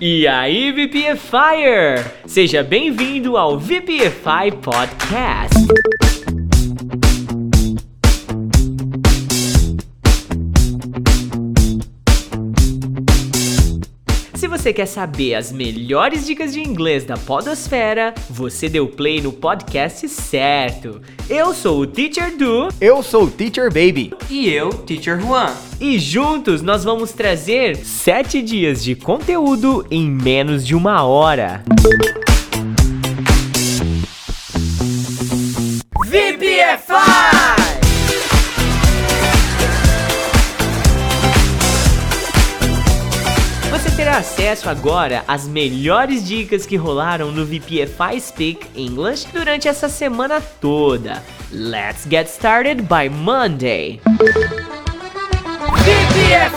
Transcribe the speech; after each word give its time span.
E 0.00 0.26
aí, 0.26 0.72
VPFire! 0.72 2.04
Seja 2.26 2.64
bem-vindo 2.64 3.36
ao 3.36 3.58
VPFI 3.58 4.50
Podcast. 4.60 6.13
Você 14.64 14.72
quer 14.72 14.86
saber 14.86 15.34
as 15.34 15.52
melhores 15.52 16.24
dicas 16.24 16.54
de 16.54 16.60
inglês 16.60 17.04
da 17.04 17.18
Podosfera, 17.18 18.14
você 18.30 18.66
deu 18.66 18.88
play 18.88 19.20
no 19.20 19.30
podcast 19.30 20.08
certo. 20.08 21.02
Eu 21.28 21.52
sou 21.52 21.80
o 21.80 21.86
Teacher 21.86 22.34
Du 22.34 22.68
Eu 22.80 23.02
sou 23.02 23.24
o 23.24 23.30
Teacher 23.30 23.64
Baby. 23.64 24.14
E 24.30 24.48
eu, 24.48 24.70
Teacher 24.70 25.20
Juan. 25.20 25.52
e 25.78 25.98
juntos 25.98 26.62
nós 26.62 26.82
vamos 26.82 27.12
trazer 27.12 27.76
7 27.76 28.40
dias 28.40 28.82
de 28.82 28.94
conteúdo 28.94 29.86
em 29.90 30.08
menos 30.08 30.66
de 30.66 30.74
uma 30.74 31.02
hora. 31.02 31.62
VPFI! 31.82 32.33
Terá 44.14 44.20
acesso 44.20 44.70
agora 44.70 45.24
às 45.26 45.44
melhores 45.44 46.24
dicas 46.24 46.64
que 46.64 46.76
rolaram 46.76 47.32
no 47.32 47.44
VPFI 47.44 48.20
Speak 48.20 48.68
English 48.76 49.26
durante 49.32 49.66
essa 49.66 49.88
semana 49.88 50.40
toda. 50.40 51.20
Let's 51.50 52.06
get 52.08 52.28
started 52.28 52.82
by 52.82 53.08
Monday. 53.08 54.00
VPFI! 55.82 56.54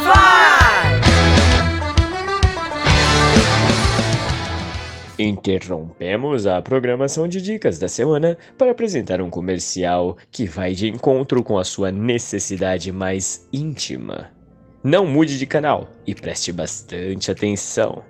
Interrompemos 5.18 6.46
a 6.46 6.62
programação 6.62 7.28
de 7.28 7.42
dicas 7.42 7.80
da 7.80 7.88
semana 7.88 8.38
para 8.56 8.70
apresentar 8.70 9.20
um 9.20 9.32
comercial 9.32 10.16
que 10.30 10.46
vai 10.46 10.74
de 10.74 10.88
encontro 10.88 11.42
com 11.42 11.58
a 11.58 11.64
sua 11.64 11.92
necessidade 11.92 12.92
mais 12.92 13.48
íntima. 13.52 14.37
Não 14.90 15.06
mude 15.06 15.38
de 15.38 15.46
canal 15.46 15.90
e 16.08 16.16
preste 16.16 16.54
bastante 16.54 17.30
atenção. 17.30 18.06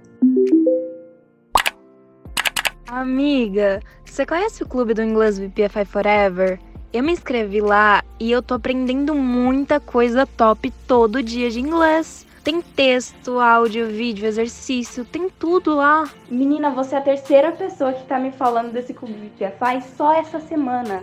Amiga, 2.86 3.81
você 4.06 4.28
conhece 4.28 4.61
o 4.61 4.67
clube 4.67 4.94
do 4.94 5.02
inglês 5.02 5.39
VPFI 5.39 5.86
Forever? 5.86 6.59
Eu 6.94 7.02
me 7.02 7.11
inscrevi 7.11 7.61
lá 7.61 8.03
e 8.20 8.31
eu 8.31 8.44
tô 8.44 8.53
aprendendo 8.53 9.16
muita 9.16 9.80
coisa 9.80 10.28
top 10.28 10.70
todo 10.88 11.23
dia 11.23 11.50
de 11.50 11.59
inglês. 11.59 12.28
Tem 12.44 12.61
texto, 12.61 13.39
áudio, 13.39 13.88
vídeo, 13.88 14.28
exercício, 14.28 15.03
tem 15.03 15.31
tudo 15.31 15.73
lá. 15.73 16.08
Menina, 16.30 16.70
você 16.70 16.94
é 16.94 17.00
a 17.00 17.02
terceira 17.02 17.52
pessoa 17.53 17.92
que 17.92 18.05
tá 18.05 18.20
me 18.20 18.31
falando 18.31 18.72
desse 18.72 18.94
clube 18.94 19.14
VPFI 19.14 19.81
só 19.98 20.14
essa 20.14 20.39
semana. 20.39 21.02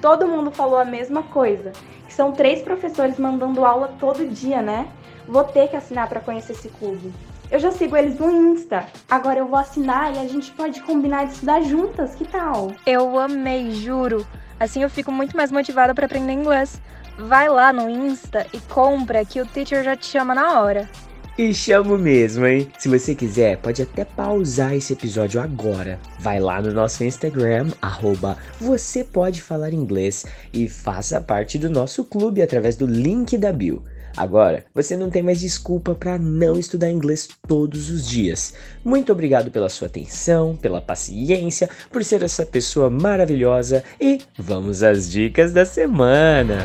Todo 0.00 0.28
mundo 0.28 0.52
falou 0.52 0.78
a 0.78 0.84
mesma 0.84 1.24
coisa. 1.24 1.72
São 2.08 2.30
três 2.30 2.62
professores 2.62 3.18
mandando 3.18 3.64
aula 3.64 3.92
todo 3.98 4.24
dia, 4.28 4.62
né? 4.62 4.86
Vou 5.28 5.44
ter 5.44 5.68
que 5.68 5.76
assinar 5.76 6.08
para 6.08 6.20
conhecer 6.20 6.52
esse 6.52 6.68
clube. 6.68 7.12
Eu 7.50 7.58
já 7.60 7.70
sigo 7.70 7.96
eles 7.96 8.18
no 8.18 8.30
Insta. 8.30 8.86
Agora 9.08 9.38
eu 9.38 9.46
vou 9.46 9.58
assinar 9.58 10.14
e 10.14 10.18
a 10.18 10.26
gente 10.26 10.50
pode 10.52 10.80
combinar 10.82 11.26
de 11.26 11.34
estudar 11.34 11.60
juntas, 11.62 12.14
que 12.14 12.24
tal? 12.24 12.72
Eu 12.84 13.18
amei, 13.18 13.70
juro. 13.70 14.26
Assim 14.58 14.82
eu 14.82 14.90
fico 14.90 15.12
muito 15.12 15.36
mais 15.36 15.52
motivada 15.52 15.94
para 15.94 16.06
aprender 16.06 16.32
inglês. 16.32 16.80
Vai 17.18 17.48
lá 17.48 17.72
no 17.72 17.88
Insta 17.88 18.46
e 18.52 18.58
compra 18.60 19.24
que 19.24 19.40
o 19.40 19.46
teacher 19.46 19.84
já 19.84 19.96
te 19.96 20.06
chama 20.06 20.34
na 20.34 20.60
hora. 20.60 20.88
E 21.38 21.52
chamo 21.52 21.98
mesmo, 21.98 22.46
hein? 22.46 22.66
Se 22.78 22.88
você 22.88 23.14
quiser, 23.14 23.58
pode 23.58 23.82
até 23.82 24.06
pausar 24.06 24.74
esse 24.74 24.94
episódio 24.94 25.38
agora. 25.38 26.00
Vai 26.18 26.40
lá 26.40 26.62
no 26.62 26.72
nosso 26.72 27.04
Instagram, 27.04 27.72
arroba 27.80 28.38
você 28.58 29.04
pode 29.04 29.42
falar 29.42 29.72
inglês 29.74 30.24
e 30.50 30.66
faça 30.66 31.20
parte 31.20 31.58
do 31.58 31.68
nosso 31.68 32.04
clube 32.04 32.40
através 32.40 32.74
do 32.74 32.86
link 32.86 33.36
da 33.36 33.52
bio. 33.52 33.84
Agora, 34.16 34.64
você 34.74 34.96
não 34.96 35.10
tem 35.10 35.22
mais 35.22 35.40
desculpa 35.40 35.94
para 35.94 36.18
não 36.18 36.58
estudar 36.58 36.90
inglês 36.90 37.28
todos 37.46 37.90
os 37.90 38.08
dias. 38.08 38.54
Muito 38.84 39.12
obrigado 39.12 39.50
pela 39.50 39.68
sua 39.68 39.88
atenção, 39.88 40.56
pela 40.56 40.80
paciência, 40.80 41.68
por 41.90 42.02
ser 42.02 42.22
essa 42.22 42.46
pessoa 42.46 42.88
maravilhosa 42.88 43.84
e 44.00 44.20
vamos 44.38 44.82
às 44.82 45.10
dicas 45.10 45.52
da 45.52 45.64
semana. 45.64 46.64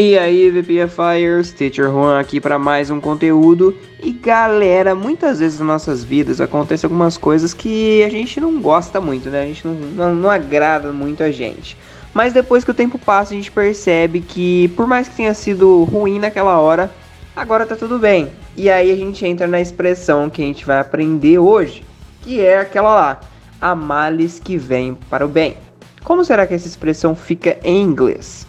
E 0.00 0.16
aí, 0.16 0.48
VPFires, 0.48 1.50
Teacher 1.50 1.90
Juan 1.90 2.20
aqui 2.20 2.40
para 2.40 2.56
mais 2.56 2.88
um 2.88 3.00
conteúdo. 3.00 3.76
E 4.00 4.12
galera, 4.12 4.94
muitas 4.94 5.40
vezes 5.40 5.58
nas 5.58 5.66
nossas 5.66 6.04
vidas 6.04 6.40
acontecem 6.40 6.86
algumas 6.86 7.18
coisas 7.18 7.52
que 7.52 8.04
a 8.04 8.08
gente 8.08 8.40
não 8.40 8.60
gosta 8.60 9.00
muito, 9.00 9.28
né? 9.28 9.42
A 9.42 9.46
gente 9.46 9.66
não, 9.66 9.74
não, 9.74 10.14
não 10.14 10.30
agrada 10.30 10.92
muito 10.92 11.24
a 11.24 11.32
gente. 11.32 11.76
Mas 12.14 12.32
depois 12.32 12.62
que 12.62 12.70
o 12.70 12.74
tempo 12.74 12.96
passa, 12.96 13.34
a 13.34 13.36
gente 13.36 13.50
percebe 13.50 14.20
que, 14.20 14.68
por 14.76 14.86
mais 14.86 15.08
que 15.08 15.16
tenha 15.16 15.34
sido 15.34 15.82
ruim 15.82 16.20
naquela 16.20 16.60
hora, 16.60 16.92
agora 17.34 17.66
tá 17.66 17.74
tudo 17.74 17.98
bem. 17.98 18.30
E 18.56 18.70
aí 18.70 18.92
a 18.92 18.96
gente 18.96 19.26
entra 19.26 19.48
na 19.48 19.60
expressão 19.60 20.30
que 20.30 20.40
a 20.40 20.46
gente 20.46 20.64
vai 20.64 20.78
aprender 20.78 21.40
hoje, 21.40 21.82
que 22.22 22.40
é 22.40 22.60
aquela 22.60 22.94
lá: 22.94 23.20
a 23.60 23.74
males 23.74 24.38
que 24.38 24.56
vem 24.56 24.94
para 25.10 25.26
o 25.26 25.28
bem. 25.28 25.56
Como 26.04 26.24
será 26.24 26.46
que 26.46 26.54
essa 26.54 26.68
expressão 26.68 27.16
fica 27.16 27.58
em 27.64 27.82
inglês? 27.82 28.47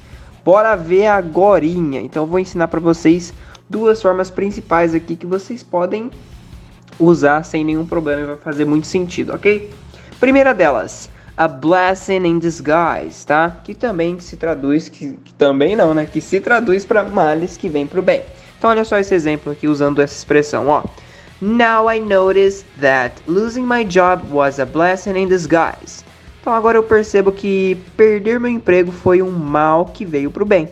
Bora 0.50 0.76
ver 0.76 1.06
agorinha. 1.06 2.02
Então 2.02 2.26
vou 2.26 2.40
ensinar 2.40 2.70
para 2.70 2.80
vocês 2.80 3.32
duas 3.70 4.02
formas 4.02 4.32
principais 4.32 4.96
aqui 4.96 5.16
que 5.16 5.28
vocês 5.28 5.62
podem 5.62 6.10
usar 7.00 7.44
sem 7.44 7.64
nenhum 7.64 7.86
problema 7.86 8.24
e 8.24 8.26
vai 8.26 8.36
fazer 8.38 8.66
muito 8.66 8.88
sentido, 8.88 9.32
ok? 9.32 9.70
Primeira 10.20 10.52
delas, 10.52 11.08
a 11.38 11.48
blessing 11.48 12.26
in 12.26 12.40
disguise, 12.40 13.28
tá? 13.28 13.58
Que 13.64 13.76
também 13.76 14.20
se 14.20 14.38
traduz, 14.38 14.90
que, 14.90 15.20
que 15.24 15.34
também 15.36 15.76
não, 15.76 15.94
né? 15.94 16.08
Que 16.12 16.20
se 16.20 16.42
traduz 16.42 16.84
para 16.84 17.04
males 17.04 17.56
que 17.56 17.70
vem 17.70 17.86
pro 17.86 18.02
bem. 18.02 18.24
Então 18.58 18.72
olha 18.72 18.84
só 18.84 18.98
esse 18.98 19.14
exemplo 19.14 19.52
aqui 19.52 19.68
usando 19.68 20.02
essa 20.02 20.16
expressão, 20.16 20.68
ó. 20.68 20.84
Now 21.40 21.92
I 21.92 22.00
notice 22.00 22.66
that 22.81 23.22
losing 23.28 23.68
my 23.68 23.86
job 23.86 24.24
was 24.31 24.60
a 24.60 24.66
blessing 24.66 25.16
in 25.16 25.28
disguise. 25.28 26.04
Então 26.41 26.53
agora 26.53 26.77
eu 26.77 26.83
percebo 26.83 27.31
que 27.31 27.77
perder 27.97 28.39
meu 28.39 28.50
emprego 28.50 28.91
foi 28.91 29.22
um 29.22 29.31
mal 29.31 29.85
que 29.85 30.05
veio 30.05 30.31
pro 30.31 30.45
bem. 30.45 30.69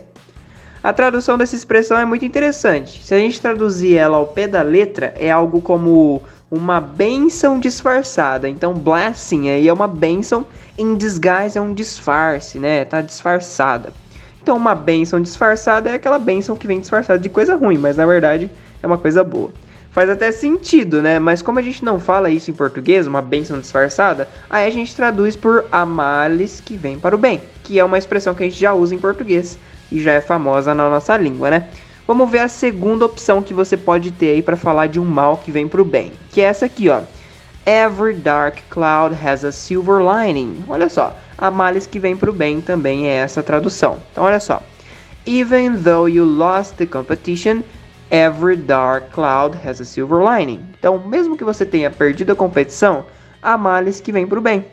A 0.82 0.92
tradução 0.92 1.36
dessa 1.36 1.56
expressão 1.56 1.98
é 1.98 2.04
muito 2.04 2.24
interessante. 2.24 3.04
Se 3.04 3.14
a 3.14 3.18
gente 3.18 3.40
traduzir 3.40 3.96
ela 3.96 4.16
ao 4.16 4.28
pé 4.28 4.46
da 4.46 4.62
letra, 4.62 5.12
é 5.18 5.30
algo 5.30 5.60
como 5.60 6.22
uma 6.50 6.80
bênção 6.80 7.58
disfarçada. 7.58 8.48
Então, 8.48 8.72
blessing 8.72 9.50
aí 9.50 9.68
é 9.68 9.72
uma 9.72 9.88
bênção, 9.88 10.46
in 10.78 10.96
disguise 10.96 11.58
é 11.58 11.60
um 11.60 11.74
disfarce, 11.74 12.58
né? 12.58 12.84
Tá 12.84 13.02
disfarçada. 13.02 13.92
Então, 14.40 14.56
uma 14.56 14.74
bênção 14.74 15.20
disfarçada 15.20 15.90
é 15.90 15.94
aquela 15.94 16.18
bênção 16.18 16.56
que 16.56 16.66
vem 16.66 16.80
disfarçada 16.80 17.18
de 17.18 17.28
coisa 17.28 17.54
ruim, 17.56 17.76
mas 17.76 17.96
na 17.96 18.06
verdade 18.06 18.50
é 18.82 18.86
uma 18.86 18.96
coisa 18.96 19.22
boa. 19.22 19.52
Faz 19.98 20.10
até 20.10 20.30
sentido, 20.30 21.02
né? 21.02 21.18
Mas 21.18 21.42
como 21.42 21.58
a 21.58 21.62
gente 21.62 21.84
não 21.84 21.98
fala 21.98 22.30
isso 22.30 22.52
em 22.52 22.54
português, 22.54 23.08
uma 23.08 23.20
bênção 23.20 23.58
disfarçada, 23.58 24.28
aí 24.48 24.64
a 24.64 24.70
gente 24.70 24.94
traduz 24.94 25.34
por 25.34 25.64
a 25.72 25.84
males 25.84 26.62
que 26.64 26.76
vem 26.76 26.96
para 26.96 27.16
o 27.16 27.18
bem, 27.18 27.42
que 27.64 27.80
é 27.80 27.84
uma 27.84 27.98
expressão 27.98 28.32
que 28.32 28.44
a 28.44 28.46
gente 28.46 28.60
já 28.60 28.72
usa 28.72 28.94
em 28.94 28.98
português 29.00 29.58
e 29.90 30.00
já 30.00 30.12
é 30.12 30.20
famosa 30.20 30.72
na 30.72 30.88
nossa 30.88 31.16
língua, 31.16 31.50
né? 31.50 31.66
Vamos 32.06 32.30
ver 32.30 32.38
a 32.38 32.48
segunda 32.48 33.06
opção 33.06 33.42
que 33.42 33.52
você 33.52 33.76
pode 33.76 34.12
ter 34.12 34.34
aí 34.34 34.40
para 34.40 34.56
falar 34.56 34.86
de 34.86 35.00
um 35.00 35.04
mal 35.04 35.38
que 35.38 35.50
vem 35.50 35.66
para 35.66 35.82
o 35.82 35.84
bem, 35.84 36.12
que 36.30 36.42
é 36.42 36.44
essa 36.44 36.66
aqui, 36.66 36.88
ó. 36.88 37.00
Every 37.66 38.14
dark 38.14 38.58
cloud 38.70 39.16
has 39.20 39.44
a 39.44 39.50
silver 39.50 39.98
lining. 40.00 40.62
Olha 40.68 40.88
só, 40.88 41.16
a 41.36 41.50
males 41.50 41.88
que 41.88 41.98
vem 41.98 42.16
para 42.16 42.30
o 42.30 42.32
bem 42.32 42.60
também 42.60 43.08
é 43.08 43.14
essa 43.14 43.42
tradução. 43.42 43.98
Então 44.12 44.22
olha 44.22 44.38
só. 44.38 44.62
Even 45.26 45.76
though 45.82 46.08
you 46.08 46.24
lost 46.24 46.76
the 46.76 46.86
competition, 46.86 47.64
every 48.10 48.56
dark 48.56 49.10
cloud 49.12 49.56
has 49.64 49.80
a 49.80 49.84
silver 49.84 50.18
lining. 50.22 50.64
Então, 50.78 50.98
mesmo 50.98 51.36
que 51.36 51.44
você 51.44 51.64
tenha 51.64 51.90
perdido 51.90 52.32
a 52.32 52.36
competição, 52.36 53.04
há 53.42 53.56
males 53.56 54.00
que 54.00 54.12
vem 54.12 54.26
para 54.26 54.38
o 54.38 54.42
bem. 54.42 54.64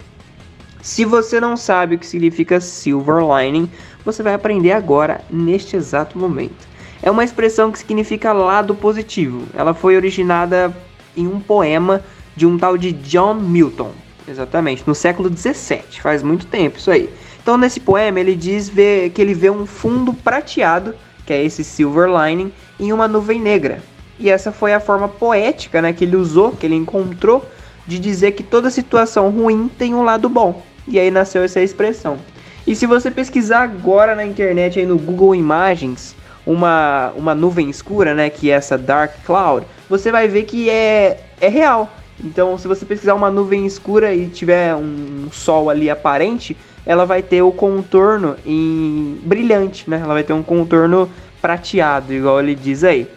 Se 0.82 1.04
você 1.04 1.40
não 1.40 1.58
sabe 1.58 1.96
o 1.96 2.00
que 2.00 2.06
significa 2.06 2.62
silver 2.62 3.24
lining, 3.26 3.70
você 4.04 4.22
vai 4.22 4.34
aprender 4.34 4.72
agora, 4.72 5.22
neste 5.30 5.76
exato 5.76 6.18
momento. 6.18 6.68
É 7.02 7.10
uma 7.10 7.24
expressão 7.24 7.72
que 7.72 7.80
significa 7.80 8.32
lado 8.34 8.76
positivo. 8.76 9.48
Ela 9.54 9.74
foi 9.74 9.96
originada 9.96 10.76
em 11.18 11.28
um 11.28 11.40
poema 11.40 12.02
de 12.36 12.46
um 12.46 12.58
tal 12.58 12.78
de 12.78 12.92
John 12.92 13.36
Milton, 13.36 13.92
exatamente, 14.28 14.84
no 14.86 14.94
século 14.94 15.30
17, 15.30 16.02
faz 16.02 16.22
muito 16.22 16.46
tempo 16.46 16.78
isso 16.78 16.92
aí. 16.92 17.10
Então, 17.42 17.58
nesse 17.58 17.80
poema, 17.80 18.20
ele 18.20 18.36
diz 18.36 18.68
ver, 18.68 19.12
que 19.12 19.22
ele 19.22 19.34
vê 19.34 19.50
um 19.50 19.66
fundo 19.66 20.14
prateado, 20.14 20.96
que 21.26 21.34
é 21.34 21.44
esse 21.44 21.64
silver 21.64 22.10
lining, 22.10 22.52
em 22.80 22.92
uma 22.92 23.08
nuvem 23.08 23.40
negra. 23.40 23.80
E 24.20 24.30
essa 24.30 24.52
foi 24.52 24.74
a 24.74 24.80
forma 24.80 25.08
poética, 25.08 25.82
né, 25.82 25.92
que 25.94 26.06
ele 26.06 26.16
usou, 26.16 26.52
que 26.52 26.66
ele 26.66 26.76
encontrou 26.76 27.46
de 27.86 28.00
dizer 28.00 28.32
que 28.32 28.44
toda 28.44 28.70
situação 28.70 29.30
ruim 29.30 29.70
tem 29.78 29.94
um 29.94 30.04
lado 30.04 30.30
bom. 30.30 30.64
E 30.88 31.00
aí 31.00 31.12
nasceu 31.12 31.44
essa 31.44 31.60
expressão. 31.60 32.18
E 32.66 32.76
se 32.76 32.86
você 32.86 33.12
pesquisar 33.12 33.62
agora 33.62 34.16
na 34.16 34.26
internet 34.26 34.80
aí 34.80 34.86
no 34.86 34.98
Google 34.98 35.36
Imagens, 35.36 36.16
uma, 36.46 37.12
uma 37.16 37.36
nuvem 37.36 37.70
escura, 37.70 38.14
né, 38.14 38.30
que 38.30 38.50
é 38.50 38.56
essa 38.56 38.78
dark 38.78 39.14
cloud, 39.26 39.66
você 39.90 40.12
vai 40.12 40.28
ver 40.28 40.44
que 40.44 40.70
é, 40.70 41.20
é 41.40 41.48
real. 41.48 41.92
Então, 42.24 42.58
se 42.58 42.68
você 42.68 42.86
pesquisar 42.86 43.14
uma 43.14 43.30
nuvem 43.30 43.66
escura 43.66 44.14
e 44.14 44.28
tiver 44.28 44.74
um 44.76 45.28
sol 45.32 45.70
ali 45.70 45.90
aparente, 45.90 46.56
ela 46.86 47.06
vai 47.06 47.22
ter 47.22 47.42
o 47.42 47.52
contorno 47.52 48.36
em 48.46 49.20
brilhante, 49.24 49.90
né? 49.90 50.00
Ela 50.02 50.14
vai 50.14 50.24
ter 50.24 50.34
um 50.34 50.44
contorno 50.44 51.10
prateado, 51.46 52.12
igual 52.12 52.40
ele 52.40 52.56
diz 52.56 52.84
aí. 52.84 53.08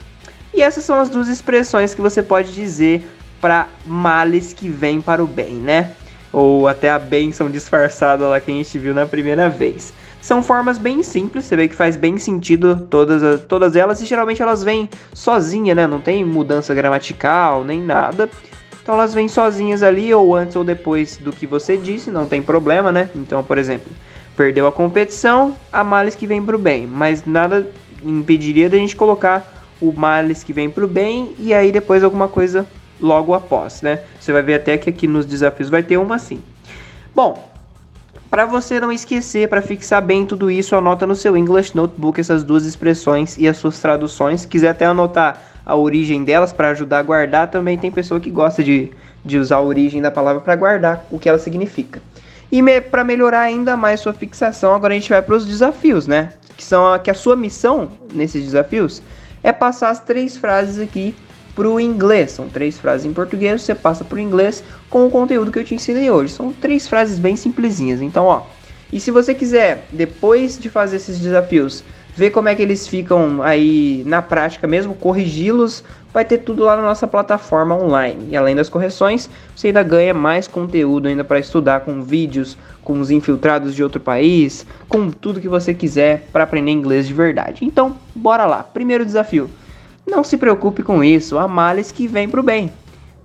E 0.53 0.61
essas 0.61 0.85
são 0.85 1.01
as 1.01 1.09
duas 1.09 1.29
expressões 1.29 1.95
que 1.95 2.03
você 2.03 2.23
pode 2.23 2.53
dizer 2.53 3.09
para 3.41 3.69
males 3.87 4.53
que 4.53 4.69
vêm 4.69 5.01
para 5.01 5.25
o 5.25 5.27
bem, 5.27 5.55
né? 5.55 5.93
Ou 6.31 6.69
até 6.69 6.91
a 6.91 6.99
bênção 6.99 7.51
disfarçada 7.51 8.29
lá 8.29 8.39
que 8.39 8.51
a 8.51 8.55
gente 8.55 8.79
viu 8.79 8.93
na 8.93 9.07
primeira 9.07 9.49
vez. 9.49 9.95
São 10.21 10.43
formas 10.43 10.77
bem 10.77 11.03
simples, 11.03 11.47
você 11.47 11.57
vê 11.57 11.69
que 11.69 11.75
faz 11.75 11.97
bem 11.97 12.19
sentido 12.19 12.87
todas, 12.91 13.41
todas 13.45 13.75
elas, 13.75 14.03
e 14.03 14.05
geralmente 14.05 14.43
elas 14.43 14.63
vêm 14.63 14.91
sozinha, 15.15 15.75
né? 15.75 15.87
Não 15.87 16.01
tem 16.01 16.23
mudança 16.23 16.75
gramatical 16.75 17.65
nem 17.65 17.81
nada. 17.81 18.29
Então 18.83 18.95
elas 18.95 19.15
vêm 19.15 19.27
sozinhas 19.27 19.83
ali, 19.83 20.13
ou 20.13 20.37
antes 20.37 20.55
ou 20.55 20.65
depois 20.65 21.17
do 21.17 21.33
que 21.33 21.47
você 21.47 21.79
disse, 21.79 22.11
não 22.11 22.27
tem 22.27 22.43
problema, 22.43 22.93
né? 22.93 23.09
Então, 23.15 23.43
por 23.43 23.57
exemplo, 23.57 23.91
perdeu 24.37 24.67
a 24.67 24.73
competição, 24.73 25.57
há 25.73 25.83
males 25.83 26.15
que 26.15 26.27
vem 26.27 26.43
pro 26.45 26.59
bem, 26.59 26.87
mas 26.87 27.25
nada 27.25 27.67
impediria 28.03 28.69
da 28.69 28.77
gente 28.77 28.97
colocar 28.97 29.67
o 29.81 29.93
males 29.93 30.43
que 30.43 30.53
vem 30.53 30.69
pro 30.69 30.89
bem 30.89 31.35
e 31.39 31.55
aí 31.55 31.71
depois 31.71 32.03
alguma 32.03 32.29
coisa 32.29 32.67
logo 33.01 33.33
após, 33.35 33.83
né? 33.83 34.01
Você 34.19 34.33
vai 34.33 34.43
ver 34.43 34.55
até 34.55 34.77
que 34.77 34.91
aqui 34.91 35.07
nos 35.07 35.25
desafios 35.25 35.69
vai 35.71 35.83
ter 35.83 35.97
uma 35.97 36.17
assim. 36.17 36.43
Bom, 37.15 37.49
para 38.29 38.45
você 38.45 38.81
não 38.81 38.91
esquecer, 38.91 39.49
para 39.49 39.63
fixar 39.63 40.03
bem 40.03 40.27
tudo 40.27 40.51
isso, 40.51 40.75
anota 40.75 41.07
no 41.07 41.15
seu 41.15 41.37
English 41.37 41.77
Notebook 41.77 42.21
essas 42.21 42.43
duas 42.43 42.65
expressões 42.65 43.39
e 43.39 43.47
as 43.47 43.57
suas 43.57 43.79
traduções. 43.79 44.43
Se 44.43 44.49
quiser 44.49 44.71
até 44.71 44.85
anotar 44.85 45.49
a 45.69 45.77
origem 45.77 46.25
delas 46.25 46.51
para 46.51 46.71
ajudar 46.71 47.01
a 47.01 47.03
guardar. 47.03 47.51
Também 47.51 47.77
tem 47.77 47.91
pessoa 47.91 48.19
que 48.19 48.31
gosta 48.31 48.65
de, 48.65 48.91
de 49.23 49.39
usar 49.39 49.57
a 49.57 49.61
origem 49.61 50.01
da 50.01 50.11
palavra 50.11 50.41
para 50.41 50.57
guardar 50.57 51.05
o 51.11 51.19
que 51.19 51.29
ela 51.29 51.39
significa. 51.39 52.01
E 52.51 52.63
me, 52.63 52.81
para 52.81 53.05
melhorar 53.05 53.41
ainda 53.41 53.77
mais 53.77 54.01
sua 54.01 54.15
fixação, 54.15 54.75
agora 54.75 54.95
a 54.95 54.97
gente 54.97 55.11
vai 55.11 55.21
para 55.21 55.35
os 55.35 55.45
desafios, 55.45 56.07
né? 56.07 56.33
Que 56.59 56.65
são 56.65 56.93
a, 56.93 56.99
que 56.99 57.09
a 57.09 57.15
sua 57.15 57.37
missão 57.37 57.93
nesses 58.13 58.45
desafios 58.45 59.01
é 59.45 59.53
passar 59.53 59.91
as 59.91 60.01
três 60.01 60.37
frases 60.37 60.81
aqui 60.81 61.15
para 61.55 61.69
o 61.69 61.79
inglês. 61.79 62.33
São 62.33 62.49
três 62.49 62.77
frases 62.77 63.07
em 63.07 63.13
português, 63.13 63.63
você 63.63 63.77
passa 63.77 64.05
para 64.05 64.17
o 64.17 64.19
inglês 64.19 64.63
com 64.91 65.07
o 65.07 65.11
conteúdo 65.11 65.53
que 65.53 65.59
eu 65.61 65.65
te 65.65 65.77
ensinei 65.77 66.11
hoje. 66.11 66.33
São 66.33 66.53
três 66.53 66.89
frases 66.89 67.17
bem 67.17 67.37
simplesinhas. 67.37 68.03
Então, 68.03 68.25
ó. 68.27 68.43
E 68.93 68.99
se 68.99 69.13
você 69.13 69.35
quiser, 69.35 69.87
depois 69.93 70.59
de 70.59 70.69
fazer 70.69 70.97
esses 70.97 71.21
desafios, 71.21 71.85
ver 72.19 72.31
como 72.31 72.49
é 72.49 72.55
que 72.55 72.61
eles 72.61 72.89
ficam 72.89 73.41
aí 73.43 74.03
na 74.05 74.21
prática 74.21 74.67
mesmo, 74.67 74.93
corrigi-los, 74.93 75.85
vai 76.13 76.25
ter 76.25 76.39
tudo 76.39 76.65
lá 76.65 76.75
na 76.75 76.83
nossa 76.83 77.07
plataforma 77.07 77.77
online. 77.77 78.31
E 78.31 78.37
além 78.37 78.57
das 78.57 78.69
correções, 78.69 79.31
você 79.55 79.69
ainda 79.69 79.85
ganha 79.85 80.13
mais 80.13 80.49
conteúdo 80.49 81.07
ainda 81.07 81.23
para 81.23 81.39
estudar 81.39 81.81
com 81.81 82.03
vídeos, 82.03 82.59
com 82.83 82.99
os 82.99 83.13
infiltrados 83.13 83.73
de 83.73 83.85
outro 83.85 84.01
país, 84.01 84.67
com 84.89 85.11
tudo 85.11 85.41
que 85.41 85.49
você 85.49 85.73
quiser 85.73 86.27
para 86.33 86.43
aprender 86.43 86.73
inglês 86.73 87.07
de 87.07 87.15
verdade. 87.15 87.65
Então, 87.65 87.97
bora 88.15 88.45
lá. 88.47 88.65
Primeiro 88.65 89.07
desafio. 89.07 89.49
Não 90.05 90.25
se 90.25 90.37
preocupe 90.37 90.83
com 90.83 91.05
isso, 91.05 91.39
há 91.39 91.47
males 91.47 91.93
que 91.93 92.09
vêm 92.09 92.29
para 92.29 92.41
o 92.41 92.43
bem. 92.43 92.73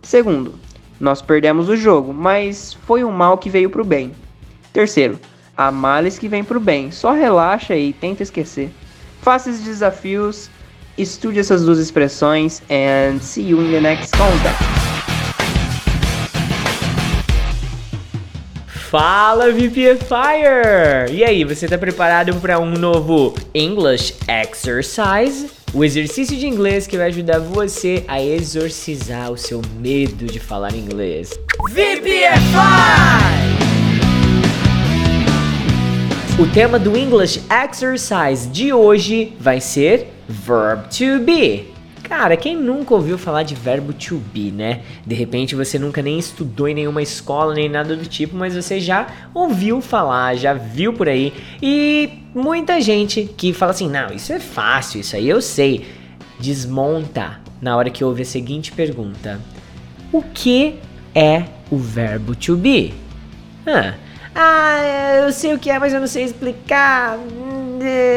Segundo, 0.04 0.54
nós 1.00 1.20
perdemos 1.20 1.68
o 1.68 1.76
jogo, 1.76 2.14
mas 2.14 2.74
foi 2.86 3.04
um 3.04 3.12
mal 3.12 3.40
que 3.40 3.50
veio 3.50 3.72
para 3.72 3.82
o 3.82 3.86
bem. 3.86 4.12
Terceiro, 4.72 5.18
há 5.58 5.72
males 5.72 6.20
que 6.20 6.28
vêm 6.28 6.44
para 6.44 6.58
o 6.58 6.62
bem. 6.62 6.92
Só 6.92 7.12
relaxa 7.12 7.76
e 7.76 7.92
tenta 7.92 8.22
esquecer. 8.22 8.70
Faça 9.24 9.50
esses 9.50 9.64
desafios, 9.64 10.50
estude 10.98 11.40
essas 11.40 11.64
duas 11.64 11.80
expressões 11.80 12.62
and 12.70 13.20
see 13.22 13.48
you 13.48 13.62
in 13.62 13.72
the 13.72 13.80
next 13.80 14.12
contact. 14.18 14.62
Fala 18.92 19.50
VPFire! 19.50 21.10
E 21.10 21.24
aí, 21.24 21.46
você 21.46 21.66
está 21.66 21.78
preparado 21.78 22.36
para 22.42 22.60
um 22.60 22.74
novo 22.74 23.34
English 23.56 24.14
Exercise? 24.28 25.50
O 25.74 25.86
exercício 25.86 26.38
de 26.38 26.46
inglês 26.46 26.86
que 26.86 26.98
vai 26.98 27.08
ajudar 27.08 27.40
você 27.40 28.04
a 28.08 28.22
exorcizar 28.22 29.32
o 29.32 29.38
seu 29.38 29.62
medo 29.80 30.26
de 30.26 30.40
falar 30.40 30.76
inglês. 30.76 31.32
VPFI! 31.72 33.63
O 36.40 36.48
tema 36.48 36.80
do 36.80 36.98
English 36.98 37.44
Exercise 37.48 38.50
de 38.50 38.74
hoje 38.74 39.34
vai 39.40 39.62
ser 39.62 40.08
Verb 40.28 40.86
to 40.90 41.24
be. 41.24 41.72
Cara, 42.02 42.36
quem 42.36 42.58
nunca 42.58 42.96
ouviu 42.96 43.20
falar 43.20 43.44
de 43.44 43.54
verbo 43.54 43.94
to 43.94 44.18
be, 44.34 44.52
né? 44.52 44.82
De 45.06 45.14
repente 45.14 45.54
você 45.54 45.78
nunca 45.78 46.02
nem 46.02 46.18
estudou 46.18 46.68
em 46.68 46.74
nenhuma 46.74 47.04
escola 47.04 47.54
nem 47.54 47.70
nada 47.70 47.96
do 47.96 48.08
tipo, 48.08 48.36
mas 48.36 48.56
você 48.56 48.80
já 48.80 49.08
ouviu 49.32 49.80
falar, 49.80 50.36
já 50.36 50.56
viu 50.56 50.92
por 50.92 51.08
aí. 51.08 51.32
E 51.62 52.10
muita 52.34 52.82
gente 52.82 53.32
que 53.38 53.54
fala 53.54 53.72
assim: 53.72 53.88
não, 53.88 54.08
isso 54.08 54.34
é 54.34 54.40
fácil, 54.40 55.02
isso 55.02 55.16
aí 55.16 55.30
eu 55.30 55.40
sei. 55.40 55.86
Desmonta 56.40 57.40
na 57.62 57.78
hora 57.78 57.92
que 57.92 58.04
ouve 58.04 58.24
a 58.24 58.26
seguinte 58.26 58.72
pergunta: 58.72 59.40
O 60.12 60.24
que 60.24 60.80
é 61.14 61.46
o 61.70 61.78
verbo 61.78 62.36
to 62.36 62.58
be? 62.58 62.94
Ah, 63.68 63.94
ah, 64.36 65.24
eu 65.26 65.32
sei 65.32 65.54
o 65.54 65.60
que 65.60 65.70
é, 65.70 65.78
mas 65.78 65.94
eu 65.94 66.00
não 66.00 66.08
sei 66.08 66.24
explicar. 66.24 67.18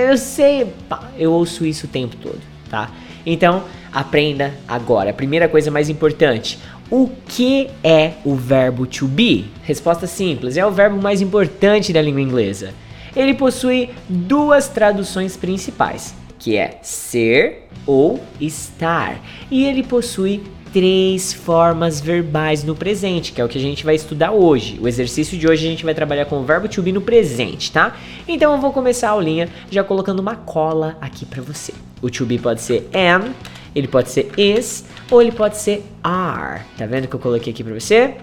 Eu 0.08 0.16
sei. 0.16 0.72
Eu 1.18 1.32
ouço 1.32 1.66
isso 1.66 1.86
o 1.86 1.88
tempo 1.88 2.16
todo, 2.16 2.40
tá? 2.70 2.90
Então, 3.24 3.64
aprenda 3.92 4.54
agora. 4.66 5.10
A 5.10 5.14
primeira 5.14 5.48
coisa 5.48 5.70
mais 5.70 5.88
importante. 5.88 6.58
O 6.90 7.10
que 7.26 7.68
é 7.82 8.12
o 8.24 8.34
verbo 8.36 8.86
to 8.86 9.06
be? 9.06 9.46
Resposta 9.64 10.06
simples: 10.06 10.56
é 10.56 10.64
o 10.64 10.70
verbo 10.70 11.02
mais 11.02 11.20
importante 11.20 11.92
da 11.92 12.00
língua 12.00 12.20
inglesa. 12.20 12.72
Ele 13.14 13.34
possui 13.34 13.90
duas 14.08 14.68
traduções 14.68 15.36
principais, 15.36 16.14
que 16.38 16.56
é 16.56 16.78
ser 16.82 17.68
ou 17.86 18.20
estar, 18.40 19.18
e 19.50 19.64
ele 19.64 19.82
possui 19.82 20.42
três 20.72 21.32
formas 21.32 22.00
verbais 22.00 22.64
no 22.64 22.74
presente, 22.74 23.32
que 23.32 23.40
é 23.40 23.44
o 23.44 23.48
que 23.48 23.58
a 23.58 23.60
gente 23.60 23.84
vai 23.84 23.94
estudar 23.94 24.32
hoje. 24.32 24.78
O 24.80 24.88
exercício 24.88 25.38
de 25.38 25.46
hoje 25.46 25.66
a 25.66 25.70
gente 25.70 25.84
vai 25.84 25.94
trabalhar 25.94 26.24
com 26.26 26.40
o 26.40 26.44
verbo 26.44 26.68
to 26.68 26.82
be 26.82 26.92
no 26.92 27.00
presente, 27.00 27.72
tá? 27.72 27.96
Então 28.26 28.52
eu 28.52 28.60
vou 28.60 28.72
começar 28.72 29.08
a 29.08 29.12
aulinha 29.12 29.48
já 29.70 29.82
colocando 29.82 30.20
uma 30.20 30.36
cola 30.36 30.96
aqui 31.00 31.24
para 31.24 31.42
você. 31.42 31.72
O 32.02 32.10
to 32.10 32.26
be 32.26 32.38
pode 32.38 32.60
ser 32.60 32.88
am, 32.94 33.32
ele 33.74 33.88
pode 33.88 34.10
ser 34.10 34.30
is 34.38 34.84
ou 35.10 35.20
ele 35.20 35.32
pode 35.32 35.56
ser 35.58 35.84
are. 36.02 36.62
Tá 36.76 36.86
vendo 36.86 37.08
que 37.08 37.14
eu 37.14 37.20
coloquei 37.20 37.52
aqui 37.52 37.62
para 37.62 37.74
você? 37.74 38.16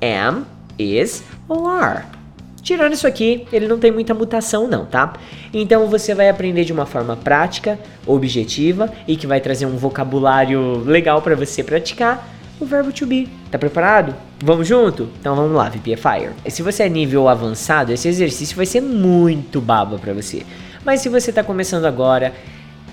Am, 0.00 0.44
is 0.78 1.22
ou 1.48 1.66
are. 1.66 2.17
Tirando 2.62 2.92
isso 2.92 3.06
aqui, 3.06 3.46
ele 3.52 3.66
não 3.66 3.78
tem 3.78 3.90
muita 3.90 4.12
mutação 4.14 4.68
não, 4.68 4.84
tá? 4.84 5.14
Então 5.52 5.86
você 5.86 6.14
vai 6.14 6.28
aprender 6.28 6.64
de 6.64 6.72
uma 6.72 6.86
forma 6.86 7.16
prática, 7.16 7.78
objetiva 8.06 8.92
e 9.06 9.16
que 9.16 9.26
vai 9.26 9.40
trazer 9.40 9.66
um 9.66 9.76
vocabulário 9.76 10.82
legal 10.84 11.22
para 11.22 11.34
você 11.34 11.62
praticar 11.62 12.28
o 12.60 12.64
verbo 12.64 12.92
to 12.92 13.06
be. 13.06 13.28
Tá 13.50 13.58
preparado? 13.58 14.14
Vamos 14.44 14.66
junto? 14.66 15.08
Então 15.20 15.34
vamos 15.34 15.52
lá, 15.52 15.68
VPFire. 15.68 16.30
Se 16.48 16.62
você 16.62 16.84
é 16.84 16.88
nível 16.88 17.28
avançado, 17.28 17.92
esse 17.92 18.08
exercício 18.08 18.56
vai 18.56 18.66
ser 18.66 18.80
muito 18.80 19.60
baba 19.60 19.98
para 19.98 20.12
você. 20.12 20.44
Mas 20.84 21.00
se 21.00 21.08
você 21.08 21.32
tá 21.32 21.42
começando 21.42 21.84
agora, 21.84 22.34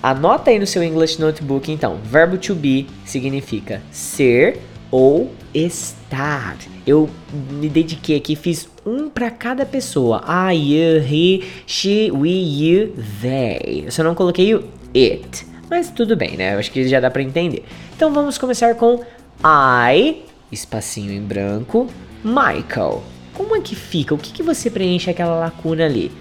anota 0.02 0.50
aí 0.50 0.58
no 0.58 0.66
seu 0.66 0.82
English 0.82 1.20
Notebook 1.20 1.70
então. 1.70 1.98
Verbo 2.04 2.38
to 2.38 2.54
be 2.54 2.86
significa 3.04 3.82
ser 3.90 4.60
ou 4.90 5.32
estar. 5.54 6.56
Eu 6.86 7.08
me 7.50 7.68
dediquei 7.68 8.16
aqui, 8.16 8.36
fiz 8.36 8.68
um 8.84 9.08
para 9.08 9.30
cada 9.30 9.66
pessoa. 9.66 10.22
I, 10.26 10.54
you, 10.54 11.00
he, 11.00 11.44
she, 11.66 12.10
we, 12.12 12.30
you, 12.30 12.94
they. 13.20 13.84
Eu 13.86 13.90
só 13.90 14.02
não 14.02 14.14
coloquei 14.14 14.54
o 14.54 14.64
it. 14.94 15.46
Mas 15.68 15.90
tudo 15.90 16.16
bem, 16.16 16.36
né? 16.36 16.54
Eu 16.54 16.58
acho 16.58 16.70
que 16.70 16.86
já 16.86 17.00
dá 17.00 17.10
para 17.10 17.22
entender. 17.22 17.64
Então 17.96 18.12
vamos 18.12 18.38
começar 18.38 18.74
com 18.76 19.02
I, 19.44 20.22
espacinho 20.50 21.12
em 21.12 21.20
branco, 21.20 21.88
Michael. 22.22 23.02
Como 23.34 23.56
é 23.56 23.60
que 23.60 23.74
fica? 23.74 24.14
O 24.14 24.18
que, 24.18 24.32
que 24.32 24.42
você 24.42 24.70
preenche 24.70 25.10
aquela 25.10 25.38
lacuna 25.40 25.84
ali? 25.84 26.12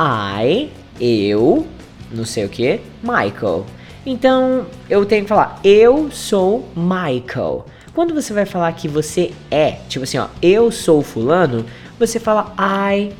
I, 0.00 0.70
eu, 1.00 1.66
não 2.10 2.24
sei 2.24 2.44
o 2.44 2.48
que, 2.48 2.80
Michael. 3.02 3.66
Então 4.06 4.66
eu 4.88 5.04
tenho 5.06 5.22
que 5.22 5.28
falar, 5.28 5.60
eu 5.62 6.10
sou 6.10 6.68
Michael. 6.74 7.64
Quando 7.94 8.12
você 8.12 8.32
vai 8.32 8.44
falar 8.44 8.72
que 8.72 8.88
você 8.88 9.30
é, 9.48 9.78
tipo 9.88 10.02
assim, 10.02 10.18
ó, 10.18 10.26
eu 10.42 10.72
sou 10.72 11.00
fulano, 11.00 11.64
você 11.96 12.18
fala 12.18 12.52
I 12.58 13.12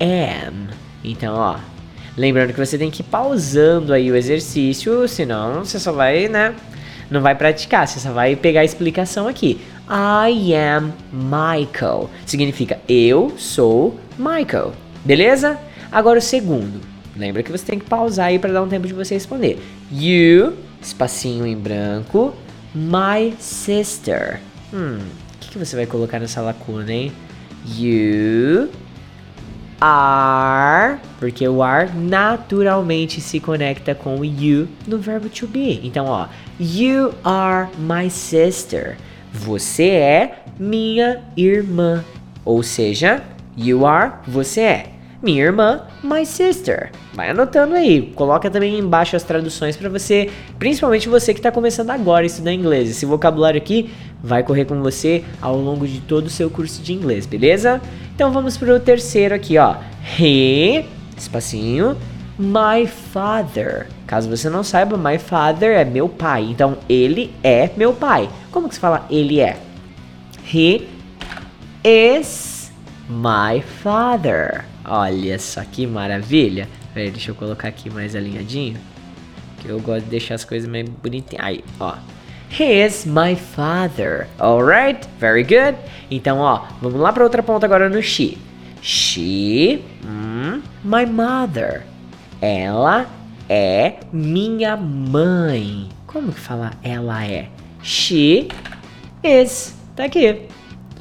am. 0.00 0.68
Então, 1.04 1.34
ó, 1.34 1.56
lembrando 2.16 2.54
que 2.54 2.58
você 2.58 2.78
tem 2.78 2.90
que 2.90 3.02
ir 3.02 3.04
pausando 3.04 3.92
aí 3.92 4.10
o 4.10 4.16
exercício, 4.16 5.06
senão 5.06 5.66
você 5.66 5.78
só 5.78 5.92
vai, 5.92 6.28
né, 6.28 6.54
não 7.10 7.20
vai 7.20 7.34
praticar, 7.34 7.86
você 7.86 8.00
só 8.00 8.10
vai 8.10 8.34
pegar 8.34 8.62
a 8.62 8.64
explicação 8.64 9.28
aqui. 9.28 9.60
I 9.86 10.54
am 10.54 10.94
Michael. 11.12 12.08
Significa 12.24 12.80
eu 12.88 13.34
sou 13.36 13.98
Michael. 14.16 14.72
Beleza? 15.04 15.58
Agora 15.90 16.18
o 16.18 16.22
segundo. 16.22 16.80
Lembra 17.14 17.42
que 17.42 17.52
você 17.52 17.66
tem 17.66 17.78
que 17.78 17.84
pausar 17.84 18.28
aí 18.28 18.38
para 18.38 18.54
dar 18.54 18.62
um 18.62 18.68
tempo 18.68 18.86
de 18.86 18.94
você 18.94 19.12
responder. 19.12 19.62
You, 19.92 20.54
espacinho 20.80 21.46
em 21.46 21.54
branco, 21.54 22.32
my 22.74 23.34
sister. 23.38 24.40
Hum, 24.72 24.98
o 25.34 25.38
que, 25.38 25.50
que 25.50 25.58
você 25.58 25.76
vai 25.76 25.86
colocar 25.86 26.18
nessa 26.18 26.40
lacuna, 26.40 26.92
hein? 26.92 27.12
You 27.66 28.70
are, 29.80 30.98
porque 31.18 31.46
o 31.46 31.62
are 31.62 31.90
naturalmente 31.92 33.20
se 33.20 33.40
conecta 33.40 33.94
com 33.94 34.16
o 34.18 34.24
you 34.24 34.68
no 34.86 34.98
verbo 34.98 35.28
to 35.28 35.46
be. 35.46 35.80
Então, 35.84 36.06
ó, 36.06 36.28
you 36.58 37.12
are 37.24 37.68
my 37.78 38.08
sister. 38.08 38.96
Você 39.32 39.88
é 39.88 40.44
minha 40.58 41.22
irmã. 41.36 42.04
Ou 42.44 42.62
seja, 42.62 43.22
you 43.56 43.86
are, 43.86 44.14
você 44.26 44.60
é. 44.60 44.86
Minha 45.22 45.44
irmã, 45.44 45.82
my 46.02 46.26
sister. 46.26 46.90
Vai 47.14 47.30
anotando 47.30 47.74
aí. 47.74 48.12
Coloca 48.16 48.50
também 48.50 48.76
embaixo 48.76 49.14
as 49.14 49.22
traduções 49.22 49.76
para 49.76 49.88
você, 49.88 50.28
principalmente 50.58 51.08
você 51.08 51.32
que 51.32 51.38
está 51.38 51.52
começando 51.52 51.90
agora 51.90 52.24
a 52.24 52.26
estudar 52.26 52.52
inglês. 52.52 52.90
Esse 52.90 53.06
vocabulário 53.06 53.56
aqui 53.56 53.94
vai 54.20 54.42
correr 54.42 54.64
com 54.64 54.82
você 54.82 55.22
ao 55.40 55.56
longo 55.56 55.86
de 55.86 56.00
todo 56.00 56.26
o 56.26 56.30
seu 56.30 56.50
curso 56.50 56.82
de 56.82 56.92
inglês, 56.92 57.24
beleza? 57.24 57.80
Então 58.12 58.32
vamos 58.32 58.56
para 58.56 58.74
o 58.74 58.80
terceiro 58.80 59.32
aqui, 59.32 59.56
ó. 59.58 59.76
He, 60.18 60.84
espacinho, 61.16 61.96
my 62.36 62.84
father. 62.86 63.86
Caso 64.08 64.28
você 64.28 64.50
não 64.50 64.64
saiba, 64.64 64.96
my 64.96 65.18
father 65.18 65.78
é 65.78 65.84
meu 65.84 66.08
pai. 66.08 66.48
Então 66.50 66.78
ele 66.88 67.32
é 67.44 67.70
meu 67.76 67.92
pai. 67.92 68.28
Como 68.50 68.68
que 68.68 68.74
se 68.74 68.80
fala 68.80 69.06
ele 69.08 69.38
é? 69.38 69.56
He 70.52 70.88
is 71.84 72.72
my 73.08 73.62
father. 73.82 74.71
Olha 74.84 75.38
só 75.38 75.62
que 75.64 75.86
maravilha. 75.86 76.68
Peraí, 76.92 77.10
deixa 77.10 77.30
eu 77.30 77.34
colocar 77.34 77.68
aqui 77.68 77.88
mais 77.88 78.14
alinhadinho. 78.14 78.78
Que 79.60 79.68
eu 79.68 79.80
gosto 79.80 80.04
de 80.04 80.10
deixar 80.10 80.34
as 80.34 80.44
coisas 80.44 80.68
meio 80.68 80.90
bonitinhas. 81.02 81.44
Aí, 81.44 81.64
ó. 81.78 81.94
He 82.58 82.84
is 82.84 83.06
my 83.06 83.34
father. 83.34 84.26
Alright? 84.38 85.08
Very 85.18 85.42
good. 85.42 85.78
Então, 86.10 86.38
ó, 86.38 86.66
vamos 86.82 87.00
lá 87.00 87.12
para 87.12 87.24
outra 87.24 87.42
ponta 87.42 87.64
agora 87.64 87.88
no 87.88 88.02
she. 88.02 88.36
She, 88.82 89.82
mm, 90.04 90.60
my 90.84 91.06
mother. 91.06 91.84
Ela 92.40 93.06
é 93.48 94.00
minha 94.12 94.76
mãe. 94.76 95.88
Como 96.06 96.32
que 96.32 96.40
fala 96.40 96.72
ela 96.82 97.24
é? 97.24 97.48
She 97.82 98.48
is. 99.22 99.74
Tá 99.96 100.04
aqui. 100.04 100.48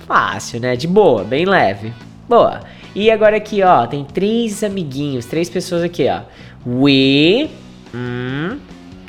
Fácil, 0.08 0.60
né? 0.60 0.76
De 0.76 0.88
boa, 0.88 1.24
bem 1.24 1.46
leve. 1.46 1.92
Boa. 2.30 2.62
E 2.94 3.10
agora 3.10 3.38
aqui, 3.38 3.64
ó, 3.64 3.88
tem 3.88 4.04
três 4.04 4.64
amiguinhos, 4.64 5.26
três 5.26 5.50
pessoas 5.50 5.82
aqui, 5.84 6.08
ó. 6.10 6.22
We 6.66 7.50
mm, 7.94 8.60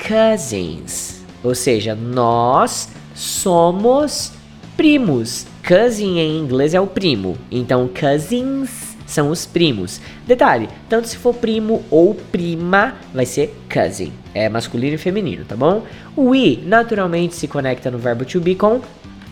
cousins. 0.07 1.23
Ou 1.43 1.53
seja, 1.53 1.93
nós 1.93 2.89
somos 3.13 4.31
primos. 4.77 5.45
Cousin 5.67 6.17
em 6.19 6.39
inglês 6.39 6.73
é 6.73 6.79
o 6.79 6.87
primo. 6.87 7.37
Então, 7.51 7.89
cousins 7.89 8.95
são 9.05 9.29
os 9.29 9.45
primos. 9.45 9.99
Detalhe, 10.25 10.69
tanto 10.89 11.07
se 11.07 11.17
for 11.17 11.33
primo 11.33 11.83
ou 11.91 12.15
prima, 12.15 12.95
vai 13.13 13.25
ser 13.25 13.53
cousin. 13.71 14.11
É 14.33 14.49
masculino 14.49 14.95
e 14.95 14.97
feminino, 14.97 15.45
tá 15.45 15.55
bom? 15.55 15.83
We 16.17 16.59
naturalmente 16.65 17.35
se 17.35 17.47
conecta 17.47 17.91
no 17.91 17.97
verbo 17.97 18.25
to 18.25 18.39
be 18.39 18.55
com 18.55 18.81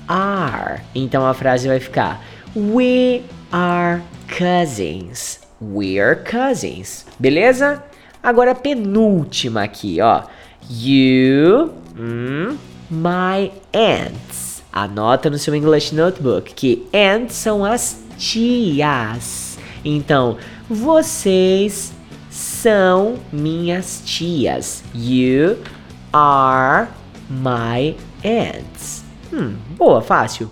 are. 0.08 0.82
Então 0.94 1.26
a 1.26 1.34
frase 1.34 1.68
vai 1.68 1.80
ficar 1.80 2.22
We 2.56 3.22
are 3.52 4.02
cousins. 4.28 5.40
We 5.60 6.00
are 6.00 6.16
cousins. 6.16 7.06
Beleza? 7.20 7.84
Agora 8.24 8.52
a 8.52 8.56
penúltima 8.56 9.64
aqui, 9.64 10.00
ó. 10.02 10.24
You, 10.70 11.74
mm, 11.96 12.58
my 12.90 13.52
aunts. 13.74 14.64
Anota 14.72 15.30
no 15.30 15.38
seu 15.38 15.54
English 15.54 15.94
Notebook 15.94 16.54
que 16.54 16.88
aunts 16.94 17.36
são 17.36 17.66
as 17.66 18.02
tias. 18.18 19.58
Então, 19.84 20.38
vocês 20.70 21.92
são 22.30 23.18
minhas 23.32 24.02
tias. 24.06 24.84
You 24.94 25.58
are 26.14 26.88
my 27.30 27.96
aunts. 28.24 29.04
Hum, 29.34 29.56
boa, 29.78 30.02
fácil. 30.02 30.50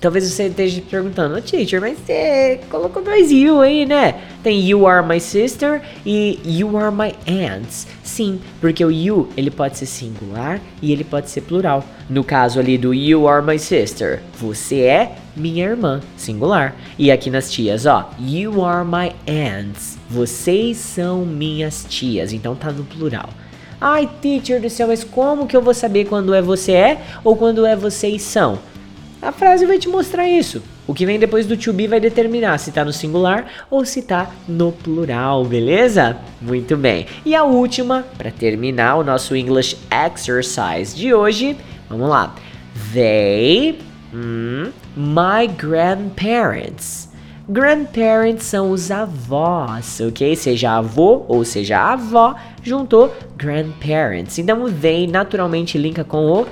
Talvez 0.00 0.30
você 0.30 0.44
esteja 0.44 0.80
perguntando, 0.88 1.42
teacher, 1.42 1.80
mas 1.80 1.98
você 1.98 2.60
colocou 2.70 3.02
dois 3.02 3.32
you 3.32 3.60
aí, 3.60 3.84
né? 3.84 4.14
Tem 4.44 4.60
you 4.60 4.86
are 4.86 5.04
my 5.04 5.18
sister 5.18 5.82
e 6.06 6.38
you 6.44 6.76
are 6.78 6.94
my 6.94 7.12
aunts. 7.26 7.88
Sim, 8.04 8.40
porque 8.60 8.84
o 8.84 8.92
you 8.92 9.28
ele 9.36 9.50
pode 9.50 9.76
ser 9.76 9.86
singular 9.86 10.60
e 10.80 10.92
ele 10.92 11.02
pode 11.02 11.28
ser 11.28 11.40
plural. 11.40 11.84
No 12.08 12.22
caso 12.22 12.60
ali 12.60 12.78
do 12.78 12.94
you 12.94 13.26
are 13.26 13.44
my 13.44 13.58
sister, 13.58 14.20
você 14.38 14.82
é 14.82 15.16
minha 15.34 15.64
irmã, 15.64 16.00
singular. 16.16 16.76
E 16.96 17.10
aqui 17.10 17.28
nas 17.28 17.50
tias, 17.50 17.84
ó, 17.84 18.08
you 18.20 18.64
are 18.64 18.86
my 18.86 19.12
aunts. 19.26 19.98
Vocês 20.08 20.76
são 20.76 21.26
minhas 21.26 21.84
tias, 21.88 22.32
então 22.32 22.54
tá 22.54 22.70
no 22.70 22.84
plural. 22.84 23.30
Ai, 23.80 24.08
teacher 24.22 24.60
do 24.60 24.70
céu, 24.70 24.86
mas 24.86 25.02
como 25.02 25.48
que 25.48 25.56
eu 25.56 25.62
vou 25.62 25.74
saber 25.74 26.04
quando 26.04 26.32
é 26.32 26.40
você 26.40 26.72
é 26.72 26.98
ou 27.24 27.34
quando 27.34 27.66
é 27.66 27.74
vocês 27.74 28.22
são? 28.22 28.60
A 29.20 29.32
frase 29.32 29.66
vai 29.66 29.78
te 29.78 29.88
mostrar 29.88 30.28
isso. 30.28 30.62
O 30.86 30.94
que 30.94 31.04
vem 31.04 31.18
depois 31.18 31.44
do 31.44 31.56
to 31.56 31.72
be 31.72 31.88
vai 31.88 31.98
determinar 31.98 32.56
se 32.58 32.70
está 32.70 32.84
no 32.84 32.92
singular 32.92 33.46
ou 33.68 33.84
se 33.84 33.98
está 33.98 34.30
no 34.46 34.70
plural, 34.70 35.44
beleza? 35.44 36.16
Muito 36.40 36.76
bem. 36.76 37.04
E 37.26 37.34
a 37.34 37.42
última, 37.42 38.06
para 38.16 38.30
terminar 38.30 38.94
o 38.94 39.04
nosso 39.04 39.34
English 39.34 39.76
exercise 39.90 40.94
de 40.94 41.12
hoje, 41.12 41.56
vamos 41.90 42.08
lá. 42.08 42.32
They, 42.94 43.80
mm, 44.12 44.70
my 44.96 45.48
grandparents. 45.48 47.08
Grandparents 47.48 48.44
são 48.44 48.70
os 48.70 48.90
avós, 48.90 50.00
ok? 50.00 50.36
Seja 50.36 50.76
avô 50.76 51.24
ou 51.26 51.44
seja 51.44 51.78
avó, 51.80 52.36
juntou 52.62 53.12
grandparents. 53.36 54.38
Então 54.38 54.70
they 54.70 55.08
naturalmente 55.08 55.76
linka 55.76 56.04
com 56.04 56.30
o 56.30 56.46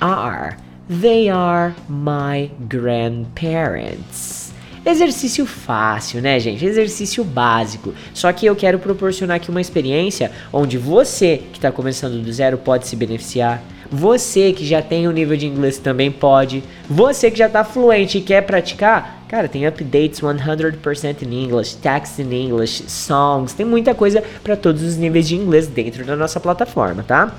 are. 0.00 0.67
They 0.88 1.28
are 1.28 1.74
my 1.86 2.50
grandparents. 2.60 4.54
Exercício 4.86 5.44
fácil, 5.44 6.22
né, 6.22 6.40
gente? 6.40 6.64
Exercício 6.64 7.22
básico. 7.22 7.92
Só 8.14 8.32
que 8.32 8.46
eu 8.46 8.56
quero 8.56 8.78
proporcionar 8.78 9.36
aqui 9.36 9.50
uma 9.50 9.60
experiência 9.60 10.32
onde 10.50 10.78
você 10.78 11.42
que 11.52 11.58
está 11.58 11.70
começando 11.70 12.22
do 12.22 12.32
zero 12.32 12.56
pode 12.56 12.86
se 12.86 12.96
beneficiar. 12.96 13.62
Você 13.90 14.50
que 14.54 14.64
já 14.64 14.80
tem 14.80 15.06
um 15.06 15.12
nível 15.12 15.36
de 15.36 15.46
inglês 15.46 15.76
também 15.76 16.10
pode. 16.10 16.64
Você 16.88 17.30
que 17.30 17.36
já 17.36 17.48
está 17.48 17.62
fluente 17.64 18.16
e 18.16 18.22
quer 18.22 18.40
praticar, 18.46 19.24
cara, 19.28 19.46
tem 19.46 19.66
updates 19.66 20.20
100% 20.20 21.22
in 21.22 21.44
English, 21.44 21.76
text 21.76 22.18
in 22.18 22.32
English, 22.32 22.84
songs, 22.88 23.52
tem 23.52 23.66
muita 23.66 23.94
coisa 23.94 24.24
para 24.42 24.56
todos 24.56 24.82
os 24.82 24.96
níveis 24.96 25.28
de 25.28 25.36
inglês 25.36 25.66
dentro 25.66 26.02
da 26.06 26.16
nossa 26.16 26.40
plataforma, 26.40 27.02
tá? 27.02 27.34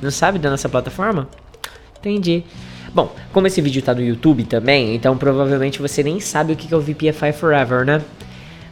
Não 0.00 0.10
sabe 0.10 0.38
da 0.38 0.48
nossa 0.48 0.68
plataforma? 0.68 1.28
Entendi. 1.98 2.42
Bom, 2.92 3.14
como 3.32 3.46
esse 3.46 3.60
vídeo 3.60 3.82
tá 3.82 3.94
no 3.94 4.02
YouTube 4.02 4.44
também, 4.44 4.94
então 4.94 5.16
provavelmente 5.16 5.80
você 5.80 6.02
nem 6.02 6.18
sabe 6.18 6.52
o 6.52 6.56
que 6.56 6.72
é 6.72 6.76
o 6.76 6.80
VPFI 6.80 7.32
Forever, 7.32 7.84
né? 7.84 8.02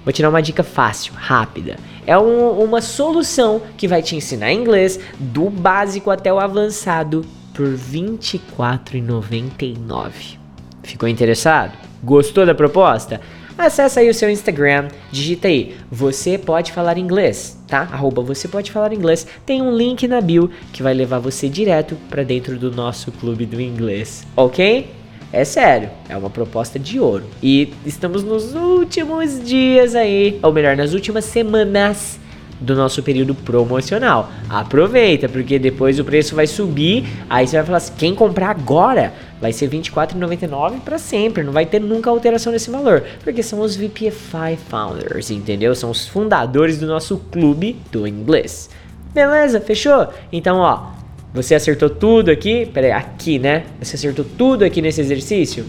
Vou 0.04 0.12
te 0.12 0.22
dar 0.22 0.30
uma 0.30 0.42
dica 0.42 0.62
fácil, 0.62 1.12
rápida. 1.14 1.76
É 2.06 2.16
um, 2.18 2.62
uma 2.62 2.80
solução 2.80 3.60
que 3.76 3.86
vai 3.86 4.02
te 4.02 4.16
ensinar 4.16 4.52
inglês 4.52 4.98
do 5.18 5.50
básico 5.50 6.10
até 6.10 6.32
o 6.32 6.40
avançado 6.40 7.26
por 7.52 7.66
R$ 7.66 7.76
24,99. 7.76 10.38
Ficou 10.82 11.08
interessado? 11.08 11.72
Gostou 12.02 12.46
da 12.46 12.54
proposta? 12.54 13.20
Acesse 13.58 13.98
aí 13.98 14.08
o 14.08 14.14
seu 14.14 14.30
Instagram, 14.30 14.88
digita 15.10 15.48
aí, 15.48 15.76
você 15.90 16.38
pode 16.38 16.72
falar 16.72 16.96
inglês, 16.96 17.57
tá? 17.68 17.88
Arroba 17.92 18.22
você 18.22 18.48
pode 18.48 18.72
falar 18.72 18.92
inglês. 18.92 19.26
Tem 19.46 19.62
um 19.62 19.70
link 19.70 20.08
na 20.08 20.20
bio 20.20 20.50
que 20.72 20.82
vai 20.82 20.94
levar 20.94 21.18
você 21.18 21.48
direto 21.48 21.96
para 22.08 22.24
dentro 22.24 22.58
do 22.58 22.72
nosso 22.72 23.12
clube 23.12 23.46
do 23.46 23.60
inglês, 23.60 24.26
ok? 24.34 24.90
É 25.30 25.44
sério, 25.44 25.90
é 26.08 26.16
uma 26.16 26.30
proposta 26.30 26.78
de 26.78 26.98
ouro. 26.98 27.24
E 27.42 27.72
estamos 27.84 28.24
nos 28.24 28.54
últimos 28.54 29.44
dias 29.44 29.94
aí, 29.94 30.38
ou 30.42 30.50
melhor, 30.52 30.74
nas 30.74 30.94
últimas 30.94 31.26
semanas 31.26 32.18
do 32.60 32.74
nosso 32.74 33.02
período 33.02 33.34
promocional. 33.34 34.30
Aproveita, 34.48 35.28
porque 35.28 35.58
depois 35.58 35.98
o 35.98 36.04
preço 36.04 36.34
vai 36.34 36.46
subir. 36.46 37.06
Aí 37.28 37.46
você 37.46 37.56
vai 37.56 37.66
falar 37.66 37.78
assim: 37.78 37.92
quem 37.96 38.14
comprar 38.14 38.50
agora 38.50 39.12
vai 39.40 39.52
ser 39.52 39.66
R$24,99 39.66 40.80
para 40.80 40.98
sempre. 40.98 41.42
Não 41.42 41.52
vai 41.52 41.66
ter 41.66 41.80
nunca 41.80 42.10
alteração 42.10 42.52
nesse 42.52 42.70
valor, 42.70 43.04
porque 43.22 43.42
são 43.42 43.60
os 43.60 43.76
VPFI 43.76 44.58
Founders, 44.68 45.30
entendeu? 45.30 45.74
São 45.74 45.90
os 45.90 46.06
fundadores 46.06 46.78
do 46.78 46.86
nosso 46.86 47.18
clube 47.30 47.76
do 47.92 48.06
inglês. 48.06 48.68
Beleza? 49.14 49.60
Fechou? 49.60 50.08
Então, 50.32 50.58
ó, 50.58 50.98
Você 51.32 51.54
acertou 51.54 51.90
tudo 51.90 52.30
aqui? 52.30 52.66
Peraí, 52.66 52.90
aqui, 52.90 53.38
né? 53.38 53.64
Você 53.80 53.96
acertou 53.96 54.24
tudo 54.24 54.64
aqui 54.64 54.80
nesse 54.80 55.00
exercício? 55.00 55.66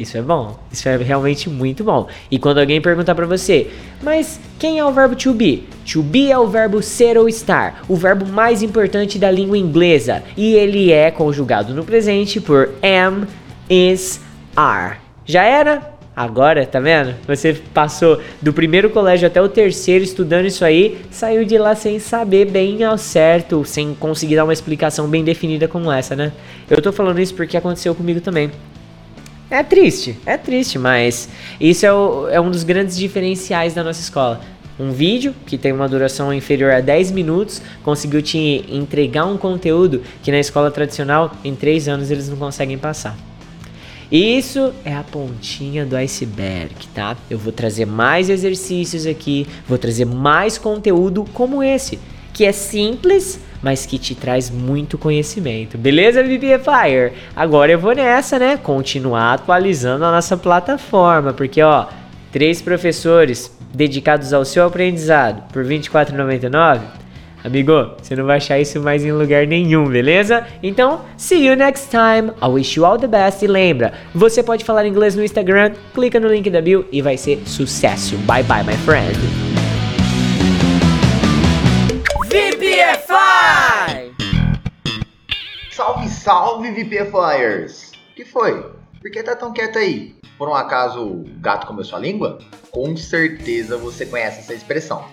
Isso 0.00 0.16
é 0.16 0.22
bom. 0.22 0.58
Isso 0.72 0.88
é 0.88 0.96
realmente 0.96 1.50
muito 1.50 1.84
bom. 1.84 2.08
E 2.30 2.38
quando 2.38 2.58
alguém 2.58 2.80
perguntar 2.80 3.14
pra 3.14 3.26
você, 3.26 3.70
mas 4.02 4.40
quem 4.58 4.78
é 4.78 4.84
o 4.84 4.90
verbo 4.90 5.14
to 5.14 5.34
be? 5.34 5.64
To 5.92 6.02
be 6.02 6.32
é 6.32 6.38
o 6.38 6.46
verbo 6.46 6.82
ser 6.82 7.18
ou 7.18 7.28
estar, 7.28 7.82
o 7.86 7.94
verbo 7.94 8.24
mais 8.26 8.62
importante 8.62 9.18
da 9.18 9.30
língua 9.30 9.58
inglesa, 9.58 10.22
e 10.38 10.54
ele 10.54 10.90
é 10.90 11.10
conjugado 11.10 11.74
no 11.74 11.84
presente 11.84 12.40
por 12.40 12.70
am, 12.82 13.26
is, 13.68 14.22
are. 14.56 14.96
Já 15.26 15.44
era? 15.44 15.90
Agora, 16.16 16.66
tá 16.66 16.80
vendo? 16.80 17.14
Você 17.26 17.54
passou 17.72 18.20
do 18.40 18.52
primeiro 18.52 18.90
colégio 18.90 19.26
até 19.26 19.40
o 19.40 19.48
terceiro 19.48 20.02
estudando 20.02 20.46
isso 20.46 20.64
aí, 20.64 20.98
saiu 21.10 21.44
de 21.44 21.58
lá 21.58 21.74
sem 21.74 21.98
saber 21.98 22.46
bem 22.46 22.82
ao 22.84 22.96
certo, 22.96 23.64
sem 23.64 23.94
conseguir 23.94 24.36
dar 24.36 24.44
uma 24.44 24.52
explicação 24.52 25.06
bem 25.08 25.22
definida 25.22 25.68
como 25.68 25.92
essa, 25.92 26.16
né? 26.16 26.32
Eu 26.68 26.80
tô 26.80 26.90
falando 26.90 27.20
isso 27.20 27.34
porque 27.34 27.56
aconteceu 27.56 27.94
comigo 27.94 28.20
também. 28.20 28.50
É 29.50 29.62
triste, 29.62 30.16
é 30.24 30.36
triste, 30.36 30.78
mas 30.78 31.28
isso 31.60 31.84
é, 31.84 31.92
o- 31.92 32.28
é 32.28 32.40
um 32.40 32.50
dos 32.50 32.62
grandes 32.62 32.96
diferenciais 32.96 33.74
da 33.74 33.82
nossa 33.82 34.00
escola. 34.00 34.40
Um 34.78 34.92
vídeo 34.92 35.34
que 35.44 35.58
tem 35.58 35.72
uma 35.72 35.88
duração 35.88 36.32
inferior 36.32 36.70
a 36.72 36.80
10 36.80 37.10
minutos 37.10 37.60
conseguiu 37.82 38.22
te 38.22 38.64
entregar 38.70 39.26
um 39.26 39.36
conteúdo 39.36 40.02
que 40.22 40.30
na 40.30 40.38
escola 40.38 40.70
tradicional 40.70 41.32
em 41.44 41.54
3 41.54 41.88
anos 41.88 42.10
eles 42.10 42.28
não 42.28 42.36
conseguem 42.36 42.78
passar. 42.78 43.16
Isso 44.10 44.72
é 44.84 44.94
a 44.94 45.02
pontinha 45.04 45.84
do 45.84 45.96
iceberg, 45.96 46.74
tá? 46.94 47.16
Eu 47.28 47.38
vou 47.38 47.52
trazer 47.52 47.86
mais 47.86 48.30
exercícios 48.30 49.04
aqui, 49.06 49.46
vou 49.68 49.78
trazer 49.78 50.04
mais 50.04 50.58
conteúdo 50.58 51.24
como 51.34 51.62
esse, 51.62 51.98
que 52.32 52.44
é 52.44 52.50
simples, 52.52 53.38
mas 53.62 53.86
que 53.86 53.98
te 53.98 54.14
traz 54.14 54.50
muito 54.50 54.96
conhecimento. 54.96 55.76
Beleza, 55.76 56.22
BBFire? 56.22 57.12
Agora 57.34 57.72
eu 57.72 57.78
vou 57.78 57.94
nessa, 57.94 58.38
né? 58.38 58.56
Continuar 58.56 59.34
atualizando 59.34 60.04
a 60.04 60.10
nossa 60.10 60.36
plataforma, 60.36 61.32
porque 61.32 61.62
ó, 61.62 61.86
três 62.32 62.62
professores 62.62 63.56
dedicados 63.72 64.32
ao 64.32 64.44
seu 64.44 64.66
aprendizado 64.66 65.42
por 65.52 65.64
R$ 65.64 65.78
24,99 65.78 67.00
Amigo, 67.42 67.92
você 68.00 68.14
não 68.14 68.26
vai 68.26 68.36
achar 68.36 68.58
isso 68.58 68.78
mais 68.80 69.04
em 69.04 69.12
lugar 69.12 69.46
nenhum, 69.46 69.88
beleza? 69.88 70.46
Então, 70.62 71.00
see 71.16 71.46
you 71.46 71.56
next 71.56 71.88
time. 71.90 72.32
I 72.42 72.46
wish 72.46 72.78
you 72.78 72.84
all 72.84 72.98
the 72.98 73.06
best. 73.06 73.42
E 73.42 73.48
lembra, 73.48 73.94
você 74.14 74.42
pode 74.42 74.64
falar 74.64 74.86
inglês 74.86 75.16
no 75.16 75.24
Instagram, 75.24 75.72
clica 75.94 76.20
no 76.20 76.28
link 76.28 76.50
da 76.50 76.60
bio 76.60 76.86
e 76.92 77.00
vai 77.00 77.16
ser 77.16 77.42
sucesso. 77.46 78.16
Bye 78.18 78.42
bye, 78.42 78.62
my 78.62 78.76
friend. 78.84 79.49
Salve, 86.30 86.70
VPFlyers! 86.70 87.90
O 88.12 88.14
que 88.14 88.24
foi? 88.24 88.62
Por 89.02 89.10
que 89.10 89.20
tá 89.20 89.34
tão 89.34 89.52
quieto 89.52 89.80
aí? 89.80 90.14
Por 90.38 90.48
um 90.48 90.54
acaso 90.54 91.04
o 91.04 91.24
gato 91.40 91.66
comeu 91.66 91.82
sua 91.82 91.98
língua? 91.98 92.38
Com 92.70 92.96
certeza 92.96 93.76
você 93.76 94.06
conhece 94.06 94.38
essa 94.38 94.54
expressão. 94.54 95.04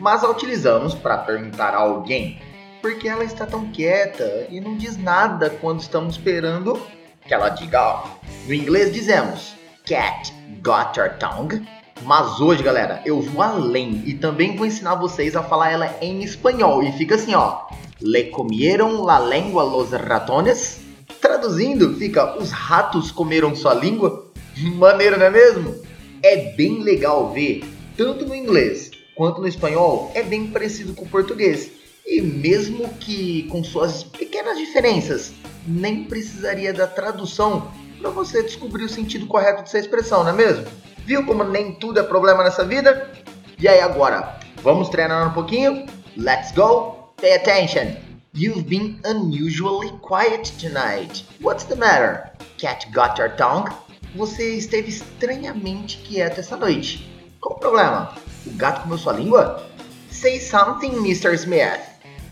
Mas 0.00 0.24
a 0.24 0.28
utilizamos 0.28 0.92
para 0.92 1.18
perguntar 1.18 1.74
a 1.74 1.78
alguém 1.78 2.42
por 2.82 2.98
que 2.98 3.06
ela 3.08 3.22
está 3.22 3.46
tão 3.46 3.70
quieta 3.70 4.48
e 4.50 4.60
não 4.60 4.76
diz 4.76 4.96
nada 4.96 5.48
quando 5.48 5.78
estamos 5.78 6.16
esperando 6.16 6.84
que 7.24 7.32
ela 7.32 7.50
diga 7.50 7.78
algo. 7.78 8.18
No 8.48 8.52
inglês 8.52 8.92
dizemos 8.92 9.54
Cat 9.86 10.32
got 10.60 10.98
your 10.98 11.16
tongue? 11.18 11.64
Mas 12.02 12.40
hoje, 12.40 12.62
galera, 12.62 13.02
eu 13.04 13.20
vou 13.20 13.42
além 13.42 14.02
e 14.04 14.14
também 14.14 14.56
vou 14.56 14.66
ensinar 14.66 14.96
vocês 14.96 15.34
a 15.36 15.42
falar 15.42 15.70
ela 15.70 15.96
em 16.00 16.22
espanhol. 16.22 16.82
E 16.82 16.92
fica 16.92 17.14
assim, 17.14 17.34
ó. 17.34 17.62
Le 18.00 18.24
comieron 18.24 19.04
la 19.04 19.18
lengua 19.18 19.62
los 19.62 19.90
ratones? 19.90 20.80
Traduzindo, 21.20 21.94
fica 21.96 22.36
os 22.38 22.50
ratos 22.50 23.10
comeram 23.10 23.54
sua 23.54 23.74
língua? 23.74 24.30
Maneiro, 24.76 25.18
não 25.18 25.26
é 25.26 25.30
mesmo? 25.30 25.74
É 26.22 26.52
bem 26.52 26.82
legal 26.82 27.32
ver, 27.32 27.64
tanto 27.96 28.26
no 28.26 28.34
inglês 28.34 28.90
quanto 29.14 29.40
no 29.40 29.48
espanhol, 29.48 30.10
é 30.14 30.22
bem 30.22 30.48
parecido 30.48 30.92
com 30.92 31.04
o 31.04 31.08
português. 31.08 31.70
E 32.06 32.20
mesmo 32.20 32.88
que 33.00 33.44
com 33.44 33.64
suas 33.64 34.04
pequenas 34.04 34.58
diferenças, 34.58 35.32
nem 35.66 36.04
precisaria 36.04 36.72
da 36.72 36.86
tradução 36.86 37.70
para 38.04 38.10
você 38.10 38.42
descobrir 38.42 38.84
o 38.84 38.88
sentido 38.88 39.26
correto 39.26 39.62
dessa 39.62 39.78
expressão, 39.78 40.22
não 40.22 40.30
é 40.30 40.34
mesmo? 40.34 40.66
Viu 41.06 41.24
como 41.24 41.42
nem 41.42 41.72
tudo 41.72 42.00
é 42.00 42.02
problema 42.02 42.44
nessa 42.44 42.62
vida? 42.62 43.10
E 43.58 43.66
aí 43.66 43.80
agora, 43.80 44.38
vamos 44.62 44.90
treinar 44.90 45.26
um 45.26 45.32
pouquinho? 45.32 45.86
Let's 46.14 46.52
go! 46.52 47.14
Pay 47.16 47.32
attention! 47.32 47.96
You've 48.34 48.64
been 48.64 49.00
unusually 49.06 49.90
quiet 50.02 50.52
tonight. 50.60 51.24
What's 51.40 51.64
the 51.64 51.76
matter? 51.76 52.30
Cat 52.58 52.86
got 52.92 53.18
your 53.18 53.30
tongue? 53.36 53.72
Você 54.14 54.56
esteve 54.56 54.90
estranhamente 54.90 55.96
quieto 55.96 56.40
essa 56.40 56.58
noite. 56.58 57.10
Qual 57.40 57.56
o 57.56 57.58
problema? 57.58 58.14
O 58.46 58.50
gato 58.50 58.82
comeu 58.82 58.98
sua 58.98 59.14
língua? 59.14 59.66
Say 60.10 60.38
something, 60.40 60.92
Mr. 60.96 61.32
Smith. 61.32 61.80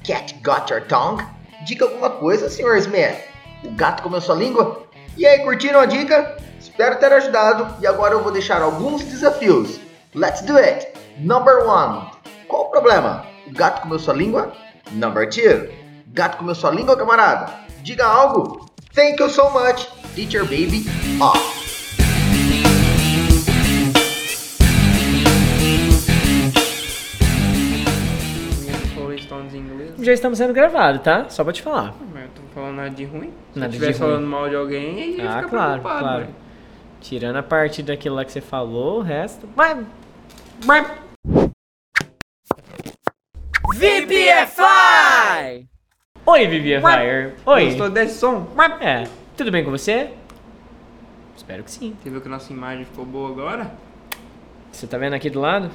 Cat 0.05 0.35
got 0.43 0.71
your 0.71 0.83
tongue? 0.83 1.25
Diga 1.65 1.87
alguma 1.87 2.11
coisa, 2.11 2.51
Sr. 2.51 2.77
Smith. 2.77 3.17
O 3.65 3.71
gato 3.71 4.03
comeu 4.03 4.21
sua 4.21 4.35
língua? 4.35 4.83
E 5.16 5.27
aí, 5.27 5.40
curtiram 5.40 5.81
a 5.81 5.87
dica? 5.87 6.37
Espero 6.59 6.96
ter 6.96 7.12
ajudado 7.12 7.77
e 7.83 7.87
agora 7.87 8.14
eu 8.14 8.22
vou 8.22 8.33
deixar 8.33 8.62
alguns 8.62 9.03
desafios. 9.05 9.79
Let's 10.14 10.40
do 10.42 10.57
it! 10.57 10.88
Number 11.18 11.66
one. 11.66 12.11
Qual 12.48 12.62
o 12.62 12.70
problema? 12.70 13.27
O 13.46 13.53
gato 13.53 13.83
comeu 13.83 13.98
sua 13.98 14.14
língua? 14.14 14.53
Number 14.92 15.29
two. 15.29 15.68
Gato 16.09 16.38
comeu 16.38 16.55
sua 16.55 16.70
língua, 16.70 16.96
camarada? 16.96 17.53
Diga 17.83 18.07
algo. 18.07 18.70
Thank 18.94 19.20
you 19.20 19.29
so 19.29 19.51
much, 19.51 19.87
teacher 20.14 20.44
baby. 20.44 20.85
Off. 21.20 21.62
Já 29.98 30.12
estamos 30.12 30.38
sendo 30.38 30.53
gravados, 30.53 31.03
tá? 31.03 31.29
Só 31.29 31.44
pra 31.44 31.53
te 31.53 31.62
falar. 31.62 31.94
Falando 32.55 32.77
nada 32.77 32.91
de 32.91 33.05
ruim. 33.05 33.33
Se 33.53 33.59
Nada 33.59 33.77
ruim. 33.79 33.93
falando 33.95 34.27
mal 34.27 34.49
de 34.49 34.57
alguém, 34.57 35.03
aí 35.03 35.15
Ah, 35.21 35.37
ficar 35.37 35.49
claro, 35.49 35.71
preocupado, 35.81 35.99
claro. 36.01 36.21
velho. 36.25 36.35
Tirando 37.01 37.37
a 37.37 37.43
parte 37.43 37.83
daquilo 37.83 38.15
lá 38.17 38.25
que 38.25 38.33
você 38.33 38.41
falou, 38.41 38.99
o 38.99 39.03
resto. 39.03 39.49
Vai! 39.57 39.85
Vai! 40.65 40.85
VPFI! 44.62 45.67
Oi! 46.27 46.47
Oi! 47.47 47.65
Gostou 47.67 47.91
desse 47.91 48.19
som? 48.19 48.47
É, 48.81 49.05
tudo 49.37 49.51
bem 49.51 49.65
com 49.65 49.71
você? 49.71 50.11
Espero 51.37 51.65
que 51.65 51.71
sim. 51.71 51.97
Você 52.03 52.11
viu 52.11 52.21
que 52.21 52.29
a 52.29 52.31
nossa 52.31 52.53
imagem 52.53 52.85
ficou 52.85 53.05
boa 53.05 53.31
agora? 53.31 53.73
Você 54.71 54.87
tá 54.87 54.97
vendo 54.99 55.15
aqui 55.15 55.29
do 55.29 55.41
lado? 55.41 55.71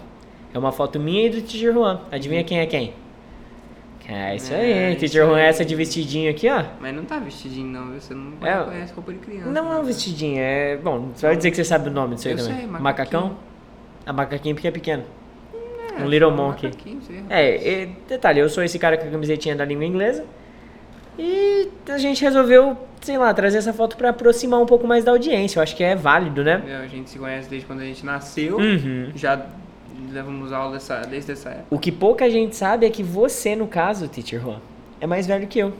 É 0.53 0.57
uma 0.59 0.71
foto 0.71 0.99
minha 0.99 1.27
e 1.27 1.29
do 1.29 1.47
Juan. 1.49 2.01
Adivinha 2.11 2.43
quem 2.43 2.59
é 2.59 2.65
quem? 2.65 2.93
É 4.09 4.35
isso 4.37 4.53
aí, 4.53 4.71
É, 4.71 4.95
Teacher 4.95 5.25
Juan, 5.27 5.37
essa 5.39 5.65
de 5.65 5.75
vestidinho 5.75 6.31
aqui, 6.31 6.49
ó. 6.49 6.63
Mas 6.79 6.95
não 6.95 7.03
tá 7.03 7.19
vestidinho 7.19 7.67
não, 7.67 7.91
viu? 7.91 7.99
Você 7.99 8.13
não 8.13 8.31
É, 8.41 8.63
conhece 8.63 8.93
roupa 8.93 9.11
de 9.11 9.19
criança. 9.19 9.49
Não 9.49 9.71
é 9.73 9.75
um 9.75 9.81
né? 9.81 9.87
vestidinho, 9.87 10.39
é. 10.39 10.77
Bom, 10.77 11.09
você 11.13 11.25
vai 11.27 11.35
dizer 11.35 11.49
que 11.51 11.57
você 11.57 11.65
sabe 11.65 11.89
o 11.89 11.91
nome 11.91 12.15
disso 12.15 12.27
aí 12.29 12.33
Eu 12.33 12.37
também. 12.37 12.55
sei, 12.57 12.67
macaquinho. 12.67 12.83
macacão? 12.83 13.37
A 14.05 14.13
macaquinho 14.13 14.55
porque 14.55 14.67
é 14.69 14.71
pequeno. 14.71 15.03
É, 15.99 16.03
um 16.03 16.07
little 16.07 16.29
um 16.31 16.35
monkey. 16.35 16.71
É, 17.29 17.81
e, 17.83 17.85
detalhe, 18.07 18.39
eu 18.39 18.47
sou 18.47 18.63
esse 18.63 18.79
cara 18.79 18.95
com 18.97 19.05
a 19.07 19.11
camisetinha 19.11 19.55
da 19.57 19.65
língua 19.65 19.83
inglesa. 19.83 20.23
E 21.19 21.67
a 21.89 21.97
gente 21.97 22.23
resolveu, 22.23 22.77
sei 23.01 23.17
lá, 23.17 23.33
trazer 23.33 23.57
essa 23.57 23.73
foto 23.73 23.97
pra 23.97 24.09
aproximar 24.11 24.61
um 24.61 24.65
pouco 24.67 24.87
mais 24.87 25.03
da 25.03 25.11
audiência. 25.11 25.57
Eu 25.59 25.63
acho 25.63 25.75
que 25.75 25.83
é 25.83 25.95
válido, 25.95 26.43
né? 26.43 26.63
É, 26.67 26.75
A 26.77 26.87
gente 26.87 27.09
se 27.09 27.17
conhece 27.19 27.49
desde 27.49 27.65
quando 27.67 27.81
a 27.81 27.85
gente 27.85 28.05
nasceu. 28.05 28.57
Uhum. 28.57 29.11
Já 29.15 29.45
levamos 30.11 30.51
aula 30.53 30.73
dessa, 30.73 31.01
desde 31.01 31.31
essa 31.31 31.49
época. 31.49 31.65
O 31.69 31.79
que 31.79 31.91
pouca 31.91 32.29
gente 32.29 32.55
sabe 32.55 32.85
é 32.85 32.89
que 32.89 33.03
você, 33.03 33.55
no 33.55 33.67
caso, 33.67 34.07
Teacher 34.07 34.41
Juan, 34.41 34.59
é 34.99 35.07
mais 35.07 35.27
velho 35.27 35.47
que 35.47 35.59
eu. 35.59 35.73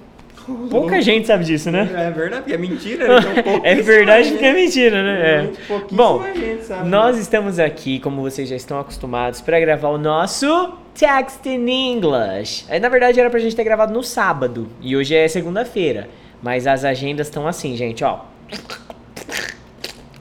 Pouca 0.70 1.02
gente 1.02 1.28
sabe 1.28 1.44
disso, 1.44 1.70
né? 1.70 1.90
É 1.94 2.10
verdade, 2.10 2.44
porque 2.44 2.54
é 2.54 2.58
mentira. 2.58 3.08
né? 3.08 3.34
Então, 3.38 3.62
É 3.66 3.76
verdade 3.76 4.32
porque 4.32 4.46
é 4.46 4.54
mentira, 4.54 5.04
né? 5.04 5.20
É. 5.30 5.52
Bom, 5.92 6.24
sabe. 6.62 6.88
Nós 6.88 7.18
estamos 7.18 7.60
aqui, 7.60 8.00
como 8.00 8.22
vocês 8.22 8.48
já 8.48 8.56
estão 8.56 8.80
acostumados, 8.80 9.42
para 9.42 9.60
gravar 9.60 9.90
o 9.90 9.98
nosso 9.98 10.74
Text 10.98 11.46
in 11.46 11.68
English. 11.68 12.66
Aí, 12.70 12.80
na 12.80 12.88
verdade, 12.88 13.20
era 13.20 13.30
pra 13.30 13.40
gente 13.40 13.56
ter 13.56 13.64
gravado 13.66 13.94
no 13.94 14.02
sábado. 14.04 14.70
E 14.80 14.96
hoje 14.96 15.16
é 15.16 15.28
segunda-feira. 15.28 16.08
Mas 16.42 16.66
as 16.66 16.86
agendas 16.86 17.28
estão 17.28 17.46
assim, 17.46 17.76
gente, 17.76 18.04
ó. 18.04 18.20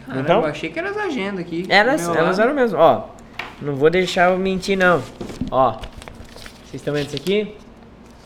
Caramba, 0.07 0.21
então? 0.23 0.41
eu 0.41 0.47
achei 0.47 0.71
que 0.71 0.79
eram 0.79 0.91
as 0.91 0.97
agendas 0.97 1.41
aqui. 1.41 1.67
Elas, 1.69 2.09
elas 2.09 2.39
eram 2.39 2.55
mesmo, 2.55 2.79
ó. 2.79 3.16
Não 3.61 3.75
vou 3.75 3.91
deixar 3.91 4.31
eu 4.31 4.39
mentir, 4.39 4.77
não. 4.77 5.03
Ó. 5.51 5.73
Vocês 5.73 6.75
estão 6.75 6.93
vendo 6.93 7.07
isso 7.07 7.17
aqui? 7.17 7.55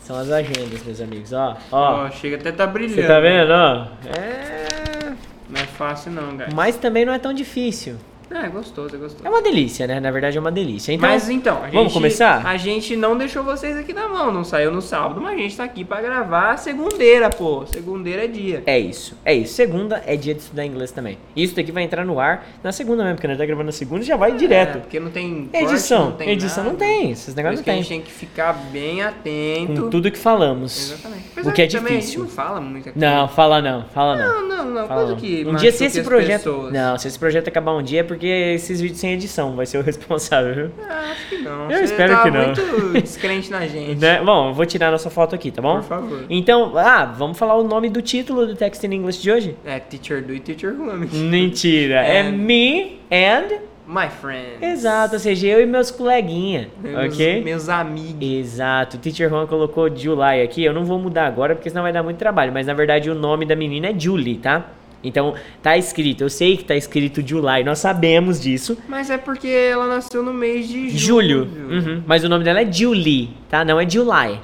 São 0.03 0.17
as 0.17 0.29
agendas, 0.29 0.83
meus 0.83 0.99
amigos, 0.99 1.31
ó. 1.33 1.57
Ó. 1.71 2.05
Ó, 2.05 2.09
chega 2.11 2.35
até 2.35 2.51
tá 2.51 2.67
brilhando. 2.67 2.95
Você 3.01 3.07
tá 3.07 3.19
vendo, 3.19 3.51
ó? 3.51 3.87
É. 4.17 5.13
Não 5.49 5.61
é 5.61 5.65
fácil 5.65 6.11
não, 6.11 6.37
cara. 6.37 6.51
Mas 6.53 6.75
também 6.77 7.05
não 7.05 7.13
é 7.13 7.19
tão 7.19 7.33
difícil. 7.33 7.95
É 8.39 8.49
gostoso, 8.49 8.95
é 8.95 8.99
gostoso. 8.99 9.25
É 9.25 9.29
uma 9.29 9.41
delícia, 9.41 9.85
né? 9.87 9.99
Na 9.99 10.11
verdade 10.11 10.37
é 10.37 10.39
uma 10.39 10.51
delícia. 10.51 10.91
Então, 10.93 11.09
mas 11.09 11.29
então, 11.29 11.57
a 11.59 11.65
gente, 11.65 11.73
vamos 11.73 11.93
começar? 11.93 12.45
A 12.45 12.57
gente 12.57 12.95
não 12.95 13.17
deixou 13.17 13.43
vocês 13.43 13.75
aqui 13.77 13.93
na 13.93 14.07
mão, 14.07 14.31
não 14.31 14.43
saiu 14.43 14.71
no 14.71 14.81
sábado, 14.81 15.19
mas 15.21 15.33
a 15.33 15.37
gente 15.37 15.57
tá 15.57 15.63
aqui 15.63 15.83
pra 15.83 16.01
gravar 16.01 16.57
segundeira, 16.57 17.29
pô. 17.29 17.65
Segundeira 17.65 18.25
é 18.25 18.27
dia. 18.27 18.63
É 18.65 18.79
isso, 18.79 19.17
é 19.25 19.33
isso. 19.33 19.53
Segunda 19.53 20.01
é 20.05 20.15
dia 20.15 20.33
de 20.33 20.41
estudar 20.41 20.65
inglês 20.65 20.91
também. 20.91 21.17
Isso 21.35 21.55
daqui 21.55 21.71
vai 21.71 21.83
entrar 21.83 22.05
no 22.05 22.19
ar 22.19 22.47
na 22.63 22.71
segunda 22.71 23.03
mesmo, 23.03 23.15
porque 23.15 23.27
nós 23.27 23.37
tá 23.37 23.45
gravando 23.45 23.65
na 23.67 23.71
segunda 23.71 24.03
e 24.03 24.07
já 24.07 24.15
vai 24.15 24.31
É, 24.31 24.35
direto. 24.35 24.79
porque 24.79 24.99
não 24.99 25.11
tem 25.11 25.47
corte, 25.51 25.65
Edição, 25.65 26.05
não 26.05 26.11
tem 26.13 26.29
edição 26.29 26.63
nada. 26.63 26.69
não 26.71 26.79
tem, 26.79 27.11
esses 27.11 27.35
negócios 27.35 27.59
não 27.59 27.63
que 27.63 27.69
a 27.69 27.73
tem. 27.73 27.81
gente 27.83 27.89
tem 27.89 28.01
que 28.01 28.11
ficar 28.11 28.53
bem 28.71 29.01
atento. 29.03 29.81
Com 29.83 29.89
tudo 29.89 30.09
que 30.11 30.17
falamos. 30.17 30.91
Exatamente. 30.91 31.21
O 31.43 31.51
que 31.51 31.61
é 31.61 31.67
também 31.67 31.97
difícil. 31.99 32.21
A 32.23 32.25
gente 32.25 32.35
não 32.37 32.43
fala 32.45 32.61
muito. 32.61 32.91
Não, 32.95 33.27
fala 33.27 33.61
não, 33.61 33.85
fala 33.85 34.15
não. 34.15 34.41
Não, 34.41 34.47
não, 34.47 34.65
não. 34.71 34.87
Fala 34.87 34.99
Coisa 35.01 35.11
não. 35.13 35.19
que 35.19 35.45
um 35.47 35.55
dia 35.55 35.71
se 35.71 35.85
esse 35.85 36.01
projeto. 36.03 36.43
pessoas. 36.43 36.73
Não, 36.73 36.97
se 36.97 37.07
esse 37.07 37.19
projeto 37.19 37.47
acabar 37.47 37.73
um 37.73 37.83
dia 37.83 38.01
é 38.01 38.03
porque 38.03 38.20
esses 38.27 38.79
vídeos 38.81 38.99
sem 38.99 39.13
edição 39.13 39.55
vai 39.55 39.65
ser 39.65 39.77
o 39.77 39.81
responsável, 39.83 40.53
viu? 40.55 40.71
Ah, 40.87 41.11
acho 41.11 41.29
que 41.29 41.37
não. 41.37 41.69
Eu 41.71 41.77
Você 41.79 41.83
espero 41.85 42.13
tá 42.13 42.23
que 42.23 42.31
não. 42.31 42.45
muito 42.45 42.93
descrente 43.01 43.49
na 43.51 43.65
gente. 43.67 43.95
Né? 43.99 44.21
Bom, 44.23 44.49
eu 44.49 44.53
vou 44.53 44.65
tirar 44.65 44.87
a 44.89 44.91
nossa 44.91 45.09
foto 45.09 45.35
aqui, 45.35 45.51
tá 45.51 45.61
bom? 45.61 45.75
Por 45.75 45.83
favor. 45.83 46.25
Então, 46.29 46.77
ah, 46.77 47.05
vamos 47.05 47.37
falar 47.37 47.55
o 47.55 47.63
nome 47.63 47.89
do 47.89 48.01
título 48.01 48.45
do 48.45 48.55
Text 48.55 48.83
in 48.83 48.93
English 48.93 49.21
de 49.21 49.31
hoje? 49.31 49.55
É 49.65 49.79
Teacher 49.79 50.23
Do 50.23 50.33
e 50.33 50.39
Teacher 50.39 50.73
Who. 50.73 50.91
Mentira, 51.17 51.95
é 52.05 52.21
And- 52.21 52.31
me 52.33 52.99
and. 53.11 53.59
My 53.87 54.07
friend. 54.09 54.63
Exato, 54.63 55.15
ou 55.15 55.19
seja, 55.19 55.47
eu 55.47 55.59
e 55.61 55.65
meus 55.65 55.91
coleguinha, 55.91 56.69
Meus, 56.81 57.13
ok? 57.13 57.43
meus 57.43 57.67
amigos. 57.67 58.21
Exato, 58.23 58.95
o 58.95 58.99
Teacher 58.99 59.27
Juan 59.29 59.45
colocou 59.47 59.93
July 59.93 60.41
aqui, 60.43 60.63
eu 60.63 60.71
não 60.71 60.85
vou 60.85 60.97
mudar 60.97 61.25
agora 61.25 61.55
porque 61.55 61.69
senão 61.69 61.81
vai 61.81 61.91
dar 61.91 62.01
muito 62.01 62.15
trabalho, 62.17 62.53
mas 62.53 62.67
na 62.67 62.73
verdade 62.73 63.09
o 63.09 63.15
nome 63.15 63.43
da 63.45 63.53
menina 63.53 63.87
é 63.89 63.99
Julie, 63.99 64.37
tá? 64.37 64.65
Então, 65.03 65.33
tá 65.61 65.77
escrito, 65.77 66.21
eu 66.21 66.29
sei 66.29 66.57
que 66.57 66.63
tá 66.63 66.75
escrito 66.75 67.25
July, 67.25 67.63
nós 67.63 67.79
sabemos 67.79 68.39
disso. 68.39 68.77
Mas 68.87 69.09
é 69.09 69.17
porque 69.17 69.47
ela 69.47 69.87
nasceu 69.87 70.21
no 70.21 70.33
mês 70.33 70.67
de 70.67 70.89
Julho, 70.89 71.45
julho. 71.45 71.69
Uhum, 71.69 72.03
mas 72.05 72.23
o 72.23 72.29
nome 72.29 72.43
dela 72.43 72.61
é 72.61 72.71
Julie, 72.71 73.31
tá? 73.49 73.65
Não 73.65 73.79
é 73.79 73.89
July. 73.89 74.39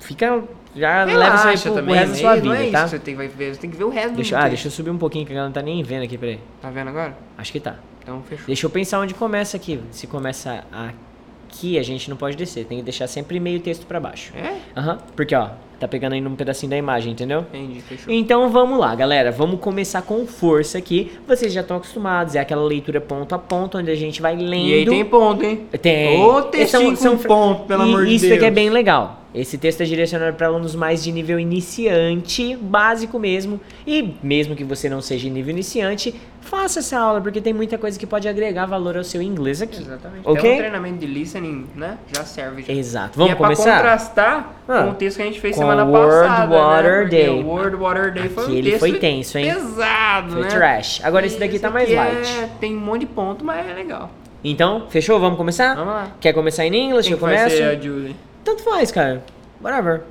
Fica, 0.00 0.42
já 0.74 1.04
leva 1.04 1.10
isso 1.10 1.22
aí 1.22 1.32
Relaxa 1.32 1.62
pro, 1.62 1.72
pro 1.72 1.80
também, 1.82 1.94
resto 1.94 2.10
da 2.10 2.18
sua 2.18 2.36
não 2.36 2.42
vida, 2.42 2.56
é 2.56 2.62
isso 2.62 2.72
tá? 2.72 2.82
que 2.84 2.90
você 2.90 2.98
tem, 2.98 3.14
vai 3.14 3.28
ver, 3.28 3.54
você 3.54 3.60
tem 3.60 3.70
que 3.70 3.76
ver 3.76 3.84
o 3.84 3.88
resto 3.88 4.14
Deixa, 4.14 4.36
do 4.36 4.38
ah, 4.38 4.42
texto. 4.42 4.50
deixa 4.52 4.66
eu 4.68 4.72
subir 4.72 4.90
um 4.90 4.98
pouquinho 4.98 5.24
que 5.24 5.32
ela 5.32 5.44
não 5.44 5.52
tá 5.52 5.62
nem 5.62 5.82
vendo 5.82 6.02
aqui, 6.02 6.18
peraí. 6.18 6.40
Tá 6.60 6.70
vendo 6.70 6.88
agora? 6.88 7.16
Acho 7.38 7.52
que 7.52 7.60
tá. 7.60 7.76
Então 8.02 8.22
fechou. 8.22 8.46
Deixa 8.46 8.66
eu 8.66 8.70
pensar 8.70 9.00
onde 9.00 9.14
começa 9.14 9.56
aqui. 9.56 9.80
Se 9.90 10.06
começa 10.06 10.64
aqui, 10.70 11.78
a 11.78 11.82
gente 11.82 12.08
não 12.08 12.16
pode 12.16 12.36
descer. 12.36 12.64
Tem 12.64 12.78
que 12.78 12.84
deixar 12.84 13.06
sempre 13.06 13.40
meio 13.40 13.58
texto 13.60 13.84
pra 13.86 13.98
baixo. 13.98 14.32
É? 14.36 14.58
Aham. 14.76 14.98
Porque, 15.16 15.34
ó, 15.34 15.50
tá 15.78 15.88
pegando 15.88 16.14
aí 16.14 16.20
num 16.20 16.34
pedacinho 16.34 16.70
da 16.70 16.76
imagem, 16.76 17.12
entendeu? 17.12 17.40
Entendi, 17.52 17.80
fechou. 17.80 18.12
Então 18.12 18.50
vamos 18.50 18.78
lá, 18.78 18.94
galera. 18.94 19.30
Vamos 19.30 19.60
começar 19.60 20.02
com 20.02 20.26
força 20.26 20.78
aqui. 20.78 21.12
Vocês 21.26 21.52
já 21.52 21.60
estão 21.60 21.76
acostumados. 21.76 22.34
É 22.34 22.40
aquela 22.40 22.64
leitura 22.64 23.00
ponto 23.00 23.34
a 23.34 23.38
ponto, 23.38 23.78
onde 23.78 23.90
a 23.90 23.94
gente 23.94 24.22
vai 24.22 24.36
lendo. 24.36 24.68
E 24.68 24.74
aí 24.74 24.86
tem 24.86 25.04
ponto, 25.04 25.44
hein? 25.44 25.66
Tem. 25.80 26.20
Ô, 26.20 26.42
textinho 26.42 26.96
com 26.96 27.18
ponto, 27.18 27.64
pelo 27.64 27.84
e 27.84 27.88
amor 27.88 28.06
de 28.06 28.14
Isso 28.14 28.26
é 28.26 28.30
que 28.30 28.34
é 28.36 28.50
Deus. 28.50 28.54
bem 28.54 28.70
legal. 28.70 29.25
Esse 29.36 29.58
texto 29.58 29.82
é 29.82 29.84
direcionado 29.84 30.34
para 30.34 30.46
alunos 30.46 30.74
mais 30.74 31.04
de 31.04 31.12
nível 31.12 31.38
iniciante, 31.38 32.56
básico 32.56 33.18
mesmo. 33.18 33.60
E 33.86 34.14
mesmo 34.22 34.56
que 34.56 34.64
você 34.64 34.88
não 34.88 35.02
seja 35.02 35.28
nível 35.28 35.50
iniciante, 35.50 36.14
faça 36.40 36.78
essa 36.78 36.98
aula, 36.98 37.20
porque 37.20 37.40
tem 37.40 37.52
muita 37.52 37.76
coisa 37.76 37.98
que 37.98 38.06
pode 38.06 38.26
agregar 38.26 38.64
valor 38.64 38.96
ao 38.96 39.04
seu 39.04 39.20
inglês 39.20 39.60
aqui. 39.60 39.76
Exatamente. 39.82 40.22
Ok? 40.24 40.38
Até 40.40 40.54
um 40.54 40.58
treinamento 40.58 40.98
de 40.98 41.06
listening, 41.06 41.66
né? 41.76 41.98
Já 42.14 42.24
serve. 42.24 42.62
Já. 42.62 42.72
Exato. 42.72 43.18
Vamos 43.18 43.30
e 43.30 43.32
é 43.32 43.36
pra 43.36 43.44
começar? 43.48 43.76
contrastar 43.76 44.54
Ah. 44.66 44.82
com 44.84 44.90
o 44.90 44.94
texto 44.94 45.16
que 45.18 45.22
a 45.22 45.26
gente 45.26 45.40
fez 45.40 45.54
semana 45.54 45.84
World 45.84 46.28
passada. 46.28 46.56
Water 46.56 47.02
né? 47.04 47.08
Day. 47.10 47.28
O 47.28 47.46
World 47.46 47.76
Water 47.76 48.12
Day 48.14 48.28
foi 48.30 48.42
um 48.42 48.46
Aquele 48.46 48.70
texto 48.70 48.78
foi 48.80 48.92
tenso, 48.94 49.36
hein? 49.38 49.52
pesado, 49.54 50.32
Foi 50.32 50.42
né? 50.42 50.48
trash. 50.48 51.00
Agora 51.04 51.26
esse 51.26 51.36
E 51.36 51.40
daqui 51.40 51.58
tá 51.58 51.68
mais 51.70 51.84
aqui 51.84 51.94
light. 51.94 52.28
é- 52.42 52.48
Tem 52.58 52.74
um 52.74 52.80
monte 52.80 53.00
de 53.00 53.06
ponto, 53.08 53.44
mas 53.44 53.68
é 53.68 53.74
legal. 53.74 54.10
Então, 54.42 54.86
fechou? 54.88 55.20
Vamos 55.20 55.36
começar? 55.36 55.74
Vamos 55.74 55.92
lá. 55.92 56.08
Quer 56.20 56.32
começar 56.32 56.64
em 56.64 56.74
inglês? 56.86 57.04
Quem 57.04 57.12
Eu 57.12 57.18
que 57.18 57.24
vai 57.24 57.36
começo? 57.36 57.56
ser 57.56 57.62
a 57.64 57.74
Julie? 57.78 58.16
Tanto 58.46 58.62
faz, 58.62 58.90
cara. 58.92 59.22
Whatever. 59.60 60.02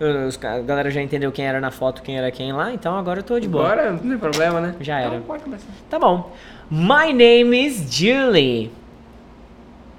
Eu- 0.00 0.26
Os, 0.26 0.42
a 0.42 0.60
galera 0.60 0.90
já 0.90 1.02
entendeu 1.02 1.30
quem 1.30 1.44
era 1.46 1.60
na 1.60 1.70
foto, 1.70 2.02
quem 2.02 2.16
era 2.16 2.30
quem 2.30 2.52
lá, 2.52 2.72
então 2.72 2.96
agora 2.96 3.18
eu 3.20 3.22
tô 3.22 3.38
de 3.38 3.46
boa. 3.48 3.64
Agora 3.72 3.90
não 3.92 3.98
tem 3.98 4.16
problema, 4.18 4.60
né? 4.60 4.74
Já 4.80 4.98
era. 5.00 5.16
Então 5.16 5.22
pode 5.26 5.42
começar. 5.44 5.66
Tá 5.90 5.98
bom. 5.98 6.32
My 6.70 7.12
name 7.12 7.66
is 7.66 7.94
Julie. 7.94 8.70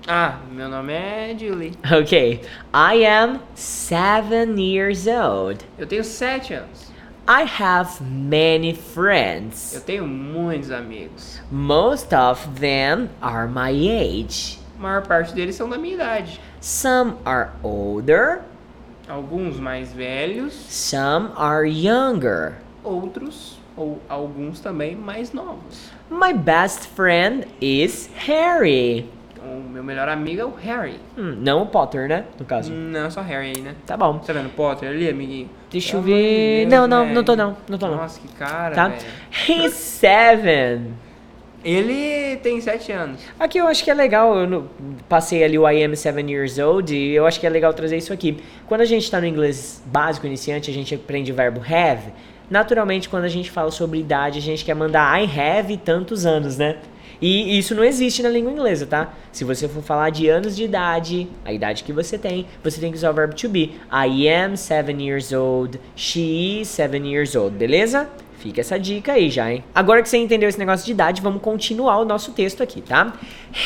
Ah, 0.07 0.39
meu 0.51 0.67
nome 0.69 0.93
é 0.93 1.35
Julie. 1.37 1.73
Okay. 2.01 2.41
I 2.73 3.05
am 3.05 3.39
seven 3.53 4.59
years 4.59 5.05
old. 5.05 5.63
Eu 5.77 5.85
tenho 5.85 6.03
sete 6.03 6.53
anos. 6.53 6.89
I 7.27 7.43
have 7.61 8.01
many 8.03 8.69
Eu 8.71 8.75
friends. 8.75 9.83
tenho 9.85 10.07
muitos 10.07 10.71
amigos. 10.71 11.39
Most 11.51 12.15
of 12.15 12.47
them 12.59 13.09
are 13.21 13.47
my 13.47 13.69
age. 13.69 14.57
A 14.79 14.81
maior 14.81 15.05
parte 15.05 15.33
deles 15.35 15.55
são 15.55 15.69
da 15.69 15.77
minha 15.77 15.93
idade. 15.93 16.41
Some 16.61 17.15
are 17.25 17.49
older, 17.63 18.41
Alguns 19.07 19.59
mais 19.59 19.91
velhos, 19.91 20.53
some 20.53 21.29
are 21.35 21.67
younger. 21.67 22.53
outros 22.83 23.57
ou 23.75 23.99
alguns 24.09 24.59
também 24.59 24.95
mais 24.95 25.31
novos. 25.33 25.89
My 26.11 26.33
best 26.33 26.87
friend 26.89 27.47
is 27.61 28.09
Harry. 28.27 29.09
O 29.41 29.61
meu 29.69 29.81
melhor 29.83 30.09
amigo 30.09 30.41
é 30.41 30.45
o 30.45 30.53
Harry. 30.53 30.99
Hum, 31.17 31.37
não 31.39 31.63
o 31.63 31.65
Potter, 31.65 32.09
né? 32.09 32.25
No 32.37 32.45
caso. 32.45 32.71
Não, 32.73 33.09
só 33.09 33.21
Harry 33.21 33.53
aí, 33.55 33.61
né? 33.61 33.73
Tá 33.85 33.95
bom. 33.95 34.19
Tá 34.19 34.33
vendo 34.33 34.47
o 34.47 34.49
Potter 34.49 34.89
ali, 34.89 35.09
amiguinho? 35.09 35.49
Deixa 35.71 35.95
eu 35.95 36.01
ver. 36.01 36.67
Não, 36.67 36.85
não, 36.85 37.05
não 37.05 37.23
tô 37.23 37.35
não. 37.37 37.55
Não 37.69 37.77
tô 37.77 37.87
não. 37.87 37.95
Nossa, 37.97 38.19
que 38.19 38.27
cara, 38.35 38.75
Tá? 38.75 38.87
velho. 38.89 39.01
He's 39.47 39.73
seven. 39.73 40.93
Ele 41.63 42.37
tem 42.37 42.61
sete 42.61 42.91
anos. 42.91 43.19
Aqui 43.37 43.57
eu 43.57 43.67
acho 43.67 43.83
que 43.83 43.91
é 43.91 43.93
legal, 43.93 44.37
eu 44.37 44.67
passei 45.09 45.43
ali 45.43 45.57
o 45.57 45.69
I 45.69 45.83
am 45.83 45.95
seven 45.95 46.31
years 46.31 46.57
old 46.57 46.95
e 46.95 47.13
eu 47.13 47.25
acho 47.25 47.39
que 47.39 47.45
é 47.45 47.49
legal 47.49 47.73
trazer 47.73 47.97
isso 47.97 48.13
aqui. 48.13 48.37
Quando 48.67 48.81
a 48.81 48.85
gente 48.85 49.09
tá 49.11 49.19
no 49.19 49.27
inglês 49.27 49.83
básico 49.85 50.25
iniciante, 50.25 50.71
a 50.71 50.73
gente 50.73 50.95
aprende 50.95 51.31
o 51.31 51.35
verbo 51.35 51.59
have. 51.59 52.13
Naturalmente, 52.49 53.09
quando 53.09 53.25
a 53.25 53.29
gente 53.29 53.51
fala 53.51 53.71
sobre 53.71 53.99
idade, 53.99 54.39
a 54.39 54.41
gente 54.41 54.63
quer 54.63 54.73
mandar 54.73 55.21
I 55.21 55.29
have 55.39 55.75
tantos 55.77 56.25
anos, 56.25 56.57
né? 56.57 56.77
E 57.21 57.57
isso 57.59 57.75
não 57.75 57.83
existe 57.83 58.23
na 58.23 58.29
língua 58.29 58.51
inglesa, 58.51 58.85
tá? 58.85 59.13
Se 59.31 59.43
você 59.43 59.67
for 59.67 59.83
falar 59.83 60.09
de 60.09 60.29
anos 60.29 60.55
de 60.55 60.63
idade, 60.63 61.27
a 61.43 61.51
idade 61.51 61.83
que 61.83 61.91
você 61.91 62.17
tem, 62.17 62.45
você 62.63 62.79
tem 62.79 62.91
que 62.91 62.97
usar 62.97 63.11
o 63.11 63.13
verbo 63.13 63.35
to 63.35 63.49
be. 63.49 63.73
I 63.91 64.29
am 64.29 64.55
seven 64.55 65.05
years 65.05 65.33
old, 65.33 65.77
she 65.97 66.61
is 66.61 66.69
seven 66.69 67.05
years 67.05 67.35
old, 67.35 67.57
beleza? 67.57 68.09
Fica 68.39 68.61
essa 68.61 68.79
dica 68.79 69.11
aí 69.13 69.29
já, 69.29 69.51
hein? 69.51 69.63
Agora 69.75 70.01
que 70.01 70.07
você 70.07 70.17
entendeu 70.17 70.47
esse 70.47 70.57
negócio 70.57 70.85
de 70.85 70.93
idade, 70.93 71.21
vamos 71.21 71.41
continuar 71.41 71.97
o 71.99 72.05
nosso 72.05 72.31
texto 72.31 72.63
aqui, 72.63 72.81
tá? 72.81 73.13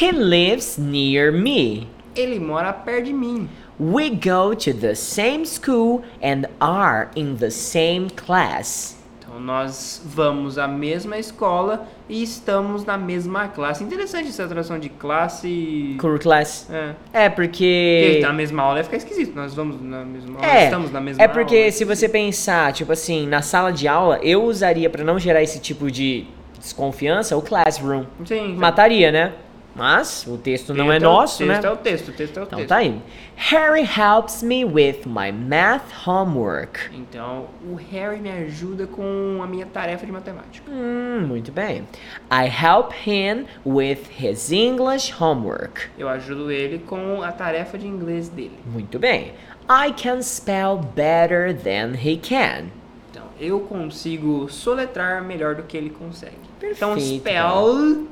He 0.02 0.12
lives 0.12 0.78
near 0.80 1.32
me. 1.32 1.88
Ele 2.16 2.40
mora 2.40 2.74
perto 2.74 3.06
de 3.06 3.14
mim. 3.14 3.48
We 3.80 4.10
go 4.10 4.56
to 4.56 4.74
the 4.74 4.96
same 4.96 5.46
school 5.46 6.04
and 6.24 6.48
are 6.60 7.10
in 7.16 7.36
the 7.38 7.52
same 7.52 8.08
class. 8.10 8.98
Então 9.34 9.40
nós 9.40 10.00
vamos 10.06 10.60
à 10.60 10.68
mesma 10.68 11.18
escola 11.18 11.88
e 12.08 12.22
estamos 12.22 12.86
na 12.86 12.98
mesma 12.98 13.48
classe. 13.48 13.84
Interessante 13.84 14.30
essa 14.30 14.48
tradução 14.48 14.78
de 14.78 14.90
classe. 14.90 15.98
Cool 16.00 16.20
class. 16.20 16.70
É. 16.70 16.94
É 17.26 17.30
Porque 17.30 18.12
porque. 18.14 18.20
na 18.22 18.34
mesma 18.34 18.62
aula 18.62 18.78
ia 18.78 18.84
ficar 18.84 18.98
esquisito. 18.98 19.36
Nós 19.36 19.56
vamos 19.56 19.82
na 19.82 20.06
mesma 20.06 20.36
aula. 20.36 20.46
É, 20.46 20.66
estamos 20.66 20.92
na 20.92 21.02
mesma 21.02 21.24
é 21.24 21.28
porque 21.28 21.58
aula. 21.58 21.72
se 21.72 21.84
você 21.84 22.08
pensar, 22.08 22.72
tipo 22.74 22.92
assim, 22.92 23.26
na 23.28 23.42
sala 23.42 23.72
de 23.72 23.88
aula, 23.88 24.20
eu 24.22 24.44
usaria 24.44 24.90
pra 24.90 25.04
não 25.04 25.18
gerar 25.18 25.42
esse 25.42 25.60
tipo 25.60 25.90
de 25.90 26.26
desconfiança 26.60 27.36
o 27.36 27.42
classroom. 27.42 28.06
Sim. 28.26 28.56
Mataria, 28.56 29.12
né? 29.12 29.34
Mas 29.76 30.26
o 30.28 30.38
texto 30.38 30.72
não 30.74 30.92
é 30.92 30.98
o- 30.98 31.02
nosso, 31.02 31.44
né? 31.46 31.54
Texto 31.56 31.66
é 31.66 31.72
o 31.72 31.78
texto, 31.78 32.08
o 32.10 32.12
texto 32.14 32.38
é 32.38 32.42
o 32.42 32.44
Então 32.44 32.58
texto. 32.60 32.70
tá 32.70 32.76
aí. 32.78 33.02
Harry 33.36 33.82
helps 33.84 34.44
me 34.44 34.64
with 34.64 35.02
my 35.08 35.32
math 35.32 35.92
homework. 36.08 36.80
Então, 36.94 37.48
o 37.68 37.74
Harry 37.92 38.20
me 38.20 38.30
ajuda 38.32 38.86
com 38.86 39.40
a 39.44 39.48
minha 39.48 39.66
tarefa 39.66 40.06
de 40.06 40.12
matemática. 40.12 40.70
Hum, 40.72 41.26
muito 41.28 41.52
bem. 41.52 41.88
I 42.32 42.46
help 42.48 42.92
him 43.06 43.46
with 43.66 43.98
his 44.20 44.52
English 44.52 45.12
homework. 45.20 45.88
Eu 45.98 46.08
ajudo 46.08 46.52
ele 46.52 46.78
com 46.80 47.24
a 47.24 47.32
tarefa 47.32 47.76
de 47.78 47.88
inglês 47.88 48.30
dele. 48.30 48.60
Muito 48.66 49.00
bem. 49.00 49.34
I 49.68 49.92
can 49.94 50.22
spell 50.22 50.78
better 50.78 51.56
than 51.56 51.94
he 51.96 52.18
can. 52.18 52.66
Então, 53.10 53.24
eu 53.40 53.60
consigo 53.62 54.48
soletrar 54.50 55.24
melhor 55.24 55.56
do 55.56 55.64
que 55.64 55.76
ele 55.76 55.90
consegue. 55.90 56.36
então, 56.62 56.94
Perfeito, 56.94 57.20
spell 57.22 58.06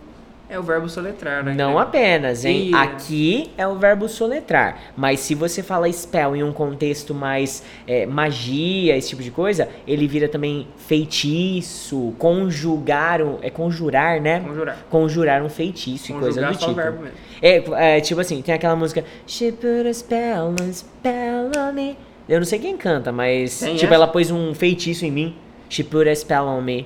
é 0.51 0.59
o 0.59 0.63
verbo 0.63 0.89
soletrar, 0.89 1.43
né? 1.43 1.53
Não 1.55 1.79
apenas, 1.79 2.43
hein? 2.43 2.69
E- 2.71 2.75
Aqui 2.75 3.51
é 3.57 3.65
o 3.65 3.75
verbo 3.75 4.09
soletrar. 4.09 4.77
Mas 4.97 5.21
se 5.21 5.33
você 5.33 5.63
fala 5.63 5.89
spell 5.91 6.35
em 6.35 6.43
um 6.43 6.51
contexto 6.51 7.13
mais 7.15 7.63
é, 7.87 8.05
magia, 8.05 8.97
esse 8.97 9.09
tipo 9.09 9.23
de 9.23 9.31
coisa, 9.31 9.69
ele 9.87 10.07
vira 10.07 10.27
também 10.27 10.67
feitiço, 10.77 12.13
conjugar, 12.17 13.21
um, 13.21 13.37
é 13.41 13.49
conjurar, 13.49 14.19
né? 14.19 14.41
Conjurar. 14.41 14.77
Conjurar 14.89 15.41
um 15.41 15.49
feitiço 15.49 16.11
e 16.11 16.15
coisa 16.15 16.41
Conjugar 16.41 16.51
do 16.51 16.59
tipo. 16.59 16.73
verbo 16.73 17.01
mesmo. 17.03 17.17
É, 17.41 17.97
é, 17.97 18.01
tipo 18.01 18.19
assim, 18.19 18.41
tem 18.41 18.53
aquela 18.53 18.75
música 18.75 19.03
She 19.25 19.51
put 19.51 19.87
a 19.87 19.93
spell, 19.93 20.53
a 20.61 20.73
spell 20.73 21.51
on 21.57 21.71
me. 21.73 21.97
Eu 22.27 22.39
não 22.39 22.45
sei 22.45 22.59
quem 22.59 22.77
canta, 22.77 23.11
mas 23.11 23.59
Tem 23.59 23.73
tipo, 23.75 23.85
essa? 23.85 23.95
ela 23.95 24.07
pôs 24.07 24.29
um 24.31 24.53
feitiço 24.53 25.05
em 25.05 25.11
mim. 25.11 25.35
She 25.69 25.83
put 25.83 26.07
a 26.09 26.15
spell 26.15 26.45
on 26.45 26.61
me. 26.61 26.85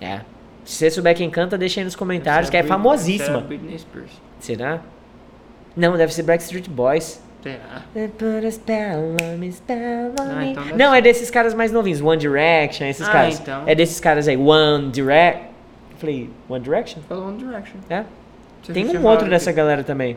É. 0.00 0.20
Se 0.64 0.76
você 0.76 0.90
souber 0.90 1.14
quem 1.14 1.28
canta, 1.30 1.56
deixa 1.58 1.80
aí 1.80 1.84
nos 1.84 1.94
comentários, 1.96 2.48
que 2.50 2.56
é 2.56 2.62
Britney- 2.62 2.76
famosíssima. 2.78 3.38
É 3.38 3.42
Britney 3.42 3.78
Spears. 3.78 4.10
Será? 4.40 4.80
Não, 5.76 5.96
deve 5.96 6.12
ser 6.14 6.22
Backstreet 6.22 6.68
Boys. 6.70 7.20
Será? 7.42 7.82
Ah, 7.94 10.44
então 10.46 10.64
deve 10.64 10.76
Não, 10.78 10.92
ser. 10.92 10.98
é 10.98 11.02
desses 11.02 11.30
caras 11.30 11.52
mais 11.54 11.70
novinhos. 11.72 12.00
One 12.00 12.16
Direction, 12.16 12.86
esses 12.86 13.06
Ah, 13.06 13.12
caras. 13.12 13.40
então. 13.40 13.62
É 13.66 13.74
desses 13.74 14.00
caras 14.00 14.26
aí. 14.28 14.36
One 14.36 14.90
Direct. 14.90 15.44
Falei, 15.98 16.30
One 16.48 16.62
Direction? 16.64 17.02
Falou 17.08 17.28
One 17.28 17.38
Direction. 17.38 17.76
É. 17.90 18.04
Você 18.62 18.72
Tem 18.72 18.96
um 18.96 19.06
outro 19.06 19.28
dessa 19.28 19.50
que- 19.52 19.56
galera 19.56 19.84
também. 19.84 20.16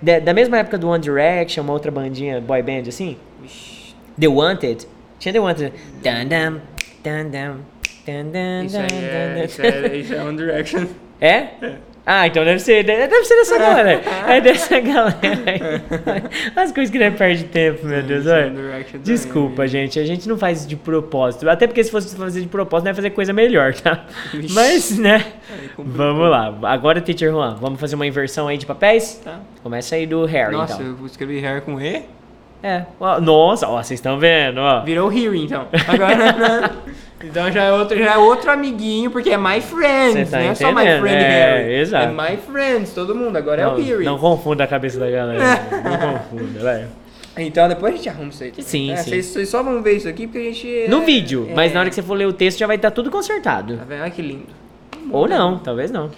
Da, 0.00 0.18
da 0.20 0.32
mesma 0.34 0.58
época 0.58 0.78
do 0.78 0.88
One 0.88 1.02
Direction, 1.02 1.62
uma 1.64 1.72
outra 1.72 1.90
bandinha, 1.90 2.40
boy 2.40 2.62
band 2.62 2.82
assim. 2.88 3.16
Vixe, 3.40 3.94
The 4.20 4.28
Wanted. 4.28 4.86
Tinha 5.18 5.32
The 5.32 5.40
Wanted. 5.40 5.72
Dun, 6.02 6.28
dun, 6.28 6.60
dun, 7.02 7.02
dun, 7.02 7.30
dun, 7.30 7.56
Isso 8.64 8.76
aí 8.76 9.04
é, 9.04 9.34
dun, 9.34 9.44
isso 9.44 9.62
é, 9.62 9.96
isso 9.96 10.14
é 10.14 10.22
One 10.22 10.36
Direction. 10.36 10.86
É? 11.20 11.48
Ah, 12.10 12.26
então 12.26 12.42
deve 12.42 12.58
ser, 12.58 12.84
deve 12.84 13.24
ser 13.24 13.36
dessa 13.36 13.58
galera. 13.58 14.00
É 14.26 14.40
dessa 14.40 14.80
galera. 14.80 15.82
As 16.56 16.72
coisas 16.72 16.90
que 16.90 16.98
não 16.98 17.12
perde 17.12 17.44
tempo, 17.44 17.86
meu 17.86 18.02
Deus. 18.02 18.26
É 18.26 18.46
olha. 18.46 18.84
Desculpa, 19.04 19.56
também. 19.56 19.68
gente. 19.68 20.00
A 20.00 20.06
gente 20.06 20.26
não 20.26 20.38
faz 20.38 20.66
de 20.66 20.74
propósito. 20.74 21.50
Até 21.50 21.66
porque 21.66 21.84
se 21.84 21.90
fosse 21.90 22.16
fazer 22.16 22.40
de 22.40 22.46
propósito, 22.46 22.84
não 22.86 22.92
ia 22.92 22.94
fazer 22.94 23.10
coisa 23.10 23.34
melhor, 23.34 23.74
tá? 23.74 24.06
Mas, 24.54 24.98
né? 24.98 25.22
Vamos 25.76 26.30
lá. 26.30 26.58
Agora, 26.62 26.98
Teacher 27.02 27.30
Juan, 27.30 27.56
vamos 27.60 27.78
fazer 27.78 27.94
uma 27.94 28.06
inversão 28.06 28.48
aí 28.48 28.56
de 28.56 28.64
papéis? 28.64 29.20
Tá. 29.22 29.40
Começa 29.62 29.94
aí 29.94 30.06
do 30.06 30.24
Harry, 30.24 30.52
Nossa, 30.52 30.82
então. 30.82 30.96
eu 30.98 31.06
escrevi 31.06 31.44
hair 31.44 31.60
com 31.60 31.78
E. 31.78 32.04
É. 32.62 32.86
Nossa, 33.20 33.68
ó, 33.68 33.82
vocês 33.82 34.00
estão 34.00 34.18
vendo, 34.18 34.62
ó. 34.62 34.80
Virou 34.82 35.08
Harry, 35.08 35.44
então. 35.44 35.68
Agora, 35.86 36.16
né? 36.32 36.70
Então 37.22 37.50
já 37.50 37.64
é 37.64 37.72
outro, 37.72 37.98
já 37.98 38.14
é 38.14 38.16
outro 38.18 38.50
amiguinho, 38.50 39.10
porque 39.10 39.30
é 39.30 39.36
My 39.36 39.60
Friends, 39.60 40.30
tá 40.30 40.38
não 40.38 40.50
é 40.50 40.54
só 40.54 40.68
My 40.72 40.84
Friend 41.00 41.16
é, 41.16 41.28
Harry. 41.56 41.74
exato. 41.74 42.06
É 42.06 42.30
My 42.30 42.36
Friends, 42.36 42.92
todo 42.94 43.14
mundo. 43.14 43.36
Agora 43.36 43.60
é 43.60 43.64
Não, 43.64 43.74
o 43.74 43.82
Harry. 43.82 44.04
não 44.04 44.18
confunda 44.18 44.64
a 44.64 44.66
cabeça 44.66 45.00
da 45.00 45.10
galera. 45.10 45.42
não 45.82 46.18
confunda, 46.18 46.60
vai. 46.60 46.86
Então 47.36 47.68
depois 47.68 47.94
a 47.94 47.96
gente 47.96 48.08
arruma 48.08 48.28
isso 48.30 48.42
aí. 48.44 48.50
também, 48.50 48.64
Sim, 48.64 48.88
né? 48.90 48.96
sim. 48.98 49.10
Vocês, 49.10 49.26
vocês 49.26 49.48
só 49.48 49.62
vão 49.62 49.82
ver 49.82 49.96
isso 49.96 50.08
aqui 50.08 50.26
porque 50.26 50.38
a 50.38 50.42
gente. 50.52 50.86
No 50.88 51.02
é- 51.02 51.04
vídeo, 51.04 51.46
é- 51.50 51.54
mas 51.54 51.72
na 51.72 51.80
hora 51.80 51.88
que 51.88 51.94
você 51.94 52.02
for 52.02 52.14
ler 52.14 52.26
o 52.26 52.32
texto 52.32 52.58
já 52.58 52.66
vai 52.66 52.76
estar 52.76 52.90
tudo 52.92 53.10
consertado. 53.10 53.76
Tá 53.76 53.84
vendo? 53.84 54.02
Olha 54.02 54.10
que 54.10 54.22
lindo. 54.22 54.46
Ou 55.10 55.26
não, 55.28 55.58
talvez 55.58 55.90
não. 55.90 56.10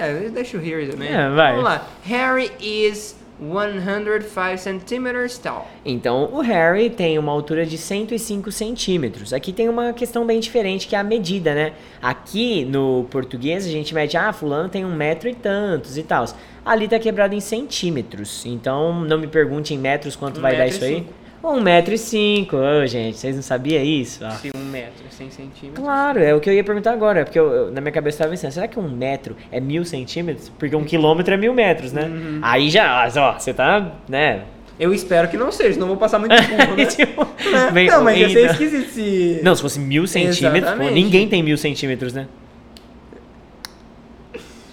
É, 0.00 0.28
deixa 0.28 0.56
o 0.56 0.60
Harry 0.60 0.88
também. 0.88 1.08
É, 1.08 1.28
vai. 1.30 1.50
Vamos 1.52 1.64
lá. 1.64 1.86
Harry 2.04 2.50
is 2.60 3.16
105 3.40 4.58
centimeters 4.58 5.38
tall. 5.38 5.66
Então, 5.84 6.30
o 6.32 6.40
Harry 6.40 6.88
tem 6.88 7.18
uma 7.18 7.32
altura 7.32 7.66
de 7.66 7.76
105 7.76 8.50
centímetros. 8.52 9.32
Aqui 9.32 9.52
tem 9.52 9.68
uma 9.68 9.92
questão 9.92 10.24
bem 10.24 10.40
diferente, 10.40 10.86
que 10.86 10.94
é 10.94 10.98
a 10.98 11.04
medida, 11.04 11.54
né? 11.54 11.72
Aqui, 12.00 12.64
no 12.64 13.06
português, 13.10 13.66
a 13.66 13.70
gente 13.70 13.94
mede, 13.94 14.16
ah, 14.16 14.32
fulano 14.32 14.68
tem 14.68 14.84
um 14.84 14.94
metro 14.94 15.28
e 15.28 15.34
tantos 15.34 15.98
e 15.98 16.02
tal. 16.02 16.24
Ali 16.64 16.88
tá 16.88 16.98
quebrado 16.98 17.34
em 17.34 17.40
centímetros. 17.40 18.46
Então, 18.46 19.00
não 19.04 19.18
me 19.18 19.26
pergunte 19.26 19.74
em 19.74 19.78
metros 19.78 20.16
quanto 20.16 20.38
Um 20.38 20.42
vai 20.42 20.52
dar 20.52 20.64
metro 20.64 20.76
isso 20.76 20.84
aí. 20.84 20.94
cinco. 20.96 21.23
Um 21.46 21.60
metro 21.60 21.92
e 21.94 21.98
cinco. 21.98 22.56
Ô, 22.56 22.86
gente, 22.86 23.18
vocês 23.18 23.36
não 23.36 23.42
sabiam 23.42 23.82
isso? 23.84 24.24
Ah. 24.24 24.30
Se 24.30 24.50
um 24.56 24.64
metro, 24.70 25.04
100 25.10 25.30
centímetros. 25.30 25.84
Claro, 25.84 26.18
é 26.20 26.34
o 26.34 26.40
que 26.40 26.48
eu 26.48 26.54
ia 26.54 26.64
perguntar 26.64 26.92
agora, 26.92 27.24
porque 27.24 27.38
eu, 27.38 27.52
eu- 27.52 27.70
na 27.70 27.80
minha 27.80 27.92
cabeça 27.92 28.18
tava 28.18 28.30
pensando, 28.30 28.50
será 28.50 28.66
que 28.66 28.78
um 28.78 28.88
metro 28.88 29.36
é 29.52 29.60
mil 29.60 29.84
centímetros? 29.84 30.50
Porque 30.58 30.74
um 30.74 30.82
quilômetro 30.84 31.34
é 31.34 31.36
mil 31.36 31.52
metros, 31.52 31.92
né? 31.92 32.04
Uhum. 32.06 32.38
Aí 32.42 32.70
já, 32.70 33.06
ó, 33.06 33.38
você 33.38 33.52
tá, 33.52 33.92
né? 34.08 34.42
Eu 34.80 34.92
espero 34.92 35.28
que 35.28 35.36
não 35.36 35.52
seja, 35.52 35.78
eu 35.78 35.86
vou 35.86 35.96
passar 35.96 36.18
muito 36.18 36.34
burro, 36.48 36.76
né? 36.76 36.86
Tipo, 36.86 37.24
Né? 37.50 37.70
bem- 37.72 37.86
não, 37.88 38.02
mas 38.02 38.18
ia 38.18 38.28
ser 38.30 38.50
esquisito 38.50 38.88
se. 38.90 39.40
Não, 39.42 39.54
se 39.54 39.62
fosse 39.62 39.78
mil 39.78 40.06
centímetros, 40.06 40.72
pô, 40.74 40.90
ninguém 40.90 41.28
tem 41.28 41.42
mil 41.42 41.56
centímetros, 41.58 42.12
né? 42.12 42.26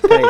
Peraí. 0.01 0.23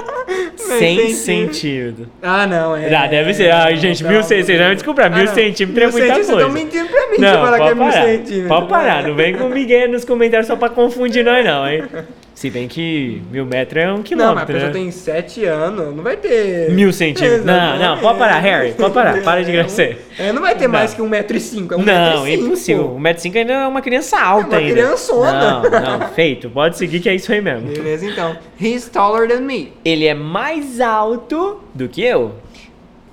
100 0.56 0.80
centímetros. 0.80 1.17
centímetros. 1.17 2.08
Ah, 2.22 2.48
não, 2.48 2.76
é. 2.76 2.94
Ah, 2.94 3.08
deve 3.08 3.34
ser. 3.34 3.52
Ai, 3.52 3.76
gente, 3.78 4.04
mil 4.04 4.22
centímetros. 4.24 4.46
Vocês 4.46 4.60
vão 4.60 4.74
desculpar, 4.74 5.15
mil 5.15 5.28
centímetros 5.28 5.84
é 5.84 5.91
muita 5.91 6.13
Vocês 6.13 6.28
coisa. 6.28 6.34
estão 6.34 6.50
mentindo 6.50 6.88
pra 6.89 7.08
mim 7.10 7.15
se 7.15 7.22
Não, 7.22 7.34
falar 7.34 7.58
que 7.60 7.67
é 7.67 7.76
mil 7.76 7.91
centímetros. 7.91 8.48
Pode 8.48 8.67
parar, 8.67 9.04
não 9.08 9.15
vem 9.15 9.36
com 9.36 9.50
Miguel 9.50 9.89
nos 9.89 10.06
comentários 10.06 10.48
só 10.48 10.56
pra 10.56 10.70
confundir 10.70 11.24
nós 11.24 11.46
não, 11.46 11.67
hein? 11.67 11.84
Se 12.41 12.49
bem 12.49 12.67
que 12.67 13.21
mil 13.30 13.45
metros 13.45 13.84
é 13.84 13.86
um 13.86 13.89
Não, 13.89 13.97
mas 13.97 14.01
a 14.01 14.04
quilômetro, 14.04 14.45
pessoa 14.47 14.67
né? 14.69 14.73
tem 14.73 14.89
7 14.89 15.45
anos, 15.45 15.95
não 15.95 16.01
vai 16.01 16.17
ter. 16.17 16.71
Mil 16.71 16.91
centímetros. 16.91 17.45
Não, 17.45 17.77
não, 17.77 17.99
pode 17.99 18.17
parar, 18.17 18.39
Harry, 18.39 18.71
pode 18.71 18.95
parar, 18.95 19.21
para 19.21 19.43
de 19.43 19.51
graça. 19.51 19.95
É, 20.17 20.34
não 20.34 20.41
vai 20.41 20.56
ter 20.56 20.65
Não. 20.65 20.73
mais 20.73 20.91
que 20.91 21.04
1,5m, 21.04 21.13
é 21.13 21.23
1,5m. 21.23 21.86
Não, 21.86 22.27
impossível. 22.27 22.97
1,5m 22.99 23.36
ainda 23.38 23.54
é 23.54 23.67
uma 23.67 23.82
criança 23.84 24.19
alta 24.19 24.56
É 24.56 24.58
uma 24.58 24.58
ainda. 24.58 24.73
criançona. 24.73 25.62
Não, 25.62 25.99
não, 25.99 26.08
feito. 26.15 26.49
Pode 26.49 26.80
seguir 26.80 26.99
que 26.99 27.10
é 27.10 27.13
isso 27.13 27.32
aí 27.32 27.41
mesmo. 27.41 27.67
Beleza, 27.67 28.08
então. 28.08 28.36
He's 28.60 28.89
taller 28.89 29.27
than 29.30 29.41
me. 29.41 29.73
Ele 29.86 30.08
é 30.08 30.15
mais 30.15 30.82
alto 30.82 31.62
do 31.75 31.88
que 31.88 32.01
eu. 32.04 32.32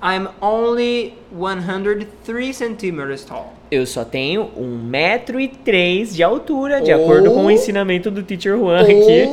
I'm 0.01 0.27
only 0.41 1.13
103 1.31 2.55
centimeters 2.55 3.25
tall. 3.25 3.58
Eu 3.71 3.85
só 3.85 4.03
tenho 4.03 4.49
1,3m 4.57 6.13
de 6.13 6.23
altura, 6.23 6.81
de 6.81 6.91
Ou- 6.93 7.03
acordo 7.03 7.31
com 7.31 7.45
o 7.45 7.51
ensinamento 7.51 8.09
do 8.09 8.23
Teacher 8.23 8.57
Juan 8.57 8.81
aqui. 8.81 9.27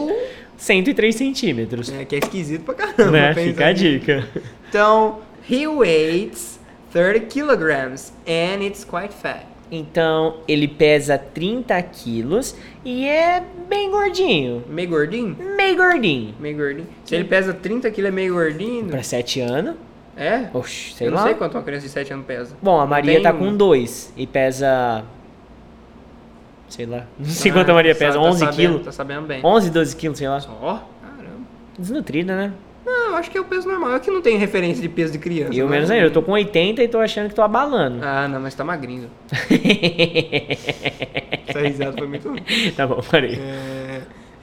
103 0.56 1.14
centímetros. 1.14 1.92
É, 1.92 2.04
que 2.04 2.16
é 2.16 2.18
esquisito 2.18 2.62
pra 2.64 2.74
caramba. 2.74 3.10
Né? 3.10 3.34
Fica 3.34 3.66
a 3.66 3.72
dica. 3.72 4.26
Então, 4.68 5.20
he 5.50 5.66
weighs 5.66 6.58
30 6.92 7.20
kilograms 7.20 8.12
and 8.26 8.62
it's 8.64 8.84
quite 8.84 9.12
fat. 9.14 9.44
Então, 9.70 10.36
ele 10.46 10.68
pesa 10.68 11.18
30 11.18 11.80
quilos 11.82 12.54
e 12.84 13.04
é 13.06 13.42
bem 13.68 13.90
gordinho. 13.90 14.62
Meio 14.68 14.88
gordinho? 14.88 15.36
Meio 15.56 15.76
gordinho. 15.76 16.34
Meio 16.38 16.56
gordinho. 16.56 16.86
Se 17.04 17.14
ele 17.16 17.24
pesa 17.24 17.52
30 17.52 17.90
quilos, 17.90 18.08
é 18.10 18.12
meio 18.14 18.34
gordinho. 18.34 18.86
Pra 18.86 19.02
7 19.02 19.40
anos. 19.40 19.74
É? 20.16 20.48
Oxe, 20.54 20.94
sei 20.94 21.08
Eu 21.08 21.10
não 21.12 21.18
lá. 21.18 21.24
sei 21.24 21.34
quanto 21.34 21.54
uma 21.56 21.62
criança 21.62 21.86
de 21.86 21.92
7 21.92 22.12
anos 22.12 22.24
pesa. 22.26 22.56
Bom, 22.62 22.76
a 22.78 22.80
Não 22.80 22.86
Maria 22.88 23.14
tem 23.14 23.22
tá 23.22 23.32
com 23.32 23.54
2 23.54 24.12
e 24.16 24.26
pesa. 24.26 25.04
Sei 26.68 26.86
lá. 26.86 27.04
Não 27.18 27.26
sei 27.26 27.50
Ah, 27.50 27.54
quanto 27.54 27.70
a 27.70 27.74
Maria 27.74 27.94
tá- 27.94 27.98
pesa. 27.98 28.18
tá 28.18 28.20
11 28.24 28.38
sabendo, 28.40 28.56
quilos. 28.56 28.84
Tá 28.84 28.92
sabendo 28.92 29.26
bem. 29.26 29.40
11, 29.44 29.70
12 29.70 29.94
quilos, 29.94 30.18
sei 30.18 30.28
lá. 30.28 30.40
Só? 30.40 30.50
Caramba. 31.02 31.36
Desnutrida, 31.78 32.34
né? 32.34 32.52
Não, 32.84 33.10
eu 33.10 33.16
acho 33.16 33.30
que 33.30 33.36
é 33.36 33.40
o 33.40 33.44
peso 33.44 33.68
normal. 33.68 33.90
Eu 33.92 34.00
que 34.00 34.10
não 34.10 34.22
tenho 34.22 34.38
referência 34.38 34.80
de 34.80 34.88
peso 34.88 35.12
de 35.12 35.18
criança. 35.18 35.52
Eu 35.54 35.66
né? 35.66 35.72
menos 35.76 35.90
ainda. 35.90 36.06
Eu 36.06 36.10
tô 36.10 36.22
com 36.22 36.32
80 36.32 36.82
e 36.82 36.88
tô 36.88 36.98
achando 36.98 37.28
que 37.28 37.34
tô 37.34 37.42
abalando. 37.42 37.98
Ah, 38.02 38.26
não, 38.28 38.40
mas 38.40 38.54
tá 38.54 38.64
magrinho. 38.64 39.10
Essa 41.46 41.60
risada 41.60 41.92
foi 41.96 42.06
muito 42.06 42.32
tá 42.76 42.86
bom, 42.86 43.00
parei. 43.10 43.34
É, 43.34 43.85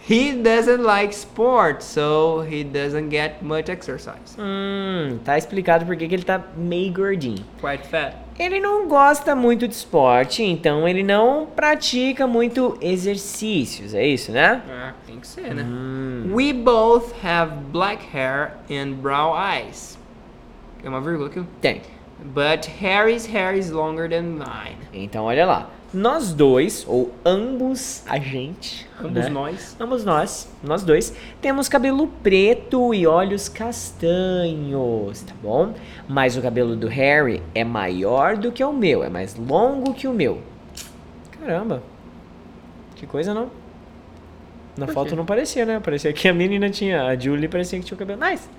He 0.10 0.34
doesn't 0.34 0.84
like 0.84 1.14
sports, 1.14 1.86
so 1.86 2.42
he 2.42 2.64
doesn't 2.64 3.10
get 3.10 3.42
much 3.42 3.70
exercise. 3.70 4.36
Hum, 4.38 5.20
tá 5.24 5.38
explicado 5.38 5.86
por 5.86 5.96
que 5.96 6.08
que 6.10 6.16
ele 6.16 6.24
tá 6.24 6.42
meio 6.58 6.92
gordinho. 6.92 7.46
Quite 7.62 7.88
fat. 7.88 8.16
Ele 8.38 8.60
não 8.60 8.88
gosta 8.88 9.34
muito 9.34 9.66
de 9.68 9.76
esporte, 9.76 10.44
então 10.44 10.88
ele 10.88 11.04
não 11.04 11.46
pratica 11.46 12.28
muito 12.28 12.78
exercícios, 12.82 13.94
é 13.94 14.06
isso, 14.06 14.32
né? 14.32 14.62
Ah, 14.70 14.94
tem 15.06 15.20
que 15.20 15.28
ser, 15.28 15.54
né? 15.54 15.64
Hum. 15.64 16.32
We 16.34 16.52
both 16.52 17.14
have 17.24 17.54
black 17.72 18.04
hair 18.14 18.54
and 18.70 18.96
brown 19.02 19.34
eyes. 19.38 19.98
É 20.84 20.90
uma 20.90 21.00
vírgula 21.00 21.30
aqui? 21.30 21.44
Tem. 21.62 21.82
But 22.26 22.66
Harry's 22.82 23.26
hair 23.26 23.56
is 23.56 23.70
longer 23.72 24.10
than 24.10 24.24
mine. 24.24 24.78
Então, 24.94 25.26
olha 25.26 25.46
lá. 25.46 25.70
Nós 25.94 26.34
dois, 26.34 26.86
ou 26.88 27.14
ambos 27.24 28.02
a 28.08 28.18
gente, 28.18 28.88
Ambos 29.00 29.26
né? 29.26 29.30
nós. 29.30 29.78
Ambos 29.80 30.04
nós, 30.04 30.52
nós 30.64 30.84
dois, 30.84 31.14
temos 31.40 31.70
cabelo 31.70 32.08
preto 32.08 32.94
e 32.96 33.06
olhos 33.06 33.48
castanhos, 33.48 35.22
tá 35.22 35.34
bom? 35.42 35.74
Mas 36.08 36.36
o 36.36 36.42
cabelo 36.42 36.76
do 36.76 36.88
Harry 36.88 37.44
é 37.54 37.64
maior 37.64 38.36
do 38.38 38.52
que 38.52 38.64
o 38.64 38.74
meu, 38.74 39.04
é 39.04 39.10
mais 39.10 39.36
longo 39.36 39.94
que 39.94 40.08
o 40.08 40.14
meu. 40.14 40.42
Caramba. 41.40 41.84
Que 42.96 43.06
coisa, 43.06 43.34
não? 43.34 43.50
Na 44.76 44.88
Por 44.88 44.96
foto 44.96 45.10
quê? 45.10 45.16
não 45.16 45.26
parecia, 45.26 45.66
né? 45.66 45.80
Parecia 45.80 46.12
que 46.12 46.28
a 46.28 46.34
menina 46.34 46.70
tinha, 46.72 47.04
a 47.04 47.16
Julie 47.16 47.48
parecia 47.48 47.78
que 47.78 47.86
tinha 47.86 47.96
o 47.96 48.00
cabelo 48.00 48.20
mais. 48.20 48.50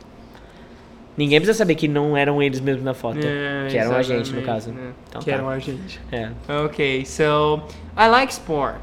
Ninguém 1.16 1.38
precisa 1.38 1.56
saber 1.56 1.76
que 1.76 1.86
não 1.86 2.16
eram 2.16 2.42
eles 2.42 2.60
mesmos 2.60 2.84
na 2.84 2.92
foto. 2.94 3.18
É, 3.22 3.68
que 3.70 3.78
eram 3.78 3.94
a 3.96 4.02
gente, 4.02 4.32
no 4.32 4.42
caso. 4.42 4.72
né? 4.72 4.92
Então 5.08 5.20
que 5.20 5.30
tá. 5.30 5.36
eram 5.36 5.48
a 5.48 5.58
gente. 5.58 6.00
É. 6.10 6.30
Okay, 6.66 7.04
so 7.04 7.62
I 7.96 8.08
like 8.08 8.32
sport 8.32 8.76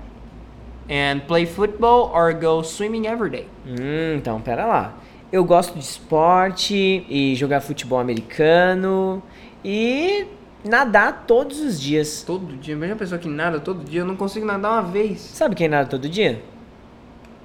and 0.90 1.20
play 1.28 1.46
football 1.46 2.12
or 2.14 2.34
go 2.34 2.64
swimming 2.64 3.08
every 3.08 3.30
day. 3.30 3.48
Hum, 3.68 4.16
então, 4.18 4.40
pera 4.40 4.66
lá. 4.66 4.98
Eu 5.32 5.44
gosto 5.44 5.74
de 5.74 5.84
esporte 5.84 7.06
e 7.10 7.36
jogar 7.36 7.62
futebol 7.62 8.00
americano 8.00 9.22
e 9.64 10.26
nadar 10.64 11.26
todos 11.28 11.60
os 11.60 11.80
dias. 11.80 12.24
Todo 12.26 12.56
dia, 12.58 12.74
imagina 12.74 12.94
uma 12.94 13.00
pessoa 13.00 13.20
que 13.20 13.28
nada 13.28 13.60
todo 13.60 13.84
dia, 13.84 14.02
eu 14.02 14.06
não 14.06 14.16
consigo 14.16 14.46
nadar 14.46 14.72
uma 14.72 14.84
vez. 14.84 15.20
Sabe 15.20 15.56
quem 15.56 15.68
nada 15.68 15.88
todo 15.90 16.08
dia? 16.08 16.42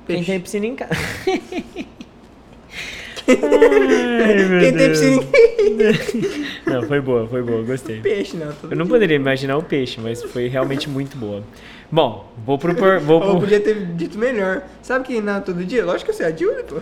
Quem 0.07 0.17
Peixe. 0.17 0.31
tem 0.31 0.41
piscina 0.41 0.67
em 0.67 0.77
casa. 0.77 0.95
Quem 3.27 4.73
tem 4.73 4.93
Não, 6.67 6.83
foi 6.83 7.01
boa, 7.01 7.27
foi 7.27 7.43
boa, 7.43 7.63
gostei. 7.63 8.01
peixe, 8.01 8.37
não. 8.37 8.53
Eu 8.71 8.77
não 8.77 8.87
poderia 8.87 9.17
imaginar 9.17 9.57
o 9.57 9.63
peixe, 9.63 10.01
mas 10.01 10.23
foi 10.23 10.49
realmente 10.49 10.89
muito 10.89 11.17
boa. 11.17 11.43
Bom, 11.91 12.33
vou 12.45 12.59
pro. 12.59 12.75
por- 12.75 12.99
Vou 13.01 13.23
Ou 13.23 13.31
pro... 13.33 13.41
podia 13.41 13.61
ter 13.61 13.75
dito 13.95 14.19
melhor. 14.19 14.63
Sabe 14.83 15.05
quem 15.07 15.21
não 15.21 15.41
todo 15.41 15.65
dia? 15.65 15.85
Lógico 15.85 16.07
que 16.07 16.11
eu 16.11 16.15
sei, 16.15 16.27
a 16.27 16.37
Julie, 16.37 16.65
pô. 16.65 16.77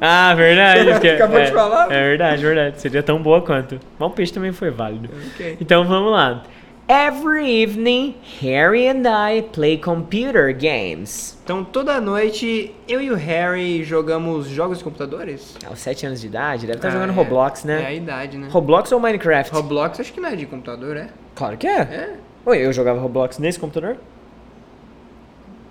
Ah, 0.00 0.34
verdade. 0.34 0.90
porque- 0.92 1.08
Acabou 1.08 1.38
é, 1.38 1.44
de 1.44 1.52
falar. 1.52 1.92
É 1.92 2.02
verdade, 2.08 2.42
verdade. 2.42 2.80
Seria 2.80 3.02
tão 3.02 3.22
boa 3.22 3.42
quanto. 3.42 3.78
Mas 3.98 4.08
o 4.08 4.12
peixe 4.12 4.32
também 4.32 4.50
foi 4.52 4.70
válido. 4.70 5.10
Ok. 5.34 5.58
Então 5.60 5.84
vamos 5.84 6.10
lá. 6.12 6.42
Every 6.92 7.46
evening, 7.62 8.16
Harry 8.40 8.88
and 8.88 9.06
I 9.06 9.42
play 9.42 9.78
computer 9.78 10.52
games. 10.52 11.38
Então 11.44 11.62
toda 11.62 12.00
noite 12.00 12.74
eu 12.88 13.00
e 13.00 13.12
o 13.12 13.14
Harry 13.14 13.84
jogamos 13.84 14.48
jogos 14.48 14.78
de 14.78 14.82
computadores? 14.82 15.56
Aos 15.64 15.78
7 15.78 16.06
anos 16.06 16.20
de 16.20 16.26
idade, 16.26 16.66
deve 16.66 16.78
estar 16.78 16.88
Ah, 16.88 16.90
jogando 16.90 17.10
é. 17.10 17.12
Roblox, 17.12 17.64
É 17.64 17.76
a 17.76 17.80
né? 17.82 17.94
idade, 17.94 18.36
né? 18.36 18.48
Roblox 18.50 18.90
ou 18.90 18.98
Minecraft? 18.98 19.52
Roblox 19.54 20.00
acho 20.00 20.12
que 20.12 20.20
não 20.20 20.30
é 20.30 20.34
de 20.34 20.46
computador, 20.46 20.96
é? 20.96 21.10
Claro 21.36 21.56
que 21.56 21.68
é. 21.68 21.78
É? 21.78 22.16
Oi, 22.44 22.58
eu 22.58 22.72
jogava 22.72 22.98
Roblox 23.00 23.38
nesse 23.38 23.60
computador? 23.60 23.96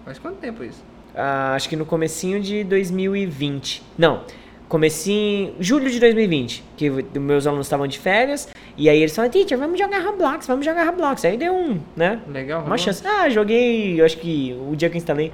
Faz 0.06 0.18
quanto 0.20 0.38
tempo 0.38 0.64
isso? 0.64 0.82
Ah, 1.14 1.54
acho 1.54 1.68
que 1.68 1.76
no 1.76 1.86
comecinho 1.86 2.40
de 2.42 2.64
2020. 2.64 3.84
Não, 3.98 4.22
comecinho... 4.70 5.54
Julho 5.60 5.90
de 5.90 6.00
2020. 6.00 6.64
Que 6.78 6.90
meus 7.20 7.46
alunos 7.46 7.66
estavam 7.66 7.88
de 7.88 8.00
férias. 8.00 8.48
E 8.78 8.88
aí 8.88 9.00
eles 9.00 9.14
falaram, 9.14 9.32
teacher, 9.34 9.58
vamos 9.58 9.78
jogar 9.78 10.00
Roblox, 10.00 10.48
vamos 10.48 10.64
jogar 10.64 10.86
Roblox. 10.86 11.26
Aí 11.26 11.36
deu 11.36 11.54
um, 11.54 11.80
né? 11.98 12.22
Legal, 12.30 12.60
Uma 12.60 12.78
Roblox? 12.78 12.82
chance. 12.82 13.04
Ah, 13.06 13.28
joguei, 13.30 14.00
eu 14.00 14.06
acho 14.06 14.18
que 14.18 14.58
o 14.70 14.76
dia 14.76 14.90
que 14.90 14.96
eu 14.96 15.00
instalei. 15.00 15.34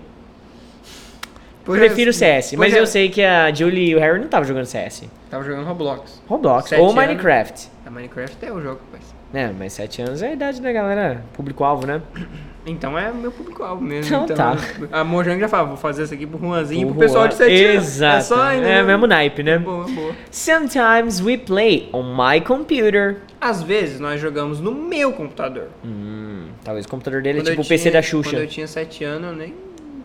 Pois 1.63 1.79
Prefiro 1.79 2.11
é, 2.11 2.13
CS, 2.13 2.53
mas 2.53 2.57
pois 2.57 2.73
é. 2.75 2.79
eu 2.79 2.87
sei 2.87 3.09
que 3.09 3.23
a 3.23 3.51
Julie 3.51 3.89
e 3.89 3.95
o 3.95 3.99
Harry 3.99 4.19
não 4.19 4.25
estavam 4.25 4.47
jogando 4.47 4.65
CS. 4.65 5.03
Tava 5.31 5.43
jogando 5.43 5.65
Roblox. 5.65 6.21
Roblox 6.27 6.69
Sete 6.69 6.79
ou 6.79 6.91
anos. 6.91 6.95
Minecraft. 6.95 7.69
A 7.85 7.89
Minecraft 7.89 8.45
é 8.45 8.51
o 8.51 8.61
jogo, 8.61 8.79
rapaz. 8.85 9.15
É, 9.33 9.51
mas 9.51 9.73
7 9.73 10.01
anos 10.01 10.21
é 10.21 10.29
a 10.29 10.33
idade 10.33 10.61
da 10.61 10.71
galera, 10.71 11.23
público-alvo, 11.33 11.85
né? 11.85 12.01
Então 12.65 12.97
é 12.97 13.11
meu 13.11 13.31
público-alvo 13.31 13.83
mesmo. 13.83 14.07
Então 14.07 14.35
tá. 14.35 14.57
A 14.91 15.03
Mojang 15.03 15.39
já 15.39 15.47
fala, 15.47 15.67
vou 15.67 15.77
fazer 15.77 16.03
isso 16.03 16.13
aqui 16.13 16.25
pro 16.25 16.39
Juanzinho 16.39 16.87
e 16.87 16.91
pro 16.91 16.99
pessoal 16.99 17.27
de 17.27 17.35
7 17.35 17.63
anos. 17.63 17.85
Exato. 17.85 18.17
É 18.17 18.21
só 18.21 18.41
ainda. 18.41 18.67
É 18.67 18.83
mesmo 18.83 19.05
naipe, 19.05 19.43
né? 19.43 19.59
Boa, 19.59 19.85
boa. 19.85 20.15
Sometimes 20.31 21.21
we 21.21 21.37
play 21.37 21.89
on 21.93 22.15
my 22.15 22.41
computer. 22.41 23.17
Às 23.39 23.61
vezes 23.61 23.99
nós 23.99 24.19
jogamos 24.19 24.59
no 24.59 24.71
meu 24.73 25.13
computador. 25.13 25.67
Hum, 25.85 26.47
talvez 26.63 26.85
o 26.85 26.89
computador 26.89 27.21
dele 27.21 27.39
é 27.39 27.41
Quando 27.41 27.49
tipo 27.49 27.61
eu 27.61 27.65
o 27.65 27.67
PC 27.67 27.91
da 27.91 28.01
Xuxa. 28.01 28.31
Quando 28.31 28.41
eu 28.41 28.47
tinha 28.47 28.67
7 28.67 29.03
anos, 29.03 29.29
eu 29.29 29.35
nem 29.35 29.53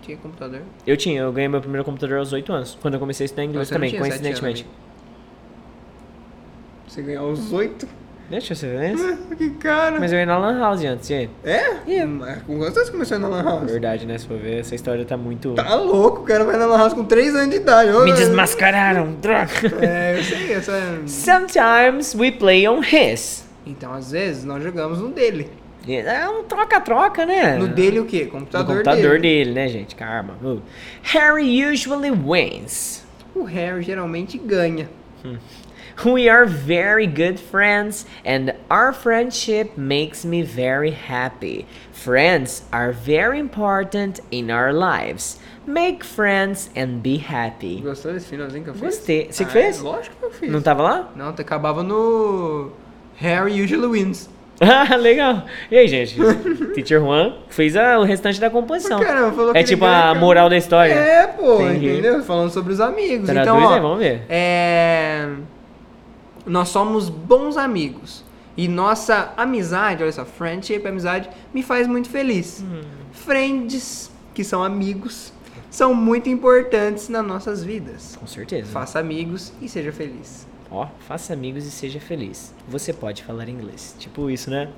tinha 0.02 0.16
computador. 0.18 0.60
Eu 0.86 0.96
tinha, 0.96 1.22
eu 1.22 1.32
ganhei 1.32 1.48
meu 1.48 1.60
primeiro 1.60 1.84
computador 1.84 2.18
aos 2.18 2.32
8 2.32 2.52
anos. 2.52 2.78
Quando 2.82 2.94
eu 2.94 3.00
comecei 3.00 3.24
a 3.24 3.26
estudar 3.26 3.44
inglês 3.44 3.68
Você 3.68 3.74
também, 3.74 3.96
coincidentemente. 3.96 4.62
anos, 4.62 4.76
Você 6.88 7.02
ganhou 7.02 7.28
aos 7.30 7.52
8? 7.52 7.88
Deixa 8.30 8.54
eu 8.54 8.56
ver. 8.78 8.96
né? 8.96 9.18
Que 9.36 9.50
cara. 9.50 9.98
Mas 9.98 10.12
eu 10.12 10.18
ia 10.18 10.26
na 10.26 10.38
Lan 10.38 10.58
House 10.58 10.84
antes, 10.84 11.10
aí? 11.10 11.28
É? 11.44 12.04
Mas 12.06 12.42
Com 12.42 12.58
quantos 12.58 12.76
anos 12.76 12.86
você 12.88 12.92
começou 12.92 13.18
na 13.18 13.28
Lan 13.28 13.42
House? 13.42 13.70
Verdade, 13.70 14.06
né? 14.06 14.16
Se 14.16 14.26
for 14.26 14.38
ver, 14.38 14.60
essa 14.60 14.74
história 14.74 15.04
tá 15.04 15.16
muito. 15.16 15.54
Tá 15.54 15.74
louco, 15.74 16.20
o 16.22 16.24
cara 16.24 16.44
vai 16.44 16.56
na 16.56 16.66
Lan 16.66 16.78
House 16.78 16.94
com 16.94 17.04
3 17.04 17.34
anos 17.34 17.50
de 17.50 17.56
idade. 17.56 17.90
Me 17.90 18.12
desmascararam, 18.12 19.12
droga! 19.20 19.50
É, 19.82 20.16
eu 20.18 20.22
sei, 20.22 20.52
essa 20.52 20.72
é... 20.72 21.00
Sometimes 21.06 22.14
we 22.14 22.30
play 22.30 22.68
on 22.68 22.80
his. 22.82 23.44
Então, 23.66 23.92
às 23.92 24.12
vezes, 24.12 24.44
nós 24.44 24.62
jogamos 24.62 25.00
no 25.00 25.08
dele. 25.08 25.50
É 25.88 26.28
um 26.28 26.44
troca-troca, 26.44 27.24
né? 27.26 27.56
No 27.56 27.66
dele 27.66 28.00
o 28.00 28.04
quê? 28.04 28.24
No 28.24 28.30
Computador, 28.30 28.76
computador 28.76 29.18
dele. 29.18 29.44
dele, 29.44 29.52
né, 29.52 29.66
gente? 29.68 29.94
Karma. 29.96 30.34
Uh. 30.42 30.60
Harry 31.02 31.64
usually 31.64 32.10
wins. 32.10 33.02
O 33.34 33.44
Harry 33.44 33.82
geralmente 33.82 34.38
ganha. 34.38 34.88
We 36.04 36.28
are 36.28 36.46
very 36.46 37.06
good 37.06 37.38
friends, 37.38 38.06
and 38.24 38.54
our 38.70 38.92
friendship 38.92 39.76
makes 39.76 40.24
me 40.24 40.42
very 40.42 40.90
happy. 40.92 41.66
Friends 41.92 42.62
are 42.72 42.92
very 42.92 43.38
important 43.38 44.20
in 44.30 44.50
our 44.50 44.72
lives. 44.72 45.38
Make 45.66 46.02
friends 46.04 46.70
and 46.74 47.02
be 47.02 47.18
happy. 47.18 47.80
Gostou 47.82 48.12
desse 48.12 48.26
finalzinho 48.28 48.64
que 48.64 48.70
eu 48.70 48.74
fiz? 48.74 48.82
Gostei. 48.82 49.28
Você 49.30 49.44
que 49.44 49.50
Ah, 49.50 49.52
fez? 49.52 49.78
é, 49.78 49.82
lógico 49.82 50.16
que 50.18 50.24
eu 50.24 50.30
fiz. 50.30 50.50
Não 50.50 50.62
tava 50.62 50.82
lá? 50.82 51.10
Não, 51.14 51.32
tu 51.32 51.42
acabava 51.42 51.82
no... 51.82 52.70
Harry 53.18 53.60
usually 53.62 53.86
wins. 53.86 54.28
Ah, 54.62 54.94
legal. 54.96 55.46
E 55.70 55.76
aí, 55.78 55.88
gente? 55.88 56.16
Teacher 56.74 57.00
Juan 57.00 57.34
fez 57.48 57.74
a- 57.76 57.98
o 57.98 58.04
restante 58.04 58.38
da 58.38 58.50
composição. 58.50 59.00
Caramba, 59.00 59.32
falou 59.34 59.52
que 59.52 59.58
é 59.58 59.62
tipo 59.62 59.84
a 59.86 59.88
cara. 59.88 60.14
moral 60.18 60.50
da 60.50 60.56
história. 60.58 60.92
É, 60.92 61.26
pô, 61.28 61.62
Entendi. 61.62 61.88
entendeu? 61.92 62.22
Falando 62.22 62.50
sobre 62.50 62.72
os 62.74 62.78
amigos. 62.80 63.26
Traduz 63.28 63.42
então, 63.56 63.62
ó, 63.70 63.74
aí, 63.74 63.80
vamos 63.80 63.98
ver. 63.98 64.20
É... 64.28 65.28
Nós 66.46 66.68
somos 66.68 67.08
bons 67.08 67.56
amigos. 67.56 68.24
E 68.56 68.68
nossa 68.68 69.32
amizade, 69.36 70.02
olha 70.02 70.12
só, 70.12 70.24
friendship, 70.24 70.86
amizade, 70.86 71.30
me 71.54 71.62
faz 71.62 71.86
muito 71.86 72.08
feliz. 72.08 72.62
Hum. 72.62 72.82
Friends, 73.12 74.10
que 74.34 74.44
são 74.44 74.62
amigos, 74.62 75.32
são 75.70 75.94
muito 75.94 76.28
importantes 76.28 77.08
nas 77.08 77.24
nossas 77.24 77.62
vidas. 77.62 78.16
Com 78.16 78.26
certeza. 78.26 78.70
Faça 78.70 78.98
amigos 78.98 79.52
e 79.62 79.68
seja 79.68 79.92
feliz. 79.92 80.46
Ó, 80.70 80.86
faça 81.06 81.32
amigos 81.32 81.64
e 81.64 81.70
seja 81.70 82.00
feliz. 82.00 82.54
Você 82.68 82.92
pode 82.92 83.24
falar 83.24 83.48
inglês. 83.48 83.94
Tipo 83.98 84.30
isso, 84.30 84.50
né? 84.50 84.68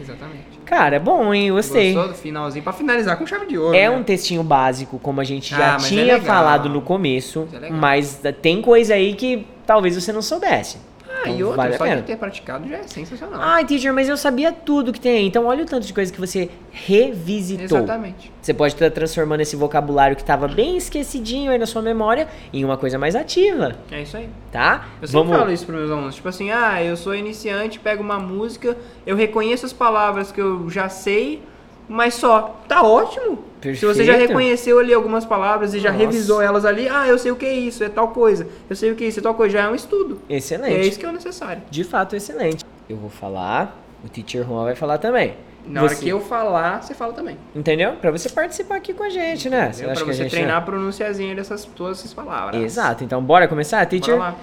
Exatamente. 0.00 0.58
Cara, 0.64 0.96
é 0.96 0.98
bom, 0.98 1.32
hein? 1.32 1.50
Gostei. 1.50 1.94
Gostou 1.94 2.12
do 2.12 2.18
finalzinho? 2.18 2.62
Pra 2.62 2.72
finalizar 2.72 3.16
com 3.16 3.26
chave 3.26 3.46
de 3.46 3.58
ouro. 3.58 3.76
É 3.76 3.88
né? 3.88 3.96
um 3.96 4.02
textinho 4.02 4.42
básico, 4.42 4.98
como 4.98 5.20
a 5.20 5.24
gente 5.24 5.54
Ah, 5.54 5.58
já 5.58 5.72
mas 5.74 5.84
é 5.84 5.88
tinha 5.88 6.02
legal. 6.04 6.20
falado 6.20 6.68
no 6.68 6.80
começo, 6.82 7.48
Mas 7.70 8.24
é 8.24 8.28
mas 8.30 8.36
tem 8.40 8.60
coisa 8.62 8.94
aí 8.94 9.14
que 9.14 9.46
talvez 9.66 9.94
você 9.94 10.12
não 10.12 10.22
soubesse. 10.22 10.78
Ah, 11.24 11.28
e 11.30 11.34
Então, 11.34 11.48
outra, 11.48 11.56
vale 11.62 11.76
só 11.76 11.86
de 11.86 12.02
ter 12.02 12.16
praticado 12.16 12.68
já 12.68 12.76
é 12.76 12.82
sensacional. 12.86 13.40
Ai, 13.42 13.64
teacher, 13.64 13.92
mas 13.92 14.08
eu 14.08 14.16
sabia 14.16 14.52
tudo 14.52 14.92
que 14.92 15.00
tem 15.00 15.18
aí. 15.18 15.26
Então 15.26 15.46
olha 15.46 15.62
o 15.64 15.66
tanto 15.66 15.86
de 15.86 15.92
coisa 15.92 16.12
que 16.12 16.20
você 16.20 16.48
revisitou. 16.70 17.78
Exatamente. 17.78 18.32
Você 18.40 18.54
pode 18.54 18.74
estar 18.74 18.90
transformando 18.90 19.40
esse 19.40 19.56
vocabulário 19.56 20.16
que 20.16 20.22
estava 20.22 20.48
bem 20.48 20.76
esquecidinho 20.76 21.50
aí 21.50 21.58
na 21.58 21.66
sua 21.66 21.82
memória 21.82 22.28
em 22.52 22.64
uma 22.64 22.76
coisa 22.76 22.98
mais 22.98 23.14
ativa, 23.14 23.76
É 23.90 24.02
isso 24.02 24.16
aí. 24.16 24.28
tá? 24.50 24.86
Eu 25.02 25.08
sempre 25.08 25.28
falo 25.36 25.52
isso 25.52 25.66
para 25.66 25.76
meus 25.76 25.90
alunos. 25.90 26.14
Tipo 26.14 26.28
assim, 26.28 26.50
ah, 26.50 26.82
eu 26.82 26.96
sou 26.96 27.14
iniciante, 27.14 27.78
pego 27.78 28.02
uma 28.02 28.18
música, 28.18 28.76
eu 29.06 29.16
reconheço 29.16 29.66
as 29.66 29.72
palavras 29.72 30.32
que 30.32 30.40
eu 30.40 30.68
já 30.70 30.88
sei, 30.88 31.42
mas 31.88 32.14
só. 32.14 32.60
Tá 32.68 32.82
ótimo. 32.82 33.44
Se 33.62 33.84
você 33.84 34.04
já 34.04 34.12
Perfeito. 34.12 34.28
reconheceu 34.28 34.78
ali 34.78 34.94
algumas 34.94 35.24
palavras 35.24 35.74
e 35.74 35.80
já 35.80 35.90
Nossa. 35.90 36.04
revisou 36.04 36.40
elas 36.40 36.64
ali, 36.64 36.88
ah, 36.88 37.08
eu 37.08 37.18
sei 37.18 37.32
o 37.32 37.36
que 37.36 37.44
é 37.46 37.52
isso, 37.52 37.82
é 37.82 37.88
tal 37.88 38.08
coisa. 38.08 38.46
Eu 38.70 38.76
sei 38.76 38.92
o 38.92 38.94
que 38.94 39.02
é 39.04 39.08
isso, 39.08 39.18
é 39.18 39.22
tal 39.22 39.34
coisa. 39.34 39.52
Já 39.58 39.64
é 39.64 39.68
um 39.68 39.74
estudo. 39.74 40.20
Excelente. 40.30 40.76
É 40.76 40.80
isso 40.86 40.98
que 40.98 41.04
é 41.04 41.08
o 41.08 41.12
necessário. 41.12 41.62
De 41.68 41.82
fato, 41.82 42.14
excelente. 42.14 42.64
Eu 42.88 42.96
vou 42.96 43.10
falar, 43.10 43.76
o 44.04 44.08
teacher 44.08 44.44
Juan 44.46 44.62
vai 44.64 44.76
falar 44.76 44.98
também. 44.98 45.34
Na 45.66 45.82
hora 45.82 45.90
Você- 45.94 46.02
que 46.04 46.08
eu 46.08 46.20
falar, 46.20 46.82
você 46.82 46.94
fala 46.94 47.12
também. 47.12 47.36
Entendeu? 47.54 47.92
Pra 48.00 48.10
você 48.10 48.28
participar 48.30 48.76
aqui 48.76 48.94
com 48.94 49.02
a 49.02 49.10
gente, 49.10 49.50
né? 49.50 49.64
Acha 49.68 49.84
Pra 49.84 49.94
você 50.04 50.12
gente 50.14 50.30
treinar 50.30 50.52
não- 50.52 50.58
a 50.58 50.62
pronunciazinha 50.62 51.34
dessas 51.34 51.64
todas 51.64 51.98
essas 51.98 52.14
palavras. 52.14 52.62
Exato. 52.62 53.02
Então, 53.04 53.20
bora 53.22 53.46
começar, 53.48 53.84
teacher? 53.86 54.16
Bora 54.16 54.30
lá. 54.30 54.36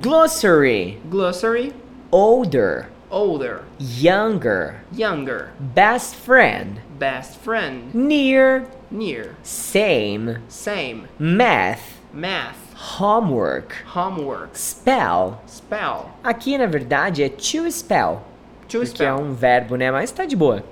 Glossary. 0.00 0.98
Glossary, 1.10 1.72
Older. 2.10 2.88
Older, 3.12 3.62
Younger. 3.78 4.80
younger, 4.92 5.50
Best 5.60 6.16
friend. 6.16 6.80
best 6.98 7.36
friend, 7.38 7.94
Near. 7.94 8.66
near, 8.90 9.36
Same. 9.42 10.38
same, 10.48 11.06
Math. 11.18 12.00
math, 12.12 12.56
Homework. 12.98 13.74
homework, 13.94 14.56
Spell. 14.56 15.40
spell, 15.46 16.10
Aqui, 16.24 16.56
na 16.58 16.66
verdade, 16.66 17.22
é 17.22 17.28
to 17.28 17.70
spell. 17.70 18.22
to 18.68 18.78
porque 18.80 18.96
spell, 18.96 19.18
é 19.18 19.20
um 19.20 19.34
verbo, 19.34 19.76
né? 19.76 19.90
Mas 19.90 20.10
tá 20.10 20.24
de 20.24 20.34
boa. 20.34 20.64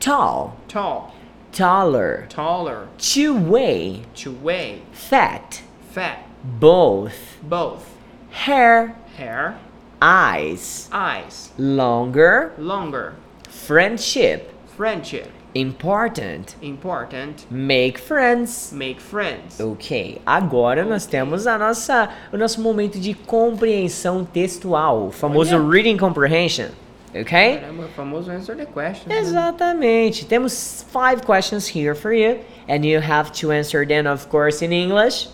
Tall. 0.00 0.56
tall, 0.68 1.12
Taller. 1.52 2.26
taller, 2.28 2.86
To 2.98 3.34
weigh. 3.50 4.02
to 4.14 4.30
weigh, 4.42 4.82
Fat. 4.92 5.62
fat, 5.92 6.20
Both. 6.42 7.38
both, 7.42 7.82
Hair. 8.30 8.94
hair, 9.18 9.56
Eyes. 10.00 10.88
eyes, 10.92 11.52
Longer. 11.58 12.52
longer, 12.58 13.12
Friendship. 13.48 14.50
friendship, 14.76 15.28
Important. 15.54 16.54
important, 16.62 17.44
Make 17.50 17.98
friends. 17.98 18.72
make 18.72 18.98
friends. 19.00 19.60
Ok, 19.60 20.20
agora 20.24 20.84
nós 20.84 21.04
temos 21.06 21.46
a 21.46 21.58
nossa, 21.58 22.08
o 22.32 22.36
nosso 22.38 22.60
momento 22.62 22.98
de 22.98 23.12
compreensão 23.12 24.24
textual, 24.24 25.08
o 25.08 25.10
famoso 25.12 25.54
Olha. 25.56 25.68
reading 25.70 25.96
comprehension, 25.98 26.68
ok? 27.14 27.58
Caramba, 27.58 27.84
o 27.84 27.88
famoso 27.88 28.30
answer 28.30 28.56
the 28.56 28.64
question. 28.66 29.08
né? 29.08 29.18
Exatamente. 29.18 30.24
Temos 30.24 30.86
five 30.90 31.22
questions 31.26 31.68
here 31.68 31.94
for 31.94 32.12
you, 32.12 32.38
and 32.68 32.86
you 32.86 33.00
have 33.00 33.30
to 33.32 33.50
answer 33.52 33.84
them, 33.86 34.06
of 34.06 34.28
course, 34.28 34.64
in 34.64 34.72
English. 34.72 35.28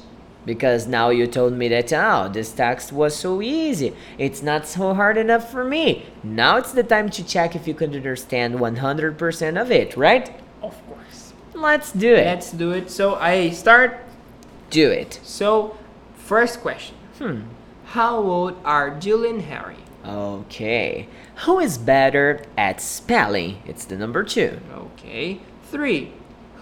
Because 0.47 0.87
now 0.87 1.11
you 1.11 1.27
told 1.27 1.53
me 1.53 1.69
that, 1.69 1.93
oh, 1.93 2.31
this 2.33 2.53
text 2.53 2.93
was 2.93 3.15
so 3.15 3.43
easy. 3.43 3.93
It's 4.17 4.43
not 4.43 4.67
so 4.67 4.95
hard 4.95 5.19
enough 5.19 5.51
for 5.51 5.65
me. 5.65 6.07
Now 6.23 6.57
it's 6.57 6.73
the 6.73 6.85
time 6.85 7.11
to 7.11 7.25
check 7.27 7.55
if 7.57 7.67
you 7.67 7.75
can 7.75 7.95
understand 7.95 8.55
100% 8.55 9.61
of 9.61 9.71
it, 9.71 9.97
right? 9.97 10.31
Of 10.63 10.75
course. 10.87 11.33
Let's 11.53 11.91
do 11.93 12.15
it. 12.15 12.25
Let's 12.27 12.53
do 12.53 12.71
it. 12.71 12.91
So 12.91 13.17
I 13.17 13.51
start. 13.51 13.99
do 14.71 14.91
it. 14.91 15.21
So, 15.23 15.77
first 16.17 16.61
question. 16.61 16.97
Hmm. 17.19 17.41
How 17.87 18.17
old 18.17 18.55
are 18.65 18.91
Jill 18.99 19.25
and 19.25 19.43
Harry? 19.43 19.77
Okay. 20.05 21.09
Who 21.45 21.59
is 21.59 21.77
better 21.79 22.43
at 22.57 22.81
spelling? 22.81 23.63
It's 23.67 23.85
the 23.85 23.97
number 23.97 24.23
two. 24.23 24.61
Okay. 24.73 25.41
3. 25.71 26.13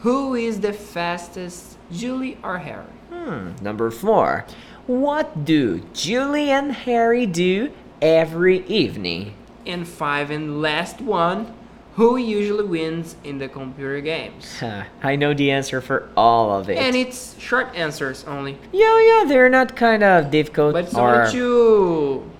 Who 0.02 0.34
is 0.34 0.60
the 0.60 0.72
fastest, 0.72 1.76
Julie 1.92 2.38
or 2.42 2.58
Harry? 2.58 2.93
Hmm, 3.24 3.52
number 3.64 3.90
four. 3.90 4.44
What 4.86 5.46
do 5.46 5.80
Julie 5.94 6.50
and 6.50 6.72
Harry 6.72 7.24
do 7.24 7.72
every 8.02 8.66
evening? 8.66 9.34
And 9.64 9.88
5 9.88 10.30
and 10.30 10.60
last 10.60 11.00
one. 11.00 11.54
Who 11.94 12.16
usually 12.18 12.64
wins 12.64 13.16
in 13.24 13.38
the 13.38 13.48
computer 13.48 14.00
games? 14.00 14.60
I 15.02 15.16
know 15.16 15.32
the 15.32 15.50
answer 15.52 15.80
for 15.80 16.10
all 16.16 16.50
of 16.58 16.68
it. 16.68 16.76
And 16.76 16.96
it's 16.96 17.38
short 17.38 17.74
answers 17.74 18.24
only. 18.24 18.58
yeah, 18.72 19.00
yeah, 19.00 19.24
they're 19.26 19.48
not 19.48 19.74
kind 19.76 20.02
of 20.02 20.30
difficult 20.30 20.74
But 20.74 20.86
it's 20.86 20.94
or 20.94 21.30
to 21.30 22.30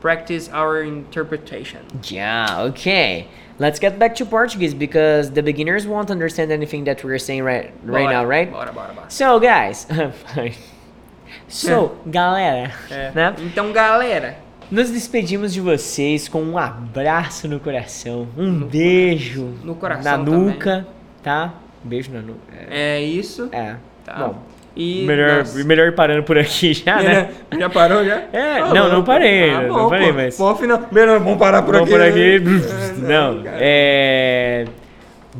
practice 0.00 0.48
our 0.50 0.82
interpretation. 0.82 1.86
Yeah, 2.04 2.60
okay. 2.62 3.28
Let's 3.58 3.80
get 3.80 3.98
back 3.98 4.14
to 4.16 4.24
Portuguese 4.26 4.72
because 4.72 5.30
the 5.32 5.42
beginners 5.42 5.84
won't 5.86 6.10
understand 6.10 6.52
anything 6.52 6.84
that 6.84 7.02
we're 7.04 7.18
saying 7.18 7.42
right 7.42 7.72
right 7.84 8.04
Bora, 8.06 8.12
now, 8.12 8.24
right? 8.24 8.50
Bora, 8.50 8.70
bora, 8.72 8.92
bora. 8.94 9.06
So, 9.10 9.40
guys. 9.40 9.86
so, 11.48 11.96
galera, 12.06 12.72
É. 12.90 13.10
né? 13.14 13.34
Então, 13.40 13.72
galera, 13.72 14.36
Nos 14.70 14.90
despedimos 14.90 15.54
de 15.54 15.60
vocês 15.62 16.28
com 16.28 16.42
um 16.42 16.58
abraço 16.58 17.48
no 17.48 17.58
coração, 17.58 18.28
um 18.36 18.60
beijo 18.66 19.54
no 19.64 19.74
coração 19.74 20.18
na 20.18 20.24
também. 20.24 20.40
nuca, 20.40 20.86
tá? 21.22 21.54
Um 21.84 21.88
beijo 21.88 22.12
na 22.12 22.20
nuca. 22.20 22.52
é 22.70 23.00
isso. 23.00 23.48
É. 23.50 23.76
Tá. 24.04 24.14
Bom, 24.18 24.42
E 24.76 25.04
melhor, 25.06 25.38
nossa. 25.38 25.64
melhor 25.64 25.88
ir 25.88 25.94
parando 25.94 26.22
por 26.22 26.38
aqui 26.38 26.72
já, 26.84 27.02
né? 27.02 27.28
Já 27.58 27.68
parou 27.68 28.04
já? 28.04 28.22
É, 28.32 28.60
Ah, 28.60 28.72
não, 28.74 28.88
não 28.88 29.02
parei, 29.04 29.50
Ah, 29.50 29.62
não 29.62 29.74
bom, 29.74 29.88
parei, 29.88 30.08
pô. 30.08 30.14
mas- 30.14 30.38
Bom 30.38 30.54
final. 30.54 30.82
Melhor, 30.92 31.18
vamos 31.18 31.38
parar 31.38 31.62
por 31.62 31.74
Vamos 31.74 31.92
aqui. 31.92 31.98
por 31.98 32.08
aqui. 32.08 32.38
né? 32.40 32.62
Não, 33.08 33.42
cara. 33.42 33.56
é. 33.60 34.64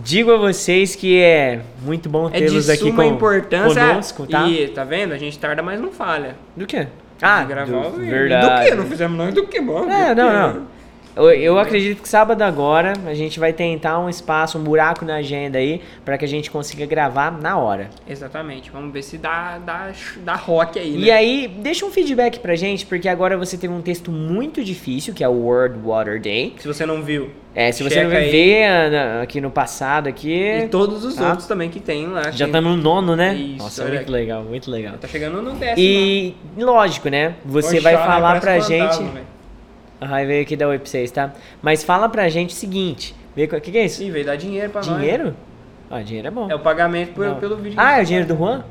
Digo 0.00 0.32
a 0.32 0.36
vocês 0.36 0.94
que 0.94 1.20
é 1.20 1.60
muito 1.82 2.08
bom 2.08 2.28
É 2.32 2.38
tê-los 2.38 2.68
aqui 2.70 2.92
com, 2.92 3.02
importância. 3.02 3.80
conosco, 3.88 4.26
tá? 4.26 4.46
E 4.46 4.68
tá 4.68 4.84
vendo? 4.84 5.12
A 5.12 5.18
gente 5.18 5.36
tarda, 5.38 5.60
mas 5.62 5.80
não 5.80 5.90
falha. 5.90 6.36
Do 6.56 6.66
quê? 6.66 6.86
Ah, 7.20 7.42
gravar 7.42 7.88
do, 7.90 7.98
verdade. 7.98 8.64
Do 8.64 8.70
que? 8.70 8.74
Não 8.76 8.84
fizemos 8.86 9.18
nós 9.18 9.34
do 9.34 9.44
que 9.46 9.60
bom. 9.60 9.90
É, 9.90 10.14
do 10.14 10.22
não, 10.22 10.28
quê? 10.30 10.36
não. 10.58 10.77
Eu, 11.18 11.30
eu 11.32 11.58
acredito 11.58 12.00
que 12.00 12.08
sábado 12.08 12.40
agora 12.42 12.92
a 13.06 13.12
gente 13.12 13.40
vai 13.40 13.52
tentar 13.52 13.98
um 13.98 14.08
espaço, 14.08 14.56
um 14.56 14.62
buraco 14.62 15.04
na 15.04 15.16
agenda 15.16 15.58
aí, 15.58 15.80
pra 16.04 16.16
que 16.16 16.24
a 16.24 16.28
gente 16.28 16.48
consiga 16.50 16.86
gravar 16.86 17.32
na 17.32 17.58
hora. 17.58 17.90
Exatamente. 18.08 18.70
Vamos 18.70 18.92
ver 18.92 19.02
se 19.02 19.18
dá, 19.18 19.58
dá, 19.58 19.90
dá 20.18 20.34
rock 20.36 20.78
aí, 20.78 20.92
né? 20.92 20.98
E 21.06 21.10
aí, 21.10 21.48
deixa 21.58 21.84
um 21.84 21.90
feedback 21.90 22.38
pra 22.38 22.54
gente, 22.54 22.86
porque 22.86 23.08
agora 23.08 23.36
você 23.36 23.58
teve 23.58 23.72
um 23.74 23.82
texto 23.82 24.12
muito 24.12 24.62
difícil, 24.62 25.12
que 25.12 25.24
é 25.24 25.28
o 25.28 25.32
World 25.32 25.78
Water 25.84 26.20
Day. 26.20 26.54
Se 26.58 26.68
você 26.68 26.86
não 26.86 27.02
viu. 27.02 27.30
É, 27.54 27.72
se 27.72 27.82
você 27.82 27.96
Checa 27.96 28.08
não 28.08 28.90
na- 29.16 29.22
aqui 29.22 29.40
no 29.40 29.50
passado 29.50 30.08
aqui, 30.08 30.32
E 30.64 30.68
todos 30.68 31.04
os 31.04 31.16
Tá. 31.16 31.30
outros 31.30 31.48
também 31.48 31.68
que 31.68 31.80
tem 31.80 32.06
lá. 32.06 32.30
já 32.30 32.46
que 32.46 32.52
tá 32.52 32.60
no 32.60 32.76
nono, 32.76 33.16
né? 33.16 33.34
Isso, 33.34 33.58
Nossa, 33.64 33.82
muito 33.84 34.02
aqui. 34.02 34.10
legal, 34.12 34.42
muito 34.44 34.70
legal. 34.70 34.94
Tá 35.00 35.08
chegando 35.08 35.42
no 35.42 35.50
décimo. 35.52 35.76
E 35.78 36.34
lógico, 36.56 37.08
né? 37.08 37.34
Você 37.44 37.80
vai 37.80 37.94
Oxalá, 37.96 38.12
falar 38.12 38.40
parece 38.40 38.68
pra 38.68 38.78
fantasma, 38.78 39.02
gente. 39.04 39.12
velho. 39.14 39.37
Ai, 40.00 40.26
veio 40.26 40.42
aqui 40.42 40.54
dar 40.56 40.68
oi 40.68 40.78
pra 40.78 40.86
vocês, 40.88 41.10
tá? 41.10 41.32
Mas 41.60 41.82
fala 41.82 42.08
pra 42.08 42.28
gente 42.28 42.50
o 42.50 42.56
seguinte: 42.56 43.14
vê 43.34 43.44
o 43.44 43.48
que, 43.60 43.70
que 43.72 43.78
é 43.78 43.84
isso? 43.84 44.02
Ih, 44.02 44.10
veio 44.10 44.24
dar 44.26 44.36
dinheiro 44.36 44.70
pra 44.70 44.82
nós. 44.82 44.96
Dinheiro? 44.96 45.34
Ah, 45.90 46.02
dinheiro 46.02 46.28
é 46.28 46.30
bom. 46.30 46.48
É 46.50 46.54
o 46.54 46.60
pagamento 46.60 47.14
por- 47.14 47.34
pelo 47.36 47.56
vídeo. 47.56 47.76
Ah, 47.80 47.98
é 47.98 48.02
o 48.02 48.04
dinheiro 48.04 48.28
do 48.28 48.36
Juan? 48.36 48.64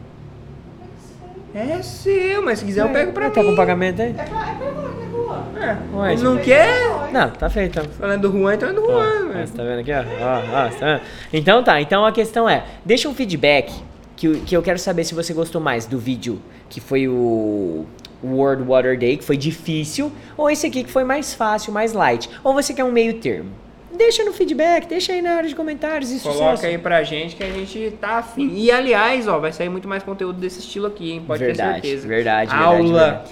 É 1.55 1.81
seu, 1.81 2.43
mas 2.43 2.59
se 2.59 2.65
quiser 2.65 2.81
eu 2.81 2.89
pego 2.89 3.11
pra 3.13 3.29
Tá 3.31 3.41
mim. 3.41 3.49
com 3.49 3.55
pagamento 3.55 4.01
aí? 4.01 4.15
É. 5.59 5.77
Ué, 5.95 6.13
Ele 6.13 6.21
não 6.23 6.37
quer? 6.37 7.11
Não, 7.11 7.29
tá 7.31 7.49
feito 7.49 7.79
então. 7.79 7.91
Falando 7.93 8.29
do 8.29 8.37
Juan, 8.37 8.53
então 8.53 8.69
é 8.69 8.73
do 8.73 8.85
Juan, 8.85 9.27
velho. 9.29 9.47
você 9.47 9.53
tá 9.57 9.63
vendo 9.63 9.79
aqui, 9.79 9.91
ó? 9.91 9.97
Ó, 9.97 10.37
ó, 10.65 10.69
tá 10.69 10.85
vendo? 10.85 11.01
Então 11.33 11.63
tá, 11.63 11.81
então 11.81 12.05
a 12.05 12.11
questão 12.11 12.47
é, 12.47 12.63
deixa 12.85 13.09
um 13.09 13.13
feedback 13.15 13.73
que, 14.15 14.39
que 14.41 14.55
eu 14.55 14.61
quero 14.61 14.77
saber 14.77 15.03
se 15.03 15.15
você 15.15 15.33
gostou 15.33 15.59
mais 15.59 15.85
do 15.87 15.97
vídeo 15.97 16.39
que 16.69 16.79
foi 16.79 17.07
o 17.07 17.85
World 18.23 18.63
Water 18.63 18.97
Day, 18.97 19.17
que 19.17 19.23
foi 19.23 19.37
difícil, 19.37 20.11
ou 20.35 20.49
esse 20.49 20.65
aqui 20.65 20.83
que 20.83 20.91
foi 20.91 21.03
mais 21.03 21.33
fácil, 21.33 21.71
mais 21.73 21.93
light. 21.93 22.29
Ou 22.43 22.53
você 22.53 22.73
quer 22.73 22.83
um 22.83 22.91
meio 22.91 23.15
termo. 23.15 23.49
Deixa 23.95 24.23
no 24.23 24.31
feedback, 24.33 24.87
deixa 24.87 25.11
aí 25.13 25.21
na 25.21 25.31
área 25.31 25.49
de 25.49 25.55
comentários 25.55 26.11
e 26.11 26.19
Coloca 26.19 26.39
sucesso. 26.57 26.65
aí 26.67 26.77
pra 26.77 27.03
gente 27.03 27.35
que 27.35 27.43
a 27.43 27.49
gente 27.49 27.93
tá 27.99 28.19
afim. 28.19 28.51
E 28.53 28.69
aliás, 28.69 29.27
ó, 29.27 29.39
vai 29.39 29.51
sair 29.51 29.69
muito 29.69 29.87
mais 29.87 30.03
conteúdo 30.03 30.39
desse 30.39 30.59
estilo 30.59 30.85
aqui, 30.87 31.11
hein? 31.11 31.23
Pode 31.25 31.43
Verdade, 31.43 31.81
ter 31.81 31.87
certeza. 31.87 32.07
verdade, 32.07 32.49
verdade, 32.51 32.65
Aula, 32.75 33.03
verdade. 33.05 33.29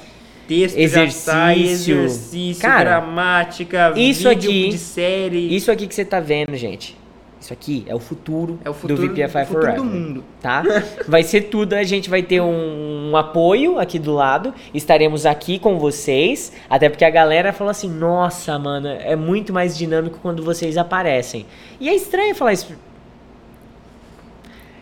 texto 0.47 0.77
Exercício. 0.77 1.21
sai, 1.31 1.61
exercício, 1.61 2.61
Cara, 2.61 2.83
gramática, 2.99 3.93
isso 3.95 4.27
vídeo 4.29 4.49
aqui- 4.49 4.69
de 4.69 4.77
série. 4.79 5.55
Isso 5.55 5.71
aqui 5.71 5.85
que 5.87 5.93
você 5.93 6.05
tá 6.05 6.19
vendo, 6.19 6.55
gente. 6.55 6.97
Isso 7.39 7.53
aqui 7.53 7.85
é 7.87 7.93
o 7.93 7.99
futuro, 7.99 8.59
é 8.65 8.69
o 8.69 8.73
futuro 8.73 9.07
do 9.07 9.13
VPFI 9.13 9.45
Forever. 9.45 9.75
do 9.75 9.83
mundo. 9.83 10.23
tá? 10.41 10.63
Vai 11.07 11.21
ser 11.21 11.41
tudo, 11.41 11.73
a 11.73 11.83
gente 11.83 12.09
vai 12.09 12.23
ter 12.23 12.41
um, 12.41 13.11
um 13.11 13.17
apoio 13.17 13.77
aqui 13.77 13.99
do 13.99 14.13
lado, 14.13 14.53
estaremos 14.73 15.25
aqui 15.25 15.59
com 15.59 15.77
vocês, 15.77 16.51
até 16.69 16.89
porque 16.89 17.05
a 17.05 17.09
galera 17.09 17.53
falou 17.53 17.69
assim, 17.69 17.89
nossa, 17.89 18.57
mano, 18.57 18.87
é 18.87 19.15
muito 19.15 19.53
mais 19.53 19.77
dinâmico 19.77 20.17
quando 20.21 20.41
vocês 20.43 20.77
aparecem. 20.77 21.45
E 21.79 21.87
é 21.87 21.93
estranho 21.93 22.33
falar 22.33 22.53
isso. 22.53 22.73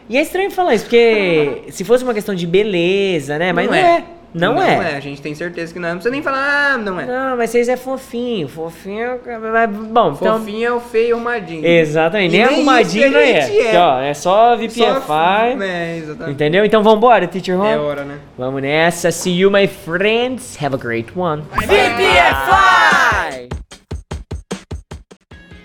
E 0.09 0.17
é 0.17 0.21
estranho 0.21 0.51
falar 0.51 0.75
isso, 0.75 0.85
porque 0.85 1.63
se 1.71 1.83
fosse 1.83 2.03
uma 2.03 2.13
questão 2.13 2.35
de 2.35 2.45
beleza, 2.45 3.37
né? 3.37 3.51
Mas 3.51 3.67
não, 3.67 3.73
é. 3.73 4.05
Não, 4.33 4.59
é. 4.61 4.95
A 4.95 4.99
gente 4.99 5.21
tem 5.21 5.35
certeza 5.35 5.71
que 5.71 5.79
não 5.79 5.87
é. 5.89 5.91
Não 5.91 5.97
precisa 5.97 6.11
nem 6.11 6.23
falar, 6.23 6.73
ah, 6.73 6.77
não 6.77 6.99
é. 6.99 7.05
Não, 7.05 7.37
mas 7.37 7.51
vocês 7.51 7.69
é 7.69 7.77
fofinho, 7.77 8.47
fofinho, 8.47 9.19
mas, 9.51 9.69
bom, 9.69 10.13
então... 10.19 10.39
Fofinho 10.39 10.65
é 10.67 10.71
o 10.73 10.79
feio 10.79 11.15
arrumadinho. 11.15 11.63
Exatamente, 11.65 12.33
E 12.35 12.37
nem 12.39 12.47
nem 12.47 12.55
arrumadinho 12.55 13.11
não 13.11 13.19
é. 13.19 13.73
é. 13.73 13.77
Ó, 13.79 13.99
é 13.99 14.13
só 14.13 14.55
VPFI, 14.55 14.79
Só- 15.05 15.59
É, 15.61 15.97
exatamente. 15.97 16.33
entendeu? 16.33 16.65
Então 16.65 16.81
vambora, 16.81 17.27
Teacher 17.27 17.55
Juan? 17.57 17.69
É 17.69 17.77
hora, 17.77 18.03
né? 18.03 18.17
Vamos 18.37 18.61
nessa. 18.61 19.11
See 19.11 19.37
you, 19.39 19.51
my 19.51 19.67
friends. 19.67 20.57
Have 20.61 20.73
a 20.73 20.77
great 20.79 21.11
one. 21.15 21.43
VPFI! 21.67 23.49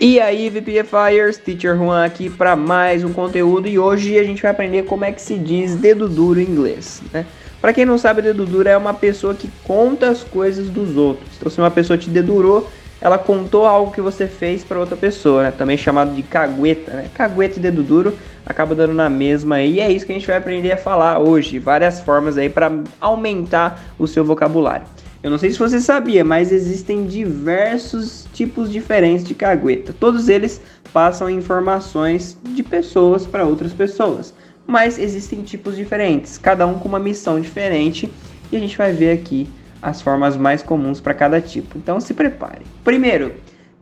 E 0.01 0.17
aí, 0.21 0.49
VPFires, 0.49 1.37
Teacher 1.39 1.75
Juan 1.75 2.05
aqui 2.05 2.29
para 2.29 2.55
mais 2.55 3.03
um 3.03 3.11
conteúdo 3.11 3.67
e 3.67 3.77
hoje 3.77 4.17
a 4.17 4.23
gente 4.23 4.41
vai 4.41 4.51
aprender 4.51 4.83
como 4.83 5.03
é 5.03 5.11
que 5.11 5.21
se 5.21 5.37
diz 5.37 5.75
dedo 5.75 6.07
duro 6.07 6.39
em 6.39 6.43
inglês, 6.45 7.01
né? 7.11 7.25
Para 7.61 7.73
quem 7.73 7.85
não 7.85 7.97
sabe, 7.97 8.21
dedo 8.21 8.45
duro 8.45 8.69
é 8.69 8.77
uma 8.77 8.93
pessoa 8.93 9.33
que 9.33 9.49
conta 9.63 10.09
as 10.09 10.23
coisas 10.23 10.69
dos 10.69 10.95
outros. 10.95 11.29
Então, 11.37 11.51
se 11.51 11.59
uma 11.59 11.69
pessoa 11.69 11.97
te 11.97 12.09
dedurou, 12.09 12.69
ela 13.01 13.17
contou 13.17 13.65
algo 13.65 13.91
que 13.91 14.01
você 14.01 14.27
fez 14.27 14.63
para 14.63 14.79
outra 14.79 14.95
pessoa, 14.95 15.43
né? 15.43 15.51
Também 15.51 15.77
chamado 15.77 16.13
de 16.13 16.23
cagueta, 16.23 16.91
né? 16.91 17.09
Cagueta 17.13 17.59
e 17.59 17.61
dedo 17.61 17.83
duro 17.83 18.13
acaba 18.45 18.73
dando 18.73 18.93
na 18.93 19.09
mesma. 19.09 19.61
E 19.61 19.79
é 19.79 19.91
isso 19.91 20.05
que 20.05 20.11
a 20.11 20.15
gente 20.15 20.27
vai 20.27 20.37
aprender 20.37 20.71
a 20.71 20.77
falar 20.77 21.19
hoje, 21.19 21.59
várias 21.59 22.01
formas 22.01 22.37
aí 22.37 22.49
para 22.49 22.71
aumentar 22.99 23.93
o 23.97 24.07
seu 24.07 24.23
vocabulário. 24.23 24.85
Eu 25.21 25.29
não 25.29 25.37
sei 25.37 25.51
se 25.51 25.59
você 25.59 25.81
sabia, 25.81 26.23
mas 26.23 26.51
existem 26.51 27.05
diversos 27.05 28.25
tipos 28.33 28.71
diferentes 28.71 29.25
de 29.25 29.33
cagueta. 29.33 29.93
Todos 29.97 30.29
eles 30.29 30.61
passam 30.93 31.29
informações 31.29 32.37
de 32.41 32.63
pessoas 32.63 33.27
para 33.27 33.45
outras 33.45 33.73
pessoas. 33.73 34.33
Mas 34.69 34.99
existem 34.99 35.41
tipos 35.41 35.75
diferentes, 35.75 36.37
cada 36.37 36.67
um 36.67 36.75
com 36.75 36.87
uma 36.87 36.99
missão 36.99 37.41
diferente. 37.41 38.07
E 38.51 38.55
a 38.55 38.59
gente 38.59 38.77
vai 38.77 38.93
ver 38.93 39.11
aqui 39.13 39.49
as 39.81 39.99
formas 39.99 40.37
mais 40.37 40.61
comuns 40.61 41.01
para 41.01 41.15
cada 41.15 41.41
tipo. 41.41 41.75
Então 41.75 41.99
se 41.99 42.13
prepare. 42.13 42.61
Primeiro, 42.83 43.33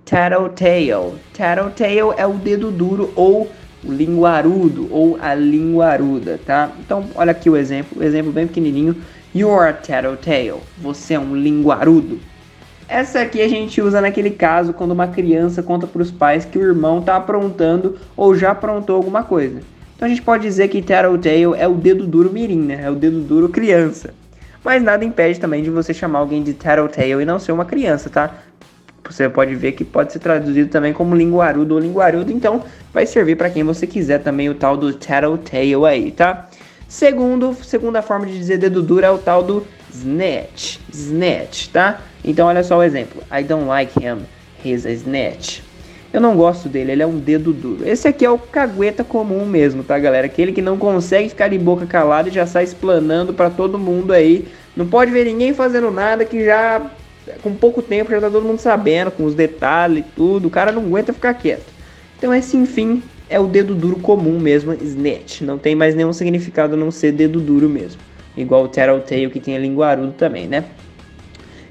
tattletale. 0.05 1.15
Tattletale 1.37 2.13
é 2.15 2.25
o 2.25 2.35
dedo 2.35 2.71
duro 2.71 3.11
ou 3.17 3.51
o 3.83 3.91
linguarudo 3.91 4.87
ou 4.89 5.17
a 5.21 5.35
linguaruda, 5.35 6.39
tá? 6.45 6.71
Então 6.79 7.03
olha 7.15 7.31
aqui 7.31 7.49
o 7.49 7.57
exemplo, 7.57 7.99
o 7.99 8.03
exemplo 8.03 8.31
bem 8.31 8.47
pequenininho. 8.47 8.95
You 9.35 9.53
are 9.53 9.71
a 9.71 9.73
tattletale. 9.73 10.61
Você 10.77 11.15
é 11.15 11.19
um 11.19 11.35
linguarudo. 11.35 12.17
Essa 12.87 13.19
aqui 13.19 13.41
a 13.41 13.49
gente 13.49 13.81
usa 13.81 13.99
naquele 13.99 14.31
caso 14.31 14.71
quando 14.71 14.91
uma 14.91 15.09
criança 15.09 15.61
conta 15.61 15.85
para 15.85 16.01
os 16.01 16.11
pais 16.11 16.45
que 16.45 16.57
o 16.57 16.63
irmão 16.63 16.99
está 16.99 17.17
aprontando 17.17 17.97
ou 18.15 18.33
já 18.37 18.51
aprontou 18.51 18.95
alguma 18.95 19.21
coisa. 19.21 19.59
Então 19.97 20.05
a 20.05 20.09
gente 20.09 20.21
pode 20.21 20.43
dizer 20.43 20.67
que 20.67 20.79
tattletale 20.79 21.57
é 21.57 21.67
o 21.67 21.73
dedo 21.73 22.05
duro 22.05 22.31
mirim, 22.31 22.61
né? 22.61 22.81
É 22.83 22.89
o 22.89 22.93
dedo 22.93 23.19
duro 23.19 23.49
criança. 23.49 24.13
Mas 24.63 24.83
nada 24.83 25.03
impede 25.03 25.39
também 25.39 25.63
de 25.63 25.71
você 25.71 25.91
chamar 25.91 26.19
alguém 26.19 26.43
de 26.43 26.53
tattletale 26.53 27.23
e 27.23 27.25
não 27.25 27.39
ser 27.39 27.51
uma 27.51 27.65
criança, 27.65 28.07
tá? 28.07 28.31
Você 29.09 29.27
pode 29.27 29.55
ver 29.55 29.71
que 29.71 29.83
pode 29.83 30.13
ser 30.13 30.19
traduzido 30.19 30.69
também 30.69 30.93
como 30.93 31.15
linguarudo 31.15 31.73
ou 31.73 31.79
linguarudo, 31.79 32.31
então 32.31 32.63
vai 32.93 33.07
servir 33.07 33.37
para 33.37 33.49
quem 33.49 33.63
você 33.63 33.87
quiser 33.87 34.19
também 34.19 34.49
o 34.49 34.53
tal 34.53 34.77
do 34.77 34.93
tattletale 34.93 35.83
aí, 35.87 36.11
tá? 36.11 36.47
Segundo, 36.87 37.55
segunda 37.63 38.03
forma 38.03 38.27
de 38.27 38.37
dizer 38.37 38.59
dedo 38.59 38.83
duro 38.83 39.03
é 39.03 39.09
o 39.09 39.17
tal 39.17 39.41
do 39.41 39.65
snatch, 39.91 40.77
snatch, 40.93 41.69
tá? 41.69 42.01
Então 42.23 42.47
olha 42.47 42.63
só 42.63 42.77
o 42.77 42.83
exemplo. 42.83 43.23
I 43.31 43.41
don't 43.41 43.65
like 43.65 43.97
him, 43.99 44.19
he's 44.63 44.85
a 44.85 44.91
snatch. 44.91 45.66
Eu 46.13 46.21
não 46.21 46.35
gosto 46.35 46.69
dele, 46.69 46.93
ele 46.93 47.03
é 47.03 47.07
um 47.07 47.17
dedo 47.17 47.51
duro. 47.51 47.87
Esse 47.87 48.07
aqui 48.07 48.25
é 48.25 48.29
o 48.29 48.37
cagueta 48.37 49.03
comum 49.03 49.45
mesmo, 49.45 49.83
tá, 49.83 49.99
galera? 49.99 50.25
Aquele 50.25 50.53
que 50.53 50.61
não 50.61 50.77
consegue 50.77 51.29
ficar 51.29 51.49
de 51.49 51.57
boca 51.57 51.85
calada 51.85 52.29
e 52.29 52.31
já 52.31 52.45
sai 52.45 52.63
explanando 52.63 53.33
para 53.33 53.49
todo 53.49 53.77
mundo 53.77 54.13
aí. 54.13 54.47
Não 54.75 54.87
pode 54.87 55.11
ver 55.11 55.25
ninguém 55.25 55.53
fazendo 55.53 55.91
nada 55.91 56.23
que 56.23 56.45
já 56.45 56.89
com 57.43 57.53
pouco 57.53 57.81
tempo 57.81 58.09
já 58.09 58.21
tá 58.21 58.29
todo 58.29 58.45
mundo 58.45 58.59
sabendo, 58.59 59.11
com 59.11 59.25
os 59.25 59.35
detalhes 59.35 59.99
e 59.99 60.09
tudo. 60.15 60.47
O 60.47 60.51
cara 60.51 60.71
não 60.71 60.83
aguenta 60.83 61.11
ficar 61.11 61.33
quieto. 61.33 61.65
Então 62.17 62.33
esse, 62.33 62.55
enfim, 62.55 63.03
é 63.29 63.39
o 63.39 63.47
dedo 63.47 63.75
duro 63.75 63.97
comum 63.97 64.39
mesmo, 64.39 64.73
snitch. 64.73 65.41
Não 65.41 65.57
tem 65.57 65.75
mais 65.75 65.93
nenhum 65.93 66.13
significado 66.13 66.75
a 66.75 66.77
não 66.77 66.89
ser 66.89 67.11
dedo 67.11 67.41
duro 67.41 67.67
mesmo. 67.67 67.99
Igual 68.35 68.63
o 68.63 68.67
tattletale 68.67 69.29
que 69.29 69.39
tem 69.39 69.55
a 69.55 69.59
linguarudo 69.59 70.13
também, 70.13 70.47
né? 70.47 70.63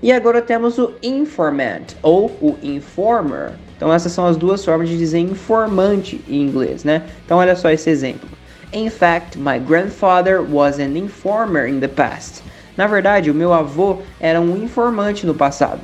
E 0.03 0.13
agora 0.13 0.43
temos 0.43 0.79
o 0.79 0.93
informant 1.03 1.97
ou 2.03 2.27
o 2.41 2.57
informer. 2.63 3.53
Então 3.77 3.93
essas 3.93 4.13
são 4.13 4.27
as 4.27 4.37
duas 4.37 4.65
formas 4.65 4.89
de 4.89 4.97
dizer 4.97 5.19
informante 5.19 6.21
em 6.29 6.43
inglês, 6.43 6.85
né? 6.85 7.03
Então 7.25 7.39
olha 7.39 7.57
só 7.57 7.71
esse 7.71 7.89
exemplo. 7.91 8.29
In 8.73 8.91
fact, 8.91 9.39
my 9.39 9.59
grandfather 9.59 10.43
was 10.43 10.79
an 10.79 10.97
informer 10.97 11.67
in 11.69 11.81
the 11.81 11.89
past. 11.89 12.43
Na 12.77 12.87
verdade, 12.87 13.31
o 13.31 13.35
meu 13.35 13.53
avô 13.53 13.99
era 14.21 14.41
um 14.41 14.63
informante 14.63 15.25
no 15.25 15.35
passado. 15.35 15.81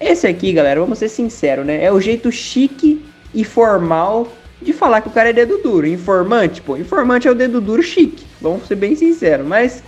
Esse 0.00 0.26
aqui, 0.26 0.52
galera, 0.52 0.80
vamos 0.80 0.98
ser 0.98 1.08
sinceros, 1.08 1.66
né? 1.66 1.82
É 1.82 1.90
o 1.90 2.00
jeito 2.00 2.30
chique 2.30 3.04
e 3.34 3.42
formal 3.42 4.28
de 4.62 4.72
falar 4.72 5.00
que 5.00 5.08
o 5.08 5.12
cara 5.12 5.30
é 5.30 5.32
dedo 5.32 5.58
duro. 5.58 5.86
Informante, 5.86 6.60
pô, 6.62 6.76
informante 6.76 7.26
é 7.26 7.30
o 7.30 7.34
dedo 7.34 7.60
duro 7.60 7.82
chique. 7.82 8.24
Vamos 8.40 8.66
ser 8.66 8.76
bem 8.76 8.94
sinceros, 8.94 9.46
mas 9.46 9.82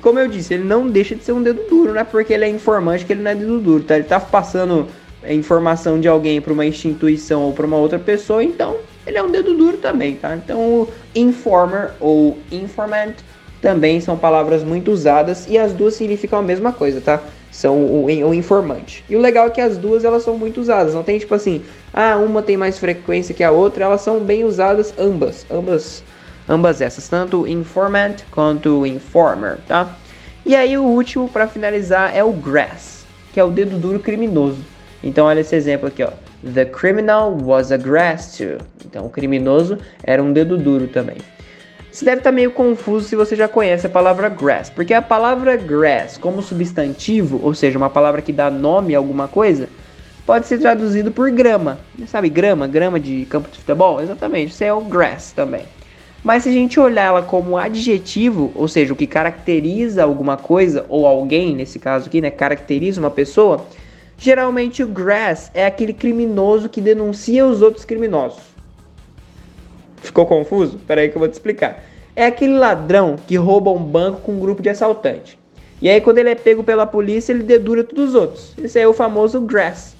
como 0.00 0.18
eu 0.18 0.28
disse, 0.28 0.54
ele 0.54 0.64
não 0.64 0.88
deixa 0.88 1.14
de 1.14 1.22
ser 1.22 1.32
um 1.32 1.42
dedo 1.42 1.62
duro, 1.68 1.92
não 1.92 2.00
é 2.00 2.04
porque 2.04 2.32
ele 2.32 2.44
é 2.44 2.48
informante 2.48 3.04
que 3.04 3.12
ele 3.12 3.22
não 3.22 3.30
é 3.30 3.34
dedo 3.34 3.58
duro, 3.58 3.84
tá? 3.84 3.96
Ele 3.96 4.04
tá 4.04 4.18
passando 4.18 4.86
informação 5.26 6.00
de 6.00 6.08
alguém 6.08 6.40
para 6.40 6.52
uma 6.52 6.64
instituição 6.64 7.42
ou 7.42 7.52
para 7.52 7.66
uma 7.66 7.76
outra 7.76 7.98
pessoa, 7.98 8.42
então 8.42 8.76
ele 9.06 9.18
é 9.18 9.22
um 9.22 9.30
dedo 9.30 9.54
duro 9.54 9.76
também, 9.76 10.14
tá? 10.14 10.36
Então 10.36 10.58
o 10.58 10.88
informer 11.14 11.90
ou 12.00 12.38
informant 12.50 13.16
também 13.60 14.00
são 14.00 14.16
palavras 14.16 14.62
muito 14.62 14.90
usadas 14.90 15.46
e 15.48 15.58
as 15.58 15.72
duas 15.72 15.94
significam 15.94 16.38
a 16.38 16.42
mesma 16.42 16.72
coisa, 16.72 17.00
tá? 17.00 17.20
São 17.50 17.76
o, 17.76 18.04
o, 18.04 18.34
informante. 18.34 19.04
E 19.08 19.16
o 19.16 19.20
legal 19.20 19.48
é 19.48 19.50
que 19.50 19.60
as 19.60 19.76
duas 19.76 20.04
elas 20.04 20.22
são 20.22 20.38
muito 20.38 20.60
usadas, 20.60 20.94
não 20.94 21.02
tem 21.02 21.18
tipo 21.18 21.34
assim, 21.34 21.62
ah, 21.92 22.16
uma 22.16 22.42
tem 22.42 22.56
mais 22.56 22.78
frequência 22.78 23.34
que 23.34 23.42
a 23.42 23.50
outra, 23.50 23.84
elas 23.84 24.02
são 24.02 24.20
bem 24.20 24.44
usadas 24.44 24.94
ambas, 24.98 25.44
ambas 25.50 26.04
ambas 26.48 26.80
essas, 26.80 27.08
tanto 27.08 27.46
informant 27.46 28.22
quanto 28.30 28.86
informer, 28.86 29.58
tá? 29.66 29.96
E 30.46 30.56
aí 30.56 30.78
o 30.78 30.84
último 30.84 31.28
para 31.28 31.46
finalizar 31.46 32.16
é 32.16 32.24
o 32.24 32.32
grass, 32.32 33.04
que 33.32 33.38
é 33.38 33.44
o 33.44 33.50
dedo 33.50 33.76
duro 33.76 34.00
criminoso. 34.00 34.64
Então 35.02 35.26
olha 35.26 35.40
esse 35.40 35.54
exemplo 35.54 35.88
aqui, 35.88 36.02
ó. 36.02 36.10
The 36.54 36.64
criminal 36.64 37.36
was 37.42 37.70
a 37.70 37.76
grass 37.76 38.36
too. 38.36 38.58
Então 38.86 39.04
o 39.04 39.10
criminoso 39.10 39.78
era 40.02 40.22
um 40.22 40.32
dedo 40.32 40.56
duro 40.56 40.88
também. 40.88 41.18
Você 41.90 42.04
deve 42.04 42.18
estar 42.18 42.30
tá 42.30 42.34
meio 42.34 42.52
confuso 42.52 43.08
se 43.08 43.16
você 43.16 43.34
já 43.34 43.48
conhece 43.48 43.86
a 43.86 43.90
palavra 43.90 44.28
grass, 44.28 44.70
porque 44.70 44.94
a 44.94 45.02
palavra 45.02 45.56
grass 45.56 46.16
como 46.16 46.40
substantivo, 46.40 47.40
ou 47.42 47.52
seja, 47.54 47.76
uma 47.76 47.90
palavra 47.90 48.22
que 48.22 48.32
dá 48.32 48.50
nome 48.50 48.94
a 48.94 48.98
alguma 48.98 49.26
coisa, 49.26 49.68
pode 50.24 50.46
ser 50.46 50.58
traduzido 50.58 51.10
por 51.10 51.30
grama. 51.30 51.78
Sabe 52.06 52.28
grama, 52.28 52.66
grama 52.66 53.00
de 53.00 53.26
campo 53.26 53.50
de 53.50 53.58
futebol? 53.58 54.00
Exatamente, 54.00 54.52
isso 54.52 54.62
é 54.62 54.72
o 54.72 54.80
grass 54.80 55.32
também. 55.32 55.64
Mas 56.22 56.42
se 56.42 56.48
a 56.48 56.52
gente 56.52 56.80
olhar 56.80 57.06
ela 57.06 57.22
como 57.22 57.56
adjetivo, 57.56 58.50
ou 58.54 58.66
seja, 58.66 58.92
o 58.92 58.96
que 58.96 59.06
caracteriza 59.06 60.02
alguma 60.02 60.36
coisa 60.36 60.84
ou 60.88 61.06
alguém, 61.06 61.54
nesse 61.54 61.78
caso 61.78 62.08
aqui, 62.08 62.20
né, 62.20 62.30
caracteriza 62.30 63.00
uma 63.00 63.10
pessoa, 63.10 63.64
geralmente 64.16 64.82
o 64.82 64.88
grass 64.88 65.50
é 65.54 65.64
aquele 65.64 65.92
criminoso 65.92 66.68
que 66.68 66.80
denuncia 66.80 67.46
os 67.46 67.62
outros 67.62 67.84
criminosos. 67.84 68.42
Ficou 70.02 70.26
confuso? 70.26 70.76
Espera 70.76 71.00
aí 71.00 71.08
que 71.08 71.16
eu 71.16 71.20
vou 71.20 71.28
te 71.28 71.34
explicar. 71.34 71.84
É 72.16 72.26
aquele 72.26 72.58
ladrão 72.58 73.16
que 73.26 73.36
rouba 73.36 73.70
um 73.70 73.82
banco 73.82 74.22
com 74.22 74.32
um 74.32 74.40
grupo 74.40 74.60
de 74.60 74.68
assaltantes. 74.68 75.38
E 75.80 75.88
aí 75.88 76.00
quando 76.00 76.18
ele 76.18 76.30
é 76.30 76.34
pego 76.34 76.64
pela 76.64 76.84
polícia, 76.84 77.32
ele 77.32 77.44
dedura 77.44 77.84
todos 77.84 78.08
os 78.08 78.14
outros. 78.16 78.54
Esse 78.58 78.80
é 78.80 78.88
o 78.88 78.92
famoso 78.92 79.40
grass. 79.40 79.97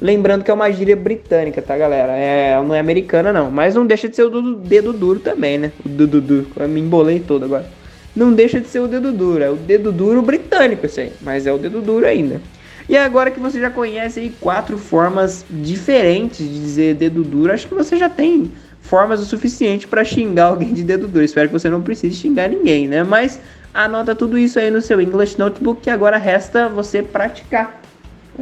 Lembrando 0.00 0.44
que 0.44 0.50
é 0.50 0.54
uma 0.54 0.70
gíria 0.70 0.94
britânica, 0.94 1.62
tá, 1.62 1.76
galera? 1.76 2.12
É, 2.12 2.60
não 2.62 2.74
é 2.74 2.80
americana, 2.80 3.32
não. 3.32 3.50
Mas 3.50 3.74
não 3.74 3.86
deixa 3.86 4.08
de 4.08 4.16
ser 4.16 4.24
o 4.24 4.54
dedo 4.56 4.92
duro 4.92 5.20
também, 5.20 5.56
né? 5.56 5.72
O 5.84 5.88
dedo 5.88 6.20
duro. 6.20 6.46
Eu 6.56 6.68
me 6.68 6.80
embolei 6.80 7.20
todo 7.20 7.44
agora. 7.44 7.66
Não 8.14 8.32
deixa 8.32 8.60
de 8.60 8.68
ser 8.68 8.80
o 8.80 8.88
dedo 8.88 9.10
duro. 9.12 9.42
É 9.42 9.50
o 9.50 9.56
dedo 9.56 9.90
duro 9.90 10.20
britânico, 10.20 10.84
isso 10.84 11.00
aí. 11.00 11.12
Mas 11.20 11.46
é 11.46 11.52
o 11.52 11.58
dedo 11.58 11.80
duro 11.80 12.06
ainda. 12.06 12.40
E 12.88 12.96
agora 12.96 13.30
que 13.30 13.40
você 13.40 13.58
já 13.58 13.70
conhece 13.70 14.20
aí 14.20 14.30
quatro 14.40 14.78
formas 14.78 15.44
diferentes 15.50 16.38
de 16.38 16.60
dizer 16.60 16.94
dedo 16.94 17.24
duro, 17.24 17.52
acho 17.52 17.66
que 17.66 17.74
você 17.74 17.96
já 17.96 18.08
tem 18.08 18.52
formas 18.80 19.20
o 19.20 19.24
suficiente 19.24 19.88
para 19.88 20.04
xingar 20.04 20.46
alguém 20.46 20.72
de 20.72 20.84
dedo 20.84 21.08
duro. 21.08 21.24
Espero 21.24 21.48
que 21.48 21.52
você 21.52 21.68
não 21.68 21.82
precise 21.82 22.14
xingar 22.14 22.48
ninguém, 22.48 22.86
né? 22.86 23.02
Mas 23.02 23.40
anota 23.74 24.14
tudo 24.14 24.38
isso 24.38 24.58
aí 24.58 24.70
no 24.70 24.80
seu 24.80 25.00
English 25.00 25.38
Notebook 25.38 25.80
que 25.80 25.90
agora 25.90 26.16
resta 26.16 26.68
você 26.68 27.02
praticar. 27.02 27.85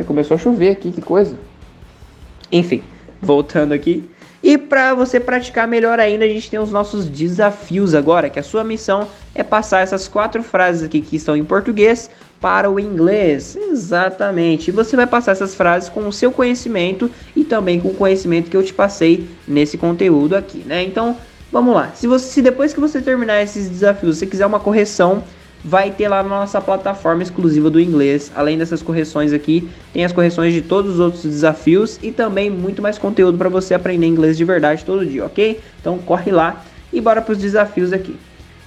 Começou 0.06 0.34
a 0.34 0.38
chover 0.38 0.70
aqui, 0.70 0.90
que 0.90 1.00
coisa. 1.00 1.36
Enfim, 2.50 2.82
voltando 3.20 3.72
aqui. 3.72 4.08
E 4.42 4.58
para 4.58 4.92
você 4.92 5.18
praticar 5.18 5.66
melhor 5.66 5.98
ainda, 5.98 6.24
a 6.24 6.28
gente 6.28 6.50
tem 6.50 6.60
os 6.60 6.70
nossos 6.70 7.08
desafios 7.08 7.94
agora, 7.94 8.28
que 8.28 8.38
a 8.38 8.42
sua 8.42 8.62
missão 8.62 9.08
é 9.34 9.42
passar 9.42 9.80
essas 9.80 10.06
quatro 10.06 10.42
frases 10.42 10.82
aqui 10.82 11.00
que 11.00 11.16
estão 11.16 11.34
em 11.34 11.42
português 11.42 12.10
para 12.40 12.70
o 12.70 12.78
inglês. 12.78 13.56
Exatamente. 13.56 14.68
E 14.68 14.70
você 14.70 14.96
vai 14.96 15.06
passar 15.06 15.32
essas 15.32 15.54
frases 15.54 15.88
com 15.88 16.06
o 16.06 16.12
seu 16.12 16.30
conhecimento 16.30 17.10
e 17.34 17.42
também 17.42 17.80
com 17.80 17.88
o 17.88 17.94
conhecimento 17.94 18.50
que 18.50 18.56
eu 18.56 18.62
te 18.62 18.74
passei 18.74 19.26
nesse 19.48 19.78
conteúdo 19.78 20.36
aqui, 20.36 20.58
né? 20.58 20.82
Então, 20.82 21.16
vamos 21.50 21.74
lá. 21.74 21.92
Se 21.94 22.06
você 22.06 22.26
se 22.26 22.42
depois 22.42 22.74
que 22.74 22.80
você 22.80 23.00
terminar 23.00 23.42
esses 23.42 23.70
desafios, 23.70 24.18
você 24.18 24.26
quiser 24.26 24.44
uma 24.44 24.60
correção, 24.60 25.24
vai 25.64 25.90
ter 25.90 26.08
lá 26.08 26.22
na 26.22 26.28
nossa 26.28 26.60
plataforma 26.60 27.22
exclusiva 27.22 27.70
do 27.70 27.80
inglês. 27.80 28.30
Além 28.34 28.58
dessas 28.58 28.82
correções 28.82 29.32
aqui, 29.32 29.66
tem 29.94 30.04
as 30.04 30.12
correções 30.12 30.52
de 30.52 30.60
todos 30.60 30.94
os 30.94 31.00
outros 31.00 31.22
desafios 31.22 31.98
e 32.02 32.12
também 32.12 32.50
muito 32.50 32.82
mais 32.82 32.98
conteúdo 32.98 33.38
para 33.38 33.48
você 33.48 33.72
aprender 33.72 34.06
inglês 34.06 34.36
de 34.36 34.44
verdade 34.44 34.84
todo 34.84 35.06
dia, 35.06 35.24
ok? 35.24 35.58
Então 35.80 35.96
corre 35.98 36.30
lá 36.30 36.62
e 36.92 37.00
bora 37.00 37.22
para 37.22 37.32
os 37.32 37.38
desafios 37.38 37.92
aqui. 37.94 38.14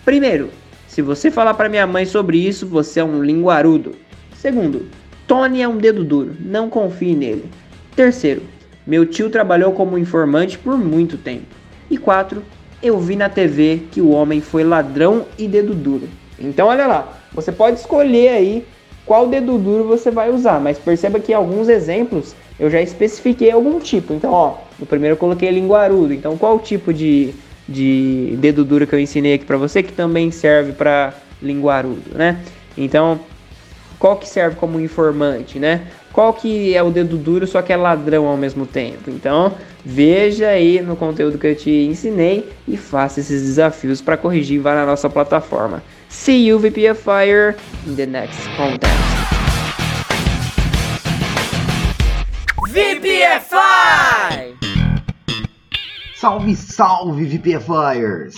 Primeiro, 0.04 0.50
se 0.88 1.04
você 1.04 1.30
falar 1.30 1.54
para 1.54 1.70
minha 1.70 1.86
mãe 1.86 2.06
sobre 2.06 2.39
isso, 2.39 2.66
você 2.66 3.00
é 3.00 3.04
um 3.04 3.24
linguarudo. 3.24 3.93
Segundo, 4.36 4.88
Tony 5.28 5.62
é 5.62 5.68
um 5.68 5.78
dedo 5.78 6.04
duro, 6.04 6.36
não 6.39 6.70
confie 6.70 7.16
nele. 7.16 7.45
Terceiro, 7.95 8.41
meu 8.88 9.06
tio 9.06 9.30
trabalhou 9.30 9.74
como 9.74 9.98
informante 9.98 10.58
por 10.58 10.78
muito 10.78 11.18
tempo. 11.18 11.45
E 11.91 11.98
quatro, 11.98 12.41
eu 12.82 13.00
vi 13.00 13.16
na 13.16 13.30
TV 13.30 13.84
que 13.91 14.02
o 14.02 14.10
homem 14.10 14.41
foi 14.41 14.64
ladrão 14.64 15.26
e 15.38 15.48
dedo 15.48 15.76
duro. 15.76 16.08
Então 16.40 16.68
olha 16.68 16.88
lá, 16.88 17.14
você 17.34 17.52
pode 17.52 17.80
escolher 17.80 18.30
aí 18.30 18.66
qual 19.06 19.28
dedo 19.28 19.58
duro 19.58 19.86
você 19.86 20.12
vai 20.12 20.30
usar, 20.30 20.60
mas 20.60 20.78
perceba 20.78 21.20
que 21.20 21.34
alguns 21.34 21.70
exemplos 21.70 22.36
eu 22.60 22.70
já 22.70 22.82
especifiquei 22.82 23.52
algum 23.52 23.80
tipo. 23.80 24.14
Então, 24.14 24.32
ó, 24.32 24.56
no 24.78 24.86
primeiro 24.86 25.14
eu 25.14 25.18
coloquei 25.18 25.50
linguarudo. 25.50 26.14
Então, 26.14 26.38
qual 26.38 26.60
tipo 26.60 26.94
de, 26.94 27.34
de 27.68 28.36
dedo 28.40 28.66
duro 28.66 28.86
que 28.86 28.94
eu 28.94 29.00
ensinei 29.00 29.36
aqui 29.36 29.46
para 29.46 29.58
você 29.58 29.82
que 29.82 29.94
também 29.94 30.30
serve 30.32 30.74
para 30.74 31.14
linguarudo, 31.42 32.16
né? 32.16 32.40
Então, 32.78 33.20
qual 33.98 34.18
que 34.18 34.28
serve 34.28 34.56
como 34.58 34.80
informante, 34.80 35.58
né? 35.58 35.88
Qual 36.12 36.34
que 36.34 36.76
é 36.76 36.82
o 36.82 36.90
dedo 36.90 37.16
duro, 37.16 37.46
só 37.46 37.62
que 37.62 37.72
é 37.72 37.78
ladrão 37.78 38.26
ao 38.26 38.36
mesmo 38.36 38.66
tempo. 38.66 39.10
Então, 39.10 39.54
veja 39.86 40.48
aí 40.48 40.82
no 40.82 40.96
conteúdo 40.96 41.38
que 41.38 41.48
eu 41.48 41.56
te 41.56 41.70
ensinei 41.70 42.50
e 42.68 42.76
faça 42.76 43.20
esses 43.20 43.44
desafios 43.44 44.02
para 44.02 44.18
corrigir, 44.18 44.60
vá 44.60 44.74
na 44.74 44.86
nossa 44.86 45.10
plataforma. 45.10 45.84
See 46.10 46.45
you 46.45 46.58
VPFire 46.60 47.60
in 47.86 47.95
the 47.95 48.05
next 48.05 48.39
content. 48.55 48.84
VPFI! 52.70 54.58
Salve, 56.16 56.55
salve 56.55 57.26
VPFires! 57.26 58.36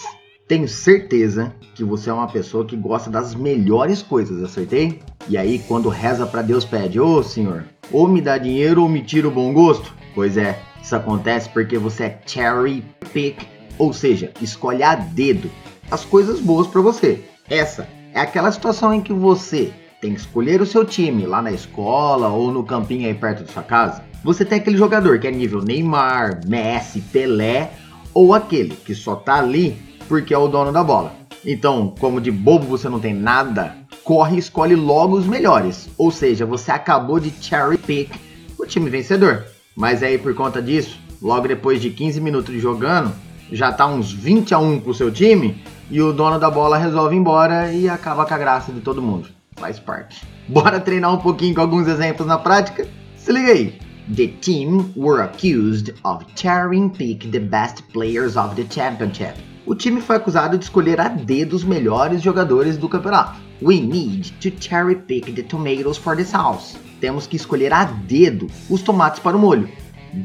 Tenho 0.47 0.67
certeza 0.67 1.53
que 1.75 1.83
você 1.83 2.09
é 2.09 2.13
uma 2.13 2.27
pessoa 2.27 2.65
que 2.65 2.75
gosta 2.75 3.09
das 3.09 3.35
melhores 3.35 4.01
coisas, 4.01 4.43
acertei? 4.43 4.99
E 5.27 5.37
aí, 5.37 5.59
quando 5.59 5.89
reza 5.89 6.25
para 6.25 6.41
Deus, 6.41 6.65
pede: 6.65 6.99
Ô 6.99 7.17
oh, 7.17 7.23
Senhor, 7.23 7.65
ou 7.91 8.07
me 8.07 8.19
dá 8.19 8.37
dinheiro 8.37 8.81
ou 8.81 8.89
me 8.89 9.03
tira 9.03 9.27
o 9.27 9.31
bom 9.31 9.53
gosto? 9.53 9.93
Pois 10.15 10.37
é, 10.37 10.59
isso 10.81 10.95
acontece 10.95 11.49
porque 11.49 11.77
você 11.77 12.05
é 12.05 12.21
cherry 12.25 12.83
pick, 13.13 13.47
ou 13.77 13.93
seja, 13.93 14.31
escolhe 14.41 14.81
a 14.81 14.95
dedo 14.95 15.51
as 15.91 16.03
coisas 16.03 16.39
boas 16.39 16.67
para 16.67 16.81
você. 16.81 17.23
Essa 17.49 17.87
é 18.13 18.19
aquela 18.19 18.51
situação 18.51 18.93
em 18.93 19.01
que 19.01 19.11
você 19.11 19.73
tem 19.99 20.13
que 20.13 20.19
escolher 20.19 20.61
o 20.61 20.67
seu 20.67 20.85
time 20.85 21.25
lá 21.25 21.41
na 21.41 21.51
escola 21.51 22.29
ou 22.29 22.51
no 22.51 22.63
campinho 22.63 23.07
aí 23.07 23.13
perto 23.13 23.43
da 23.43 23.51
sua 23.51 23.63
casa. 23.63 24.03
Você 24.23 24.45
tem 24.45 24.59
aquele 24.59 24.77
jogador 24.77 25.19
que 25.19 25.27
é 25.27 25.31
nível 25.31 25.63
Neymar, 25.63 26.41
Messi, 26.47 27.01
Pelé 27.01 27.71
ou 28.13 28.35
aquele 28.35 28.75
que 28.75 28.93
só 28.93 29.15
tá 29.15 29.39
ali 29.39 29.75
porque 30.07 30.31
é 30.31 30.37
o 30.37 30.47
dono 30.47 30.71
da 30.71 30.83
bola. 30.83 31.15
Então, 31.43 31.95
como 31.99 32.21
de 32.21 32.29
bobo 32.29 32.65
você 32.65 32.87
não 32.87 32.99
tem 32.99 33.13
nada, 33.15 33.77
corre 34.03 34.35
e 34.35 34.39
escolhe 34.39 34.75
logo 34.75 35.17
os 35.17 35.25
melhores. 35.25 35.89
Ou 35.97 36.11
seja, 36.11 36.45
você 36.45 36.71
acabou 36.71 37.19
de 37.19 37.31
cherry 37.41 37.77
pick 37.79 38.11
o 38.59 38.65
time 38.65 38.91
vencedor. 38.91 39.45
Mas 39.75 40.03
aí 40.03 40.19
por 40.19 40.35
conta 40.35 40.61
disso, 40.61 40.99
logo 41.19 41.47
depois 41.47 41.81
de 41.81 41.89
15 41.89 42.21
minutos 42.21 42.53
de 42.53 42.59
jogando, 42.59 43.11
já 43.51 43.71
tá 43.71 43.87
uns 43.87 44.11
20 44.11 44.53
a 44.53 44.59
1 44.59 44.81
pro 44.81 44.93
seu 44.93 45.09
time 45.11 45.63
e 45.89 46.01
o 46.01 46.13
dono 46.13 46.39
da 46.39 46.49
bola 46.49 46.77
resolve 46.77 47.15
ir 47.15 47.19
embora 47.19 47.71
e 47.71 47.89
acaba 47.89 48.25
com 48.25 48.33
a 48.33 48.37
graça 48.37 48.71
de 48.71 48.81
todo 48.81 49.01
mundo. 49.01 49.29
Faz 49.55 49.79
parte. 49.79 50.25
Bora 50.47 50.79
treinar 50.79 51.13
um 51.13 51.17
pouquinho 51.17 51.55
com 51.55 51.61
alguns 51.61 51.87
exemplos 51.87 52.27
na 52.27 52.37
prática? 52.37 52.87
Se 53.15 53.31
liga 53.31 53.51
aí. 53.51 53.79
The 54.15 54.27
team 54.41 54.91
were 54.95 55.21
accused 55.21 55.93
of 56.03 56.25
cherry 56.35 56.89
pick 56.89 57.29
the 57.29 57.39
best 57.39 57.83
players 57.93 58.35
of 58.35 58.55
the 58.55 58.65
championship. 58.67 59.35
O 59.67 59.75
time 59.75 60.01
foi 60.01 60.15
acusado 60.15 60.57
de 60.57 60.63
escolher 60.63 60.99
a 60.99 61.09
dedo 61.09 61.55
os 61.55 61.63
melhores 61.63 62.21
jogadores 62.21 62.75
do 62.77 62.89
campeonato. 62.89 63.39
We 63.61 63.79
need 63.79 64.31
to 64.41 64.49
cherry 64.59 64.95
pick 64.95 65.35
the 65.35 65.43
tomatoes 65.43 65.97
for 65.97 66.15
the 66.15 66.23
sauce. 66.23 66.75
Temos 66.99 67.27
que 67.27 67.35
escolher 67.35 67.71
a 67.71 67.83
dedo 67.83 68.47
os 68.69 68.81
tomates 68.81 69.19
para 69.19 69.37
o 69.37 69.39
molho. 69.39 69.69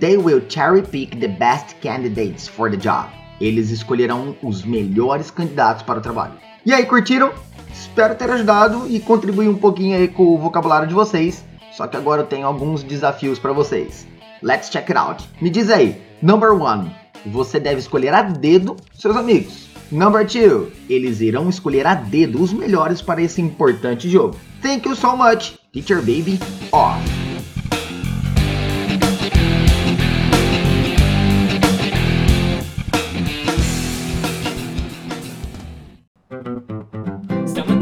They 0.01 0.17
will 0.17 0.41
cherry 0.49 0.81
pick 0.81 1.19
the 1.21 1.29
best 1.29 1.75
candidates 1.83 2.49
for 2.49 2.71
the 2.71 2.79
job. 2.79 3.11
Eles 3.45 3.71
escolherão 3.71 4.35
os 4.43 4.65
melhores 4.65 5.31
candidatos 5.31 5.83
para 5.83 5.99
o 5.99 6.03
trabalho. 6.03 6.33
E 6.65 6.73
aí, 6.73 6.87
curtiram? 6.87 7.31
Espero 7.71 8.15
ter 8.15 8.31
ajudado 8.31 8.87
e 8.89 8.99
contribuir 8.99 9.51
um 9.51 9.57
pouquinho 9.59 9.99
aí 9.99 10.09
com 10.09 10.23
o 10.23 10.39
vocabulário 10.39 10.89
de 10.89 10.95
vocês. 10.95 11.45
Só 11.71 11.87
que 11.87 11.95
agora 11.95 12.23
eu 12.23 12.27
tenho 12.27 12.47
alguns 12.47 12.83
desafios 12.83 13.39
para 13.39 13.53
vocês. 13.53 14.07
Let's 14.43 14.71
check 14.71 14.89
it 14.89 14.97
out. 14.97 15.29
Me 15.43 15.51
diz 15.51 15.69
aí, 15.69 16.01
number 16.23 16.55
one, 16.55 16.91
você 17.27 17.61
deve 17.61 17.81
escolher 17.81 18.15
a 18.15 18.23
dedo 18.23 18.77
seus 18.95 19.15
amigos. 19.15 19.69
Number 19.93 20.27
two, 20.27 20.73
eles 20.89 21.21
irão 21.21 21.51
escolher 21.51 21.87
a 21.87 21.95
dedo 21.95 22.43
os 22.43 22.51
melhores 22.51 23.03
para 23.03 23.21
esse 23.21 23.43
importante 23.43 24.09
jogo. 24.09 24.37
Thank 24.63 24.89
you 24.89 24.97
so 24.97 25.15
much, 25.15 25.59
Teacher 25.71 25.99
Baby 25.99 26.41
off. 26.73 27.24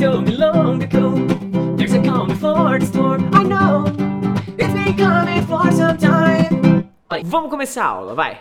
Someone 0.03 0.25
told 0.25 0.29
me 0.29 0.37
long 0.37 0.83
ago 0.83 1.15
There's 1.77 1.93
a 1.93 2.01
the 2.01 2.87
storm 2.87 3.31
I 3.33 3.45
know 3.45 3.85
It's 4.59 4.75
been 4.75 4.97
coming 4.97 5.47
for 5.47 5.71
some 5.71 5.97
time 5.97 6.91
Vamos 7.25 7.49
começar 7.49 7.85
a 7.85 7.89
aula, 7.89 8.15
vai 8.15 8.41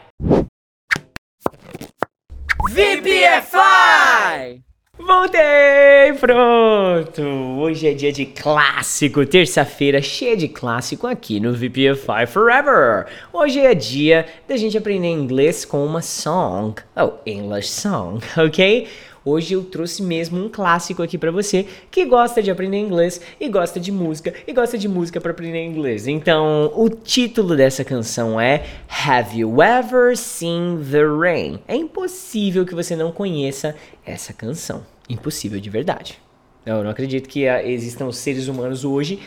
VPFI! 2.68 4.64
Voltei! 4.97 6.14
Pronto! 6.20 7.22
Hoje 7.59 7.89
é 7.89 7.93
dia 7.93 8.12
de 8.12 8.26
clássico, 8.26 9.26
terça-feira 9.26 10.01
cheia 10.01 10.38
de 10.38 10.47
clássico 10.47 11.05
aqui 11.05 11.39
no 11.39 11.53
VPFI 11.53 12.26
Forever. 12.28 13.07
Hoje 13.34 13.59
é 13.59 13.76
dia 13.76 14.26
da 14.47 14.55
gente 14.55 14.78
aprender 14.78 15.09
inglês 15.09 15.66
com 15.66 15.86
uma 15.86 16.01
song, 16.01 16.76
oh, 16.95 17.14
English 17.26 17.70
song, 17.70 18.20
ok? 18.38 18.88
Hoje 19.24 19.53
eu 19.53 19.63
trouxe 19.63 20.01
mesmo 20.01 20.43
um 20.43 20.49
clássico 20.49 21.03
aqui 21.03 21.15
pra 21.15 21.30
você 21.30 21.67
que 21.91 22.05
gosta 22.05 22.41
de 22.41 22.49
aprender 22.49 22.78
inglês 22.80 23.22
e 23.39 23.47
gosta 23.47 23.80
de 23.80 23.91
música 23.91 24.34
e 24.47 24.51
gosta 24.51 24.80
de 24.80 24.88
música 24.88 25.22
para 25.22 25.30
aprender 25.30 25.63
inglês. 25.63 26.07
Então, 26.07 26.72
o 26.76 26.89
título 26.89 27.55
dessa 27.55 27.84
canção 27.84 28.41
é 28.41 28.65
Have 28.89 29.38
You 29.38 29.61
Ever 29.61 30.17
Seen 30.17 30.80
the 30.89 31.03
Rain? 31.03 31.59
É 31.67 31.76
impossível 31.76 32.65
que 32.65 32.74
você 32.74 32.95
não 32.95 33.11
conheça 33.11 33.76
essa 34.03 34.34
canção. 34.34 34.84
Impossível 35.07 35.59
de 35.59 35.69
verdade. 35.69 36.17
Eu 36.65 36.84
não 36.84 36.89
acredito 36.89 37.30
que 37.30 37.47
ah, 37.47 37.63
existam 37.63 38.11
seres 38.11 38.47
humanos 38.47 38.84
hoje 38.84 39.19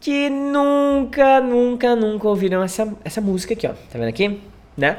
que 0.00 0.28
nunca, 0.28 1.40
nunca, 1.40 1.94
nunca 1.94 2.28
ouviram 2.28 2.62
essa, 2.62 2.92
essa 3.04 3.20
música 3.20 3.54
aqui, 3.54 3.68
ó. 3.68 3.70
Tá 3.70 3.98
vendo 3.98 4.08
aqui? 4.08 4.40
Né? 4.76 4.98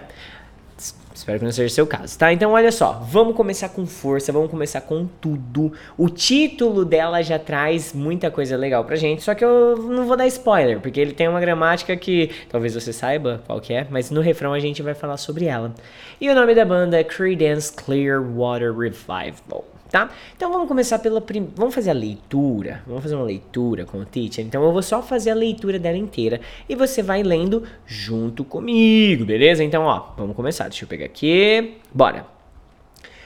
Espero 1.20 1.38
que 1.38 1.44
não 1.44 1.52
seja 1.52 1.68
o 1.68 1.76
seu 1.76 1.86
caso, 1.86 2.18
tá? 2.18 2.32
Então, 2.32 2.54
olha 2.54 2.72
só, 2.72 2.94
vamos 2.94 3.36
começar 3.36 3.68
com 3.68 3.86
força, 3.86 4.32
vamos 4.32 4.50
começar 4.50 4.80
com 4.80 5.06
tudo. 5.20 5.74
O 5.98 6.08
título 6.08 6.86
dela 6.86 7.22
já 7.22 7.38
traz 7.38 7.92
muita 7.92 8.32
coisa 8.32 8.56
legal 8.56 8.86
pra 8.86 8.96
gente, 8.96 9.22
só 9.22 9.36
que 9.36 9.44
eu 9.44 9.76
não 9.76 10.06
vou 10.06 10.16
dar 10.16 10.26
spoiler, 10.28 10.80
porque 10.80 10.98
ele 10.98 11.12
tem 11.12 11.28
uma 11.28 11.42
gramática 11.42 11.96
que 11.98 12.32
talvez 12.50 12.74
você 12.74 12.94
saiba 12.94 13.44
qual 13.46 13.60
que 13.60 13.74
é, 13.74 13.86
mas 13.90 14.10
no 14.10 14.22
refrão 14.22 14.54
a 14.54 14.60
gente 14.60 14.82
vai 14.82 14.94
falar 14.94 15.18
sobre 15.18 15.44
ela. 15.44 15.74
E 16.22 16.30
o 16.30 16.34
nome 16.34 16.56
da 16.56 16.64
banda 16.64 16.98
é 16.98 17.04
Creedence 17.04 17.74
Clearwater 17.74 18.74
Revival 18.74 19.66
tá? 19.90 20.10
Então 20.36 20.52
vamos 20.52 20.68
começar 20.68 21.00
pela 21.00 21.22
prim... 21.22 21.50
vamos 21.56 21.74
fazer 21.74 21.90
a 21.90 21.94
leitura, 21.94 22.84
vamos 22.86 23.04
fazer 23.04 23.16
uma 23.16 23.26
leitura 23.26 23.86
com 23.86 24.00
o 24.00 24.06
teacher. 24.06 24.46
Então 24.46 24.64
eu 24.64 24.72
vou 24.72 24.82
só 24.82 25.02
fazer 25.02 25.32
a 25.32 25.36
leitura 25.36 25.80
dela 25.80 25.98
inteira 25.98 26.40
e 26.68 26.76
você 26.76 27.02
vai 27.02 27.24
lendo 27.24 27.64
junto 27.86 28.44
comigo, 28.44 29.26
beleza? 29.26 29.64
Então 29.64 29.84
ó, 29.84 30.14
vamos 30.18 30.36
começar. 30.36 30.70
Deixa 30.70 30.86
eu 30.86 30.88
pegar 30.90 31.06
aqui. 31.06 31.78
Bora. 31.94 32.26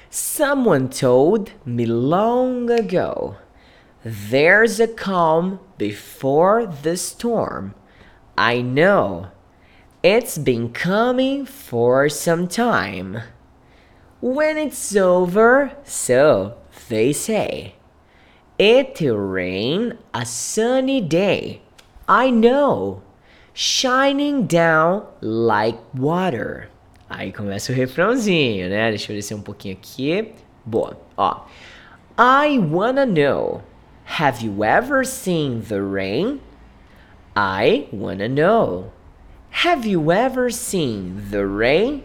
Someone 0.10 0.90
told 0.90 1.52
me 1.66 1.86
long 1.86 2.68
ago 2.72 3.36
There's 4.06 4.82
a 4.82 4.88
calm 4.88 5.62
before 5.78 6.68
the 6.68 6.98
storm. 6.98 7.74
I 8.38 8.62
know. 8.62 9.28
It's 10.04 10.38
been 10.38 10.74
coming 10.74 11.46
for 11.46 12.10
some 12.10 12.50
time. 12.50 13.22
When 14.24 14.58
it's 14.58 14.96
over, 14.96 15.74
so 15.84 16.54
they 16.88 17.12
say, 17.12 17.76
it'll 18.58 19.18
rain 19.18 19.98
a 20.14 20.26
sunny 20.26 21.02
day. 21.02 21.62
I 22.08 22.30
know, 22.30 23.02
shining 23.54 24.48
down 24.48 25.06
like 25.20 25.78
water. 25.94 26.70
Aí 27.10 27.34
começa 27.34 27.74
o 27.74 27.76
refrãozinho, 27.76 28.70
né? 28.70 28.92
Deixa 28.92 29.12
eu 29.12 29.18
descer 29.18 29.36
um 29.36 29.42
pouquinho 29.42 29.76
aqui. 29.76 30.34
Boa. 30.66 30.98
Ó. 31.18 31.42
I 32.18 32.60
wanna 32.60 33.06
know. 33.06 33.62
Have 34.06 34.42
you 34.42 34.64
ever 34.64 35.04
seen 35.04 35.64
the 35.68 35.82
rain? 35.82 36.40
I 37.36 37.90
wanna 37.92 38.30
know. 38.30 38.94
Have 39.66 39.86
you 39.86 40.14
ever 40.14 40.50
seen 40.50 41.30
the 41.30 41.46
rain? 41.46 42.04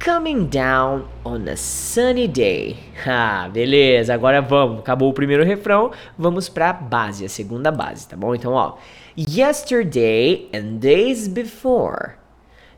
Coming 0.00 0.46
down 0.46 1.10
on 1.26 1.46
a 1.46 1.58
sunny 1.58 2.26
day. 2.26 2.78
Ah, 3.06 3.50
beleza, 3.52 4.14
agora 4.14 4.40
vamos. 4.40 4.80
Acabou 4.80 5.10
o 5.10 5.12
primeiro 5.12 5.44
refrão, 5.44 5.90
vamos 6.18 6.48
pra 6.48 6.72
base, 6.72 7.24
a 7.24 7.28
segunda 7.28 7.70
base, 7.70 8.08
tá 8.08 8.16
bom? 8.16 8.34
Então, 8.34 8.52
ó. 8.52 8.78
Yesterday 9.14 10.48
and 10.54 10.78
days 10.80 11.28
before. 11.28 12.16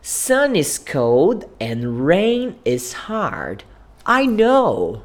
Sun 0.00 0.56
is 0.56 0.78
cold 0.78 1.44
and 1.60 2.04
rain 2.04 2.56
is 2.64 2.92
hard. 3.08 3.62
I 4.04 4.26
know. 4.26 5.02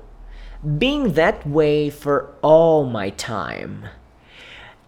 Being 0.63 1.13
that 1.13 1.47
way 1.47 1.91
for 1.91 2.33
all 2.41 2.83
my 2.83 3.11
time. 3.11 3.89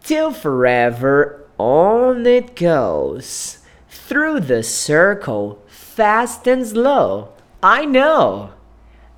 Till 0.01 0.31
forever 0.31 1.45
on 1.59 2.25
it 2.25 2.55
goes. 2.55 3.59
Through 3.87 4.41
the 4.47 4.63
circle 4.63 5.58
fast 5.99 6.49
and 6.49 6.61
slow. 6.61 7.27
I 7.61 7.85
know. 7.85 8.51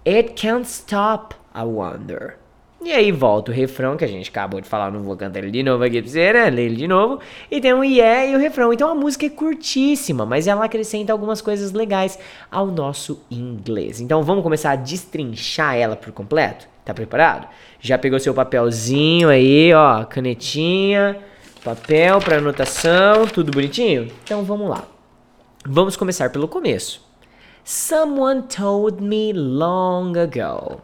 It 0.04 0.34
can't 0.36 0.66
stop, 0.66 1.36
I 1.54 1.64
wonder. 1.64 2.40
E 2.84 2.92
aí 2.92 3.12
volta 3.12 3.52
o 3.52 3.54
refrão 3.54 3.96
que 3.96 4.04
a 4.04 4.08
gente 4.08 4.32
acabou 4.32 4.60
de 4.60 4.68
falar, 4.68 4.92
não 4.92 5.04
vou 5.04 5.16
cantar 5.16 5.44
ele 5.44 5.52
de 5.52 5.62
novo 5.62 5.84
aqui 5.84 6.02
pra 6.02 6.10
você, 6.10 6.34
né? 6.34 6.50
Ler 6.50 6.64
ele 6.64 6.76
de 6.78 6.88
novo. 6.88 7.20
E 7.52 7.62
tem 7.62 7.72
um 7.72 7.84
yeah 7.84 8.26
e 8.26 8.36
o 8.36 8.40
refrão. 8.40 8.74
Então 8.74 8.90
a 8.90 8.96
música 8.96 9.28
é 9.28 9.30
curtíssima, 9.30 10.26
mas 10.26 10.48
ela 10.48 10.66
acrescenta 10.66 11.14
algumas 11.14 11.40
coisas 11.40 11.72
legais 11.72 12.18
ao 12.50 12.66
nosso 12.66 13.22
inglês. 13.30 14.02
Então 14.02 14.24
vamos 14.24 14.42
começar 14.42 14.72
a 14.72 14.76
destrinchar 14.76 15.76
ela 15.76 15.96
por 15.96 16.12
completo? 16.12 16.68
Tá 16.84 16.96
preparado? 16.96 17.48
Já 17.80 18.00
pegou 18.00 18.20
seu 18.20 18.34
papelzinho 18.34 19.30
aí, 19.30 19.72
ó, 19.72 20.04
canetinha, 20.06 21.20
papel 21.64 22.20
para 22.20 22.38
anotação, 22.38 23.28
tudo 23.28 23.52
bonitinho? 23.52 24.12
Então 24.24 24.44
vamos 24.44 24.68
lá. 24.68 24.88
Vamos 25.66 25.95
começar 25.95 26.32
pelo 26.32 26.47
começo. 26.47 27.07
Someone 27.64 28.41
told 28.43 28.99
me 28.99 29.32
long 29.32 30.18
ago. 30.18 30.82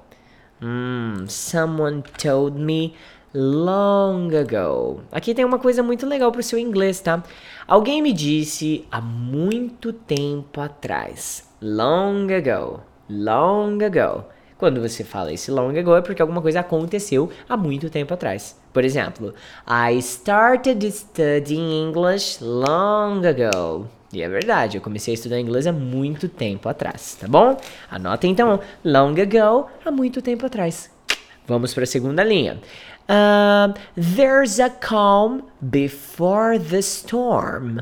Hmm, 0.61 1.25
someone 1.27 2.03
told 2.21 2.59
me 2.59 2.93
long 3.33 4.29
ago. 4.35 5.01
Aqui 5.11 5.33
tem 5.33 5.43
uma 5.43 5.57
coisa 5.57 5.81
muito 5.81 6.05
legal 6.05 6.31
para 6.31 6.41
o 6.41 6.43
seu 6.43 6.59
inglês, 6.59 6.99
tá? 6.99 7.23
Alguém 7.67 8.03
me 8.03 8.13
disse 8.13 8.85
há 8.91 9.01
muito 9.01 9.91
tempo 9.91 10.61
atrás. 10.61 11.49
Long 11.59 12.27
ago. 12.31 12.79
Long 13.09 13.83
ago. 13.83 14.25
Quando 14.59 14.79
você 14.79 15.03
fala 15.03 15.33
esse 15.33 15.49
long 15.49 15.75
ago 15.75 15.95
é 15.95 16.01
porque 16.01 16.21
alguma 16.21 16.41
coisa 16.41 16.59
aconteceu 16.59 17.31
há 17.49 17.57
muito 17.57 17.89
tempo 17.89 18.13
atrás. 18.13 18.55
Por 18.71 18.85
exemplo, 18.85 19.33
I 19.67 19.97
started 19.97 20.87
studying 20.91 21.87
English 21.87 22.43
long 22.43 23.25
ago. 23.25 23.96
E 24.11 24.21
é 24.21 24.29
verdade, 24.29 24.77
eu 24.77 24.81
comecei 24.81 25.13
a 25.13 25.15
estudar 25.15 25.39
inglês 25.39 25.67
há 25.67 25.71
muito 25.73 26.29
tempo 26.29 26.69
atrás, 26.69 27.17
tá 27.19 27.27
bom? 27.27 27.57
Anota 27.91 28.25
então, 28.25 28.59
long 28.83 29.13
ago, 29.19 29.67
há 29.83 29.91
muito 29.91 30.21
tempo 30.21 30.45
atrás. 30.45 30.89
Vamos 31.45 31.73
para 31.73 31.83
a 31.83 31.87
segunda 31.87 32.23
linha. 32.23 32.59
Uh, 33.09 33.73
there's 34.15 34.59
a 34.59 34.69
calm 34.69 35.41
before 35.61 36.59
the 36.59 36.79
storm. 36.79 37.79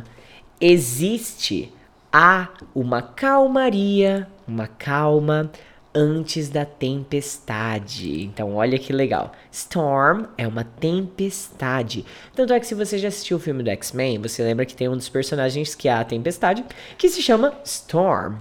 Existe 0.60 1.72
há 2.12 2.50
uma 2.74 3.02
calmaria, 3.02 4.28
uma 4.48 4.68
calma 4.68 5.52
antes 5.94 6.50
da 6.50 6.66
tempestade. 6.66 8.24
Então, 8.24 8.56
olha 8.56 8.78
que 8.78 8.92
legal. 8.92 9.32
Storm 9.56 10.26
é 10.38 10.46
uma 10.46 10.66
tempestade. 10.66 12.06
Tanto 12.36 12.52
é 12.52 12.60
que 12.60 12.68
se 12.68 12.76
você 12.76 12.98
já 12.98 13.08
assistiu 13.08 13.38
o 13.38 13.40
filme 13.40 13.64
do 13.64 13.70
X-Men, 13.70 14.22
você 14.22 14.44
lembra 14.44 14.66
que 14.66 14.76
tem 14.76 14.90
um 14.90 14.98
dos 14.98 15.08
personagens 15.08 15.74
que 15.74 15.88
é 15.88 15.94
a 15.94 16.04
tempestade, 16.04 16.66
que 16.98 17.08
se 17.08 17.22
chama 17.22 17.54
Storm. 17.64 18.36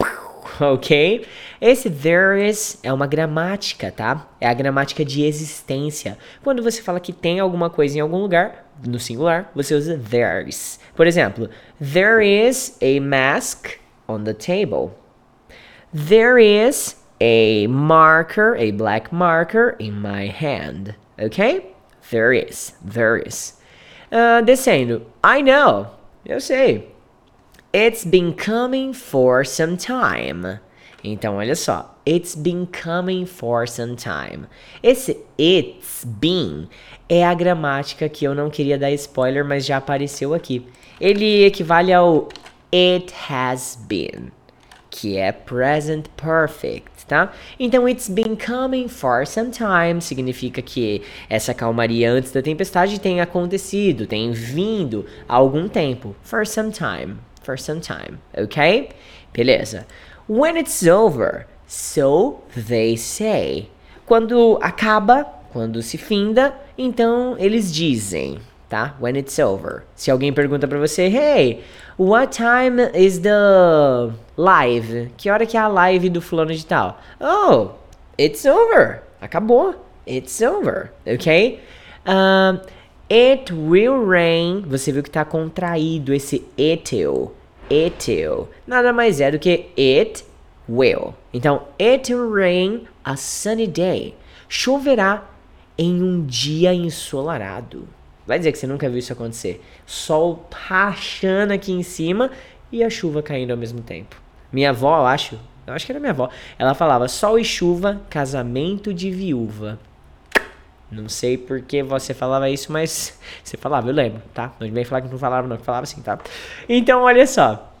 Ok? 0.58 1.26
Esse 1.60 1.90
there 1.90 2.48
is 2.48 2.78
é 2.82 2.92
uma 2.92 3.06
gramática, 3.06 3.92
tá? 3.92 4.28
É 4.40 4.48
a 4.48 4.54
gramática 4.54 5.04
de 5.04 5.22
existência. 5.22 6.18
Quando 6.42 6.62
você 6.62 6.80
fala 6.80 6.98
que 6.98 7.12
tem 7.12 7.38
alguma 7.38 7.68
coisa 7.68 7.98
em 7.98 8.00
algum 8.00 8.18
lugar, 8.18 8.72
no 8.84 8.98
singular, 8.98 9.50
você 9.54 9.74
usa 9.74 10.00
there's. 10.10 10.80
Por 10.94 11.06
exemplo, 11.06 11.48
there 11.78 12.24
is 12.24 12.76
a 12.80 13.00
mask 13.00 13.78
on 14.08 14.24
the 14.24 14.34
table. 14.34 14.92
There 15.92 16.42
is 16.42 16.96
a 17.20 17.66
marker, 17.66 18.54
a 18.56 18.70
black 18.72 19.12
marker 19.12 19.70
in 19.78 20.00
my 20.00 20.26
hand. 20.26 20.94
Okay? 21.18 21.66
There 22.10 22.32
is. 22.32 22.72
There 22.84 23.16
is. 23.16 23.54
Uh, 24.12 24.42
descendo. 24.42 25.04
I 25.24 25.40
know. 25.40 25.90
Eu 26.24 26.38
sei. 26.40 26.88
It's 27.72 28.04
been 28.04 28.34
coming 28.34 28.92
for 28.92 29.44
some 29.44 29.76
time. 29.76 30.60
Então, 31.04 31.36
olha 31.36 31.54
só. 31.54 31.94
It's 32.04 32.34
been 32.34 32.66
coming 32.66 33.26
for 33.26 33.66
some 33.66 33.96
time. 33.96 34.46
Esse 34.82 35.16
it's 35.38 36.04
been 36.04 36.68
é 37.08 37.24
a 37.24 37.34
gramática 37.34 38.08
que 38.08 38.24
eu 38.24 38.34
não 38.34 38.48
queria 38.48 38.78
dar 38.78 38.90
spoiler, 38.92 39.44
mas 39.44 39.66
já 39.66 39.76
apareceu 39.76 40.32
aqui. 40.32 40.66
Ele 41.00 41.44
equivale 41.44 41.92
ao 41.92 42.28
it 42.72 43.12
has 43.28 43.76
been, 43.88 44.32
que 44.90 45.16
é 45.16 45.32
present 45.32 46.06
perfect, 46.16 46.95
tá? 47.06 47.32
Então, 47.58 47.88
it's 47.88 48.08
been 48.08 48.36
coming 48.36 48.88
for 48.88 49.26
some 49.26 49.50
time 49.50 50.00
significa 50.00 50.60
que 50.60 51.02
essa 51.28 51.54
calmaria 51.54 52.10
antes 52.10 52.32
da 52.32 52.42
tempestade 52.42 53.00
tem 53.00 53.20
acontecido, 53.20 54.06
tem 54.06 54.32
vindo 54.32 55.06
há 55.28 55.34
algum 55.34 55.68
tempo. 55.68 56.14
For 56.22 56.46
some 56.46 56.70
time, 56.70 57.16
for 57.42 57.58
some 57.58 57.80
time, 57.80 58.18
ok? 58.36 58.90
Beleza. 59.32 59.86
When 60.28 60.58
it's 60.58 60.82
over, 60.86 61.46
so 61.66 62.42
they 62.54 62.96
say. 62.96 63.70
Quando 64.04 64.58
acaba, 64.62 65.24
quando 65.52 65.82
se 65.82 65.98
finda, 65.98 66.54
então 66.76 67.36
eles 67.38 67.72
dizem, 67.72 68.38
tá? 68.68 68.94
When 69.00 69.16
it's 69.16 69.38
over. 69.38 69.84
Se 69.94 70.10
alguém 70.10 70.32
pergunta 70.32 70.66
para 70.66 70.78
você, 70.78 71.02
hey, 71.04 71.62
what 71.98 72.36
time 72.36 72.82
is 72.94 73.20
the 73.20 74.12
live? 74.36 75.10
Que 75.16 75.30
hora 75.30 75.46
que 75.46 75.56
é 75.56 75.60
a 75.60 75.68
live 75.68 76.10
do 76.10 76.20
fulano 76.20 76.52
de 76.52 76.64
tal? 76.64 77.00
Oh, 77.20 77.70
it's 78.18 78.44
over. 78.44 79.02
Acabou. 79.20 79.74
It's 80.06 80.40
over, 80.40 80.92
ok? 81.04 81.60
Um, 82.06 82.60
it 83.10 83.52
will 83.52 84.06
rain. 84.06 84.62
Você 84.68 84.92
viu 84.92 85.02
que 85.02 85.10
tá 85.10 85.24
contraído 85.24 86.14
esse 86.14 86.46
it'll. 86.56 87.32
It'll. 87.68 88.48
Nada 88.66 88.92
mais 88.92 89.20
é 89.20 89.32
do 89.32 89.38
que 89.38 89.68
it 89.76 90.24
will. 90.68 91.14
Então, 91.34 91.62
it 91.80 92.12
will 92.14 92.30
rain 92.30 92.86
a 93.04 93.16
sunny 93.16 93.66
day. 93.66 94.14
Choverá 94.48 95.24
em 95.76 96.00
um 96.00 96.24
dia 96.24 96.72
ensolarado. 96.72 97.88
Vai 98.26 98.38
dizer 98.38 98.52
que 98.52 98.58
você 98.58 98.66
nunca 98.66 98.88
viu 98.88 98.98
isso 98.98 99.12
acontecer. 99.12 99.62
Sol 99.86 100.48
rachando 100.52 101.52
aqui 101.52 101.72
em 101.72 101.82
cima 101.82 102.30
e 102.72 102.82
a 102.82 102.90
chuva 102.90 103.22
caindo 103.22 103.52
ao 103.52 103.56
mesmo 103.56 103.80
tempo. 103.80 104.16
Minha 104.52 104.70
avó, 104.70 105.00
eu 105.00 105.06
acho, 105.06 105.38
eu 105.66 105.74
acho 105.74 105.86
que 105.86 105.92
era 105.92 106.00
minha 106.00 106.12
avó, 106.12 106.28
ela 106.58 106.74
falava 106.74 107.08
sol 107.08 107.38
e 107.38 107.44
chuva, 107.44 108.00
casamento 108.10 108.92
de 108.92 109.10
viúva. 109.10 109.78
Não 110.90 111.08
sei 111.08 111.36
por 111.36 111.60
que 111.62 111.82
você 111.82 112.14
falava 112.14 112.48
isso, 112.48 112.70
mas 112.72 113.18
você 113.42 113.56
falava, 113.56 113.88
eu 113.88 113.94
lembro, 113.94 114.22
tá? 114.32 114.52
Não 114.60 114.70
vem 114.70 114.84
falar 114.84 115.02
que 115.02 115.08
não 115.08 115.18
falava, 115.18 115.46
não, 115.46 115.56
que 115.56 115.64
falava 115.64 115.84
assim, 115.84 116.00
tá? 116.00 116.18
Então, 116.68 117.02
olha 117.02 117.26
só. 117.26 117.72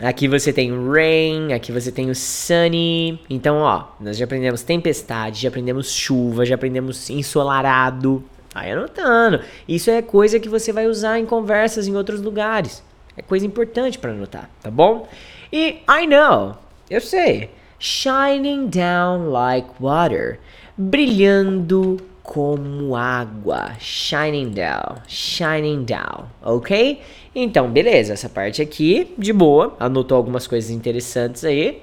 Aqui 0.00 0.26
você 0.26 0.52
tem 0.52 0.72
o 0.72 0.90
rain, 0.90 1.52
aqui 1.52 1.70
você 1.70 1.92
tem 1.92 2.10
o 2.10 2.14
sunny. 2.14 3.20
Então, 3.30 3.58
ó, 3.58 3.84
nós 4.00 4.16
já 4.16 4.24
aprendemos 4.24 4.62
tempestade, 4.62 5.42
já 5.42 5.48
aprendemos 5.48 5.92
chuva, 5.92 6.44
já 6.44 6.56
aprendemos 6.56 7.08
ensolarado. 7.08 8.24
Aí 8.54 8.70
anotando. 8.70 9.40
Isso 9.66 9.90
é 9.90 10.02
coisa 10.02 10.38
que 10.38 10.48
você 10.48 10.72
vai 10.72 10.86
usar 10.86 11.18
em 11.18 11.26
conversas 11.26 11.86
em 11.86 11.96
outros 11.96 12.20
lugares. 12.20 12.82
É 13.16 13.22
coisa 13.22 13.46
importante 13.46 13.98
para 13.98 14.12
anotar, 14.12 14.48
tá 14.62 14.70
bom? 14.70 15.08
E 15.52 15.80
I 15.88 16.06
know, 16.06 16.56
eu 16.88 17.00
sei. 17.00 17.50
Shining 17.78 18.68
down 18.68 19.30
like 19.30 19.68
water. 19.80 20.38
Brilhando 20.76 21.98
como 22.22 22.96
água. 22.96 23.72
Shining 23.78 24.50
down, 24.50 25.02
shining 25.06 25.84
down, 25.84 26.26
ok? 26.42 27.00
Então, 27.34 27.70
beleza, 27.70 28.12
essa 28.12 28.28
parte 28.28 28.62
aqui, 28.62 29.12
de 29.18 29.32
boa, 29.32 29.74
anotou 29.80 30.16
algumas 30.16 30.46
coisas 30.46 30.70
interessantes 30.70 31.44
aí. 31.44 31.82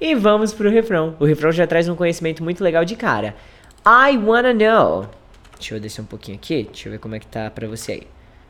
E 0.00 0.14
vamos 0.14 0.52
pro 0.52 0.70
refrão. 0.70 1.14
O 1.18 1.24
refrão 1.24 1.52
já 1.52 1.66
traz 1.66 1.88
um 1.88 1.94
conhecimento 1.94 2.42
muito 2.42 2.62
legal 2.62 2.84
de 2.84 2.96
cara. 2.96 3.34
I 3.86 4.16
wanna 4.16 4.52
know. 4.52 5.06
Deixa 5.58 5.74
eu 5.74 5.80
descer 5.80 6.00
um 6.00 6.06
pouquinho 6.06 6.36
aqui, 6.36 6.68
deixa 6.70 6.88
eu 6.88 6.92
ver 6.92 6.98
como 6.98 7.14
é 7.14 7.18
que 7.18 7.26
tá 7.26 7.50
pra 7.50 7.66
você 7.66 7.92
aí. 7.92 8.06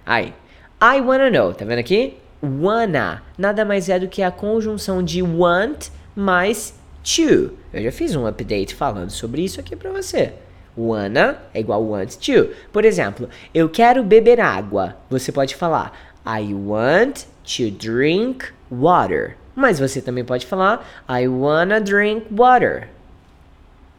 Aí, 0.06 0.34
I 0.80 1.00
wanna 1.00 1.30
know, 1.30 1.54
tá 1.54 1.64
vendo 1.64 1.78
aqui? 1.78 2.16
Wanna, 2.42 3.22
nada 3.36 3.64
mais 3.64 3.88
é 3.88 3.98
do 3.98 4.08
que 4.08 4.22
a 4.22 4.30
conjunção 4.30 5.02
de 5.02 5.22
want 5.22 5.88
mais 6.14 6.74
to. 7.02 7.52
Eu 7.72 7.82
já 7.82 7.90
fiz 7.90 8.14
um 8.14 8.26
update 8.26 8.74
falando 8.74 9.10
sobre 9.10 9.42
isso 9.42 9.58
aqui 9.58 9.74
pra 9.74 9.90
você. 9.90 10.34
Wanna 10.76 11.38
é 11.52 11.60
igual 11.60 11.82
want 11.82 12.14
to. 12.16 12.50
Por 12.72 12.84
exemplo, 12.84 13.28
eu 13.52 13.68
quero 13.68 14.04
beber 14.04 14.38
água. 14.38 14.96
Você 15.10 15.32
pode 15.32 15.56
falar 15.56 15.92
I 16.24 16.54
want 16.54 17.24
to 17.42 17.70
drink 17.70 18.46
water. 18.70 19.36
Mas 19.56 19.80
você 19.80 20.00
também 20.00 20.24
pode 20.24 20.46
falar 20.46 20.86
I 21.08 21.26
wanna 21.26 21.80
drink 21.80 22.26
water. 22.30 22.88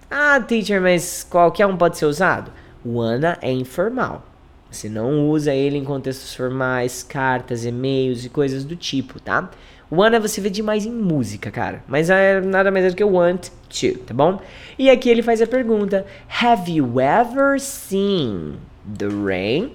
Ah, 0.10 0.39
teacher, 0.39 0.82
mas 0.82 1.28
qualquer 1.30 1.68
um 1.68 1.76
pode 1.76 1.97
ser 1.97 2.05
usado? 2.05 2.51
Wanna 2.86 3.38
é 3.41 3.51
informal. 3.51 4.25
Você 4.71 4.88
não 4.88 5.30
usa 5.30 5.53
ele 5.53 5.77
em 5.77 5.84
contextos 5.84 6.36
formais, 6.36 7.01
cartas, 7.01 7.65
e-mails 7.65 8.23
e 8.23 8.30
coisas 8.30 8.63
do 8.63 8.75
tipo, 8.75 9.19
tá? 9.19 9.49
Wanna 9.91 10.19
você 10.19 10.39
vê 10.39 10.49
demais 10.49 10.86
em 10.86 10.91
música, 10.91 11.49
cara. 11.49 11.84
Mas 11.88 12.11
é 12.11 12.39
nada 12.39 12.69
mais 12.69 12.91
do 12.91 12.95
que 12.95 13.03
want 13.03 13.47
to, 13.67 13.97
tá 14.05 14.13
bom? 14.13 14.39
E 14.77 14.89
aqui 14.89 15.09
ele 15.09 15.23
faz 15.23 15.41
a 15.41 15.47
pergunta: 15.47 16.05
Have 16.41 16.71
you 16.71 16.99
ever 16.99 17.59
seen 17.59 18.57
the 18.97 19.07
rain? 19.07 19.73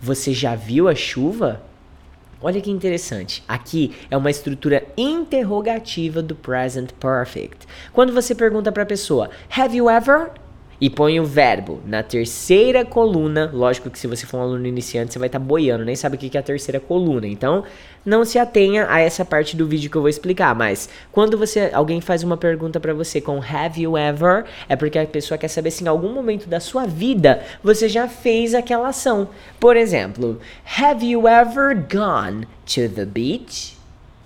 Você 0.00 0.32
já 0.32 0.54
viu 0.54 0.86
a 0.88 0.94
chuva? 0.94 1.60
Olha 2.40 2.60
que 2.60 2.70
interessante. 2.70 3.42
Aqui 3.48 3.96
é 4.08 4.16
uma 4.16 4.30
estrutura 4.30 4.86
interrogativa 4.96 6.22
do 6.22 6.36
present 6.36 6.92
perfect. 6.92 7.66
Quando 7.92 8.12
você 8.12 8.32
pergunta 8.32 8.70
para 8.70 8.84
a 8.84 8.86
pessoa, 8.86 9.28
Have 9.50 9.76
you 9.76 9.90
ever? 9.90 10.30
E 10.80 10.88
põe 10.88 11.18
o 11.18 11.24
verbo 11.24 11.80
na 11.84 12.04
terceira 12.04 12.84
coluna. 12.84 13.50
Lógico 13.52 13.90
que 13.90 13.98
se 13.98 14.06
você 14.06 14.24
for 14.24 14.38
um 14.38 14.42
aluno 14.42 14.66
iniciante, 14.66 15.12
você 15.12 15.18
vai 15.18 15.26
estar 15.26 15.40
tá 15.40 15.44
boiando, 15.44 15.84
nem 15.84 15.96
sabe 15.96 16.14
o 16.14 16.18
que 16.18 16.36
é 16.36 16.40
a 16.40 16.42
terceira 16.42 16.78
coluna. 16.78 17.26
Então, 17.26 17.64
não 18.06 18.24
se 18.24 18.38
atenha 18.38 18.86
a 18.88 19.00
essa 19.00 19.24
parte 19.24 19.56
do 19.56 19.66
vídeo 19.66 19.90
que 19.90 19.96
eu 19.96 20.00
vou 20.00 20.08
explicar. 20.08 20.54
Mas 20.54 20.88
quando 21.10 21.36
você 21.36 21.70
alguém 21.72 22.00
faz 22.00 22.22
uma 22.22 22.36
pergunta 22.36 22.78
para 22.78 22.94
você 22.94 23.20
com 23.20 23.42
Have 23.42 23.82
you 23.82 23.98
ever? 23.98 24.44
É 24.68 24.76
porque 24.76 24.98
a 24.98 25.06
pessoa 25.06 25.36
quer 25.36 25.48
saber 25.48 25.72
se 25.72 25.82
em 25.82 25.88
algum 25.88 26.12
momento 26.12 26.48
da 26.48 26.60
sua 26.60 26.86
vida 26.86 27.42
você 27.62 27.88
já 27.88 28.06
fez 28.06 28.54
aquela 28.54 28.88
ação. 28.88 29.28
Por 29.58 29.76
exemplo, 29.76 30.40
Have 30.78 31.04
you 31.04 31.26
ever 31.26 31.74
gone 31.74 32.46
to 32.66 32.88
the 32.88 33.04
beach? 33.04 33.76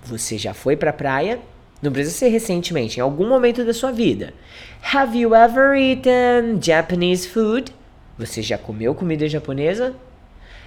Você 0.05 0.37
já 0.37 0.53
foi 0.53 0.77
para 0.77 0.91
a 0.91 0.93
praia? 0.93 1.41
Não 1.83 1.91
precisa 1.91 2.17
ser 2.17 2.29
recentemente, 2.29 2.99
em 2.99 3.03
algum 3.03 3.29
momento 3.29 3.65
da 3.65 3.75
sua 3.75 3.91
vida. 3.91 4.33
Have 4.95 5.19
you 5.19 5.35
ever 5.35 5.75
eaten 5.75 6.63
Japanese 6.63 7.27
food? 7.27 7.75
Você 8.17 8.41
já 8.41 8.57
comeu 8.57 8.95
comida 8.95 9.29
japonesa? 9.29 9.93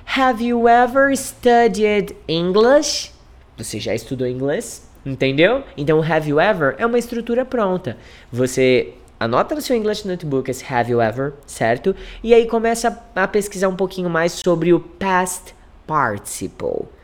Have 0.06 0.46
you 0.46 0.68
ever 0.68 1.16
studied 1.16 2.14
English? 2.28 3.14
Você 3.58 3.80
já 3.80 3.96
estudou 3.96 4.28
inglês? 4.28 4.90
Entendeu? 5.06 5.64
Então, 5.78 6.02
have 6.02 6.30
you 6.30 6.38
ever 6.38 6.76
é 6.78 6.86
uma 6.86 7.00
estrutura 7.00 7.46
pronta. 7.46 7.96
Você 8.30 8.94
anota 9.18 9.56
no 9.56 9.62
seu 9.62 9.78
English 9.78 10.06
Notebook 10.06 10.52
esse 10.52 10.66
have 10.70 10.92
you 10.92 11.02
ever, 11.02 11.32
certo? 11.46 11.96
E 12.22 12.34
aí 12.34 12.46
começa 12.46 13.02
a 13.16 13.26
pesquisar 13.26 13.70
um 13.70 13.76
pouquinho 13.78 14.10
mais 14.10 14.34
sobre 14.34 14.74
o 14.74 14.82
past 14.82 15.56
participle 15.88 16.95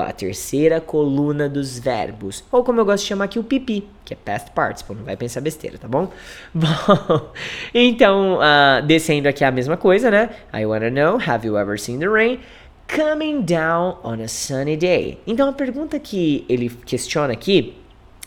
a 0.00 0.12
terceira 0.12 0.80
coluna 0.80 1.48
dos 1.48 1.78
verbos, 1.78 2.44
ou 2.50 2.62
como 2.64 2.80
eu 2.80 2.84
gosto 2.84 3.02
de 3.02 3.08
chamar 3.08 3.24
aqui, 3.24 3.38
o 3.38 3.44
pipi, 3.44 3.86
que 4.04 4.14
é 4.14 4.16
past 4.16 4.50
participle, 4.52 4.96
não 4.96 5.04
vai 5.04 5.16
pensar 5.16 5.40
besteira, 5.40 5.78
tá 5.78 5.88
bom? 5.88 6.10
Bom, 6.54 7.32
então, 7.74 8.38
uh, 8.38 8.86
descendo 8.86 9.28
aqui 9.28 9.44
a 9.44 9.50
mesma 9.50 9.76
coisa, 9.76 10.10
né? 10.10 10.30
I 10.54 10.64
wanna 10.66 10.90
know, 10.90 11.18
have 11.18 11.46
you 11.46 11.56
ever 11.56 11.78
seen 11.78 11.98
the 11.98 12.08
rain? 12.08 12.40
Coming 12.88 13.42
down 13.42 13.98
on 14.02 14.20
a 14.22 14.28
sunny 14.28 14.76
day. 14.76 15.18
Então, 15.26 15.48
a 15.48 15.52
pergunta 15.52 15.98
que 15.98 16.44
ele 16.48 16.68
questiona 16.68 17.32
aqui 17.32 17.74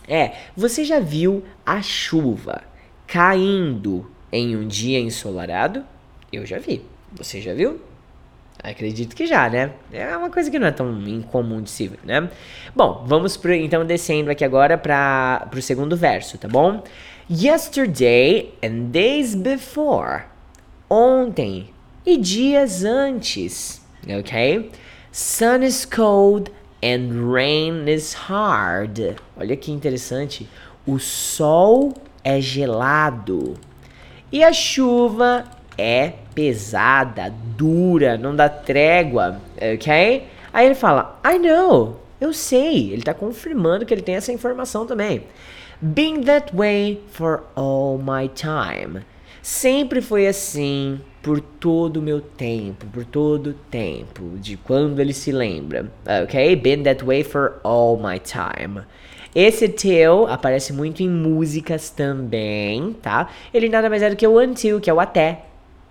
É, 0.07 0.34
você 0.55 0.84
já 0.84 0.99
viu 0.99 1.43
a 1.66 1.82
chuva 1.82 2.63
caindo 3.07 4.09
em 4.32 4.55
um 4.55 4.68
dia 4.68 4.99
ensolarado? 4.99 5.84
Eu 6.32 6.45
já 6.45 6.59
vi. 6.59 6.84
Você 7.13 7.41
já 7.41 7.53
viu? 7.53 7.80
Acredito 8.66 9.16
que 9.16 9.28
já, 9.28 9.47
né? 9.47 9.72
É 9.93 10.18
uma 10.18 10.32
coisa 10.32 10.49
que 10.49 10.57
não 10.57 10.66
é 10.66 10.72
tão 10.72 10.99
incomum 11.03 11.61
de 11.61 11.70
se 11.70 11.88
ver, 11.88 11.99
né? 12.03 12.28
Bom, 12.76 13.03
vamos 13.05 13.38
pro, 13.38 13.53
então 13.53 13.86
descendo 13.86 14.32
aqui 14.32 14.43
agora 14.43 14.76
para 14.76 15.47
o 15.55 15.61
segundo 15.61 15.95
verso, 15.95 16.36
tá 16.39 16.47
bom? 16.47 16.84
Yesterday 17.30 18.53
and 18.63 18.89
days 18.89 19.36
before. 19.36 20.24
Ontem 20.89 21.70
e 22.03 22.18
dias 22.18 22.84
antes, 22.84 23.86
ok? 24.07 24.72
Sun 25.11 25.63
is 25.63 25.86
cold 25.86 26.51
and 26.84 27.32
rain 27.32 27.88
is 27.88 28.13
hard. 28.13 29.16
Olha 29.38 29.55
que 29.55 29.72
interessante. 29.72 30.49
O 30.88 30.97
sol 30.97 31.93
é 32.24 32.41
gelado 32.41 33.53
e 34.32 34.43
a 34.43 34.51
chuva 34.51 35.45
é 35.78 36.13
pesada, 36.36 37.33
dura, 37.57 38.17
não 38.17 38.36
dá 38.36 38.49
trégua, 38.49 39.39
ok? 39.55 40.27
Aí 40.53 40.65
ele 40.65 40.75
fala, 40.75 41.19
I 41.25 41.39
know, 41.39 41.99
eu 42.19 42.33
sei. 42.33 42.91
Ele 42.91 42.97
está 42.97 43.13
confirmando 43.13 43.86
que 43.86 43.93
ele 43.93 44.01
tem 44.01 44.15
essa 44.15 44.31
informação 44.31 44.86
também. 44.86 45.23
Been 45.81 46.21
that 46.23 46.55
way 46.55 47.01
for 47.07 47.43
all 47.55 47.97
my 47.97 48.29
time. 48.29 49.03
Sempre 49.41 50.01
foi 50.01 50.27
assim 50.27 50.99
por 51.21 51.39
todo 51.39 51.97
o 51.97 52.01
meu 52.01 52.19
tempo, 52.21 52.86
por 52.88 53.05
todo 53.05 53.47
o 53.47 53.53
tempo, 53.53 54.38
de 54.38 54.57
quando 54.57 54.99
ele 54.99 55.13
se 55.13 55.31
lembra, 55.31 55.91
ok? 56.23 56.55
Been 56.55 56.83
that 56.83 57.03
way 57.03 57.23
for 57.23 57.59
all 57.63 57.97
my 57.97 58.19
time. 58.19 58.81
Esse 59.36 59.67
till 59.67 60.27
aparece 60.27 60.71
muito 60.71 61.03
em 61.03 61.09
músicas 61.09 61.89
também, 61.89 62.93
tá? 63.01 63.29
Ele 63.53 63.67
nada 63.67 63.89
mais 63.89 64.01
é 64.01 64.09
do 64.09 64.15
que 64.15 64.25
o 64.25 64.39
until, 64.39 64.79
que 64.79 64.89
é 64.89 64.93
o 64.93 64.99
até. 64.99 65.41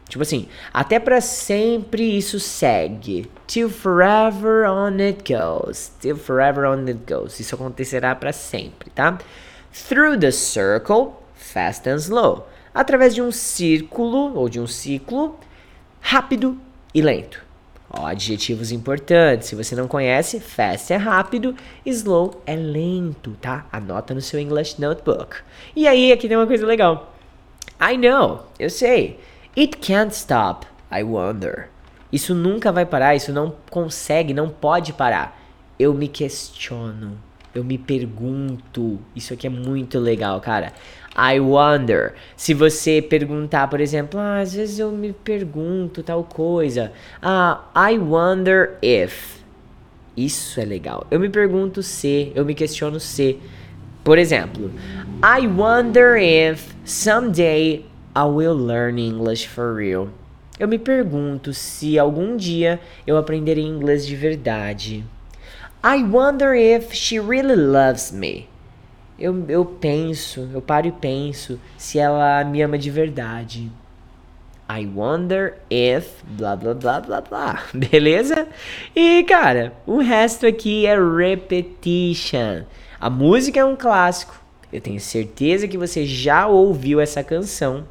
Tipo 0.08 0.22
assim, 0.22 0.48
até 0.72 0.98
para 0.98 1.20
sempre 1.20 2.16
isso 2.16 2.38
segue. 2.38 3.30
Till 3.46 3.70
forever 3.70 4.68
on 4.68 5.00
it 5.00 5.32
goes. 5.32 5.92
Till 6.00 6.16
forever 6.16 6.66
on 6.66 6.86
it 6.86 7.00
goes. 7.06 7.40
Isso 7.40 7.54
acontecerá 7.54 8.14
para 8.14 8.32
sempre, 8.32 8.90
tá? 8.90 9.18
Through 9.88 10.20
the 10.20 10.30
circle, 10.30 11.14
fast 11.34 11.88
and 11.88 11.96
slow. 11.96 12.48
Através 12.72 13.14
de 13.14 13.22
um 13.22 13.32
círculo 13.32 14.36
ou 14.36 14.48
de 14.48 14.60
um 14.60 14.66
ciclo 14.66 15.38
rápido 16.00 16.58
e 16.94 17.00
lento. 17.00 17.42
Ó, 17.90 18.06
adjetivos 18.06 18.72
importantes. 18.72 19.48
Se 19.48 19.54
você 19.54 19.74
não 19.74 19.86
conhece, 19.86 20.40
fast 20.40 20.92
é 20.92 20.96
rápido, 20.96 21.54
slow 21.86 22.42
é 22.44 22.56
lento, 22.56 23.36
tá? 23.40 23.66
Anota 23.70 24.12
no 24.14 24.20
seu 24.20 24.38
English 24.40 24.80
Notebook. 24.80 25.36
E 25.74 25.86
aí, 25.86 26.12
aqui 26.12 26.28
tem 26.28 26.36
uma 26.36 26.46
coisa 26.46 26.66
legal. 26.66 27.14
I 27.80 27.96
know, 27.96 28.46
eu 28.58 28.68
sei. 28.68 29.18
It 29.56 29.76
can't 29.78 30.12
stop, 30.12 30.66
I 30.90 31.04
wonder. 31.04 31.68
Isso 32.12 32.34
nunca 32.34 32.72
vai 32.72 32.84
parar, 32.84 33.14
isso 33.14 33.32
não 33.32 33.54
consegue, 33.70 34.34
não 34.34 34.48
pode 34.48 34.92
parar. 34.92 35.40
Eu 35.78 35.94
me 35.94 36.08
questiono, 36.08 37.16
eu 37.54 37.62
me 37.62 37.78
pergunto. 37.78 38.98
Isso 39.14 39.32
aqui 39.32 39.46
é 39.46 39.50
muito 39.50 40.00
legal, 40.00 40.40
cara. 40.40 40.72
I 41.16 41.38
wonder. 41.38 42.14
Se 42.36 42.52
você 42.52 43.00
perguntar, 43.00 43.68
por 43.68 43.80
exemplo, 43.80 44.18
ah, 44.18 44.40
às 44.40 44.54
vezes 44.54 44.80
eu 44.80 44.90
me 44.90 45.12
pergunto 45.12 46.02
tal 46.02 46.24
coisa. 46.24 46.90
Ah, 47.22 47.62
I 47.76 47.96
wonder 47.96 48.76
if. 48.82 49.40
Isso 50.16 50.60
é 50.60 50.64
legal. 50.64 51.06
Eu 51.12 51.20
me 51.20 51.28
pergunto 51.28 51.80
se, 51.80 52.32
eu 52.34 52.44
me 52.44 52.56
questiono 52.56 52.98
se. 52.98 53.38
Por 54.02 54.18
exemplo, 54.18 54.72
I 55.22 55.46
wonder 55.46 56.16
if 56.16 56.74
someday 56.84 57.86
I 58.16 58.24
will 58.26 58.54
learn 58.54 58.98
English 58.98 59.48
for 59.48 59.74
real. 59.74 60.08
Eu 60.56 60.68
me 60.68 60.78
pergunto 60.78 61.52
se 61.52 61.98
algum 61.98 62.36
dia 62.36 62.78
eu 63.04 63.16
aprenderei 63.16 63.64
inglês 63.64 64.06
de 64.06 64.14
verdade. 64.14 65.04
I 65.82 66.04
wonder 66.04 66.54
if 66.54 66.94
she 66.94 67.18
really 67.18 67.56
loves 67.56 68.12
me. 68.12 68.48
Eu, 69.18 69.44
eu 69.48 69.64
penso, 69.64 70.48
eu 70.52 70.62
paro 70.62 70.86
e 70.86 70.92
penso 70.92 71.58
se 71.76 71.98
ela 71.98 72.44
me 72.44 72.62
ama 72.62 72.78
de 72.78 72.88
verdade. 72.88 73.70
I 74.70 74.86
wonder 74.86 75.56
if 75.68 76.22
blá 76.24 76.54
blá 76.54 76.72
blá 76.72 77.00
blá 77.00 77.20
blá. 77.20 77.64
Beleza? 77.74 78.46
E 78.94 79.24
cara, 79.24 79.72
o 79.84 79.98
resto 79.98 80.46
aqui 80.46 80.86
é 80.86 80.96
repetition. 80.96 82.62
A 83.00 83.10
música 83.10 83.58
é 83.58 83.64
um 83.64 83.74
clássico. 83.74 84.40
Eu 84.72 84.80
tenho 84.80 85.00
certeza 85.00 85.68
que 85.68 85.76
você 85.76 86.06
já 86.06 86.46
ouviu 86.46 87.00
essa 87.00 87.22
canção, 87.22 87.84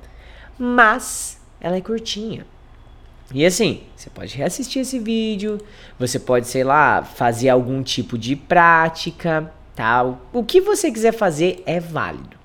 mas 0.57 1.41
ela 1.59 1.75
é 1.75 1.81
curtinha. 1.81 2.45
E 3.33 3.45
assim, 3.45 3.83
você 3.95 4.09
pode 4.09 4.35
reassistir 4.35 4.81
esse 4.81 4.99
vídeo, 4.99 5.59
você 5.97 6.19
pode, 6.19 6.47
sei 6.47 6.63
lá, 6.63 7.03
fazer 7.03 7.49
algum 7.49 7.81
tipo 7.81 8.17
de 8.17 8.35
prática, 8.35 9.51
tal. 9.75 10.21
O 10.31 10.43
que 10.43 10.61
você 10.61 10.91
quiser 10.91 11.13
fazer 11.13 11.63
é 11.65 11.79
válido. 11.79 12.37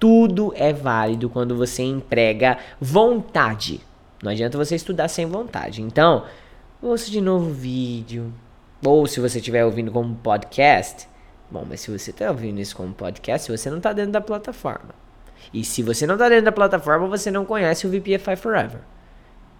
Tudo 0.00 0.52
é 0.56 0.72
válido 0.72 1.30
quando 1.30 1.56
você 1.56 1.82
emprega 1.82 2.58
vontade. 2.80 3.80
Não 4.22 4.32
adianta 4.32 4.58
você 4.58 4.74
estudar 4.74 5.08
sem 5.08 5.26
vontade. 5.26 5.82
Então, 5.82 6.24
ouça 6.82 7.10
de 7.10 7.20
novo 7.20 7.50
o 7.50 7.54
vídeo. 7.54 8.32
Ou 8.84 9.06
se 9.06 9.20
você 9.20 9.38
estiver 9.38 9.64
ouvindo 9.64 9.92
como 9.92 10.14
podcast. 10.16 11.08
Bom, 11.50 11.64
mas 11.68 11.80
se 11.80 11.90
você 11.90 12.10
está 12.10 12.30
ouvindo 12.30 12.60
isso 12.60 12.74
como 12.74 12.92
podcast, 12.92 13.50
você 13.50 13.70
não 13.70 13.78
está 13.78 13.92
dentro 13.92 14.12
da 14.12 14.20
plataforma. 14.20 15.03
E 15.52 15.64
se 15.64 15.82
você 15.82 16.06
não 16.06 16.14
está 16.14 16.28
dentro 16.28 16.46
da 16.46 16.52
plataforma, 16.52 17.06
você 17.06 17.30
não 17.30 17.44
conhece 17.44 17.86
o 17.86 17.90
VPFI 17.90 18.36
Forever. 18.36 18.80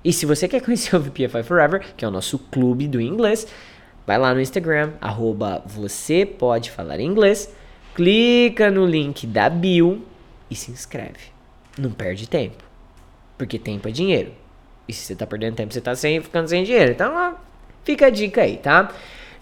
E 0.04 0.12
se 0.12 0.26
você 0.26 0.46
quer 0.46 0.60
conhecer 0.60 0.94
o 0.94 1.00
VPFI 1.00 1.42
Forever, 1.42 1.84
que 1.96 2.04
é 2.04 2.08
o 2.08 2.10
nosso 2.10 2.38
clube 2.38 2.86
do 2.86 3.00
inglês, 3.00 3.46
vai 4.06 4.18
lá 4.18 4.34
no 4.34 4.40
Instagram, 4.40 4.92
arroba 5.00 5.62
você 5.66 6.26
pode 6.26 6.70
falar 6.70 7.00
inglês, 7.00 7.52
clica 7.94 8.70
no 8.70 8.84
link 8.84 9.26
da 9.26 9.48
bio 9.48 10.04
e 10.50 10.54
se 10.54 10.70
inscreve. 10.70 11.32
Não 11.78 11.90
perde 11.90 12.28
tempo, 12.28 12.62
porque 13.38 13.58
tempo 13.58 13.88
é 13.88 13.90
dinheiro. 13.90 14.32
E 14.86 14.92
se 14.92 15.06
você 15.06 15.16
tá 15.16 15.26
perdendo 15.26 15.56
tempo, 15.56 15.72
você 15.72 15.80
tá 15.80 15.94
sem, 15.94 16.20
ficando 16.20 16.48
sem 16.48 16.62
dinheiro. 16.64 16.92
Então, 16.92 17.14
ó, 17.14 17.34
fica 17.82 18.06
a 18.06 18.10
dica 18.10 18.42
aí, 18.42 18.58
tá? 18.58 18.92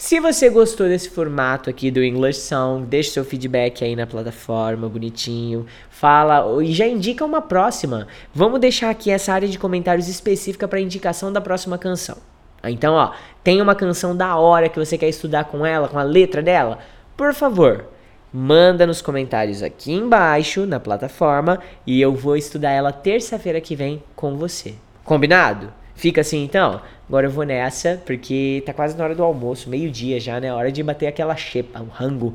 Se 0.02 0.18
você 0.18 0.50
gostou 0.50 0.88
desse 0.88 1.08
formato 1.08 1.70
aqui 1.70 1.88
do 1.88 2.02
English 2.02 2.40
Song, 2.40 2.84
deixe 2.84 3.10
seu 3.10 3.24
feedback 3.24 3.84
aí 3.84 3.94
na 3.94 4.04
plataforma, 4.04 4.88
bonitinho. 4.88 5.64
Fala 5.90 6.60
e 6.60 6.72
já 6.72 6.88
indica 6.88 7.24
uma 7.24 7.40
próxima. 7.40 8.08
Vamos 8.34 8.58
deixar 8.58 8.90
aqui 8.90 9.12
essa 9.12 9.32
área 9.32 9.46
de 9.46 9.60
comentários 9.60 10.08
específica 10.08 10.66
para 10.66 10.80
indicação 10.80 11.32
da 11.32 11.40
próxima 11.40 11.78
canção. 11.78 12.16
Então, 12.64 12.94
ó, 12.94 13.12
tem 13.44 13.62
uma 13.62 13.76
canção 13.76 14.14
da 14.16 14.36
hora 14.36 14.68
que 14.68 14.76
você 14.76 14.98
quer 14.98 15.08
estudar 15.08 15.44
com 15.44 15.64
ela, 15.64 15.86
com 15.86 16.00
a 16.00 16.02
letra 16.02 16.42
dela? 16.42 16.80
Por 17.16 17.32
favor, 17.32 17.84
manda 18.32 18.84
nos 18.84 19.00
comentários 19.00 19.62
aqui 19.62 19.92
embaixo 19.92 20.66
na 20.66 20.80
plataforma 20.80 21.60
e 21.86 22.00
eu 22.00 22.12
vou 22.12 22.36
estudar 22.36 22.72
ela 22.72 22.90
terça-feira 22.90 23.60
que 23.60 23.76
vem 23.76 24.02
com 24.16 24.36
você. 24.36 24.74
Combinado? 25.04 25.72
Fica 26.02 26.20
assim 26.20 26.42
então? 26.42 26.80
Agora 27.08 27.28
eu 27.28 27.30
vou 27.30 27.44
nessa, 27.44 28.02
porque 28.04 28.60
tá 28.66 28.72
quase 28.72 28.98
na 28.98 29.04
hora 29.04 29.14
do 29.14 29.22
almoço, 29.22 29.70
meio-dia 29.70 30.18
já, 30.18 30.40
né? 30.40 30.52
Hora 30.52 30.72
de 30.72 30.82
bater 30.82 31.06
aquela 31.06 31.36
xepa, 31.36 31.78
o 31.78 31.86
rango. 31.86 32.34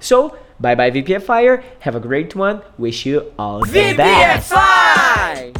So, 0.00 0.32
bye 0.58 0.74
bye 0.74 0.90
VPFire, 0.90 1.60
have 1.80 1.96
a 1.96 2.00
great 2.00 2.36
one, 2.36 2.60
wish 2.76 3.08
you 3.08 3.22
all 3.38 3.60
the 3.60 3.94
best. 3.94 4.52
VPFI! 4.52 5.52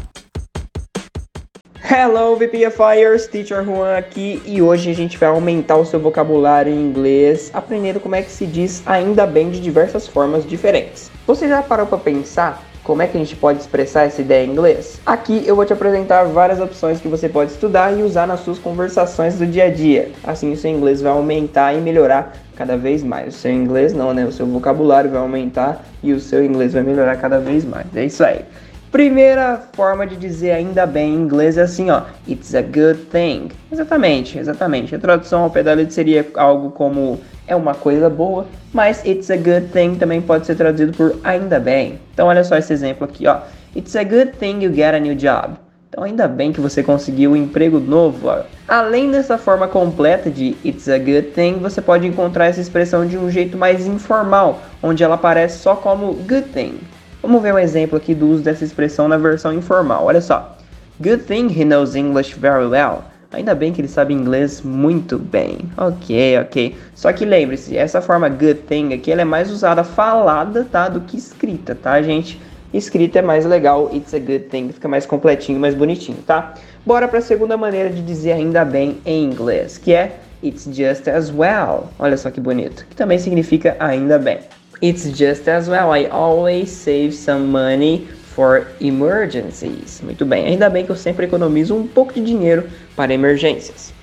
Hello 1.89 2.35
VPFires, 2.35 3.29
Teacher 3.29 3.65
Juan 3.65 3.97
aqui 3.97 4.43
e 4.45 4.61
hoje 4.61 4.91
a 4.91 4.93
gente 4.93 5.17
vai 5.17 5.29
aumentar 5.29 5.77
o 5.77 5.85
seu 5.85 6.01
vocabulário 6.01 6.73
em 6.73 6.81
inglês, 6.89 7.53
aprendendo 7.55 8.01
como 8.01 8.17
é 8.17 8.23
que 8.23 8.33
se 8.33 8.45
diz 8.45 8.83
ainda 8.85 9.25
bem 9.25 9.51
de 9.51 9.61
diversas 9.61 10.09
formas 10.09 10.45
diferentes. 10.45 11.09
Você 11.25 11.47
já 11.47 11.63
parou 11.63 11.87
para 11.87 11.99
pensar 11.99 12.66
como 12.87 13.03
é 13.03 13.09
que 13.09 13.17
a 13.17 13.21
gente 13.21 13.35
pode 13.35 13.59
expressar 13.59 14.05
essa 14.05 14.21
ideia 14.21 14.47
em 14.47 14.53
inglês? 14.53 15.01
Aqui 15.05 15.43
eu 15.45 15.57
vou 15.57 15.65
te 15.65 15.73
apresentar 15.73 16.23
várias 16.23 16.61
opções 16.61 17.01
que 17.01 17.09
você 17.09 17.29
pode 17.29 17.51
estudar 17.51 17.93
e 17.93 18.01
usar 18.01 18.29
nas 18.29 18.41
suas 18.41 18.61
conversações 18.61 19.35
do 19.37 19.45
dia 19.45 19.65
a 19.65 19.71
dia. 19.71 20.13
Assim 20.23 20.53
o 20.53 20.57
seu 20.57 20.71
inglês 20.71 21.03
vai 21.03 21.11
aumentar 21.11 21.75
e 21.75 21.81
melhorar 21.81 22.37
cada 22.55 22.77
vez 22.77 23.03
mais. 23.03 23.35
O 23.35 23.39
seu 23.39 23.51
inglês 23.51 23.93
não, 23.93 24.15
né? 24.15 24.25
O 24.25 24.31
seu 24.31 24.47
vocabulário 24.47 25.11
vai 25.11 25.19
aumentar 25.19 25.85
e 26.01 26.13
o 26.13 26.21
seu 26.21 26.45
inglês 26.45 26.75
vai 26.75 26.85
melhorar 26.85 27.17
cada 27.17 27.41
vez 27.41 27.65
mais. 27.65 27.87
É 27.93 28.05
isso 28.05 28.23
aí. 28.23 28.43
Primeira 28.91 29.61
forma 29.73 30.07
de 30.07 30.17
dizer 30.17 30.53
ainda 30.53 30.87
bem 30.87 31.13
em 31.13 31.19
inglês 31.19 31.59
é 31.59 31.63
assim, 31.63 31.91
ó. 31.91 32.03
It's 32.27 32.55
a 32.55 32.63
good 32.63 33.07
thing. 33.11 33.49
Exatamente, 33.71 34.39
exatamente. 34.39 34.95
A 34.95 34.99
tradução 34.99 35.43
ao 35.43 35.51
pé 35.51 35.63
seria 35.91 36.27
algo 36.37 36.71
como 36.71 37.21
é 37.47 37.55
uma 37.55 37.75
coisa 37.75 38.09
boa, 38.09 38.47
mas 38.73 39.05
it's 39.05 39.31
a 39.31 39.37
good 39.37 39.69
thing 39.73 39.97
também 39.97 40.21
pode 40.21 40.47
ser 40.47 40.55
traduzido 40.55 40.93
por 40.93 41.17
ainda 41.25 41.59
bem. 41.59 41.99
Então 42.15 42.29
olha 42.29 42.45
só 42.45 42.57
esse 42.57 42.73
exemplo 42.73 43.05
aqui, 43.05 43.27
ó. 43.27 43.41
It's 43.75 43.95
a 43.97 44.05
good 44.05 44.33
thing 44.39 44.63
you 44.63 44.73
get 44.73 44.95
a 44.95 45.01
new 45.01 45.15
job. 45.15 45.55
Então 45.89 46.05
ainda 46.05 46.29
bem 46.29 46.53
que 46.53 46.61
você 46.61 46.83
conseguiu 46.83 47.33
um 47.33 47.37
emprego 47.37 47.79
novo, 47.79 48.29
ó. 48.29 48.43
Além 48.69 49.11
dessa 49.11 49.37
forma 49.37 49.69
completa 49.69 50.31
de 50.31 50.57
It's 50.65 50.89
a 50.89 50.99
good 50.99 51.33
thing, 51.35 51.55
você 51.55 51.81
pode 51.81 52.07
encontrar 52.07 52.47
essa 52.47 52.61
expressão 52.61 53.07
de 53.07 53.19
um 53.19 53.31
jeito 53.31 53.57
mais 53.57 53.87
informal, 53.87 54.61
onde 54.83 55.03
ela 55.03 55.15
aparece 55.17 55.59
só 55.59 55.75
como 55.75 56.13
good 56.15 56.49
thing. 56.53 56.79
Vamos 57.27 57.43
ver 57.43 57.53
um 57.53 57.59
exemplo 57.59 57.97
aqui 57.97 58.15
do 58.15 58.29
uso 58.29 58.45
dessa 58.45 58.65
expressão 58.65 59.09
na 59.09 59.17
versão 59.17 59.53
informal. 59.53 60.05
Olha 60.05 60.21
só. 60.21 60.57
Good 61.01 61.25
thing 61.25 61.49
he 61.49 61.65
knows 61.65 61.97
English 61.97 62.39
very 62.39 62.67
well. 62.67 63.03
Ainda 63.33 63.53
bem 63.53 63.73
que 63.73 63.81
ele 63.81 63.89
sabe 63.89 64.15
inglês 64.15 64.63
muito 64.63 65.19
bem. 65.19 65.59
Ok, 65.77 66.39
ok. 66.39 66.77
Só 66.95 67.13
que 67.13 67.25
lembre-se, 67.25 67.77
essa 67.77 68.01
forma 68.01 68.29
good 68.29 68.61
thing 68.69 68.95
aqui 68.95 69.11
ela 69.11 69.23
é 69.23 69.25
mais 69.25 69.51
usada 69.51 69.83
falada, 69.83 70.69
tá? 70.71 70.89
Do 70.89 71.01
que 71.01 71.17
escrita, 71.17 71.75
tá, 71.75 72.01
gente? 72.01 72.41
Escrita 72.73 73.19
é 73.19 73.23
mais 73.23 73.45
legal, 73.45 73.91
it's 73.93 74.15
a 74.15 74.21
good 74.21 74.45
thing, 74.45 74.69
fica 74.69 74.87
mais 74.87 75.05
completinho, 75.05 75.59
mais 75.59 75.75
bonitinho, 75.75 76.19
tá? 76.25 76.55
Bora 76.87 77.09
para 77.09 77.19
a 77.19 77.23
segunda 77.23 77.57
maneira 77.57 77.91
de 77.91 78.03
dizer 78.03 78.35
ainda 78.35 78.65
bem 78.65 78.99
em 79.05 79.25
inglês, 79.25 79.79
que 79.79 79.93
é 79.93 80.21
it's 80.45 80.65
just 80.73 81.09
as 81.09 81.33
well. 81.33 81.89
Olha 81.99 82.17
só 82.17 82.31
que 82.31 82.41
bonito, 82.41 82.87
que 82.89 82.95
também 82.95 83.19
significa 83.19 83.75
ainda 83.81 84.17
bem. 84.17 84.39
It's 84.83 85.05
just 85.05 85.49
as 85.49 85.69
well. 85.69 85.93
I 85.93 86.07
always 86.07 86.71
save 86.71 87.13
some 87.15 87.47
money 87.47 88.07
for 88.35 88.67
emergencies. 88.81 90.03
Muito 90.03 90.27
bem, 90.27 90.47
ainda 90.47 90.69
bem 90.69 90.85
que 90.85 90.91
eu 90.91 90.97
sempre 90.97 91.25
economizo 91.25 91.75
um 91.75 91.87
pouco 91.87 92.13
de 92.13 92.21
dinheiro 92.21 92.69
para 92.95 93.15
emergências. 93.15 93.95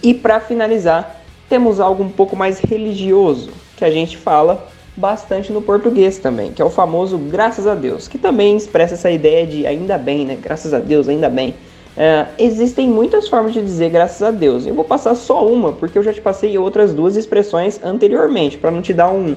E 0.00 0.14
para 0.14 0.38
finalizar, 0.38 1.22
temos 1.48 1.80
algo 1.80 2.04
um 2.04 2.08
pouco 2.08 2.36
mais 2.36 2.60
religioso 2.60 3.50
que 3.76 3.84
a 3.84 3.90
gente 3.90 4.16
fala 4.16 4.68
bastante 4.96 5.52
no 5.52 5.60
português 5.60 6.18
também, 6.18 6.52
que 6.52 6.62
é 6.62 6.64
o 6.64 6.70
famoso 6.70 7.18
graças 7.18 7.66
a 7.66 7.74
Deus, 7.74 8.06
que 8.06 8.16
também 8.16 8.56
expressa 8.56 8.94
essa 8.94 9.10
ideia 9.10 9.44
de 9.44 9.66
ainda 9.66 9.98
bem, 9.98 10.24
né? 10.24 10.38
Graças 10.40 10.72
a 10.72 10.78
Deus, 10.78 11.08
ainda 11.08 11.28
bem. 11.28 11.54
É, 11.96 12.26
existem 12.38 12.88
muitas 12.88 13.28
formas 13.28 13.52
de 13.52 13.62
dizer 13.62 13.90
graças 13.90 14.22
a 14.22 14.30
Deus. 14.30 14.66
Eu 14.66 14.74
vou 14.74 14.84
passar 14.84 15.14
só 15.14 15.46
uma, 15.46 15.72
porque 15.72 15.98
eu 15.98 16.02
já 16.02 16.12
te 16.12 16.20
passei 16.20 16.56
outras 16.58 16.92
duas 16.92 17.16
expressões 17.16 17.80
anteriormente, 17.82 18.56
para 18.56 18.70
não 18.70 18.82
te 18.82 18.92
dar 18.92 19.10
um, 19.10 19.34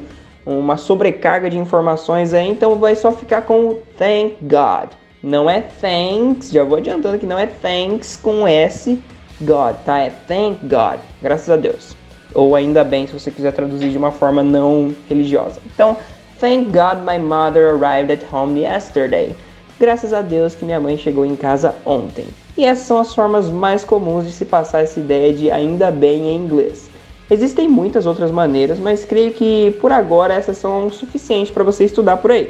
uma 0.47 0.77
sobrecarga 0.77 1.49
de 1.49 1.57
informações 1.57 2.33
aí, 2.33 2.49
então 2.49 2.75
vai 2.75 2.95
só 2.95 3.11
ficar 3.11 3.41
com 3.41 3.79
thank 3.97 4.37
God. 4.41 4.91
Não 5.21 5.49
é 5.49 5.61
thanks, 5.61 6.51
já 6.51 6.63
vou 6.63 6.77
adiantando 6.77 7.19
que 7.19 7.25
não 7.25 7.37
é 7.37 7.47
thanks 7.47 8.15
com 8.15 8.47
S 8.47 8.97
God, 9.41 9.75
tá? 9.85 9.99
É 9.99 10.11
thank 10.25 10.65
God, 10.65 10.99
graças 11.21 11.49
a 11.49 11.57
Deus. 11.57 11.97
Ou 12.33 12.55
ainda 12.55 12.83
bem, 12.83 13.05
se 13.05 13.13
você 13.13 13.29
quiser 13.29 13.51
traduzir 13.51 13.89
de 13.89 13.97
uma 13.97 14.11
forma 14.11 14.41
não 14.41 14.95
religiosa. 15.09 15.59
Então, 15.65 15.97
thank 16.39 16.65
God 16.65 16.99
my 17.05 17.19
mother 17.19 17.75
arrived 17.75 18.11
at 18.11 18.21
home 18.31 18.61
yesterday. 18.61 19.35
Graças 19.79 20.13
a 20.13 20.21
Deus 20.21 20.55
que 20.55 20.63
minha 20.63 20.79
mãe 20.79 20.97
chegou 20.97 21.25
em 21.25 21.35
casa 21.35 21.75
ontem. 21.85 22.25
E 22.57 22.63
essas 22.63 22.87
são 22.87 22.99
as 22.99 23.13
formas 23.13 23.49
mais 23.49 23.83
comuns 23.83 24.25
de 24.25 24.31
se 24.31 24.45
passar 24.45 24.81
essa 24.81 24.99
ideia 24.99 25.33
de 25.33 25.51
ainda 25.51 25.91
bem 25.91 26.29
em 26.29 26.35
inglês. 26.35 26.86
Existem 27.29 27.67
muitas 27.67 28.05
outras 28.05 28.31
maneiras, 28.31 28.79
mas 28.79 29.03
creio 29.03 29.33
que 29.33 29.75
por 29.81 29.91
agora 29.91 30.33
essas 30.33 30.57
são 30.57 30.89
suficientes 30.89 31.51
para 31.51 31.63
você 31.63 31.83
estudar 31.83 32.17
por 32.17 32.31
aí. 32.31 32.49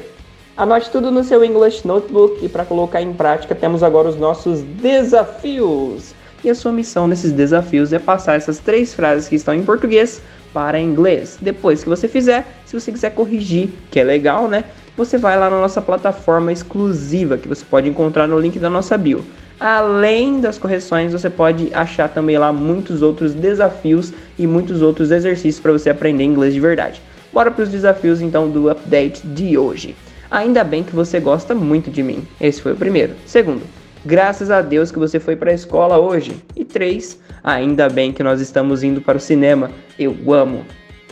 Anote 0.56 0.90
tudo 0.92 1.12
no 1.12 1.24
seu 1.24 1.44
English 1.44 1.88
Notebook 1.88 2.46
e 2.46 2.50
para 2.50 2.66
colocar 2.66 3.02
em 3.02 3.14
prática 3.14 3.56
temos 3.56 3.82
agora 3.82 4.08
os 4.08 4.16
nossos 4.16 4.62
desafios. 4.62 6.14
E 6.44 6.50
a 6.50 6.56
sua 6.56 6.72
missão 6.72 7.08
nesses 7.08 7.32
desafios 7.32 7.92
é 7.92 7.98
passar 7.98 8.36
essas 8.36 8.60
três 8.60 8.94
frases 8.94 9.28
que 9.28 9.36
estão 9.36 9.54
em 9.54 9.64
português 9.64 10.22
para 10.54 10.80
inglês. 10.80 11.38
Depois 11.42 11.84
que 11.84 11.90
você 11.90 12.08
fizer, 12.08 12.46
se 12.66 12.80
você 12.80 12.92
quiser 12.92 13.12
corrigir, 13.12 13.70
que 13.90 14.00
é 14.00 14.04
legal, 14.04 14.48
né? 14.48 14.64
Você 14.96 15.18
vai 15.18 15.38
lá 15.38 15.50
na 15.50 15.60
nossa 15.60 15.82
plataforma 15.82 16.52
exclusiva 16.52 17.38
que 17.38 17.48
você 17.48 17.64
pode 17.64 17.90
encontrar 17.90 18.28
no 18.28 18.40
link 18.40 18.58
da 18.60 18.70
nossa 18.70 18.98
bio. 18.98 19.24
Além 19.60 20.40
das 20.40 20.58
correções, 20.58 21.12
você 21.12 21.30
pode 21.30 21.74
achar 21.74 22.08
também 22.10 22.38
lá 22.38 22.54
muitos 22.54 23.02
outros 23.02 23.34
desafios 23.34 24.14
e 24.38 24.46
muitos 24.46 24.82
outros 24.82 25.10
exercícios 25.10 25.60
para 25.60 25.72
você 25.72 25.90
aprender 25.90 26.24
inglês 26.24 26.54
de 26.54 26.60
verdade. 26.60 27.02
Bora 27.34 27.50
para 27.50 27.64
os 27.64 27.70
desafios 27.70 28.22
então 28.22 28.50
do 28.50 28.70
update 28.70 29.26
de 29.26 29.58
hoje. 29.58 29.96
Ainda 30.30 30.64
bem 30.64 30.84
que 30.84 30.96
você 30.96 31.20
gosta 31.20 31.56
muito 31.56 31.90
de 31.90 32.04
mim. 32.04 32.28
Esse 32.40 32.62
foi 32.62 32.74
o 32.74 32.76
primeiro. 32.76 33.16
Segundo, 33.26 33.64
graças 34.06 34.52
a 34.52 34.62
Deus 34.62 34.92
que 34.92 35.00
você 35.00 35.20
foi 35.20 35.36
para 35.36 35.52
a 35.52 35.54
escola 35.54 35.98
hoje. 35.98 36.36
E 36.56 36.64
três, 36.64 37.20
ainda 37.44 37.90
bem 37.90 38.12
que 38.12 38.22
nós 38.22 38.42
estamos 38.42 38.84
indo 38.84 39.02
para 39.02 39.18
o 39.18 39.22
cinema. 39.22 39.72
Eu 39.98 40.16
amo. 40.32 40.66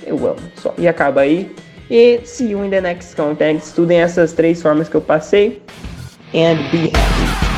Eu 0.05 0.17
amo. 0.27 0.39
Só. 0.55 0.73
E 0.77 0.87
acaba 0.87 1.21
aí. 1.21 1.51
E 1.89 2.19
see 2.25 2.51
you 2.51 2.63
in 2.63 2.69
the 2.69 2.81
next 2.81 3.15
content. 3.15 3.59
Estudem 3.59 3.99
essas 3.99 4.33
três 4.33 4.61
formas 4.61 4.89
que 4.89 4.95
eu 4.95 5.01
passei. 5.01 5.61
And 6.33 6.57
be 6.71 6.91
happy. 6.93 7.54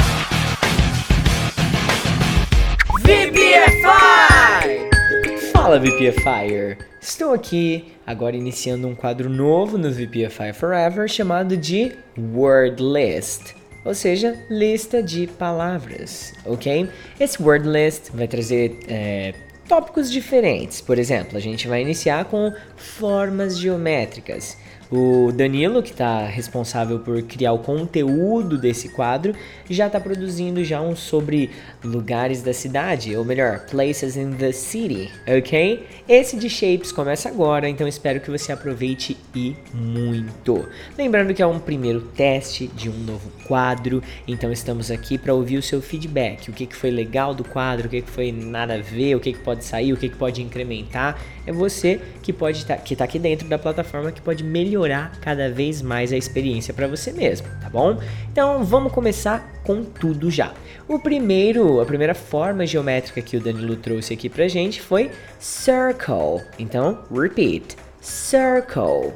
Fala 5.68 5.80
VPFire! 5.80 6.78
Estou 7.02 7.34
aqui 7.34 7.92
agora 8.06 8.38
iniciando 8.38 8.88
um 8.88 8.96
quadro 8.96 9.30
novo 9.30 9.78
no 9.78 9.92
VPFI 9.92 10.54
Forever 10.54 11.10
chamado 11.10 11.58
de 11.58 11.92
Word 12.18 12.82
List, 12.82 13.54
ou 13.84 13.94
seja, 13.94 14.34
lista 14.50 15.04
de 15.04 15.28
palavras, 15.28 16.34
ok? 16.46 16.90
Esse 17.20 17.44
Word 17.44 17.68
List 17.68 18.12
vai 18.14 18.30
trazer 18.30 18.80
é, 18.88 19.34
tópicos 19.68 20.10
diferentes. 20.10 20.80
Por 20.80 20.98
exemplo, 20.98 21.38
a 21.38 21.42
gente 21.42 21.68
vai 21.68 21.82
iniciar 21.82 22.24
com 22.24 22.54
formas 22.78 23.60
geométricas. 23.60 24.58
O 24.90 25.34
Danilo, 25.34 25.84
que 25.84 25.92
está 25.92 26.26
responsável 26.26 27.00
por 27.00 27.22
criar 27.24 27.52
o 27.52 27.60
conteúdo 27.60 28.58
desse 28.58 28.88
quadro, 28.90 29.36
já 29.70 29.88
está 29.88 30.00
produzindo 30.00 30.64
já 30.64 30.80
um 30.80 30.96
sobre 30.96 31.50
lugares 31.84 32.42
da 32.42 32.54
cidade, 32.54 33.14
ou 33.14 33.26
melhor, 33.26 33.66
places 33.70 34.16
in 34.16 34.32
the 34.32 34.54
city, 34.54 35.12
ok? 35.28 35.86
Esse 36.08 36.38
de 36.38 36.50
shapes 36.50 36.94
começa 36.94 37.28
agora, 37.28 37.68
então 37.68 37.86
espero 37.86 38.22
que 38.22 38.32
você 38.32 38.54
aproveite 38.54 39.18
e 39.36 39.58
muito. 39.74 40.66
Lembrando 40.98 41.34
que 41.34 41.42
é 41.42 41.48
um 41.48 41.60
primeiro 41.60 42.00
teste 42.00 42.68
de 42.68 42.90
um 42.90 42.98
novo 42.98 43.30
quadro, 43.46 44.02
então 44.26 44.54
estamos 44.54 44.90
aqui 44.90 45.18
para 45.18 45.34
ouvir 45.34 45.58
o 45.58 45.62
seu 45.62 45.82
feedback, 45.82 46.50
o 46.50 46.54
que, 46.54 46.66
que 46.66 46.76
foi 46.76 46.92
legal 46.92 47.36
do 47.36 47.44
quadro, 47.44 47.88
o 47.88 47.90
que, 47.90 48.02
que 48.02 48.10
foi 48.10 48.32
nada 48.32 48.76
a 48.76 48.82
ver, 48.82 49.16
o 49.16 49.20
que, 49.20 49.34
que 49.34 49.40
pode 49.40 49.66
sair, 49.66 49.92
o 49.92 49.98
que, 49.98 50.08
que 50.08 50.16
pode 50.16 50.42
incrementar. 50.42 51.20
É 51.46 51.52
você 51.52 52.00
que 52.22 52.32
pode 52.32 52.66
tá, 52.66 52.78
que 52.78 52.94
está 52.94 53.04
aqui 53.04 53.20
dentro 53.20 53.48
da 53.50 53.58
plataforma 53.58 54.12
que 54.12 54.22
pode 54.22 54.44
melhorar 54.44 54.77
cada 55.22 55.50
vez 55.50 55.82
mais 55.82 56.12
a 56.12 56.18
experiência 56.18 56.74
para 56.74 56.88
você 56.88 57.12
mesmo, 57.12 57.48
tá 57.62 57.70
bom? 57.70 58.00
Então 58.32 58.64
vamos 58.64 58.92
começar 58.92 59.62
com 59.64 59.84
tudo 59.84 60.30
já. 60.30 60.54
O 60.88 61.00
primeiro, 61.00 61.82
a 61.82 61.86
primeira 61.86 62.14
forma 62.14 62.66
geométrica 62.66 63.22
que 63.22 63.38
o 63.38 63.42
Danilo 63.42 63.76
trouxe 63.76 64.14
aqui 64.14 64.30
pra 64.30 64.48
gente 64.48 64.82
foi 64.82 65.12
circle. 65.40 66.46
Então, 66.58 67.04
repeat. 67.12 67.76
Circle. 68.02 69.14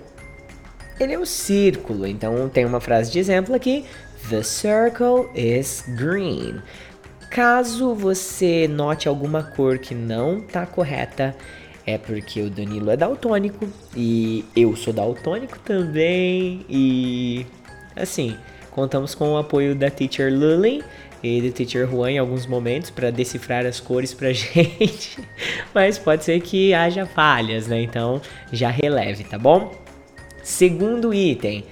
Ele 0.99 1.13
é 1.13 1.19
o 1.19 1.25
círculo, 1.25 2.05
então 2.05 2.49
tem 2.49 2.65
uma 2.65 2.79
frase 2.79 3.11
de 3.11 3.19
exemplo 3.19 3.55
aqui. 3.55 3.85
The 4.29 4.43
circle 4.43 5.29
is 5.35 5.83
green. 5.97 6.61
Caso 7.29 7.95
você 7.95 8.67
note 8.67 9.07
alguma 9.07 9.41
cor 9.41 9.79
que 9.79 9.95
não 9.95 10.39
está 10.39 10.65
correta, 10.65 11.33
é 11.85 11.97
porque 11.97 12.41
o 12.41 12.49
Danilo 12.49 12.89
é 12.89 12.97
daltônico 12.97 13.67
e 13.95 14.45
eu 14.55 14.75
sou 14.75 14.93
daltônico 14.93 15.57
também 15.59 16.65
e 16.69 17.45
assim, 17.95 18.37
contamos 18.71 19.15
com 19.15 19.33
o 19.33 19.37
apoio 19.37 19.75
da 19.75 19.89
teacher 19.89 20.31
Lully 20.33 20.83
e 21.23 21.41
do 21.41 21.51
teacher 21.51 21.87
Juan 21.87 22.11
em 22.11 22.17
alguns 22.17 22.45
momentos 22.45 22.89
para 22.89 23.11
decifrar 23.11 23.65
as 23.65 23.79
cores 23.79 24.13
pra 24.13 24.31
gente, 24.33 25.19
mas 25.73 25.97
pode 25.97 26.23
ser 26.23 26.39
que 26.41 26.73
haja 26.73 27.05
falhas, 27.05 27.67
né? 27.67 27.81
Então 27.81 28.21
já 28.51 28.69
releve, 28.69 29.23
tá 29.23 29.37
bom? 29.37 29.71
Segundo 30.43 31.13
item, 31.13 31.63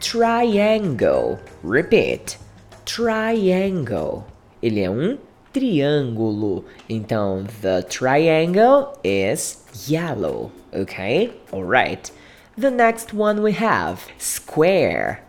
triangle. 0.00 1.38
Repeat. 1.64 2.38
Triangle. 2.84 4.24
Ele 4.62 4.80
é 4.80 4.90
um 4.90 5.16
triângulo. 5.56 6.66
Então, 6.86 7.46
the 7.62 7.80
triangle 7.82 8.92
is 9.02 9.64
yellow. 9.88 10.52
Okay? 10.70 11.32
Alright. 11.50 12.12
The 12.58 12.70
next 12.70 13.16
one 13.16 13.40
we 13.40 13.52
have 13.52 14.02
square. 14.18 15.22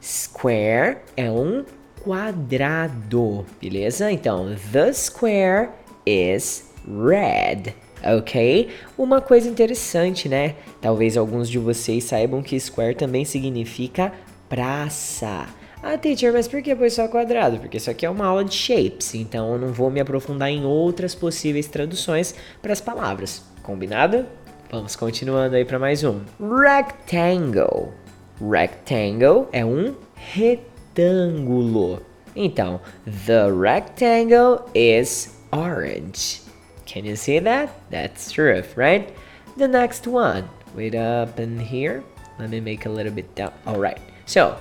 Square 0.00 1.02
é 1.14 1.30
um 1.30 1.66
quadrado, 2.02 3.44
beleza? 3.60 4.10
Então, 4.10 4.56
the 4.72 4.94
square 4.94 5.68
is 6.06 6.70
red. 6.86 7.74
Ok? 8.02 8.70
Uma 8.96 9.20
coisa 9.20 9.46
interessante, 9.46 10.26
né? 10.26 10.54
Talvez 10.80 11.18
alguns 11.18 11.50
de 11.50 11.58
vocês 11.58 12.04
saibam 12.04 12.42
que 12.42 12.58
square 12.58 12.94
também 12.94 13.26
significa 13.26 14.12
praça. 14.48 15.46
Ah, 15.82 15.96
teacher, 15.98 16.32
mas 16.32 16.48
por 16.48 16.62
que 16.62 16.74
foi 16.74 16.90
só 16.90 17.06
quadrado? 17.06 17.58
Porque 17.58 17.76
isso 17.76 17.90
aqui 17.90 18.06
é 18.06 18.10
uma 18.10 18.26
aula 18.26 18.44
de 18.44 18.54
shapes, 18.54 19.14
então 19.14 19.52
eu 19.52 19.58
não 19.58 19.72
vou 19.72 19.90
me 19.90 20.00
aprofundar 20.00 20.48
em 20.50 20.64
outras 20.64 21.14
possíveis 21.14 21.66
traduções 21.66 22.34
para 22.62 22.72
as 22.72 22.80
palavras. 22.80 23.44
Combinado? 23.62 24.26
Vamos 24.70 24.96
continuando 24.96 25.54
aí 25.54 25.64
para 25.64 25.78
mais 25.78 26.02
um. 26.02 26.20
Rectangle. 26.40 27.92
Rectangle 28.40 29.48
é 29.52 29.64
um 29.64 29.94
retângulo. 30.14 32.02
Então, 32.34 32.80
the 33.26 33.50
rectangle 33.50 34.64
is 34.74 35.38
orange. 35.52 36.42
Can 36.86 37.04
you 37.04 37.16
see 37.16 37.40
that? 37.40 37.72
That's 37.90 38.30
true, 38.32 38.62
right? 38.76 39.12
The 39.56 39.68
next 39.68 40.06
one. 40.08 40.44
Wait 40.74 40.94
up 40.94 41.40
in 41.40 41.58
here. 41.58 42.02
Let 42.38 42.50
me 42.50 42.60
make 42.60 42.86
a 42.86 42.90
little 42.90 43.12
bit 43.12 43.34
down. 43.34 43.52
All 43.66 43.80
right. 43.80 43.98
So, 44.26 44.56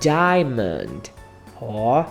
diamond. 0.00 1.12
Ó, 1.60 2.04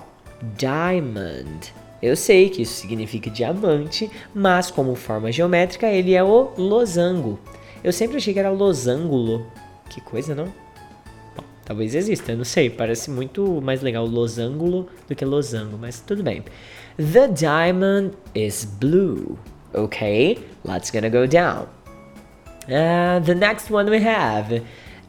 diamond. 0.58 1.74
Eu 2.02 2.16
sei 2.16 2.50
que 2.50 2.62
isso 2.62 2.74
significa 2.74 3.30
diamante, 3.30 4.12
mas 4.34 4.70
como 4.70 4.96
forma 4.96 5.32
geométrica 5.32 5.88
ele 5.88 6.14
é 6.14 6.24
o 6.24 6.52
losango. 6.58 7.40
Eu 7.84 7.92
sempre 7.92 8.18
achei 8.18 8.34
que 8.34 8.40
era 8.40 8.52
losangulo. 8.52 9.46
Que 9.90 10.02
coisa, 10.02 10.36
não? 10.36 10.46
Bom, 11.36 11.44
talvez 11.64 11.96
exista, 11.96 12.32
eu 12.32 12.38
não 12.38 12.46
sei. 12.46 12.70
Parece 12.70 13.10
muito 13.10 13.62
mais 13.62 13.82
legal 13.82 14.06
losangulo 14.06 14.88
do 15.08 15.16
que 15.16 15.24
losango, 15.24 15.78
mas 15.78 16.00
tudo 16.00 16.22
bem. 16.22 16.44
The 16.98 17.28
diamond 17.28 18.14
is 18.34 18.66
blue. 18.66 19.38
Okay, 19.74 20.40
let's 20.64 20.90
gonna 20.92 21.10
go 21.10 21.28
down. 21.28 21.68
Uh, 22.68 23.20
the 23.24 23.36
next 23.36 23.72
one 23.72 23.90
we 23.90 24.04
have 24.04 24.62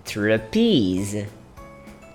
trapeze. 0.05 1.27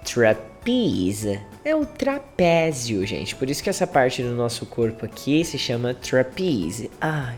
Trapeze 0.04 1.39
é 1.64 1.76
o 1.76 1.86
trapézio, 1.86 3.06
gente. 3.06 3.36
Por 3.36 3.49
isso 3.49 3.64
que 3.64 3.70
essa 3.70 3.86
parte 3.86 4.24
do 4.24 4.32
nosso 4.32 4.66
corpo 4.66 5.06
aqui 5.06 5.43
se 5.45 5.58
chama 5.58 5.93
trapeze. 5.93 6.89
Ah, 6.99 7.34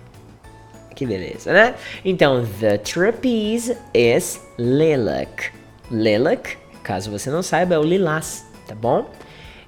que 0.96 1.06
beleza, 1.06 1.52
né? 1.52 1.76
Então, 2.06 2.46
the 2.60 2.78
trapeze 2.78 3.78
is 3.94 4.42
lilac. 4.58 5.52
Lilac, 5.92 6.58
caso 6.84 7.12
você 7.12 7.30
não 7.30 7.44
saiba, 7.44 7.76
é 7.76 7.80
o 7.80 7.84
lilás, 7.84 8.46
tá 8.68 8.76
bom? 8.76 9.10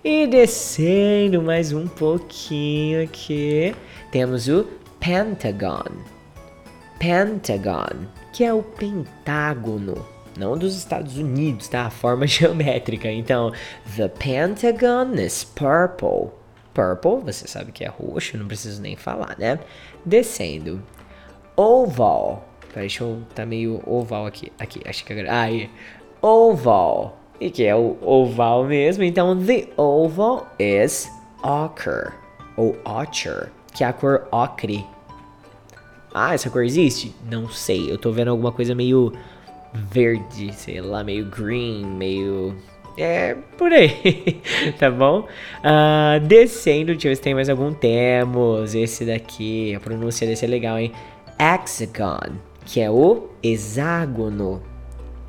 E 0.03 0.27
descendo 0.27 1.41
mais 1.41 1.73
um 1.73 1.87
pouquinho 1.87 3.03
aqui, 3.03 3.75
temos 4.11 4.47
o 4.47 4.65
pentagon. 4.99 5.91
Pentagon, 6.99 8.05
que 8.31 8.43
é 8.43 8.53
o 8.53 8.61
pentágono 8.63 10.14
não 10.37 10.57
dos 10.57 10.75
Estados 10.75 11.17
Unidos, 11.17 11.67
tá? 11.67 11.85
A 11.85 11.89
forma 11.89 12.25
geométrica. 12.27 13.11
Então, 13.11 13.51
the 13.95 14.07
Pentagon 14.07 15.13
is 15.15 15.43
purple. 15.43 16.31
Purple, 16.73 17.21
você 17.23 17.47
sabe 17.47 17.71
que 17.71 17.85
é 17.85 17.87
roxo, 17.87 18.37
não 18.37 18.47
preciso 18.47 18.81
nem 18.81 18.95
falar, 18.95 19.37
né? 19.39 19.59
Descendo. 20.05 20.83
Oval. 21.55 22.45
Peraí, 22.73 22.87
deixa 22.87 23.03
eu. 23.03 23.21
Tá 23.33 23.45
meio 23.45 23.81
oval 23.85 24.25
aqui. 24.25 24.51
Aqui, 24.59 24.81
acho 24.85 25.05
que 25.05 25.13
agora. 25.13 25.39
Aí. 25.39 25.69
Oval. 26.21 27.17
E 27.39 27.49
que 27.49 27.63
é 27.63 27.75
o 27.75 27.97
oval 28.01 28.65
mesmo. 28.65 29.03
Então, 29.03 29.37
the 29.41 29.69
oval 29.77 30.47
is 30.59 31.09
ochre. 31.41 32.11
Ou 32.57 32.75
ochre, 32.83 33.49
que 33.73 33.83
é 33.83 33.87
a 33.87 33.93
cor 33.93 34.27
ocre. 34.31 34.85
Ah, 36.13 36.33
essa 36.33 36.49
cor 36.49 36.63
existe? 36.63 37.13
Não 37.29 37.49
sei. 37.49 37.91
Eu 37.91 37.97
tô 37.97 38.11
vendo 38.11 38.29
alguma 38.29 38.51
coisa 38.51 38.73
meio 38.75 39.13
verde, 39.75 40.53
sei 40.53 40.81
lá, 40.81 41.03
meio 41.03 41.25
green, 41.25 41.85
meio. 41.85 42.55
É, 42.97 43.35
por 43.57 43.73
aí, 43.73 44.41
tá 44.79 44.89
bom? 44.89 45.27
Uh, 45.59 46.19
descendo, 46.25 46.93
deixa 46.93 47.07
eu 47.07 47.11
ver 47.11 47.15
se 47.17 47.21
tem 47.21 47.33
mais 47.33 47.49
algum 47.49 47.73
temos. 47.73 48.73
Esse 48.73 49.05
daqui, 49.05 49.75
a 49.75 49.79
pronúncia 49.79 50.25
desse 50.25 50.45
é 50.45 50.47
legal, 50.47 50.79
hein? 50.79 50.91
Hexagon, 51.37 52.37
que 52.65 52.79
é 52.79 52.89
o 52.89 53.29
hexágono. 53.43 54.63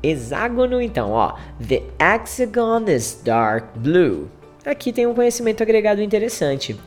Hexágono, 0.01 0.81
então, 0.81 1.11
ó. 1.11 1.35
The 1.67 1.83
hexagon 1.99 2.85
is 2.87 3.21
dark 3.23 3.65
blue. 3.75 4.29
Aqui 4.65 4.91
tem 4.93 5.05
um 5.07 5.13
conhecimento 5.13 5.61
agregado 5.63 6.01
interessante. 6.01 6.77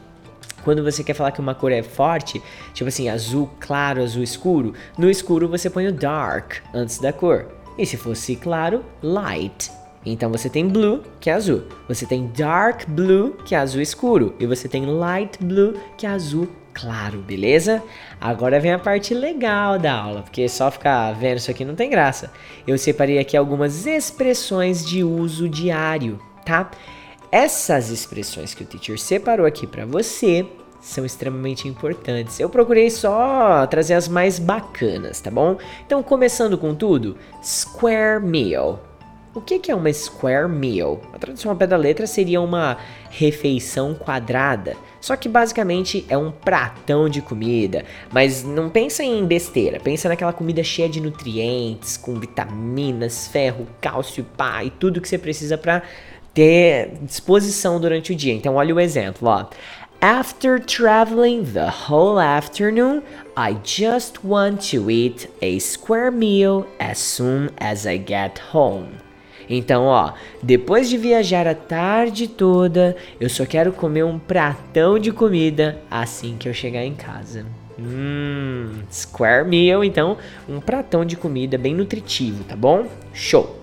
Quando 0.65 0.83
você 0.83 1.03
quer 1.03 1.15
falar 1.15 1.33
que 1.33 1.41
uma 1.41 1.55
cor 1.55 1.73
é 1.73 1.83
forte, 1.83 2.43
tipo 2.73 2.89
assim, 2.89 3.09
azul 3.09 3.51
claro, 3.59 4.03
azul 4.03 4.23
escuro, 4.23 4.75
no 4.97 5.11
escuro 5.11 5.49
você 5.49 5.69
põe 5.69 5.87
o 5.87 5.93
dark 5.93 6.55
antes 6.75 6.99
da 6.99 7.13
cor. 7.13 7.47
E 7.79 7.87
se 7.87 7.97
fosse 7.97 8.37
claro, 8.37 8.85
light. 9.03 9.71
Então 10.05 10.31
você 10.31 10.49
tem 10.49 10.67
blue, 10.67 11.03
que 11.21 11.29
é 11.29 11.35
azul. 11.35 11.65
Você 11.89 12.07
tem 12.07 12.31
dark 12.37 12.89
blue, 12.89 13.37
que 13.45 13.55
é 13.55 13.59
azul 13.59 13.81
escuro. 13.81 14.35
E 14.39 14.47
você 14.47 14.69
tem 14.69 14.87
light 14.87 15.39
blue, 15.43 15.75
que 15.97 16.07
é 16.07 16.11
azul 16.11 16.49
claro, 16.73 17.21
beleza? 17.21 17.83
Agora 18.21 18.61
vem 18.61 18.73
a 18.73 18.79
parte 18.79 19.13
legal 19.13 19.79
da 19.79 19.93
aula, 19.93 20.23
porque 20.23 20.49
só 20.49 20.71
ficar 20.71 21.13
vendo 21.13 21.39
isso 21.39 21.51
aqui 21.51 21.65
não 21.65 21.75
tem 21.75 21.91
graça. 21.91 22.33
Eu 22.67 22.79
separei 22.79 23.19
aqui 23.19 23.37
algumas 23.37 23.87
expressões 23.87 24.85
de 24.87 25.05
uso 25.05 25.49
diário, 25.49 26.19
tá? 26.45 26.71
Essas 27.33 27.91
expressões 27.91 28.55
que 28.55 28.65
o 28.65 28.67
teacher 28.67 28.99
separou 28.99 29.47
aqui 29.47 29.65
para 29.65 29.87
você 29.87 30.45
são 30.81 31.05
extremamente 31.05 31.69
importantes. 31.69 32.41
Eu 32.41 32.51
procurei 32.51 32.91
só 32.91 33.67
trazer 33.69 33.95
as 33.95 34.09
mais 34.09 34.39
bacanas, 34.41 35.21
tá 35.21 35.31
bom? 35.31 35.57
Então, 35.87 36.03
começando 36.03 36.59
com 36.59 36.75
tudo, 36.75 37.17
square 37.41 38.21
meal. 38.21 38.83
O 39.33 39.41
que 39.41 39.71
é 39.71 39.75
uma 39.77 39.93
square 39.93 40.49
meal? 40.49 41.01
A 41.13 41.19
tradução 41.19 41.53
ao 41.53 41.57
pé 41.57 41.65
da 41.65 41.77
letra 41.77 42.05
seria 42.05 42.41
uma 42.41 42.77
refeição 43.11 43.95
quadrada. 43.95 44.77
Só 45.01 45.15
que 45.15 45.29
basicamente 45.29 46.05
é 46.09 46.19
um 46.19 46.33
pratão 46.33 47.09
de 47.09 47.23
comida. 47.23 47.85
Mas 48.11 48.43
não 48.43 48.69
pensa 48.69 49.05
em 49.05 49.25
besteira, 49.25 49.79
pensa 49.79 50.09
naquela 50.09 50.33
comida 50.33 50.65
cheia 50.65 50.89
de 50.89 51.01
nutrientes, 51.01 51.97
com 51.97 52.15
vitaminas, 52.15 53.29
ferro, 53.29 53.69
cálcio, 53.81 54.25
pá 54.37 54.65
e 54.65 54.71
tudo 54.71 55.01
que 55.01 55.09
você 55.09 55.17
precisa 55.17 55.57
para 55.57 55.85
ter 56.41 56.93
disposição 57.03 57.79
durante 57.79 58.13
o 58.13 58.17
dia. 58.17 58.33
Então, 58.33 58.55
olha 58.55 58.75
o 58.75 58.81
exemplo, 58.81 59.29
ó. 59.29 59.45
After 60.01 60.59
traveling 60.59 61.45
the 61.45 61.69
whole 61.69 62.19
afternoon, 62.19 63.03
I 63.37 63.59
just 63.63 64.25
want 64.25 64.71
to 64.71 64.91
eat 64.91 65.29
a 65.43 65.61
square 65.61 66.11
meal 66.11 66.67
as 66.79 66.97
soon 66.97 67.51
as 67.59 67.85
I 67.85 67.99
get 67.99 68.41
home. 68.55 68.89
Então, 69.51 69.85
ó, 69.85 70.15
depois 70.43 70.89
de 70.89 70.97
viajar 70.97 71.47
a 71.47 71.55
tarde 71.55 72.27
toda, 72.27 72.97
eu 73.21 73.29
só 73.29 73.45
quero 73.45 73.71
comer 73.71 74.05
um 74.05 74.19
pratão 74.19 74.99
de 74.99 75.13
comida 75.13 75.83
assim 75.91 76.39
que 76.39 76.49
eu 76.49 76.55
chegar 76.55 76.87
em 76.87 76.95
casa. 76.95 77.45
Hum, 77.79 78.79
square 78.91 79.47
meal, 79.47 79.85
então, 79.85 80.17
um 80.49 80.59
pratão 80.59 81.05
de 81.05 81.17
comida 81.17 81.59
bem 81.59 81.75
nutritivo, 81.75 82.45
tá 82.45 82.57
bom? 82.57 82.87
Show! 83.13 83.61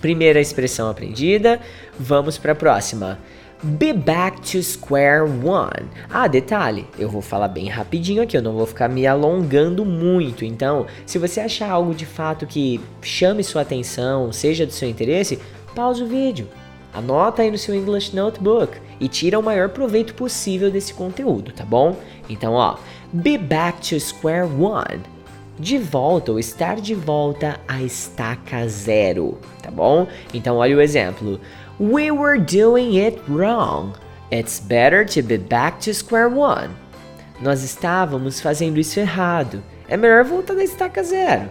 Primeira 0.00 0.40
expressão 0.40 0.90
aprendida, 0.90 1.60
vamos 1.98 2.38
para 2.38 2.52
a 2.52 2.54
próxima. 2.54 3.18
Be 3.62 3.92
back 3.92 4.42
to 4.52 4.62
square 4.62 5.22
one. 5.22 5.88
Ah, 6.10 6.28
detalhe, 6.28 6.86
eu 6.98 7.08
vou 7.08 7.22
falar 7.22 7.48
bem 7.48 7.68
rapidinho 7.68 8.22
aqui, 8.22 8.36
eu 8.36 8.42
não 8.42 8.52
vou 8.52 8.66
ficar 8.66 8.86
me 8.88 9.06
alongando 9.06 9.84
muito. 9.84 10.44
Então, 10.44 10.86
se 11.06 11.18
você 11.18 11.40
achar 11.40 11.70
algo 11.70 11.94
de 11.94 12.04
fato 12.04 12.46
que 12.46 12.80
chame 13.00 13.42
sua 13.42 13.62
atenção, 13.62 14.30
seja 14.30 14.66
do 14.66 14.72
seu 14.72 14.88
interesse, 14.88 15.38
pausa 15.74 16.04
o 16.04 16.06
vídeo. 16.06 16.46
Anota 16.92 17.42
aí 17.42 17.50
no 17.50 17.58
seu 17.58 17.74
English 17.74 18.14
Notebook 18.14 18.78
e 19.00 19.08
tira 19.08 19.38
o 19.38 19.42
maior 19.42 19.70
proveito 19.70 20.14
possível 20.14 20.70
desse 20.70 20.92
conteúdo, 20.92 21.52
tá 21.52 21.64
bom? 21.64 21.96
Então, 22.28 22.52
ó, 22.52 22.76
be 23.12 23.38
back 23.38 23.80
to 23.88 23.98
square 23.98 24.44
one 24.46 25.16
de 25.58 25.78
volta 25.78 26.32
ou 26.32 26.38
estar 26.38 26.76
de 26.76 26.94
volta 26.94 27.58
à 27.66 27.82
estaca 27.82 28.66
zero, 28.68 29.38
tá 29.62 29.70
bom? 29.70 30.06
Então 30.34 30.56
olha 30.56 30.76
o 30.76 30.80
exemplo. 30.80 31.40
We 31.78 32.10
were 32.10 32.38
doing 32.38 32.96
it 32.96 33.20
wrong. 33.28 33.94
It's 34.30 34.58
better 34.58 35.04
to 35.04 35.22
be 35.22 35.36
back 35.36 35.78
to 35.80 35.92
square 35.92 36.28
one. 36.28 36.70
Nós 37.40 37.62
estávamos 37.62 38.40
fazendo 38.40 38.80
isso 38.80 38.98
errado. 38.98 39.62
É 39.86 39.94
melhor 39.94 40.24
voltar 40.24 40.54
da 40.54 40.64
estaca 40.64 41.02
zero. 41.02 41.50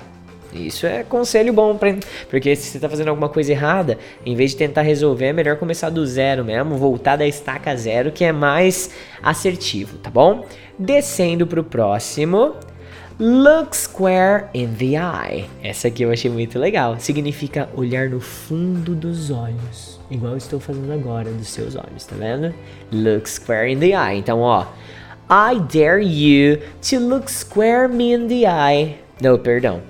Isso 0.52 0.88
é 0.88 1.04
conselho 1.04 1.54
bom, 1.54 1.78
pra, 1.78 1.96
porque 2.30 2.56
se 2.56 2.72
você 2.72 2.78
está 2.78 2.90
fazendo 2.90 3.10
alguma 3.10 3.30
coisa 3.30 3.52
errada, 3.52 4.00
em 4.26 4.36
vez 4.36 4.52
de 4.52 4.58
tentar 4.58 4.82
resolver, 4.82 5.26
é 5.26 5.34
melhor 5.34 5.58
começar 5.58 5.92
do 5.92 6.04
zero 6.08 6.44
mesmo, 6.44 6.76
voltar 6.76 7.18
da 7.18 7.28
estaca 7.28 7.76
zero, 7.76 8.12
que 8.12 8.24
é 8.24 8.32
mais 8.32 8.90
assertivo, 9.22 9.98
tá 10.00 10.10
bom? 10.10 10.46
Descendo 10.80 11.46
para 11.46 11.60
o 11.60 11.64
próximo. 11.64 12.56
Look 13.20 13.76
square 13.76 14.46
in 14.54 14.74
the 14.74 14.96
eye. 14.96 15.46
Essa 15.62 15.88
aqui 15.88 16.04
eu 16.04 16.12
achei 16.12 16.32
muito 16.32 16.58
legal. 16.58 17.00
Significa 17.00 17.70
olhar 17.76 18.10
no 18.10 18.20
fundo 18.20 18.96
dos 18.96 19.30
olhos. 19.30 19.95
Igual 20.10 20.38
estou 20.38 20.60
fazendo 20.60 20.92
agora 20.94 21.32
dos 21.32 21.48
seus 21.48 21.76
olhos, 21.76 22.06
tá 22.06 22.16
vendo? 22.16 22.54
Look 22.92 23.28
square 23.28 23.72
in 23.72 23.80
the 23.80 23.94
eye. 23.94 24.20
Então, 24.20 24.42
ó. 24.42 24.66
I 25.28 25.60
dare 25.60 26.04
you 26.04 26.62
to 26.90 27.00
look 27.00 27.32
square 27.32 27.88
me 27.88 28.14
in 28.14 28.28
the 28.28 28.46
eye. 28.46 29.00
Não, 29.20 29.40
perdão. 29.40 29.82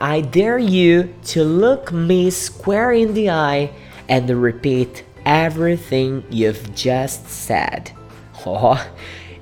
I 0.00 0.22
dare 0.22 0.58
you 0.58 1.08
to 1.32 1.44
look 1.44 1.92
me 1.92 2.30
square 2.30 2.92
in 2.92 3.14
the 3.14 3.28
eye 3.28 3.70
and 4.08 4.26
repeat 4.30 5.04
everything 5.24 6.24
you've 6.30 6.70
just 6.74 7.28
said. 7.28 7.92
Ó, 8.44 8.74
oh, 8.74 8.78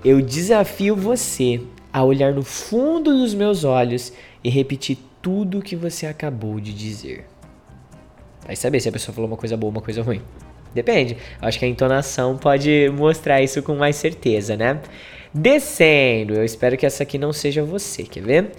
eu 0.05 0.21
desafio 0.21 0.95
você 0.95 1.61
a 1.93 2.05
olhar 2.05 2.35
no 2.35 2.43
fundo 2.43 3.17
dos 3.17 3.33
meus 3.33 3.65
olhos 3.65 4.13
e 4.45 4.51
repetir 4.51 4.99
tudo 5.23 5.59
o 5.59 5.63
que 5.63 5.77
você 5.77 6.07
acabou 6.07 6.61
de 6.61 6.75
dizer. 6.75 7.27
Vai 8.47 8.57
saber 8.57 8.81
se 8.81 8.89
a 8.89 8.93
pessoa 8.93 9.15
falou 9.15 9.29
uma 9.29 9.37
coisa 9.37 9.57
boa 9.57 9.69
ou 9.69 9.73
uma 9.73 9.83
coisa 9.83 10.03
ruim. 10.03 10.23
Depende. 10.73 11.17
Acho 11.41 11.59
que 11.59 11.65
a 11.65 11.69
entonação 11.69 12.37
pode 12.37 12.91
mostrar 12.95 13.43
isso 13.43 13.63
com 13.63 13.75
mais 13.75 13.97
certeza, 13.97 14.57
né? 14.57 14.81
Descendo, 15.33 16.35
eu 16.35 16.45
espero 16.45 16.77
que 16.77 16.87
essa 16.87 17.03
aqui 17.03 17.19
não 17.19 17.33
seja 17.33 17.63
você, 17.63 18.05
quer 18.05 18.23
ver? 18.23 18.53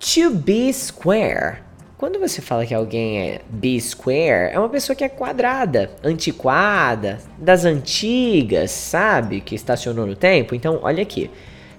To 0.00 0.30
be 0.30 0.72
square. 0.72 1.58
Quando 1.96 2.18
você 2.18 2.42
fala 2.42 2.66
que 2.66 2.74
alguém 2.74 3.20
é 3.20 3.40
be 3.48 3.80
square, 3.80 4.52
é 4.52 4.58
uma 4.58 4.68
pessoa 4.68 4.96
que 4.96 5.04
é 5.04 5.08
quadrada, 5.08 5.90
antiquada, 6.02 7.18
das 7.38 7.64
antigas, 7.64 8.70
sabe? 8.72 9.40
Que 9.40 9.54
estacionou 9.54 10.06
no 10.06 10.16
tempo. 10.16 10.54
Então, 10.54 10.80
olha 10.82 11.02
aqui. 11.02 11.30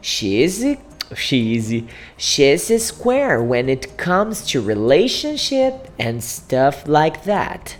She's 0.02 0.78
she's 1.15 1.84
she's 2.18 2.82
square 2.82 3.41
when 3.44 3.69
it 3.69 3.90
comes 3.98 4.41
to 4.52 4.61
relationship 4.61 5.73
and 5.99 6.19
stuff 6.22 6.84
like 6.88 7.19
that. 7.26 7.77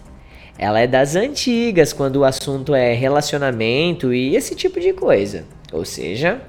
Ela 0.58 0.82
é 0.82 0.88
das 0.88 1.16
antigas 1.16 1.92
quando 1.92 2.18
o 2.18 2.24
assunto 2.24 2.74
é 2.74 2.94
relacionamento 2.94 4.14
e 4.14 4.36
esse 4.36 4.56
tipo 4.56 4.80
de 4.80 4.94
coisa. 4.94 5.44
Ou 5.74 5.84
seja, 5.84 6.42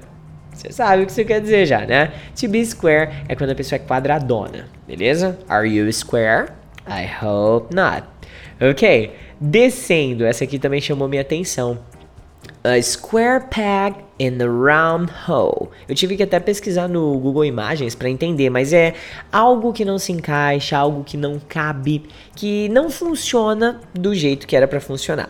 você 0.53 0.71
sabe 0.71 1.03
o 1.03 1.05
que 1.05 1.11
isso 1.11 1.25
quer 1.25 1.41
dizer 1.41 1.65
já, 1.65 1.85
né? 1.85 2.11
To 2.39 2.47
be 2.47 2.65
square 2.65 3.09
é 3.27 3.35
quando 3.35 3.51
a 3.51 3.55
pessoa 3.55 3.77
é 3.77 3.79
quadradona, 3.85 4.67
beleza? 4.87 5.37
Are 5.47 5.67
you 5.67 5.91
square? 5.91 6.51
I 6.87 7.05
hope 7.23 7.75
not. 7.75 8.03
Ok, 8.59 9.11
descendo, 9.39 10.25
essa 10.25 10.45
aqui 10.45 10.57
também 10.57 10.81
chamou 10.81 11.07
minha 11.07 11.21
atenção. 11.21 11.77
A 12.67 12.81
square 12.81 13.45
peg 13.49 13.95
in 14.19 14.41
a 14.41 14.45
round 14.45 15.09
hole. 15.25 15.69
Eu 15.87 15.95
tive 15.95 16.17
que 16.17 16.23
até 16.23 16.37
pesquisar 16.37 16.89
no 16.89 17.17
Google 17.17 17.45
Imagens 17.45 17.95
para 17.95 18.09
entender, 18.09 18.49
mas 18.49 18.73
é 18.73 18.93
algo 19.31 19.71
que 19.71 19.85
não 19.85 19.97
se 19.97 20.11
encaixa, 20.11 20.77
algo 20.77 21.01
que 21.01 21.15
não 21.15 21.39
cabe, 21.47 22.03
que 22.35 22.67
não 22.67 22.89
funciona 22.89 23.79
do 23.93 24.13
jeito 24.13 24.45
que 24.45 24.53
era 24.53 24.67
para 24.67 24.81
funcionar. 24.81 25.29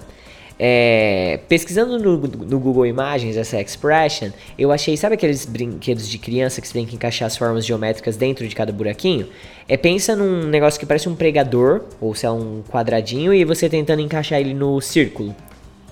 É, 0.58 1.40
pesquisando 1.48 2.00
no, 2.00 2.18
no, 2.18 2.60
Google 2.60 2.88
Imagens 2.88 3.38
essa 3.38 3.62
expression, 3.62 4.32
eu 4.58 4.72
achei, 4.72 4.98
sabe 4.98 5.14
aqueles 5.14 5.46
brinquedos 5.46 6.10
de 6.10 6.18
criança 6.18 6.60
que 6.60 6.68
você 6.68 6.74
tem 6.74 6.88
que 6.88 6.96
encaixar 6.96 7.28
as 7.28 7.38
formas 7.38 7.64
geométricas 7.64 8.18
dentro 8.18 8.48
de 8.48 8.56
cada 8.56 8.72
buraquinho? 8.72 9.28
É, 9.70 9.78
pensa 9.78 10.16
num 10.16 10.48
negócio 10.48 10.80
que 10.80 10.88
parece 10.88 11.08
um 11.08 11.16
pregador, 11.16 11.84
ou 12.02 12.16
se 12.16 12.26
é 12.26 12.32
um 12.32 12.64
quadradinho, 12.68 13.32
e 13.32 13.46
você 13.46 13.70
tentando 13.70 14.02
encaixar 14.02 14.40
ele 14.40 14.56
no 14.56 14.82
círculo. 14.82 15.36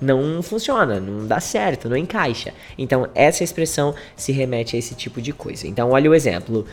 Não 0.01 0.43
funciona, 0.43 0.99
não 0.99 1.25
dá 1.25 1.39
certo, 1.39 1.87
não 1.87 1.95
encaixa. 1.95 2.53
Então, 2.77 3.07
essa 3.15 3.43
expressão 3.43 3.95
se 4.15 4.31
remete 4.31 4.75
a 4.75 4.79
esse 4.79 4.93
tipo 4.93 5.21
de 5.21 5.31
coisa. 5.31 5.67
Então, 5.67 5.91
olha 5.91 6.09
o 6.09 6.13
exemplo. 6.13 6.65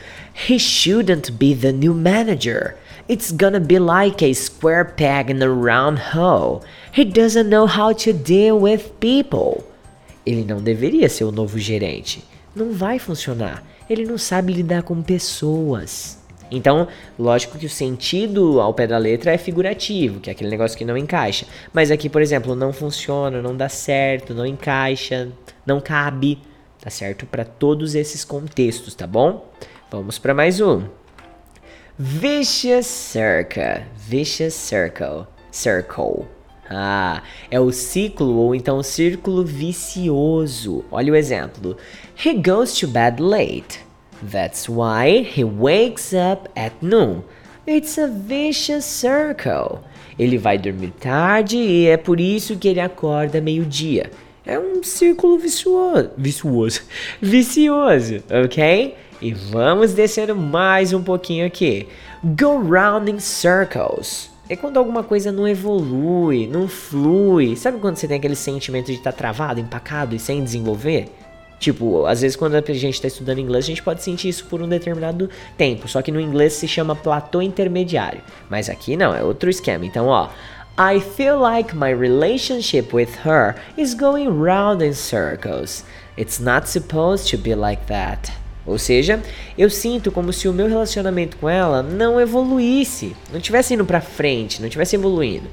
He 0.48 0.58
shouldn't 0.58 1.30
be 1.32 1.54
the 1.54 1.70
new 1.72 1.94
manager. 1.94 2.76
It's 3.08 3.30
gonna 3.30 3.60
be 3.60 3.78
like 3.78 4.24
a 4.24 4.34
square 4.34 4.84
peg 4.96 5.30
in 5.30 5.42
a 5.42 5.48
round 5.48 6.00
hole. 6.14 6.62
He 6.96 7.04
doesn't 7.04 7.48
know 7.48 7.66
how 7.66 7.94
to 7.94 8.12
deal 8.12 8.60
with 8.60 8.90
people. 9.00 9.64
Ele 10.26 10.44
não 10.44 10.60
deveria 10.60 11.08
ser 11.08 11.24
o 11.24 11.32
novo 11.32 11.58
gerente. 11.58 12.24
Não 12.54 12.72
vai 12.72 12.98
funcionar. 12.98 13.62
Ele 13.88 14.04
não 14.04 14.18
sabe 14.18 14.52
lidar 14.52 14.82
com 14.82 15.00
pessoas. 15.02 16.18
Então, 16.52 16.86
lógico 17.18 17.58
que 17.58 17.64
o 17.64 17.70
sentido 17.70 18.60
ao 18.60 18.74
pé 18.74 18.86
da 18.86 18.98
letra 18.98 19.32
é 19.32 19.38
figurativo, 19.38 20.20
que 20.20 20.28
é 20.28 20.32
aquele 20.32 20.50
negócio 20.50 20.76
que 20.76 20.84
não 20.84 20.96
encaixa. 20.96 21.46
Mas 21.72 21.90
aqui, 21.90 22.08
por 22.08 22.20
exemplo, 22.20 22.54
não 22.54 22.72
funciona, 22.72 23.40
não 23.40 23.56
dá 23.56 23.68
certo, 23.68 24.34
não 24.34 24.44
encaixa, 24.44 25.28
não 25.66 25.80
cabe. 25.80 26.38
Tá 26.78 26.90
certo 26.90 27.24
para 27.26 27.44
todos 27.44 27.94
esses 27.94 28.24
contextos, 28.24 28.94
tá 28.94 29.06
bom? 29.06 29.50
Vamos 29.90 30.18
para 30.18 30.34
mais 30.34 30.60
um. 30.60 30.82
Vicious 31.98 32.86
Circle. 32.86 33.86
Vicious 33.96 34.52
Circle. 34.52 35.26
Circle. 35.50 36.26
Ah, 36.68 37.22
é 37.50 37.60
o 37.60 37.70
ciclo 37.70 38.36
ou 38.36 38.54
então 38.54 38.78
o 38.78 38.82
círculo 38.82 39.44
vicioso. 39.44 40.84
Olha 40.90 41.12
o 41.12 41.16
exemplo. 41.16 41.76
He 42.24 42.34
goes 42.34 42.74
to 42.74 42.88
bed 42.88 43.22
late. 43.22 43.91
That's 44.22 44.68
why 44.68 45.22
he 45.22 45.42
wakes 45.42 46.12
up 46.12 46.48
at 46.54 46.72
noon. 46.80 47.24
It's 47.66 47.98
a 47.98 48.06
vicious 48.06 48.84
circle. 48.84 49.80
Ele 50.18 50.38
vai 50.38 50.58
dormir 50.58 50.92
tarde 51.00 51.56
e 51.56 51.86
é 51.88 51.96
por 51.96 52.20
isso 52.20 52.56
que 52.56 52.68
ele 52.68 52.80
acorda 52.80 53.40
meio-dia. 53.40 54.10
É 54.44 54.58
um 54.58 54.82
círculo 54.82 55.38
vicioso, 55.38 56.10
vicioso, 56.16 56.82
vicioso, 57.20 58.22
ok? 58.44 58.96
E 59.20 59.32
vamos 59.32 59.92
descendo 59.92 60.34
mais 60.34 60.92
um 60.92 61.02
pouquinho 61.02 61.46
aqui. 61.46 61.88
Go 62.22 62.60
round 62.60 63.10
in 63.10 63.20
circles. 63.20 64.30
É 64.48 64.56
quando 64.56 64.76
alguma 64.76 65.02
coisa 65.04 65.30
não 65.30 65.46
evolui, 65.46 66.46
não 66.46 66.68
flui. 66.68 67.56
Sabe 67.56 67.78
quando 67.78 67.96
você 67.96 68.08
tem 68.08 68.18
aquele 68.18 68.34
sentimento 68.34 68.86
de 68.86 68.94
estar 68.94 69.12
tá 69.12 69.18
travado, 69.18 69.60
empacado 69.60 70.14
e 70.14 70.18
sem 70.18 70.42
desenvolver? 70.42 71.08
Tipo, 71.62 72.06
às 72.06 72.22
vezes 72.22 72.36
quando 72.36 72.56
a 72.56 72.60
gente 72.60 72.94
está 72.94 73.06
estudando 73.06 73.39
inglês, 73.39 73.64
a 73.64 73.68
gente 73.68 73.84
pode 73.84 74.02
sentir 74.02 74.28
isso 74.28 74.47
por 74.47 74.60
um 74.60 74.68
determinado 74.68 75.30
tempo. 75.56 75.86
Só 75.86 76.02
que 76.02 76.10
no 76.10 76.20
inglês 76.20 76.55
se 76.55 76.66
chama 76.66 76.97
platô 76.97 77.40
intermediário. 77.40 78.20
Mas 78.51 78.68
aqui 78.68 78.97
não, 78.97 79.14
é 79.14 79.22
outro 79.22 79.48
esquema. 79.48 79.86
Então, 79.86 80.09
ó. 80.09 80.28
I 80.76 80.98
feel 81.01 81.39
like 81.39 81.76
my 81.76 81.94
relationship 81.94 82.93
with 82.93 83.10
her 83.24 83.55
is 83.78 83.94
going 83.94 84.26
round 84.26 84.84
in 84.84 84.93
circles. 84.93 85.84
It's 86.18 86.40
not 86.40 86.68
supposed 86.68 87.30
to 87.30 87.39
be 87.39 87.55
like 87.55 87.84
that. 87.86 88.32
Ou 88.66 88.76
seja, 88.76 89.22
eu 89.56 89.70
sinto 89.70 90.10
como 90.10 90.32
se 90.32 90.48
o 90.48 90.52
meu 90.52 90.66
relacionamento 90.66 91.36
com 91.36 91.48
ela 91.48 91.80
não 91.80 92.20
evoluísse, 92.20 93.14
não 93.32 93.39
tivesse 93.39 93.74
indo 93.74 93.84
para 93.84 94.01
frente, 94.01 94.60
não 94.60 94.68
tivesse 94.68 94.97
evoluindo. 94.97 95.48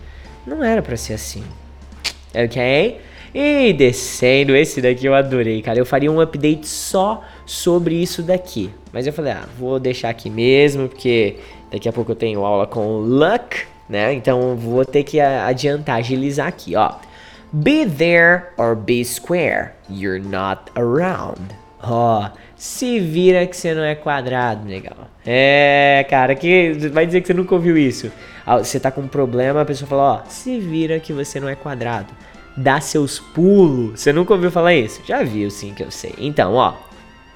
Não 0.47 0.63
era 0.63 0.81
para 0.81 0.97
ser 0.97 1.13
assim. 1.13 1.43
OK? 2.33 2.99
E 3.33 3.73
descendo, 3.73 4.55
esse 4.55 4.81
daqui 4.81 5.05
eu 5.05 5.13
adorei, 5.13 5.61
cara. 5.61 5.77
Eu 5.77 5.85
faria 5.85 6.11
um 6.11 6.19
update 6.19 6.67
só 6.67 7.23
sobre 7.45 7.95
isso 7.95 8.23
daqui. 8.23 8.69
Mas 8.91 9.05
eu 9.05 9.13
falei, 9.13 9.33
ah, 9.33 9.45
vou 9.57 9.79
deixar 9.79 10.09
aqui 10.09 10.29
mesmo, 10.29 10.89
porque 10.89 11.37
daqui 11.71 11.87
a 11.87 11.93
pouco 11.93 12.11
eu 12.11 12.15
tenho 12.15 12.43
aula 12.43 12.65
com 12.65 12.97
Luck, 12.97 13.65
né? 13.87 14.13
Então 14.13 14.55
vou 14.55 14.83
ter 14.83 15.03
que 15.03 15.19
adiantar, 15.19 15.97
agilizar 15.97 16.47
aqui, 16.47 16.75
ó. 16.75 16.93
Be 17.51 17.85
there 17.85 18.47
or 18.57 18.75
be 18.75 19.03
square. 19.03 19.73
You're 19.89 20.19
not 20.19 20.71
around. 20.75 21.41
Ó, 21.81 22.25
oh, 22.25 22.37
se 22.55 22.99
vira 22.99 23.47
que 23.47 23.55
você 23.55 23.73
não 23.73 23.83
é 23.83 23.95
quadrado, 23.95 24.67
legal. 24.67 25.07
É, 25.25 26.05
cara, 26.09 26.35
que 26.35 26.73
vai 26.91 27.05
dizer 27.05 27.21
que 27.21 27.27
você 27.27 27.33
nunca 27.33 27.55
ouviu 27.55 27.77
isso. 27.77 28.11
Você 28.57 28.79
tá 28.79 28.91
com 28.91 29.01
um 29.01 29.07
problema, 29.07 29.61
a 29.61 29.65
pessoa 29.65 29.87
fala, 29.87 30.01
ó, 30.01 30.15
oh, 30.17 30.29
se 30.29 30.59
vira 30.59 30.99
que 30.99 31.13
você 31.13 31.39
não 31.39 31.47
é 31.47 31.55
quadrado. 31.55 32.13
Dá 32.55 32.81
seus 32.81 33.19
pulos. 33.19 33.99
Você 33.99 34.11
nunca 34.11 34.33
ouviu 34.33 34.51
falar 34.51 34.73
isso? 34.73 35.01
Já 35.05 35.23
viu, 35.23 35.49
sim, 35.49 35.73
que 35.73 35.83
eu 35.83 35.91
sei. 35.91 36.13
Então, 36.17 36.55
ó, 36.55 36.73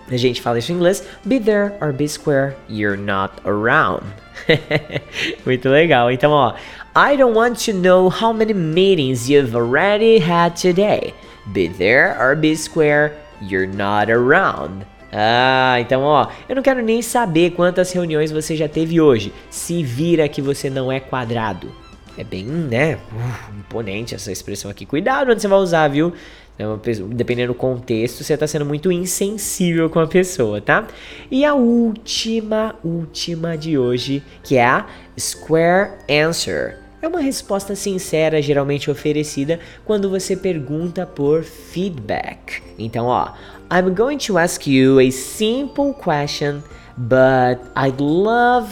a 0.09 0.17
gente 0.17 0.41
fala 0.41 0.59
isso 0.59 0.71
em 0.71 0.75
inglês, 0.75 1.03
be 1.23 1.39
there 1.39 1.73
or 1.81 1.93
be 1.93 2.07
square, 2.07 2.55
you're 2.69 2.97
not 2.97 3.33
around. 3.45 4.03
Muito 5.45 5.69
legal. 5.69 6.11
Então, 6.11 6.31
ó, 6.31 6.53
I 6.95 7.15
don't 7.15 7.35
want 7.35 7.65
to 7.65 7.73
know 7.73 8.09
how 8.09 8.33
many 8.33 8.53
meetings 8.53 9.29
you've 9.29 9.55
already 9.55 10.19
had 10.19 10.55
today. 10.55 11.13
Be 11.47 11.69
there 11.69 12.15
or 12.19 12.35
be 12.35 12.55
square, 12.55 13.13
you're 13.41 13.67
not 13.67 14.11
around. 14.11 14.85
Ah, 15.15 15.79
então 15.79 16.01
ó, 16.01 16.27
eu 16.49 16.55
não 16.55 16.63
quero 16.63 16.81
nem 16.81 16.99
saber 17.03 17.51
quantas 17.51 17.91
reuniões 17.91 18.31
você 18.31 18.55
já 18.55 18.67
teve 18.67 18.99
hoje. 18.99 19.31
Se 19.49 19.83
vira 19.83 20.27
que 20.27 20.41
você 20.41 20.69
não 20.69 20.91
é 20.91 20.99
quadrado. 20.99 21.71
É 22.17 22.23
bem, 22.23 22.45
né, 22.45 22.95
uh, 22.95 23.59
imponente 23.59 24.13
essa 24.13 24.31
expressão 24.31 24.69
aqui. 24.69 24.85
Cuidado 24.85 25.31
onde 25.31 25.41
você 25.41 25.47
vai 25.47 25.59
usar, 25.59 25.87
viu? 25.87 26.13
É 26.59 26.63
dependendo 27.07 27.51
do 27.51 27.57
contexto, 27.57 28.23
você 28.23 28.35
está 28.35 28.45
sendo 28.45 28.65
muito 28.65 28.91
insensível 28.91 29.89
com 29.89 29.99
a 29.99 30.05
pessoa, 30.05 30.61
tá? 30.61 30.85
E 31.31 31.43
a 31.43 31.55
última, 31.55 32.75
última 32.83 33.57
de 33.57 33.75
hoje, 33.75 34.21
que 34.43 34.57
é 34.57 34.65
a 34.65 34.85
Square 35.19 35.93
Answer. 36.07 36.77
É 37.01 37.07
uma 37.07 37.19
resposta 37.19 37.75
sincera, 37.75 38.41
geralmente 38.41 38.89
oferecida 38.89 39.59
quando 39.83 40.09
você 40.09 40.37
pergunta 40.37 41.07
por 41.07 41.43
feedback. 41.43 42.61
Então, 42.77 43.07
ó, 43.07 43.33
I'm 43.71 43.93
going 43.93 44.17
to 44.19 44.37
ask 44.37 44.67
you 44.67 44.99
a 44.99 45.11
simple 45.11 45.93
question, 45.93 46.61
but 46.95 47.59
I'd 47.75 47.99
love 47.99 48.69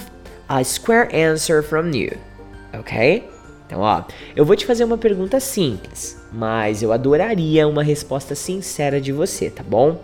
a 0.47 0.63
square 0.63 1.09
answer 1.13 1.63
from 1.63 1.89
you. 1.91 2.15
Ok? 2.73 3.30
Então, 3.71 3.79
ó, 3.79 4.03
eu 4.35 4.43
vou 4.43 4.53
te 4.57 4.65
fazer 4.65 4.83
uma 4.83 4.97
pergunta 4.97 5.39
simples, 5.39 6.21
mas 6.29 6.83
eu 6.83 6.91
adoraria 6.91 7.65
uma 7.65 7.81
resposta 7.81 8.35
sincera 8.35 8.99
de 8.99 9.13
você, 9.13 9.49
tá 9.49 9.63
bom? 9.63 10.01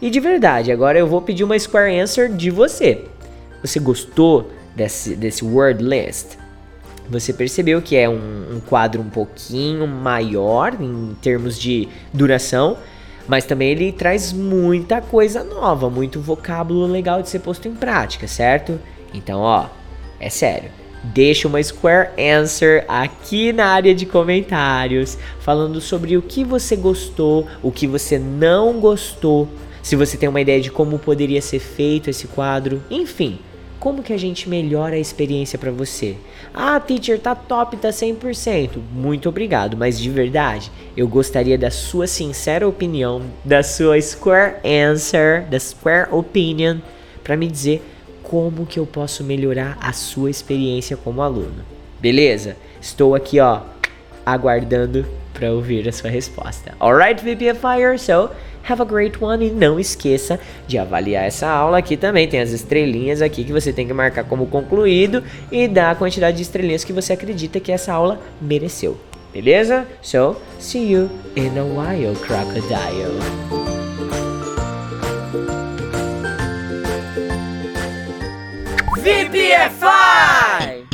E 0.00 0.08
de 0.08 0.20
verdade, 0.20 0.70
agora 0.70 1.00
eu 1.00 1.08
vou 1.08 1.20
pedir 1.20 1.42
uma 1.42 1.58
square 1.58 1.98
answer 1.98 2.32
de 2.32 2.48
você. 2.48 3.04
Você 3.60 3.80
gostou 3.80 4.52
desse, 4.76 5.16
desse 5.16 5.44
word 5.44 5.82
list? 5.82 6.36
Você 7.10 7.32
percebeu 7.32 7.82
que 7.82 7.96
é 7.96 8.08
um, 8.08 8.54
um 8.54 8.60
quadro 8.60 9.02
um 9.02 9.10
pouquinho 9.10 9.84
maior 9.88 10.80
em 10.80 11.16
termos 11.20 11.58
de 11.58 11.88
duração, 12.12 12.78
mas 13.26 13.44
também 13.44 13.70
ele 13.70 13.90
traz 13.90 14.32
muita 14.32 15.00
coisa 15.00 15.42
nova, 15.42 15.90
muito 15.90 16.20
vocábulo 16.20 16.86
legal 16.86 17.20
de 17.20 17.28
ser 17.28 17.40
posto 17.40 17.66
em 17.66 17.74
prática, 17.74 18.28
certo? 18.28 18.78
Então, 19.12 19.40
ó, 19.40 19.66
é 20.20 20.30
sério. 20.30 20.81
Deixa 21.04 21.48
uma 21.48 21.62
square 21.62 22.10
answer 22.18 22.84
aqui 22.86 23.52
na 23.52 23.66
área 23.66 23.94
de 23.94 24.06
comentários, 24.06 25.18
falando 25.40 25.80
sobre 25.80 26.16
o 26.16 26.22
que 26.22 26.44
você 26.44 26.76
gostou, 26.76 27.46
o 27.62 27.72
que 27.72 27.86
você 27.86 28.18
não 28.18 28.80
gostou 28.80 29.48
se 29.82 29.96
você 29.96 30.16
tem 30.16 30.28
uma 30.28 30.40
ideia 30.40 30.60
de 30.60 30.70
como 30.70 30.98
poderia 30.98 31.42
ser 31.42 31.58
feito 31.58 32.08
esse 32.08 32.28
quadro, 32.28 32.80
enfim, 32.88 33.40
como 33.80 34.00
que 34.00 34.12
a 34.12 34.16
gente 34.16 34.48
melhora 34.48 34.94
a 34.94 34.98
experiência 34.98 35.58
para 35.58 35.72
você? 35.72 36.16
Ah, 36.54 36.78
teacher, 36.78 37.18
tá 37.18 37.34
top, 37.34 37.76
tá 37.76 37.88
100%. 37.88 38.78
Muito 38.92 39.28
obrigado, 39.28 39.76
mas 39.76 39.98
de 39.98 40.08
verdade, 40.08 40.70
eu 40.96 41.08
gostaria 41.08 41.58
da 41.58 41.68
sua 41.68 42.06
sincera 42.06 42.66
opinião, 42.66 43.22
da 43.44 43.64
sua 43.64 44.00
square 44.00 44.58
answer, 44.64 45.48
da 45.50 45.58
square 45.58 46.08
opinion, 46.12 46.78
para 47.24 47.36
me 47.36 47.48
dizer 47.48 47.82
como 48.32 48.64
que 48.64 48.80
eu 48.80 48.86
posso 48.86 49.22
melhorar 49.22 49.76
a 49.78 49.92
sua 49.92 50.30
experiência 50.30 50.96
como 50.96 51.20
aluno. 51.20 51.62
Beleza? 52.00 52.56
Estou 52.80 53.14
aqui, 53.14 53.38
ó, 53.38 53.60
aguardando 54.24 55.04
para 55.34 55.52
ouvir 55.52 55.86
a 55.86 55.92
sua 55.92 56.08
resposta. 56.08 56.74
Alright, 56.80 57.22
VPFire? 57.22 57.98
So, 57.98 58.30
have 58.66 58.80
a 58.80 58.86
great 58.86 59.22
one 59.22 59.48
e 59.48 59.50
não 59.50 59.78
esqueça 59.78 60.40
de 60.66 60.78
avaliar 60.78 61.26
essa 61.26 61.46
aula 61.46 61.76
aqui 61.76 61.94
também. 61.94 62.26
Tem 62.26 62.40
as 62.40 62.52
estrelinhas 62.52 63.20
aqui 63.20 63.44
que 63.44 63.52
você 63.52 63.70
tem 63.70 63.86
que 63.86 63.92
marcar 63.92 64.24
como 64.24 64.46
concluído 64.46 65.22
e 65.50 65.68
dar 65.68 65.90
a 65.90 65.94
quantidade 65.94 66.38
de 66.38 66.42
estrelinhas 66.42 66.84
que 66.84 66.92
você 66.94 67.12
acredita 67.12 67.60
que 67.60 67.70
essa 67.70 67.92
aula 67.92 68.18
mereceu. 68.40 68.96
Beleza? 69.30 69.86
So, 70.00 70.36
see 70.58 70.90
you 70.90 71.10
in 71.36 71.58
a 71.58 71.64
while, 71.64 72.16
crocodile. 72.16 73.81
VPFI! 79.02 80.86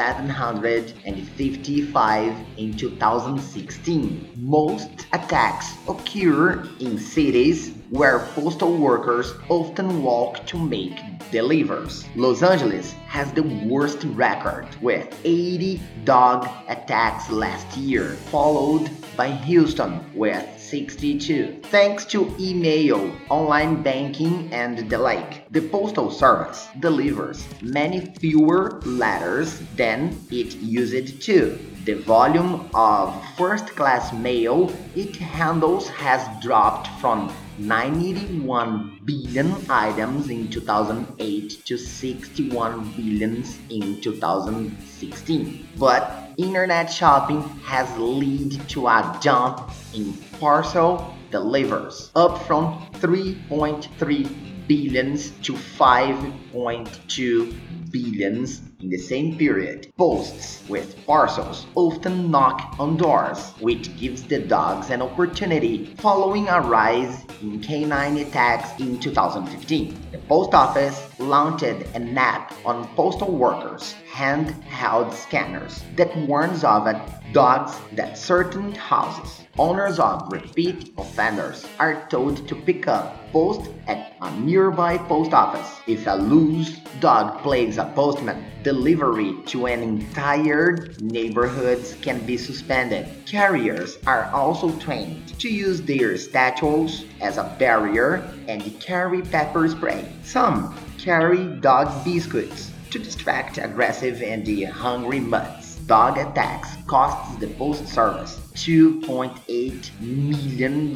6,755 0.00 2.34
in 2.56 2.72
2016. 2.74 4.30
Most 4.34 4.88
attacks 5.12 5.74
occur 5.86 6.66
in 6.78 6.98
cities 6.98 7.74
where 7.90 8.20
postal 8.34 8.78
workers 8.78 9.34
often 9.50 10.02
walk 10.02 10.46
to 10.46 10.56
make 10.56 10.98
deliveries. 11.30 12.06
Los 12.16 12.42
Angeles 12.42 12.94
has 13.08 13.30
the 13.32 13.42
worst 13.42 14.02
record 14.14 14.66
with 14.80 15.14
80 15.24 15.78
dog 16.04 16.48
attacks 16.68 17.28
last 17.28 17.76
year, 17.76 18.14
followed 18.32 18.88
by 19.18 19.28
Houston 19.28 20.00
with 20.14 20.48
62. 20.70 21.62
Thanks 21.64 22.04
to 22.06 22.32
email, 22.38 23.10
online 23.28 23.82
banking, 23.82 24.48
and 24.52 24.88
the 24.88 24.98
like, 24.98 25.50
the 25.50 25.60
Postal 25.68 26.10
Service 26.10 26.68
delivers 26.78 27.44
many 27.60 28.06
fewer 28.20 28.80
letters 28.86 29.58
than 29.74 30.16
it 30.30 30.54
used 30.56 31.20
to. 31.22 31.58
The 31.84 31.94
volume 31.94 32.70
of 32.72 33.20
first 33.36 33.74
class 33.74 34.12
mail 34.12 34.72
it 34.94 35.16
handles 35.16 35.88
has 35.88 36.22
dropped 36.40 36.86
from 37.00 37.32
91 37.58 39.00
billion 39.04 39.54
items 39.68 40.30
in 40.30 40.48
2008 40.48 41.64
to 41.66 41.76
61 41.76 42.92
billions 42.92 43.58
in 43.70 44.00
2016. 44.00 45.68
But 45.78 46.32
internet 46.38 46.92
shopping 46.92 47.42
has 47.64 47.90
led 47.98 48.68
to 48.68 48.86
a 48.86 49.18
jump 49.20 49.70
in 49.92 50.12
parcel 50.40 51.14
delivers, 51.30 52.10
up 52.16 52.42
from 52.46 52.86
3.3 52.94 54.66
billions 54.66 55.30
to 55.42 55.52
5.2 55.52 57.90
billions 57.90 58.62
in 58.80 58.88
the 58.88 58.96
same 58.96 59.36
period. 59.36 59.92
Posts 59.98 60.66
with 60.68 60.96
parcels 61.06 61.66
often 61.74 62.30
knock 62.30 62.74
on 62.78 62.96
doors, 62.96 63.52
which 63.60 63.94
gives 63.98 64.22
the 64.22 64.38
dogs 64.38 64.88
an 64.90 65.02
opportunity 65.02 65.94
following 65.98 66.48
a 66.48 66.60
rise 66.60 67.24
in 67.42 67.60
canine 67.60 68.16
attacks 68.16 68.80
in 68.80 68.98
2015. 68.98 69.94
The 70.12 70.18
post 70.18 70.54
office 70.54 71.09
launched 71.20 71.62
an 71.62 72.16
app 72.16 72.54
on 72.64 72.88
postal 72.96 73.30
workers 73.30 73.94
handheld 74.10 75.14
scanners 75.14 75.82
that 75.96 76.16
warns 76.26 76.64
of 76.64 76.88
dogs 77.32 77.76
that 77.92 78.18
certain 78.18 78.72
houses. 78.74 79.46
Owners 79.58 79.98
of 79.98 80.32
repeat 80.32 80.92
offenders 80.98 81.66
are 81.78 82.08
told 82.08 82.48
to 82.48 82.54
pick 82.54 82.88
up 82.88 83.30
post 83.32 83.70
at 83.86 84.16
a 84.22 84.30
nearby 84.40 84.98
post 84.98 85.32
office. 85.32 85.80
If 85.86 86.06
a 86.06 86.14
loose 86.14 86.78
dog 87.00 87.42
plagues 87.42 87.78
a 87.78 87.92
postman, 87.94 88.44
delivery 88.62 89.36
to 89.46 89.66
an 89.66 89.82
entire 89.82 90.92
neighborhoods 91.00 91.94
can 92.02 92.24
be 92.26 92.36
suspended. 92.36 93.06
Carriers 93.26 93.98
are 94.06 94.30
also 94.32 94.70
trained 94.78 95.38
to 95.38 95.48
use 95.48 95.80
their 95.82 96.16
statues 96.16 97.04
as 97.20 97.38
a 97.38 97.54
barrier 97.58 98.24
and 98.48 98.62
carry 98.80 99.22
pepper 99.22 99.68
spray. 99.68 100.06
Some 100.22 100.74
carry 101.00 101.44
dog 101.60 102.04
biscuits 102.04 102.70
to 102.90 102.98
distract 102.98 103.56
aggressive 103.56 104.20
and 104.20 104.46
hungry 104.68 105.20
mutts. 105.20 105.76
Dog 105.86 106.18
attacks 106.18 106.76
costs 106.86 107.36
the 107.38 107.48
post 107.48 107.88
service 107.88 108.38
$2.8 108.54 110.00
million 110.00 110.94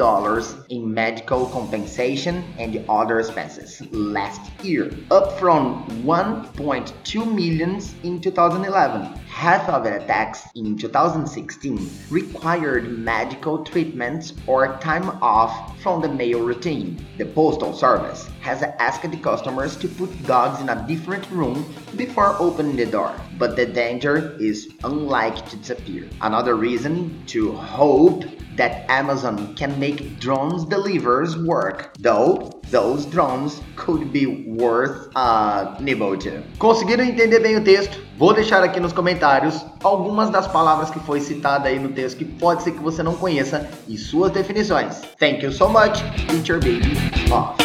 in 0.69 0.95
medical 0.95 1.47
compensation 1.47 2.45
and 2.59 2.85
other 2.89 3.21
expenses 3.21 3.81
last 3.93 4.41
year, 4.63 4.93
up 5.11 5.39
from 5.39 5.87
1.2 6.05 7.35
million 7.35 7.81
in 8.03 8.21
2011. 8.21 9.03
Half 9.27 9.69
of 9.69 9.85
the 9.85 10.03
attacks 10.03 10.43
in 10.55 10.77
2016 10.77 11.91
required 12.11 12.99
medical 12.99 13.65
treatments 13.65 14.35
or 14.47 14.77
time 14.79 15.09
off 15.23 15.81
from 15.81 16.03
the 16.03 16.09
mail 16.09 16.41
routine. 16.41 17.05
The 17.19 17.27
Postal 17.27 17.73
Service 17.73 18.29
has 18.45 18.63
asked 18.79 19.11
the 19.11 19.17
customers 19.17 19.75
to 19.77 19.89
put 19.89 20.11
dogs 20.27 20.61
in 20.61 20.69
a 20.69 20.85
different 20.87 21.29
room 21.31 21.65
before 21.97 22.37
opening 22.39 22.77
the 22.77 22.85
door, 22.85 23.13
but 23.39 23.57
the 23.57 23.65
danger 23.65 24.37
is 24.39 24.69
unlikely 24.85 25.43
to 25.49 25.57
disappear. 25.57 26.09
Another 26.21 26.55
reason 26.55 27.25
to 27.29 27.53
hope 27.53 28.25
that 28.57 28.89
Amazon 28.89 29.55
can 29.57 29.79
make 29.81 30.21
drones 30.21 30.65
delivers 30.67 31.37
work, 31.37 31.95
though 31.99 32.61
those 32.71 33.07
drones 33.07 33.61
could 33.77 34.13
be 34.13 34.27
worth 34.27 35.09
a 35.17 35.77
nibble 35.81 36.17
too. 36.17 36.43
Conseguiram 36.59 37.05
entender 37.05 37.41
bem 37.41 37.57
o 37.57 37.65
texto? 37.65 37.99
Vou 38.17 38.33
deixar 38.33 38.63
aqui 38.63 38.79
nos 38.79 38.93
comentários 38.93 39.65
algumas 39.83 40.31
das 40.31 40.47
palavras 40.47 40.91
que 40.91 41.01
foi 41.01 41.21
citada 41.21 41.69
aí 41.69 41.79
no 41.79 41.89
texto 41.89 42.19
que 42.19 42.25
pode 42.25 42.63
ser 42.63 42.73
que 42.73 42.83
você 42.83 43.03
não 43.03 43.15
conheça 43.15 43.69
e 43.89 43.97
suas 43.97 44.31
definições. 44.31 45.01
Thank 45.19 45.43
you 45.43 45.51
so 45.51 45.69
much, 45.69 46.03
Teacher 46.29 46.61
Baby 46.61 46.95
off. 47.33 47.64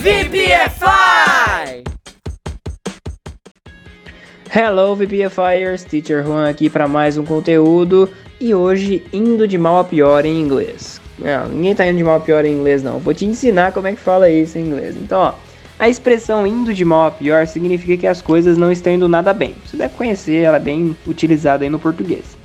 VPFI! 0.00 1.82
Hello 4.54 4.94
VPFires, 4.94 5.82
Teacher 5.82 6.24
Juan 6.24 6.48
aqui 6.48 6.70
para 6.70 6.86
mais 6.86 7.18
um 7.18 7.24
conteúdo 7.24 8.08
e 8.40 8.54
hoje 8.54 9.04
indo 9.12 9.48
de 9.48 9.58
mal 9.58 9.80
a 9.80 9.84
pior 9.84 10.24
em 10.24 10.40
inglês. 10.40 11.00
Não, 11.18 11.48
ninguém 11.48 11.74
tá 11.74 11.84
indo 11.84 11.96
de 11.96 12.04
mal 12.04 12.18
a 12.18 12.20
pior 12.20 12.44
em 12.44 12.52
inglês 12.52 12.80
não. 12.80 13.00
Vou 13.00 13.12
te 13.12 13.24
ensinar 13.24 13.72
como 13.72 13.88
é 13.88 13.92
que 13.92 14.00
fala 14.00 14.30
isso 14.30 14.56
em 14.56 14.66
inglês. 14.68 14.96
Então, 14.96 15.18
ó, 15.18 15.34
A 15.80 15.88
expressão 15.88 16.44
indo 16.44 16.74
de 16.74 16.84
mal 16.84 17.06
a 17.06 17.10
pior 17.12 17.46
significa 17.46 17.96
que 17.96 18.06
as 18.06 18.20
coisas 18.20 18.58
não 18.58 18.72
estão 18.72 18.92
indo 18.92 19.08
nada 19.08 19.32
bem. 19.32 19.54
Você 19.64 19.76
deve 19.76 19.94
conhecer, 19.94 20.42
ela 20.42 20.56
é 20.56 20.60
bem 20.60 20.96
utilizada 21.06 21.64
aí 21.64 21.70
no 21.70 21.78
português. 21.78 22.36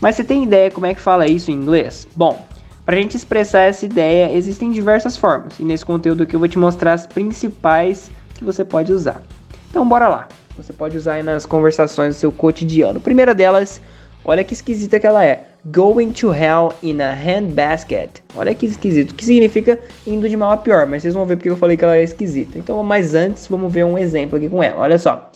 Mas 0.00 0.16
você 0.16 0.24
tem 0.24 0.44
ideia 0.44 0.70
como 0.70 0.84
é 0.84 0.94
que 0.94 1.00
fala 1.00 1.26
isso 1.26 1.50
em 1.50 1.54
inglês? 1.54 2.06
Bom, 2.14 2.46
para 2.84 2.96
a 2.96 2.98
gente 3.00 3.16
expressar 3.16 3.62
essa 3.62 3.86
ideia, 3.86 4.30
existem 4.32 4.70
diversas 4.70 5.16
formas. 5.16 5.58
E 5.58 5.64
nesse 5.64 5.84
conteúdo 5.84 6.24
aqui 6.24 6.34
eu 6.34 6.38
vou 6.38 6.48
te 6.48 6.58
mostrar 6.58 6.92
as 6.92 7.06
principais 7.06 8.10
que 8.34 8.44
você 8.44 8.64
pode 8.64 8.92
usar. 8.92 9.22
Então 9.70 9.88
bora 9.88 10.06
lá. 10.08 10.28
Você 10.56 10.72
pode 10.72 10.96
usar 10.96 11.14
aí 11.14 11.22
nas 11.22 11.46
conversações 11.46 12.14
do 12.14 12.18
seu 12.18 12.30
cotidiano. 12.30 12.98
A 12.98 13.00
primeira 13.00 13.34
delas, 13.34 13.80
olha 14.24 14.44
que 14.44 14.52
esquisita 14.52 15.00
que 15.00 15.06
ela 15.06 15.24
é. 15.24 15.46
Going 15.66 16.12
to 16.12 16.32
hell 16.32 16.74
in 16.82 17.00
a 17.00 17.12
handbasket. 17.12 18.22
Olha 18.36 18.54
que 18.54 18.66
esquisito. 18.66 19.14
Que 19.14 19.24
significa 19.24 19.80
indo 20.06 20.28
de 20.28 20.36
mal 20.36 20.52
a 20.52 20.56
pior. 20.58 20.86
Mas 20.86 21.02
vocês 21.02 21.14
vão 21.14 21.24
ver 21.24 21.36
porque 21.36 21.48
eu 21.48 21.56
falei 21.56 21.76
que 21.76 21.84
ela 21.84 21.96
é 21.96 22.02
esquisita. 22.02 22.58
Então, 22.58 22.82
mas 22.84 23.14
antes, 23.14 23.46
vamos 23.48 23.72
ver 23.72 23.84
um 23.84 23.96
exemplo 23.96 24.36
aqui 24.36 24.48
com 24.48 24.62
ela. 24.62 24.82
Olha 24.82 24.98
só. 24.98 25.30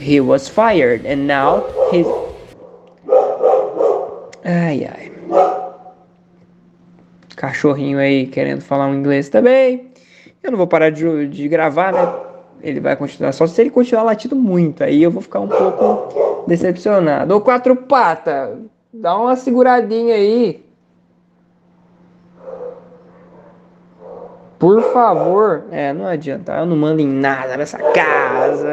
He 0.00 0.20
was 0.20 0.48
fired 0.48 1.06
and 1.06 1.26
now 1.26 1.64
he's. 1.92 2.06
Ai, 4.42 4.88
ai. 4.90 5.63
Cachorrinho 7.34 7.98
aí 7.98 8.26
querendo 8.26 8.60
falar 8.60 8.86
um 8.86 8.94
inglês 8.94 9.28
também. 9.28 9.90
Eu 10.42 10.50
não 10.50 10.58
vou 10.58 10.66
parar 10.66 10.90
de, 10.90 11.26
de 11.28 11.48
gravar, 11.48 11.92
né? 11.92 12.14
ele 12.64 12.80
vai 12.80 12.96
continuar. 12.96 13.32
Só 13.32 13.46
se 13.46 13.60
ele 13.60 13.70
continuar 13.70 14.02
latindo 14.02 14.34
muito, 14.34 14.82
aí 14.82 15.02
eu 15.02 15.10
vou 15.10 15.20
ficar 15.20 15.40
um 15.40 15.48
pouco 15.48 16.44
decepcionado. 16.48 17.36
Ô 17.36 17.40
quatro 17.40 17.76
pata, 17.76 18.58
dá 18.92 19.16
uma 19.16 19.36
seguradinha 19.36 20.14
aí. 20.14 20.64
Por 24.58 24.82
favor. 24.94 25.64
É, 25.70 25.92
não 25.92 26.06
adianta. 26.06 26.52
Eu 26.52 26.64
não 26.64 26.76
mando 26.76 27.02
em 27.02 27.06
nada 27.06 27.54
nessa 27.56 27.76
casa. 27.76 28.66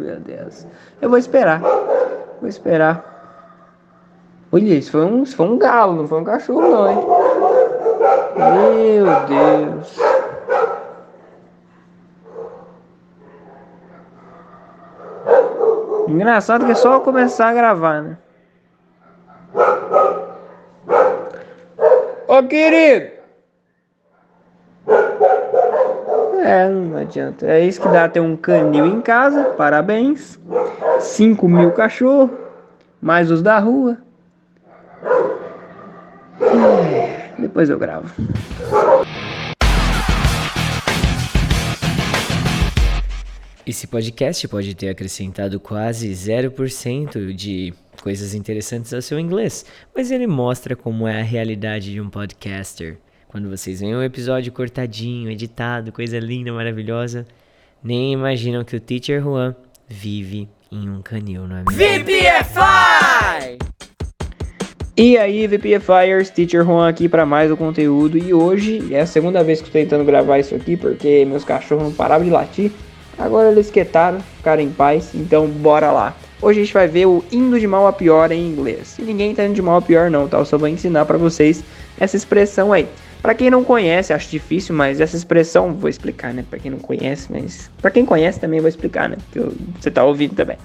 Meu 0.00 0.18
Deus. 0.20 0.66
Eu 1.00 1.10
vou 1.10 1.18
esperar. 1.18 1.60
Vou 2.40 2.48
esperar. 2.48 3.14
Olha, 4.50 4.74
isso 4.74 4.92
foi 4.92 5.04
um, 5.04 5.22
isso 5.22 5.36
foi 5.36 5.46
um 5.46 5.58
galo, 5.58 5.96
não 5.96 6.08
foi 6.08 6.20
um 6.20 6.24
cachorro, 6.24 6.62
não, 6.62 6.90
hein? 6.90 6.98
Meu 8.36 9.06
Deus. 9.26 9.96
Engraçado 16.08 16.66
que 16.66 16.72
é 16.72 16.74
só 16.74 17.00
começar 17.00 17.48
a 17.48 17.54
gravar, 17.54 18.02
né? 18.02 18.18
Ô 22.28 22.42
querido! 22.42 23.16
É, 26.44 26.68
não 26.68 26.98
adianta. 26.98 27.46
É 27.46 27.60
isso 27.60 27.80
que 27.80 27.88
dá 27.88 28.08
ter 28.08 28.20
um 28.20 28.36
canil 28.36 28.86
em 28.86 29.00
casa. 29.00 29.44
Parabéns. 29.56 30.38
5 31.00 31.48
mil 31.48 31.72
cachorros. 31.72 32.30
Mais 33.00 33.30
os 33.30 33.42
da 33.42 33.58
rua. 33.58 33.98
É, 36.40 37.05
depois 37.38 37.70
eu 37.70 37.78
gravo. 37.78 38.12
Esse 43.66 43.88
podcast 43.88 44.46
pode 44.46 44.74
ter 44.76 44.90
acrescentado 44.90 45.58
quase 45.58 46.08
0% 46.10 47.32
de 47.32 47.74
coisas 48.00 48.32
interessantes 48.34 48.94
ao 48.94 49.02
seu 49.02 49.18
inglês, 49.18 49.66
mas 49.94 50.12
ele 50.12 50.26
mostra 50.26 50.76
como 50.76 51.08
é 51.08 51.20
a 51.20 51.24
realidade 51.24 51.90
de 51.90 52.00
um 52.00 52.08
podcaster. 52.08 52.98
Quando 53.26 53.50
vocês 53.50 53.80
veem 53.80 53.96
um 53.96 54.02
episódio 54.04 54.52
cortadinho, 54.52 55.30
editado, 55.30 55.90
coisa 55.90 56.18
linda, 56.20 56.52
maravilhosa, 56.52 57.26
nem 57.82 58.12
imaginam 58.12 58.64
que 58.64 58.76
o 58.76 58.80
Teacher 58.80 59.20
Juan 59.20 59.56
vive 59.88 60.48
em 60.70 60.88
um 60.88 61.02
canil, 61.02 61.46
não 61.48 61.56
é 61.56 61.64
mesmo? 61.64 62.04
VPFI! 62.04 63.58
E 64.98 65.18
aí, 65.18 65.46
VPFires, 65.46 66.30
Teacher 66.30 66.64
Juan 66.64 66.88
aqui 66.88 67.06
para 67.06 67.26
mais 67.26 67.50
um 67.50 67.56
conteúdo. 67.56 68.16
E 68.16 68.32
hoje 68.32 68.94
é 68.94 69.00
a 69.00 69.06
segunda 69.06 69.44
vez 69.44 69.60
que 69.60 69.68
estou 69.68 69.82
tentando 69.82 70.02
gravar 70.06 70.38
isso 70.38 70.54
aqui 70.54 70.74
porque 70.74 71.22
meus 71.26 71.44
cachorros 71.44 71.84
não 71.84 71.92
paravam 71.92 72.24
de 72.24 72.32
latir. 72.32 72.72
Agora 73.18 73.50
eles 73.50 73.70
quietaram, 73.70 74.20
ficaram 74.38 74.62
em 74.62 74.70
paz, 74.70 75.10
então 75.14 75.46
bora 75.48 75.92
lá. 75.92 76.16
Hoje 76.40 76.60
a 76.60 76.64
gente 76.64 76.72
vai 76.72 76.88
ver 76.88 77.04
o 77.04 77.22
indo 77.30 77.60
de 77.60 77.66
mal 77.66 77.86
a 77.86 77.92
pior 77.92 78.32
em 78.32 78.46
inglês. 78.46 78.96
E 78.98 79.02
ninguém 79.02 79.34
tá 79.34 79.44
indo 79.44 79.52
de 79.52 79.60
mal 79.60 79.76
a 79.76 79.82
pior 79.82 80.10
não, 80.10 80.26
tá? 80.26 80.38
Eu 80.38 80.46
só 80.46 80.56
vou 80.56 80.66
ensinar 80.66 81.04
para 81.04 81.18
vocês 81.18 81.62
essa 82.00 82.16
expressão 82.16 82.72
aí. 82.72 82.88
Para 83.20 83.34
quem 83.34 83.50
não 83.50 83.62
conhece, 83.62 84.14
acho 84.14 84.30
difícil, 84.30 84.74
mas 84.74 84.98
essa 84.98 85.14
expressão 85.14 85.74
vou 85.74 85.90
explicar, 85.90 86.32
né? 86.32 86.42
Para 86.48 86.58
quem 86.58 86.70
não 86.70 86.78
conhece, 86.78 87.30
mas 87.30 87.70
para 87.82 87.90
quem 87.90 88.06
conhece 88.06 88.40
também 88.40 88.60
vou 88.60 88.68
explicar, 88.68 89.10
né? 89.10 89.18
Porque 89.30 89.56
você 89.78 89.90
tá 89.90 90.02
ouvindo 90.04 90.34
também. 90.34 90.56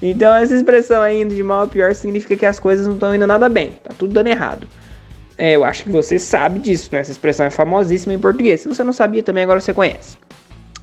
Então 0.00 0.34
essa 0.34 0.54
expressão 0.54 1.02
aí 1.02 1.22
indo 1.22 1.34
de 1.34 1.42
mal 1.42 1.62
a 1.62 1.66
pior 1.66 1.94
significa 1.94 2.36
que 2.36 2.46
as 2.46 2.60
coisas 2.60 2.86
não 2.86 2.94
estão 2.94 3.14
indo 3.14 3.26
nada 3.26 3.48
bem, 3.48 3.72
tá 3.82 3.90
tudo 3.98 4.12
dando 4.12 4.28
errado. 4.28 4.66
É, 5.36 5.54
eu 5.54 5.64
acho 5.64 5.84
que 5.84 5.90
você 5.90 6.18
sabe 6.18 6.58
disso, 6.58 6.88
né? 6.90 6.98
Essa 6.98 7.12
expressão 7.12 7.46
é 7.46 7.50
famosíssima 7.50 8.12
em 8.12 8.18
português. 8.18 8.60
Se 8.60 8.68
você 8.68 8.82
não 8.82 8.92
sabia 8.92 9.22
também, 9.22 9.44
agora 9.44 9.60
você 9.60 9.72
conhece. 9.72 10.18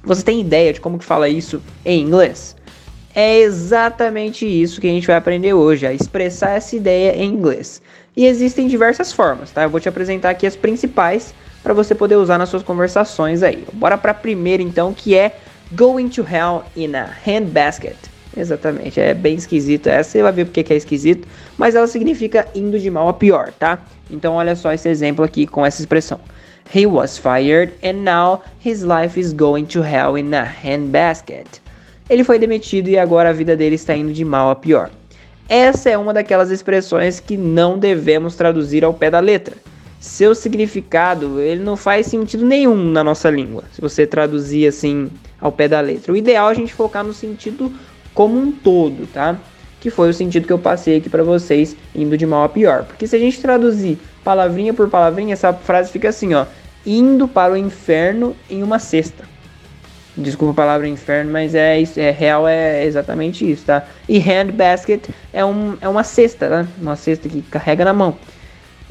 Você 0.02 0.24
tem 0.24 0.40
ideia 0.40 0.72
de 0.72 0.80
como 0.80 0.98
que 0.98 1.04
fala 1.04 1.28
isso 1.28 1.62
em 1.84 2.02
inglês? 2.02 2.56
É 3.14 3.40
exatamente 3.40 4.46
isso 4.46 4.80
que 4.80 4.88
a 4.88 4.92
gente 4.92 5.08
vai 5.08 5.16
aprender 5.18 5.54
hoje, 5.54 5.86
a 5.86 5.94
expressar 5.94 6.52
essa 6.52 6.76
ideia 6.76 7.16
em 7.16 7.34
inglês. 7.34 7.82
E 8.16 8.26
existem 8.26 8.68
diversas 8.68 9.12
formas, 9.12 9.52
tá? 9.52 9.64
Eu 9.64 9.70
vou 9.70 9.80
te 9.80 9.90
apresentar 9.90 10.30
aqui 10.30 10.48
as 10.48 10.56
principais 10.56 11.34
para 11.62 11.74
você 11.74 11.94
poder 11.94 12.16
usar 12.16 12.38
nas 12.38 12.48
suas 12.48 12.64
conversações 12.64 13.44
aí. 13.44 13.66
Bora 13.74 13.98
para 13.98 14.12
a 14.12 14.14
primeira 14.14 14.64
então, 14.64 14.94
que 14.94 15.16
é 15.16 15.38
going 15.74 16.08
to 16.08 16.22
hell 16.22 16.64
in 16.78 16.94
a 16.96 17.10
handbasket. 17.26 17.98
Exatamente, 18.38 19.00
é 19.00 19.14
bem 19.14 19.36
esquisito 19.36 19.88
essa, 19.88 20.10
você 20.10 20.22
vai 20.22 20.32
ver 20.32 20.46
porque 20.46 20.62
que 20.62 20.74
é 20.74 20.76
esquisito, 20.76 21.26
mas 21.58 21.74
ela 21.74 21.88
significa 21.88 22.46
indo 22.54 22.78
de 22.78 22.92
mal 22.92 23.08
a 23.08 23.14
pior, 23.14 23.54
tá? 23.54 23.80
Então 24.12 24.34
olha 24.34 24.56
só 24.56 24.74
esse 24.74 24.90
exemplo 24.90 25.24
aqui 25.24 25.48
com 25.48 25.66
essa 25.66 25.82
expressão. 25.82 26.20
He 26.74 26.86
was 26.86 27.18
fired 27.18 27.74
and 27.84 28.04
now 28.04 28.42
his 28.64 28.82
life 28.82 29.18
is 29.18 29.32
going 29.32 29.66
to 29.66 29.82
hell 29.82 30.18
in 30.18 30.34
a 30.34 30.44
handbasket. 30.44 31.62
Ele 32.10 32.24
foi 32.24 32.38
demitido 32.38 32.90
e 32.90 32.98
agora 32.98 33.30
a 33.30 33.34
vida 33.34 33.56
dele 33.56 33.76
está 33.76 33.96
indo 33.96 34.12
de 34.12 34.26
mal 34.26 34.50
a 34.50 34.56
pior. 34.56 34.90
Essa 35.48 35.92
é 35.92 35.98
uma 35.98 36.14
daquelas 36.14 36.50
expressões 36.52 37.20
que 37.20 37.38
não 37.38 37.78
devemos 37.78 38.36
traduzir 38.36 38.84
ao 38.84 38.94
pé 38.94 39.10
da 39.10 39.20
letra. 39.20 39.56
Seu 40.00 40.36
significado, 40.36 41.40
ele 41.40 41.64
não 41.64 41.78
faz 41.78 42.08
sentido 42.08 42.46
nenhum 42.46 42.76
na 42.76 43.04
nossa 43.04 43.30
língua, 43.30 43.64
se 43.72 43.80
você 43.80 44.06
traduzir 44.06 44.68
assim 44.68 45.10
ao 45.40 45.52
pé 45.52 45.68
da 45.68 45.80
letra. 45.80 46.12
O 46.12 46.18
ideal 46.18 46.50
é 46.50 46.52
a 46.52 46.56
gente 46.56 46.74
focar 46.74 47.04
no 47.04 47.14
sentido 47.14 47.72
como 48.16 48.40
um 48.40 48.52
todo, 48.52 49.06
tá? 49.06 49.38
Que 49.80 49.92
foi 49.92 50.10
o 50.10 50.14
sentido 50.14 50.48
que 50.48 50.54
eu 50.54 50.58
passei 50.58 50.98
aqui 50.98 51.10
para 51.10 51.24
vocês, 51.24 51.76
indo 51.94 52.18
de 52.18 52.26
mal 52.26 52.46
a 52.46 52.50
pior. 52.50 52.86
Porque 52.86 53.06
se 53.06 53.16
a 53.16 53.20
gente 53.20 53.40
traduzir 53.40 54.00
palavrinha 54.24 54.74
por 54.74 54.90
palavrinha, 54.90 55.34
essa 55.34 55.54
frase 55.54 55.92
fica 55.92 56.10
assim, 56.10 56.34
ó: 56.34 56.46
indo 56.84 57.28
para 57.28 57.54
o 57.54 57.58
inferno 57.58 58.36
em 58.50 58.64
uma 58.64 58.80
cesta. 58.80 59.26
Desculpa 60.18 60.54
a 60.54 60.66
palavra 60.66 60.88
inferno, 60.88 61.32
mas 61.32 61.54
é, 61.54 61.84
é 61.98 62.10
real, 62.10 62.48
é 62.48 62.86
exatamente 62.86 63.50
isso, 63.52 63.66
tá? 63.66 63.86
E 64.08 64.18
handbasket 64.18 65.10
é, 65.34 65.44
um, 65.44 65.76
é 65.82 65.90
uma 65.90 66.06
cesta, 66.06 66.48
né? 66.48 66.68
Uma 66.82 66.96
cesta 66.96 67.28
que 67.28 67.42
carrega 67.42 67.84
na 67.84 67.94
mão. 67.94 68.18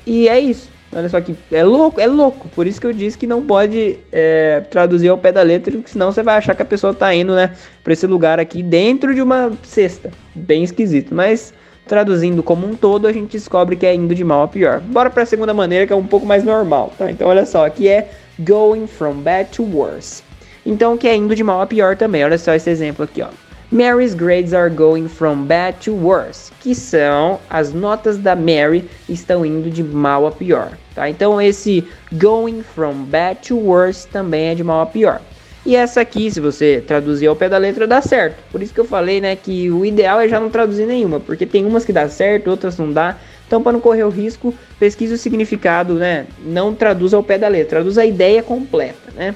E 0.06 0.28
é 0.28 0.38
isso. 0.38 0.73
Olha 0.94 1.08
só 1.08 1.20
que 1.20 1.34
é 1.50 1.64
louco, 1.64 2.00
é 2.00 2.06
louco. 2.06 2.48
Por 2.54 2.66
isso 2.66 2.80
que 2.80 2.86
eu 2.86 2.92
disse 2.92 3.18
que 3.18 3.26
não 3.26 3.42
pode 3.42 3.98
é, 4.12 4.60
traduzir 4.70 5.08
ao 5.08 5.18
pé 5.18 5.32
da 5.32 5.42
letra, 5.42 5.72
porque 5.72 5.90
senão 5.90 6.12
você 6.12 6.22
vai 6.22 6.36
achar 6.36 6.54
que 6.54 6.62
a 6.62 6.66
pessoa 6.66 6.94
tá 6.94 7.12
indo, 7.14 7.34
né, 7.34 7.54
para 7.82 7.92
esse 7.92 8.06
lugar 8.06 8.38
aqui 8.38 8.62
dentro 8.62 9.14
de 9.14 9.20
uma 9.20 9.52
cesta. 9.62 10.10
Bem 10.34 10.62
esquisito. 10.62 11.14
Mas 11.14 11.52
Traduzindo 11.86 12.42
como 12.42 12.66
um 12.66 12.74
todo, 12.74 13.06
a 13.06 13.12
gente 13.12 13.32
descobre 13.32 13.76
que 13.76 13.84
é 13.84 13.94
indo 13.94 14.14
de 14.14 14.24
mal 14.24 14.42
a 14.42 14.48
pior. 14.48 14.80
Bora 14.80 15.10
para 15.10 15.22
a 15.22 15.26
segunda 15.26 15.52
maneira, 15.52 15.86
que 15.86 15.92
é 15.92 15.96
um 15.96 16.06
pouco 16.06 16.24
mais 16.24 16.42
normal, 16.42 16.92
tá? 16.96 17.10
Então 17.10 17.28
olha 17.28 17.44
só, 17.44 17.66
aqui 17.66 17.86
é 17.88 18.10
going 18.38 18.86
from 18.86 19.16
bad 19.16 19.50
to 19.50 19.62
worse. 19.62 20.22
Então 20.64 20.96
que 20.96 21.06
é 21.06 21.14
indo 21.14 21.36
de 21.36 21.44
mal 21.44 21.60
a 21.60 21.66
pior 21.66 21.94
também. 21.94 22.24
Olha 22.24 22.38
só 22.38 22.54
esse 22.54 22.70
exemplo 22.70 23.04
aqui, 23.04 23.20
ó. 23.20 23.28
Mary's 23.74 24.14
grades 24.14 24.54
are 24.54 24.70
going 24.70 25.08
from 25.08 25.46
bad 25.46 25.80
to 25.80 25.92
worse, 25.92 26.52
que 26.60 26.76
são 26.76 27.40
as 27.50 27.72
notas 27.72 28.16
da 28.16 28.36
Mary 28.36 28.88
estão 29.08 29.44
indo 29.44 29.68
de 29.68 29.82
mal 29.82 30.28
a 30.28 30.30
pior, 30.30 30.78
tá? 30.94 31.10
Então 31.10 31.42
esse 31.42 31.82
going 32.12 32.62
from 32.62 33.02
bad 33.06 33.40
to 33.48 33.58
worse 33.58 34.06
também 34.06 34.50
é 34.50 34.54
de 34.54 34.62
mal 34.62 34.80
a 34.82 34.86
pior. 34.86 35.20
E 35.66 35.74
essa 35.74 36.02
aqui, 36.02 36.30
se 36.30 36.38
você 36.38 36.84
traduzir 36.86 37.26
ao 37.26 37.34
pé 37.34 37.48
da 37.48 37.58
letra, 37.58 37.84
dá 37.84 38.00
certo. 38.00 38.36
Por 38.52 38.62
isso 38.62 38.72
que 38.72 38.78
eu 38.78 38.84
falei, 38.84 39.20
né, 39.20 39.34
que 39.34 39.68
o 39.72 39.84
ideal 39.84 40.20
é 40.20 40.28
já 40.28 40.38
não 40.38 40.50
traduzir 40.50 40.86
nenhuma, 40.86 41.18
porque 41.18 41.44
tem 41.44 41.66
umas 41.66 41.84
que 41.84 41.92
dá 41.92 42.08
certo, 42.08 42.50
outras 42.50 42.78
não 42.78 42.92
dá. 42.92 43.18
Então, 43.44 43.60
para 43.60 43.72
não 43.72 43.80
correr 43.80 44.04
o 44.04 44.08
risco, 44.08 44.54
pesquise 44.78 45.14
o 45.14 45.18
significado, 45.18 45.94
né? 45.94 46.26
Não 46.44 46.72
traduza 46.72 47.16
ao 47.16 47.24
pé 47.24 47.38
da 47.38 47.48
letra, 47.48 47.70
traduza 47.70 48.02
a 48.02 48.06
ideia 48.06 48.40
completa, 48.40 49.10
né? 49.16 49.34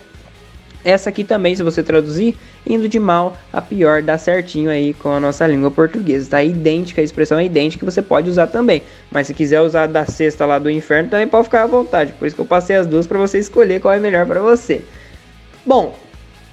Essa 0.88 1.10
aqui 1.10 1.22
também, 1.22 1.54
se 1.54 1.62
você 1.62 1.82
traduzir, 1.82 2.34
indo 2.66 2.88
de 2.88 2.98
mal 2.98 3.36
a 3.52 3.60
pior, 3.60 4.00
dá 4.00 4.16
certinho 4.16 4.70
aí 4.70 4.94
com 4.94 5.10
a 5.10 5.20
nossa 5.20 5.46
língua 5.46 5.70
portuguesa. 5.70 6.30
Tá 6.30 6.42
idêntica, 6.42 7.02
a 7.02 7.04
expressão 7.04 7.38
é 7.38 7.44
idêntica, 7.44 7.84
você 7.84 8.00
pode 8.00 8.30
usar 8.30 8.46
também. 8.46 8.80
Mas 9.10 9.26
se 9.26 9.34
quiser 9.34 9.60
usar 9.60 9.86
da 9.86 10.06
sexta 10.06 10.46
lá 10.46 10.58
do 10.58 10.70
inferno, 10.70 11.10
também 11.10 11.28
pode 11.28 11.44
ficar 11.44 11.64
à 11.64 11.66
vontade. 11.66 12.12
Por 12.12 12.24
isso 12.24 12.34
que 12.34 12.40
eu 12.40 12.46
passei 12.46 12.74
as 12.74 12.86
duas 12.86 13.06
para 13.06 13.18
você 13.18 13.38
escolher 13.38 13.82
qual 13.82 13.92
é 13.92 13.98
melhor 13.98 14.24
para 14.24 14.40
você. 14.40 14.80
Bom, 15.66 15.94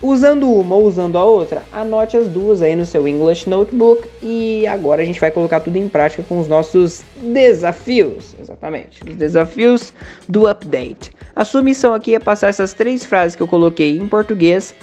Usando 0.01 0.51
uma 0.51 0.75
ou 0.75 0.85
usando 0.85 1.17
a 1.17 1.23
outra, 1.23 1.63
anote 1.71 2.17
as 2.17 2.27
duas 2.27 2.61
aí 2.61 2.75
no 2.75 2.85
seu 2.85 3.07
English 3.07 3.49
Notebook 3.49 4.07
e 4.21 4.67
agora 4.67 5.01
a 5.01 5.05
gente 5.05 5.19
vai 5.19 5.31
colocar 5.31 5.61
tudo 5.61 5.77
em 5.77 5.87
prática 5.87 6.21
com 6.21 6.39
os 6.39 6.47
nossos 6.47 7.01
desafios. 7.15 8.35
Exatamente, 8.39 9.01
os 9.07 9.15
desafios 9.15 9.93
do 10.27 10.47
update. 10.47 11.11
A 11.33 11.45
sua 11.45 11.61
missão 11.61 11.93
aqui 11.93 12.13
é 12.13 12.19
passar 12.19 12.49
essas 12.49 12.73
três 12.73 13.05
frases 13.05 13.35
que 13.35 13.41
eu 13.41 13.47
coloquei 13.47 13.97
em 13.97 14.07
português 14.07 14.75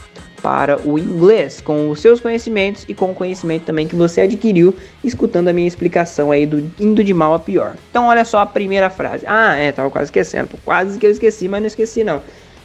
para 0.42 0.80
o 0.86 0.98
inglês, 0.98 1.60
com 1.60 1.88
os 1.88 2.00
seus 2.00 2.20
conhecimentos 2.20 2.84
e 2.88 2.94
com 2.94 3.12
o 3.12 3.14
conhecimento 3.14 3.64
também 3.64 3.86
que 3.86 3.94
você 3.94 4.22
adquiriu 4.22 4.74
escutando 5.04 5.48
a 5.48 5.52
minha 5.52 5.68
explicação 5.68 6.32
aí 6.32 6.44
do 6.44 6.70
indo 6.80 7.04
de 7.04 7.14
mal 7.14 7.32
a 7.32 7.38
pior. 7.38 7.76
Então 7.90 8.06
olha 8.06 8.24
só 8.24 8.38
a 8.38 8.46
primeira 8.46 8.90
frase. 8.90 9.24
Ah, 9.26 9.54
é, 9.56 9.70
tava 9.70 9.88
quase 9.88 10.06
esquecendo, 10.06 10.48
quase 10.64 10.98
que 10.98 11.06
eu 11.06 11.10
esqueci, 11.10 11.46
mas 11.48 11.60
não 11.60 11.68
esqueci 11.68 12.02
não. 12.02 12.20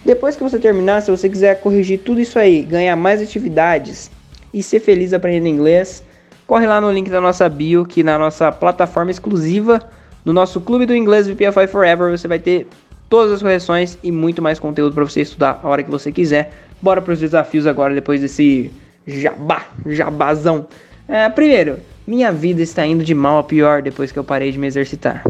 Depois 0.08 0.38
que 0.38 0.42
você 0.42 0.58
terminar, 0.58 1.02
se 1.02 1.12
você 1.12 1.28
quiser 1.28 1.60
corrigir 1.60 2.00
tudo 2.00 2.22
isso 2.22 2.40
aí, 2.40 2.62
ganhar 2.62 2.96
mais 2.96 3.22
atividades 3.22 4.10
e 4.54 4.64
ser 4.64 4.80
feliz 4.80 5.12
aprendendo 5.12 5.50
inglês, 5.50 6.02
corre 6.48 6.66
lá 6.66 6.80
no 6.80 6.90
link 6.90 7.10
da 7.10 7.20
nossa 7.20 7.50
bio, 7.50 7.86
que 7.86 8.02
na 8.04 8.18
nossa 8.18 8.50
plataforma 8.50 9.12
exclusiva, 9.12 9.82
no 10.24 10.32
nosso 10.32 10.62
clube 10.62 10.86
do 10.86 10.96
inglês 10.96 11.28
VPFI 11.28 11.68
Forever, 11.70 12.18
você 12.18 12.26
vai 12.26 12.40
ter 12.40 12.68
todas 13.10 13.34
as 13.34 13.42
correções 13.42 13.98
e 14.02 14.10
muito 14.10 14.42
mais 14.42 14.60
conteúdo 14.60 14.94
para 14.94 15.04
você 15.04 15.20
estudar 15.20 15.60
a 15.62 15.68
hora 15.68 15.84
que 15.84 15.92
você 15.92 16.10
quiser. 16.10 16.54
Bora 16.82 17.02
para 17.02 17.12
os 17.12 17.20
desafios 17.20 17.68
agora, 17.68 17.94
depois 17.94 18.22
desse 18.22 18.72
jabá, 19.06 19.66
jabazão. 19.88 20.68
É, 21.06 21.28
primeiro, 21.28 21.80
minha 22.08 22.32
vida 22.32 22.62
está 22.62 22.86
indo 22.86 23.04
de 23.04 23.14
mal 23.14 23.40
a 23.40 23.44
pior 23.44 23.82
depois 23.82 24.10
que 24.14 24.18
eu 24.18 24.24
parei 24.24 24.54
de 24.54 24.58
me 24.58 24.68
exercitar. 24.68 25.26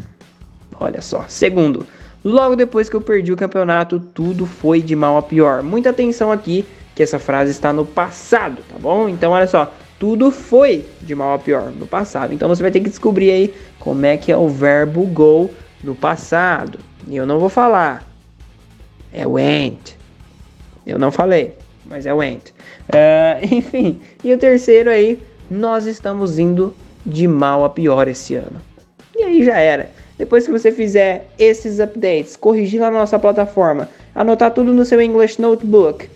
Olha 0.80 1.02
só. 1.02 1.26
Segundo, 1.28 1.84
logo 2.24 2.56
depois 2.56 2.90
que 2.90 2.96
eu 2.96 3.02
perdi 3.02 3.32
o 3.32 3.38
campeonato, 3.38 4.00
tudo 4.00 4.46
foi 4.46 4.82
de 4.82 4.96
mal 4.96 5.18
a 5.18 5.22
pior. 5.22 5.64
Muita 5.64 5.90
atenção 5.90 6.32
aqui, 6.32 6.66
que 6.96 7.04
essa 7.04 7.20
frase 7.20 7.52
está 7.52 7.72
no 7.72 7.86
passado, 7.86 8.58
tá 8.70 8.78
bom? 8.80 9.08
Então, 9.08 9.32
olha 9.32 9.48
só. 9.48 9.72
Tudo 10.00 10.30
foi 10.30 10.86
de 11.02 11.16
mal 11.16 11.34
a 11.34 11.40
pior 11.40 11.72
no 11.72 11.88
passado. 11.88 12.32
Então 12.32 12.48
você 12.48 12.62
vai 12.62 12.72
ter 12.72 12.82
que 12.82 12.90
descobrir 12.90 13.32
aí 13.32 13.54
como 13.80 14.06
é 14.06 14.16
que 14.16 14.32
é 14.32 14.38
o 14.38 14.48
verbo 14.48 15.04
go 15.08 15.50
no 15.84 15.96
passado. 15.96 16.80
E 17.08 17.16
eu 17.16 17.26
não 17.26 17.40
vou 17.40 17.50
falar. 17.50 18.06
É 19.12 19.26
went. 19.26 19.96
Eu 20.86 21.00
não 21.00 21.12
falei, 21.12 21.56
mas 21.86 22.06
é 22.06 22.14
went. 22.14 22.50
Uh, 22.90 23.42
enfim, 23.52 24.00
e 24.24 24.34
o 24.34 24.38
terceiro 24.38 24.90
aí, 24.90 25.20
nós 25.50 25.86
estamos 25.86 26.38
indo 26.38 26.76
de 27.06 27.28
mal 27.28 27.66
a 27.66 27.70
pior 27.70 28.08
esse 28.08 28.36
ano. 28.36 28.62
E 29.16 29.24
aí 29.24 29.44
já 29.44 29.58
era. 29.58 29.90
Depois 30.18 30.46
que 30.46 30.52
você 30.52 30.72
fizer 30.72 31.30
esses 31.38 31.80
updates, 31.80 32.36
corrigir 32.36 32.80
na 32.80 32.90
nossa 32.90 33.20
plataforma, 33.20 33.88
anotar 34.16 34.52
tudo 34.52 34.74
no 34.74 34.84
seu 34.84 35.00
English 35.00 35.40
Notebook 35.40 36.10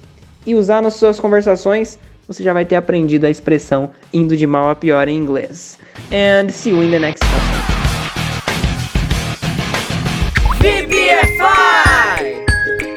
e 0.45 0.55
usar 0.55 0.81
nas 0.81 0.95
suas 0.95 1.19
conversações, 1.19 1.99
você 2.27 2.41
já 2.41 2.51
vai 2.51 2.65
ter 2.65 2.75
aprendido 2.75 3.25
a 3.25 3.29
expressão 3.29 3.91
indo 4.11 4.35
de 4.35 4.47
mal 4.47 4.71
a 4.71 4.75
pior 4.75 5.07
em 5.07 5.15
inglês. 5.15 5.77
And 6.11 6.49
see 6.49 6.71
you 6.71 6.81
in 6.81 6.89
the 6.89 6.99
next 6.99 7.23
episode. 7.23 7.71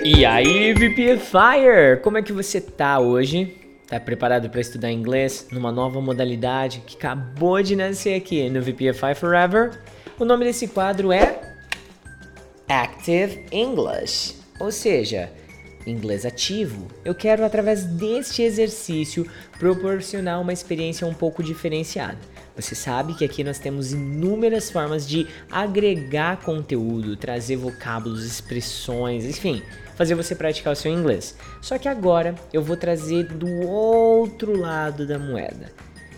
E 0.06 0.24
aí, 0.24 0.72
VPFire, 0.72 2.00
como 2.02 2.16
é 2.18 2.22
que 2.22 2.32
você 2.32 2.60
tá 2.60 2.98
hoje? 2.98 3.56
Tá 3.86 4.00
preparado 4.00 4.48
para 4.48 4.60
estudar 4.60 4.90
inglês 4.90 5.46
numa 5.52 5.70
nova 5.70 6.00
modalidade 6.00 6.82
que 6.86 6.96
acabou 6.96 7.62
de 7.62 7.76
nascer 7.76 8.14
aqui 8.14 8.48
no 8.48 8.62
VPFI 8.62 9.14
Forever? 9.14 9.72
O 10.16 10.24
nome 10.24 10.44
desse 10.44 10.68
quadro 10.68 11.10
é 11.10 11.40
Active 12.68 13.46
English, 13.50 14.36
ou 14.60 14.70
seja, 14.70 15.28
inglês 15.84 16.24
ativo. 16.24 16.86
Eu 17.04 17.16
quero 17.16 17.44
através 17.44 17.84
deste 17.84 18.40
exercício 18.40 19.28
proporcionar 19.58 20.40
uma 20.40 20.52
experiência 20.52 21.04
um 21.04 21.12
pouco 21.12 21.42
diferenciada. 21.42 22.16
Você 22.54 22.76
sabe 22.76 23.14
que 23.14 23.24
aqui 23.24 23.42
nós 23.42 23.58
temos 23.58 23.92
inúmeras 23.92 24.70
formas 24.70 25.04
de 25.04 25.26
agregar 25.50 26.36
conteúdo, 26.42 27.16
trazer 27.16 27.56
vocábulos, 27.56 28.24
expressões, 28.24 29.24
enfim, 29.24 29.64
fazer 29.96 30.14
você 30.14 30.36
praticar 30.36 30.74
o 30.74 30.76
seu 30.76 30.92
inglês. 30.92 31.36
Só 31.60 31.76
que 31.76 31.88
agora 31.88 32.36
eu 32.52 32.62
vou 32.62 32.76
trazer 32.76 33.24
do 33.24 33.66
outro 33.66 34.56
lado 34.56 35.04
da 35.08 35.18
moeda. 35.18 35.72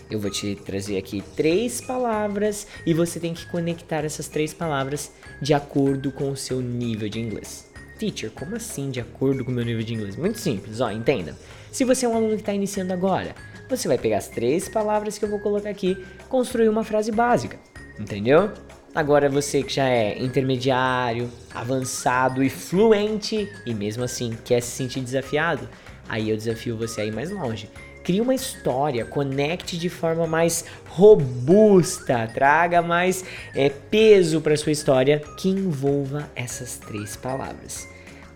Eu 0.09 0.19
vou 0.19 0.31
te 0.31 0.55
trazer 0.55 0.97
aqui 0.97 1.21
três 1.35 1.81
palavras 1.81 2.65
e 2.85 2.93
você 2.93 3.19
tem 3.19 3.33
que 3.33 3.45
conectar 3.47 4.05
essas 4.05 4.27
três 4.27 4.53
palavras 4.53 5.11
de 5.41 5.53
acordo 5.53 6.11
com 6.11 6.31
o 6.31 6.37
seu 6.37 6.61
nível 6.61 7.09
de 7.09 7.19
inglês. 7.19 7.67
Teacher, 7.99 8.31
como 8.31 8.55
assim 8.55 8.89
de 8.89 8.99
acordo 8.99 9.43
com 9.43 9.51
o 9.51 9.53
meu 9.53 9.65
nível 9.65 9.83
de 9.83 9.93
inglês? 9.93 10.15
Muito 10.15 10.39
simples, 10.39 10.79
ó, 10.79 10.91
entenda. 10.91 11.35
Se 11.71 11.83
você 11.83 12.05
é 12.05 12.09
um 12.09 12.15
aluno 12.15 12.35
que 12.35 12.41
está 12.41 12.53
iniciando 12.53 12.93
agora, 12.93 13.35
você 13.69 13.87
vai 13.87 13.97
pegar 13.97 14.17
as 14.17 14.29
três 14.29 14.69
palavras 14.69 15.17
que 15.17 15.25
eu 15.25 15.29
vou 15.29 15.39
colocar 15.39 15.69
aqui, 15.69 15.97
construir 16.29 16.69
uma 16.69 16.83
frase 16.83 17.11
básica, 17.11 17.59
entendeu? 17.99 18.51
Agora 18.95 19.29
você 19.29 19.61
que 19.61 19.73
já 19.73 19.87
é 19.87 20.17
intermediário, 20.17 21.29
avançado 21.53 22.43
e 22.43 22.49
fluente 22.49 23.47
e 23.65 23.73
mesmo 23.73 24.03
assim 24.03 24.35
quer 24.45 24.61
se 24.61 24.71
sentir 24.71 25.01
desafiado, 25.01 25.67
aí 26.07 26.29
eu 26.29 26.37
desafio 26.37 26.77
você 26.77 27.01
a 27.01 27.05
ir 27.05 27.13
mais 27.13 27.29
longe. 27.29 27.69
Crie 28.07 28.21
uma 28.21 28.33
história, 28.33 29.03
conecte 29.03 29.77
de 29.77 29.89
forma 29.89 30.25
mais 30.25 30.63
robusta, 30.87 32.25
traga 32.33 32.81
mais 32.81 33.25
é, 33.53 33.67
peso 33.67 34.39
para 34.39 34.55
sua 34.55 34.71
história 34.71 35.21
que 35.37 35.49
envolva 35.49 36.31
essas 36.33 36.77
três 36.77 37.17
palavras. 37.17 37.85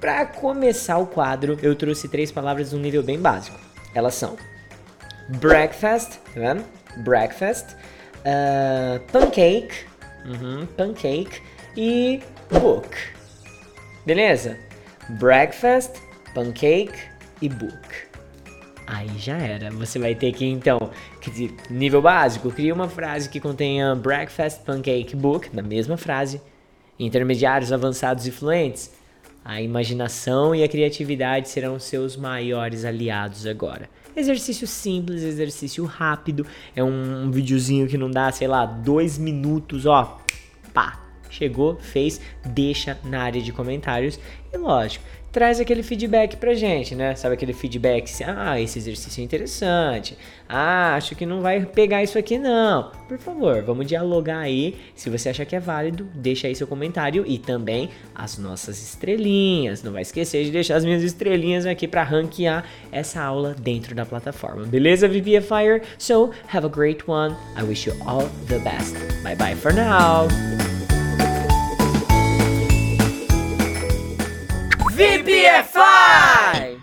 Para 0.01 0.25
começar 0.25 0.97
o 0.97 1.07
quadro, 1.07 1.57
eu 1.63 1.73
trouxe 1.73 2.09
três 2.09 2.33
palavras 2.33 2.73
num 2.73 2.79
nível 2.79 3.01
bem 3.01 3.17
básico. 3.17 3.57
Elas 3.95 4.15
são 4.15 4.35
breakfast, 5.39 6.19
vendo? 6.35 6.65
Breakfast, 6.97 7.67
uh, 8.25 8.99
pancake, 9.09 9.85
Uhum, 10.25 10.65
pancake 10.75 11.41
e 11.77 12.21
book. 12.49 12.89
Beleza? 14.05 14.57
Breakfast, 15.11 15.95
pancake 16.35 16.99
e 17.41 17.47
book. 17.47 18.10
Aí 18.91 19.09
já 19.17 19.37
era. 19.37 19.71
Você 19.71 19.97
vai 19.97 20.13
ter 20.13 20.33
que 20.33 20.45
então, 20.45 20.91
nível 21.69 22.01
básico, 22.01 22.51
cria 22.51 22.73
uma 22.73 22.89
frase 22.89 23.29
que 23.29 23.39
contenha 23.39 23.95
breakfast, 23.95 24.63
pancake, 24.65 25.15
book 25.15 25.49
na 25.55 25.61
mesma 25.61 25.95
frase. 25.95 26.41
Intermediários, 26.99 27.71
avançados 27.71 28.27
e 28.27 28.31
fluentes. 28.31 28.91
A 29.45 29.61
imaginação 29.61 30.53
e 30.53 30.61
a 30.61 30.67
criatividade 30.67 31.47
serão 31.47 31.79
seus 31.79 32.17
maiores 32.17 32.83
aliados 32.83 33.47
agora. 33.47 33.89
Exercício 34.13 34.67
simples, 34.67 35.23
exercício 35.23 35.85
rápido. 35.85 36.45
É 36.75 36.83
um, 36.83 37.27
um 37.27 37.31
videozinho 37.31 37.87
que 37.87 37.97
não 37.97 38.11
dá, 38.11 38.29
sei 38.29 38.49
lá, 38.49 38.65
dois 38.65 39.17
minutos, 39.17 39.85
ó. 39.85 40.19
Pá, 40.73 41.01
chegou, 41.29 41.77
fez, 41.77 42.19
deixa 42.45 42.99
na 43.05 43.21
área 43.23 43.41
de 43.41 43.53
comentários. 43.53 44.19
E 44.51 44.57
lógico, 44.57 45.05
traz 45.31 45.59
aquele 45.59 45.81
feedback 45.81 46.37
pra 46.37 46.53
gente, 46.53 46.93
né? 46.93 47.15
Sabe 47.15 47.35
aquele 47.35 47.53
feedback, 47.53 48.03
assim, 48.03 48.23
ah, 48.25 48.59
esse 48.59 48.77
exercício 48.77 49.21
é 49.21 49.23
interessante. 49.23 50.17
Ah, 50.47 50.95
acho 50.95 51.15
que 51.15 51.25
não 51.25 51.41
vai 51.41 51.65
pegar 51.65 52.03
isso 52.03 52.17
aqui 52.17 52.37
não. 52.37 52.91
Por 53.07 53.17
favor, 53.17 53.63
vamos 53.63 53.87
dialogar 53.87 54.39
aí. 54.39 54.75
Se 54.95 55.09
você 55.09 55.29
achar 55.29 55.45
que 55.45 55.55
é 55.55 55.59
válido, 55.59 56.07
deixa 56.13 56.47
aí 56.47 56.55
seu 56.55 56.67
comentário 56.67 57.23
e 57.25 57.37
também 57.37 57.89
as 58.13 58.37
nossas 58.37 58.81
estrelinhas. 58.81 59.81
Não 59.81 59.93
vai 59.93 60.01
esquecer 60.01 60.43
de 60.43 60.51
deixar 60.51 60.75
as 60.75 60.83
minhas 60.83 61.03
estrelinhas 61.03 61.65
aqui 61.65 61.87
para 61.87 62.03
ranquear 62.03 62.65
essa 62.91 63.21
aula 63.21 63.55
dentro 63.57 63.95
da 63.95 64.05
plataforma. 64.05 64.65
Beleza, 64.65 65.07
VPFire? 65.07 65.81
So, 65.97 66.31
have 66.53 66.65
a 66.65 66.69
great 66.69 67.09
one. 67.09 67.35
I 67.57 67.63
wish 67.63 67.87
you 67.87 67.95
all 68.05 68.29
the 68.47 68.59
best. 68.59 68.95
Bye 69.23 69.35
bye 69.35 69.55
for 69.55 69.73
now. 69.73 70.27
VPFI! 75.01 76.77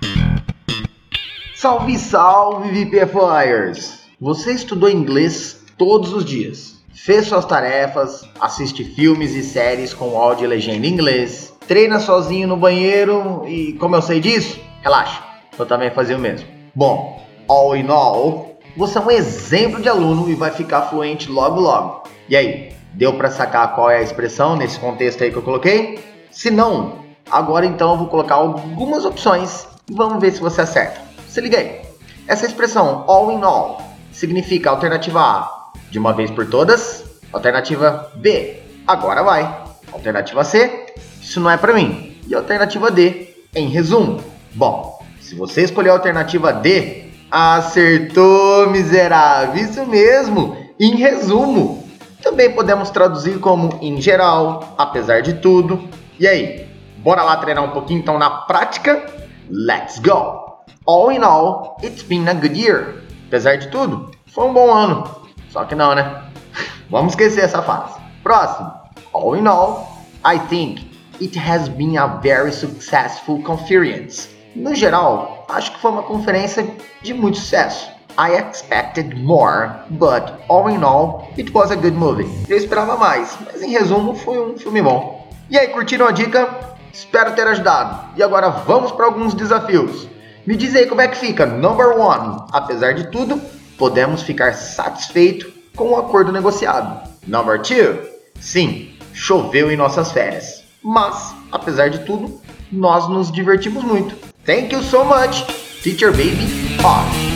Salve, 1.55 1.97
salve, 1.97 2.85
VPFIers! 2.85 4.09
Você 4.21 4.55
estudou 4.55 4.91
inglês 4.91 5.61
todos 5.77 6.13
os 6.13 6.25
dias, 6.25 6.83
fez 6.93 7.29
suas 7.29 7.45
tarefas, 7.45 8.29
assiste 8.41 8.83
filmes 8.83 9.37
e 9.37 9.45
séries 9.45 9.95
com 9.95 10.19
áudio 10.19 10.47
e 10.47 10.49
legenda 10.49 10.85
em 10.85 10.91
inglês, 10.91 11.55
treina 11.69 12.01
sozinho 12.01 12.49
no 12.49 12.57
banheiro 12.57 13.45
e 13.47 13.75
como 13.75 13.95
eu 13.95 14.03
sei 14.03 14.19
disso, 14.19 14.59
relaxa, 14.83 15.23
eu 15.57 15.65
também 15.65 15.93
fazia 15.93 16.17
o 16.17 16.21
mesmo. 16.21 16.49
Bom, 16.75 17.25
all 17.47 17.77
in 17.77 17.87
all, 17.89 18.59
você 18.77 18.99
é 18.99 19.01
um 19.01 19.13
exemplo 19.13 19.81
de 19.81 19.89
aluno 19.89 20.29
e 20.29 20.35
vai 20.35 20.51
ficar 20.51 20.83
fluente 20.83 21.31
logo 21.31 21.61
logo. 21.61 22.03
E 22.29 22.37
aí, 22.37 22.73
deu 22.95 23.15
para 23.15 23.31
sacar 23.31 23.77
qual 23.77 23.89
é 23.89 23.99
a 23.99 24.03
expressão 24.03 24.57
nesse 24.57 24.81
contexto 24.81 25.23
aí 25.23 25.31
que 25.31 25.39
eu 25.39 25.43
coloquei? 25.43 26.01
Se 26.33 26.51
não, 26.51 27.07
Agora 27.31 27.67
então 27.67 27.93
eu 27.93 27.99
vou 27.99 28.07
colocar 28.09 28.37
algumas 28.37 29.05
opções 29.05 29.67
e 29.89 29.95
vamos 29.95 30.21
ver 30.21 30.33
se 30.33 30.41
você 30.41 30.63
acerta. 30.63 31.01
Se 31.29 31.41
liga 31.41 31.59
aí. 31.59 31.83
Essa 32.27 32.47
expressão 32.47 33.05
all 33.07 33.33
in 33.33 33.43
all 33.43 33.81
significa 34.13 34.71
alternativa 34.71 35.21
A, 35.21 35.71
de 35.91 35.99
uma 35.99 36.13
vez 36.13 36.31
por 36.31 36.47
todas. 36.47 37.05
Alternativa 37.33 38.11
B, 38.17 38.63
agora 38.87 39.23
vai. 39.23 39.65
Alternativa 39.93 40.45
C, 40.45 40.87
isso 41.21 41.41
não 41.41 41.51
é 41.51 41.57
para 41.57 41.73
mim. 41.75 42.17
E 42.27 42.35
alternativa 42.35 42.91
D, 42.91 43.35
em 43.55 43.69
resumo. 43.69 44.23
Bom, 44.55 44.99
Se 45.21 45.35
você 45.35 45.63
escolher 45.63 45.91
a 45.91 45.93
alternativa 45.93 46.53
D, 46.53 47.11
acertou, 47.31 48.71
miserável. 48.71 49.63
Isso 49.63 49.85
mesmo. 49.87 50.57
Em 50.81 50.97
resumo, 50.97 51.87
também 52.23 52.51
podemos 52.53 52.91
traduzir 52.91 53.39
como 53.39 53.79
em 53.83 54.01
geral, 54.01 54.75
apesar 54.79 55.21
de 55.21 55.35
tudo. 55.35 55.89
E 56.19 56.27
aí, 56.27 56.68
bora 56.99 57.23
lá 57.23 57.37
treinar 57.37 57.65
um 57.65 57.71
pouquinho 57.71 58.01
então 58.01 58.19
na 58.19 58.31
prática? 58.31 59.07
Let's 59.51 59.99
go! 59.99 60.49
All 60.87 61.11
in 61.11 61.23
all, 61.23 61.77
it's 61.83 62.03
been 62.03 62.29
a 62.29 62.35
good 62.35 62.59
year. 62.59 63.03
Apesar 63.29 63.57
de 63.57 63.69
tudo, 63.69 64.11
foi 64.27 64.45
um 64.47 64.53
bom 64.53 64.73
ano. 64.73 65.05
Só 65.51 65.65
que 65.65 65.75
não, 65.75 65.95
né? 65.95 66.23
Vamos 66.91 67.13
esquecer 67.13 67.45
essa 67.45 67.63
fase. 67.63 67.95
Próximo. 68.23 68.73
All 69.13 69.37
in 69.37 69.47
all, 69.47 69.87
I 70.25 70.39
think 70.49 70.91
it 71.21 71.39
has 71.39 71.69
been 71.69 71.97
a 71.99 72.07
very 72.07 72.53
successful 72.53 73.43
conference. 73.43 74.29
No 74.55 74.75
geral, 74.75 75.47
acho 75.49 75.73
que 75.73 75.79
foi 75.79 75.91
uma 75.91 76.03
conferência 76.03 76.67
de 77.03 77.15
muito 77.15 77.39
sucesso. 77.39 77.91
I 78.19 78.33
expected 78.33 79.15
more, 79.15 79.71
but 79.91 80.33
all 80.49 80.69
in 80.69 80.83
all, 80.83 81.29
it 81.39 81.53
was 81.55 81.71
a 81.71 81.77
good 81.77 81.97
movie. 81.97 82.29
Eu 82.49 82.57
esperava 82.57 82.97
mais, 82.97 83.39
mas 83.45 83.63
em 83.63 83.71
resumo, 83.71 84.15
foi 84.15 84.53
um 84.53 84.59
filme 84.59 84.83
bom. 84.83 85.29
E 85.49 85.57
aí, 85.57 85.69
curtiram 85.69 86.07
a 86.07 86.11
dica? 86.11 86.77
Espero 86.99 87.33
ter 87.33 87.47
ajudado. 87.47 88.09
E 88.17 88.23
agora 88.25 88.49
vamos 88.49 88.91
para 88.91 89.07
alguns 89.07 89.33
desafios. 89.33 90.09
Me 90.45 90.57
diz 90.57 90.75
aí 90.75 90.87
como 90.87 91.01
é 91.01 91.07
que 91.07 91.17
fica. 91.17 91.47
Number 91.47 91.97
one. 91.97 92.43
Apesar 92.51 92.93
de 92.93 93.09
tudo, 93.13 93.41
podemos 93.79 94.23
ficar 94.23 94.53
satisfeitos 94.55 95.49
com 95.77 95.91
o 95.91 95.97
acordo 95.97 96.33
negociado. 96.33 97.09
Number 97.25 97.63
two. 97.63 98.01
Sim, 98.41 98.97
choveu 99.13 99.71
em 99.71 99.77
nossas 99.77 100.11
férias. 100.11 100.65
Mas, 100.83 101.33
apesar 101.53 101.89
de 101.89 102.01
tudo, 102.01 102.41
nós 102.73 103.09
nos 103.09 103.31
divertimos 103.31 103.85
muito. 103.85 104.17
Thank 104.45 104.75
you 104.75 104.83
so 104.83 105.05
much, 105.05 105.45
Teacher 105.85 106.11
Baby 106.11 106.49
Off. 106.83 107.29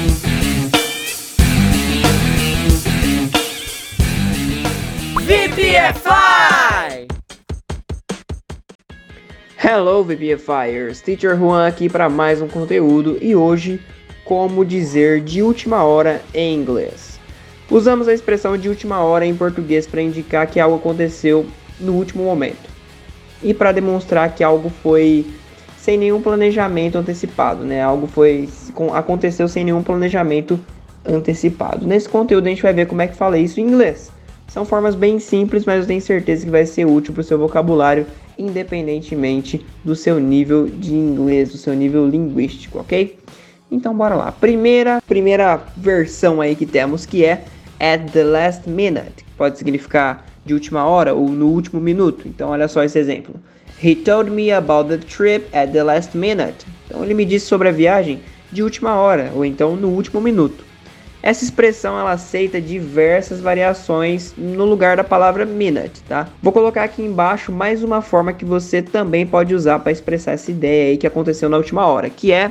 VPFI! 5.24 6.31
Hello 9.64 10.02
VPFires, 10.02 11.00
Teacher 11.00 11.38
Juan 11.38 11.68
aqui 11.68 11.88
para 11.88 12.08
mais 12.08 12.42
um 12.42 12.48
conteúdo 12.48 13.16
e 13.20 13.36
hoje 13.36 13.80
como 14.24 14.64
dizer 14.64 15.20
de 15.20 15.40
última 15.40 15.84
hora 15.84 16.20
em 16.34 16.52
inglês. 16.52 17.20
Usamos 17.70 18.08
a 18.08 18.12
expressão 18.12 18.58
de 18.58 18.68
última 18.68 19.04
hora 19.04 19.24
em 19.24 19.36
português 19.36 19.86
para 19.86 20.02
indicar 20.02 20.48
que 20.48 20.58
algo 20.58 20.78
aconteceu 20.78 21.46
no 21.78 21.92
último 21.92 22.24
momento 22.24 22.68
e 23.40 23.54
para 23.54 23.70
demonstrar 23.70 24.34
que 24.34 24.42
algo 24.42 24.68
foi 24.68 25.24
sem 25.76 25.96
nenhum 25.96 26.20
planejamento 26.20 26.98
antecipado, 26.98 27.62
né? 27.62 27.80
Algo 27.80 28.08
foi 28.08 28.48
aconteceu 28.92 29.46
sem 29.46 29.62
nenhum 29.62 29.84
planejamento 29.84 30.58
antecipado. 31.06 31.86
Nesse 31.86 32.08
conteúdo 32.08 32.48
a 32.48 32.50
gente 32.50 32.62
vai 32.62 32.72
ver 32.72 32.88
como 32.88 33.02
é 33.02 33.06
que 33.06 33.14
fala 33.14 33.38
isso 33.38 33.60
em 33.60 33.62
inglês. 33.62 34.10
São 34.48 34.64
formas 34.64 34.96
bem 34.96 35.20
simples, 35.20 35.64
mas 35.64 35.82
eu 35.82 35.86
tenho 35.86 36.00
certeza 36.00 36.44
que 36.44 36.50
vai 36.50 36.66
ser 36.66 36.84
útil 36.84 37.14
para 37.14 37.20
o 37.20 37.24
seu 37.24 37.38
vocabulário, 37.38 38.06
independentemente 38.38 39.64
do 39.84 39.94
seu 39.94 40.18
nível 40.18 40.66
de 40.66 40.94
inglês, 40.94 41.50
do 41.50 41.58
seu 41.58 41.74
nível 41.74 42.06
linguístico, 42.06 42.78
ok? 42.78 43.18
Então 43.70 43.94
bora 43.94 44.14
lá. 44.14 44.30
Primeira, 44.30 45.02
primeira 45.06 45.60
versão 45.76 46.40
aí 46.40 46.54
que 46.54 46.66
temos 46.66 47.06
que 47.06 47.24
é 47.24 47.44
at 47.80 48.10
the 48.12 48.22
last 48.22 48.68
minute, 48.68 49.24
que 49.24 49.32
pode 49.36 49.58
significar 49.58 50.26
de 50.44 50.54
última 50.54 50.84
hora 50.84 51.14
ou 51.14 51.28
no 51.28 51.48
último 51.48 51.80
minuto. 51.80 52.28
Então 52.28 52.50
olha 52.50 52.68
só 52.68 52.82
esse 52.82 52.98
exemplo. 52.98 53.34
He 53.82 53.96
told 53.96 54.30
me 54.30 54.52
about 54.52 54.88
the 54.88 54.98
trip 54.98 55.46
at 55.52 55.72
the 55.72 55.82
last 55.82 56.16
minute. 56.16 56.66
Então 56.86 57.02
ele 57.02 57.14
me 57.14 57.24
disse 57.24 57.46
sobre 57.46 57.68
a 57.68 57.72
viagem 57.72 58.20
de 58.52 58.62
última 58.62 58.94
hora 58.94 59.32
ou 59.34 59.44
então 59.44 59.74
no 59.74 59.88
último 59.88 60.20
minuto. 60.20 60.71
Essa 61.22 61.44
expressão 61.44 61.98
ela 61.98 62.12
aceita 62.12 62.60
diversas 62.60 63.40
variações 63.40 64.34
no 64.36 64.64
lugar 64.64 64.96
da 64.96 65.04
palavra 65.04 65.46
minute, 65.46 66.02
tá? 66.08 66.28
Vou 66.42 66.52
colocar 66.52 66.82
aqui 66.82 67.00
embaixo 67.00 67.52
mais 67.52 67.84
uma 67.84 68.02
forma 68.02 68.32
que 68.32 68.44
você 68.44 68.82
também 68.82 69.24
pode 69.24 69.54
usar 69.54 69.78
para 69.78 69.92
expressar 69.92 70.32
essa 70.32 70.50
ideia 70.50 70.90
aí 70.90 70.96
que 70.96 71.06
aconteceu 71.06 71.48
na 71.48 71.56
última 71.56 71.86
hora, 71.86 72.10
que 72.10 72.32
é 72.32 72.50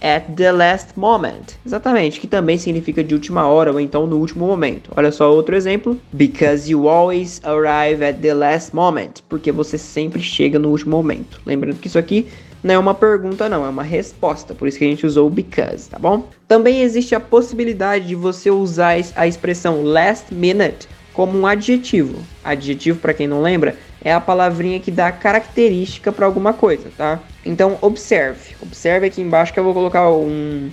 at 0.00 0.24
the 0.36 0.50
last 0.52 0.92
moment. 0.96 1.56
Exatamente, 1.66 2.20
que 2.20 2.26
também 2.26 2.56
significa 2.56 3.02
de 3.04 3.14
última 3.14 3.46
hora 3.46 3.72
ou 3.72 3.80
então 3.80 4.06
no 4.06 4.16
último 4.16 4.46
momento. 4.46 4.90
Olha 4.96 5.12
só 5.12 5.30
outro 5.30 5.54
exemplo. 5.54 6.00
Because 6.12 6.70
you 6.70 6.88
always 6.88 7.40
arrive 7.44 8.02
at 8.02 8.16
the 8.20 8.32
last 8.32 8.74
moment. 8.74 9.22
Porque 9.28 9.52
você 9.52 9.76
sempre 9.76 10.22
chega 10.22 10.58
no 10.58 10.70
último 10.70 10.96
momento. 10.96 11.40
Lembrando 11.44 11.78
que 11.78 11.88
isso 11.88 11.98
aqui 11.98 12.26
não 12.62 12.74
é 12.74 12.78
uma 12.78 12.94
pergunta, 12.94 13.48
não, 13.48 13.64
é 13.64 13.68
uma 13.68 13.82
resposta. 13.82 14.54
Por 14.54 14.66
isso 14.66 14.78
que 14.78 14.84
a 14.84 14.88
gente 14.88 15.06
usou 15.06 15.30
because, 15.30 15.88
tá 15.88 15.98
bom? 15.98 16.28
Também 16.46 16.82
existe 16.82 17.14
a 17.14 17.20
possibilidade 17.20 18.06
de 18.06 18.14
você 18.14 18.50
usar 18.50 18.96
a 19.14 19.26
expressão 19.26 19.82
last 19.82 20.34
minute 20.34 20.88
como 21.12 21.38
um 21.38 21.46
adjetivo. 21.46 22.22
Adjetivo, 22.44 22.98
para 22.98 23.14
quem 23.14 23.26
não 23.26 23.42
lembra, 23.42 23.76
é 24.02 24.12
a 24.12 24.20
palavrinha 24.20 24.80
que 24.80 24.90
dá 24.90 25.10
característica 25.10 26.12
para 26.12 26.26
alguma 26.26 26.52
coisa, 26.52 26.90
tá? 26.96 27.20
Então, 27.44 27.78
observe. 27.80 28.54
Observe 28.62 29.06
aqui 29.06 29.20
embaixo 29.20 29.52
que 29.52 29.58
eu 29.58 29.64
vou 29.64 29.74
colocar 29.74 30.10
um, 30.10 30.70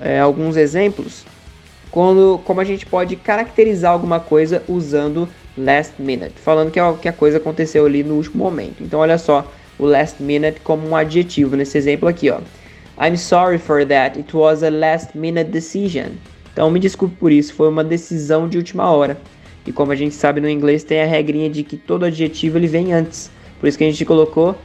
é, 0.00 0.20
alguns 0.20 0.56
exemplos 0.56 1.24
quando, 1.90 2.40
como 2.44 2.60
a 2.60 2.64
gente 2.64 2.84
pode 2.84 3.14
caracterizar 3.14 3.92
alguma 3.92 4.18
coisa 4.18 4.62
usando 4.68 5.28
last 5.56 5.94
minute, 6.00 6.34
falando 6.36 6.70
que, 6.70 6.80
que 7.00 7.08
a 7.08 7.12
coisa 7.12 7.36
aconteceu 7.36 7.86
ali 7.86 8.02
no 8.02 8.14
último 8.14 8.42
momento. 8.42 8.82
Então, 8.82 8.98
olha 8.98 9.16
só 9.16 9.48
o 9.78 9.86
last 9.86 10.22
minute 10.22 10.60
como 10.60 10.88
um 10.88 10.96
adjetivo 10.96 11.56
nesse 11.56 11.78
exemplo 11.78 12.08
aqui, 12.08 12.30
ó. 12.30 12.40
I'm 12.98 13.16
sorry 13.16 13.58
for 13.58 13.84
that. 13.86 14.18
It 14.18 14.36
was 14.36 14.62
a 14.62 14.70
last 14.70 15.16
minute 15.16 15.50
decision. 15.50 16.12
Então 16.52 16.70
me 16.70 16.78
desculpe 16.78 17.16
por 17.16 17.32
isso, 17.32 17.52
foi 17.54 17.68
uma 17.68 17.82
decisão 17.82 18.48
de 18.48 18.56
última 18.56 18.90
hora. 18.90 19.18
E 19.66 19.72
como 19.72 19.90
a 19.90 19.96
gente 19.96 20.14
sabe 20.14 20.40
no 20.40 20.48
inglês 20.48 20.84
tem 20.84 21.02
a 21.02 21.06
regrinha 21.06 21.50
de 21.50 21.62
que 21.62 21.76
todo 21.76 22.04
adjetivo 22.04 22.58
ele 22.58 22.68
vem 22.68 22.92
antes. 22.92 23.30
Por 23.58 23.66
isso 23.66 23.78
que 23.78 23.84
a 23.84 23.90
gente 23.90 24.04
colocou 24.04 24.56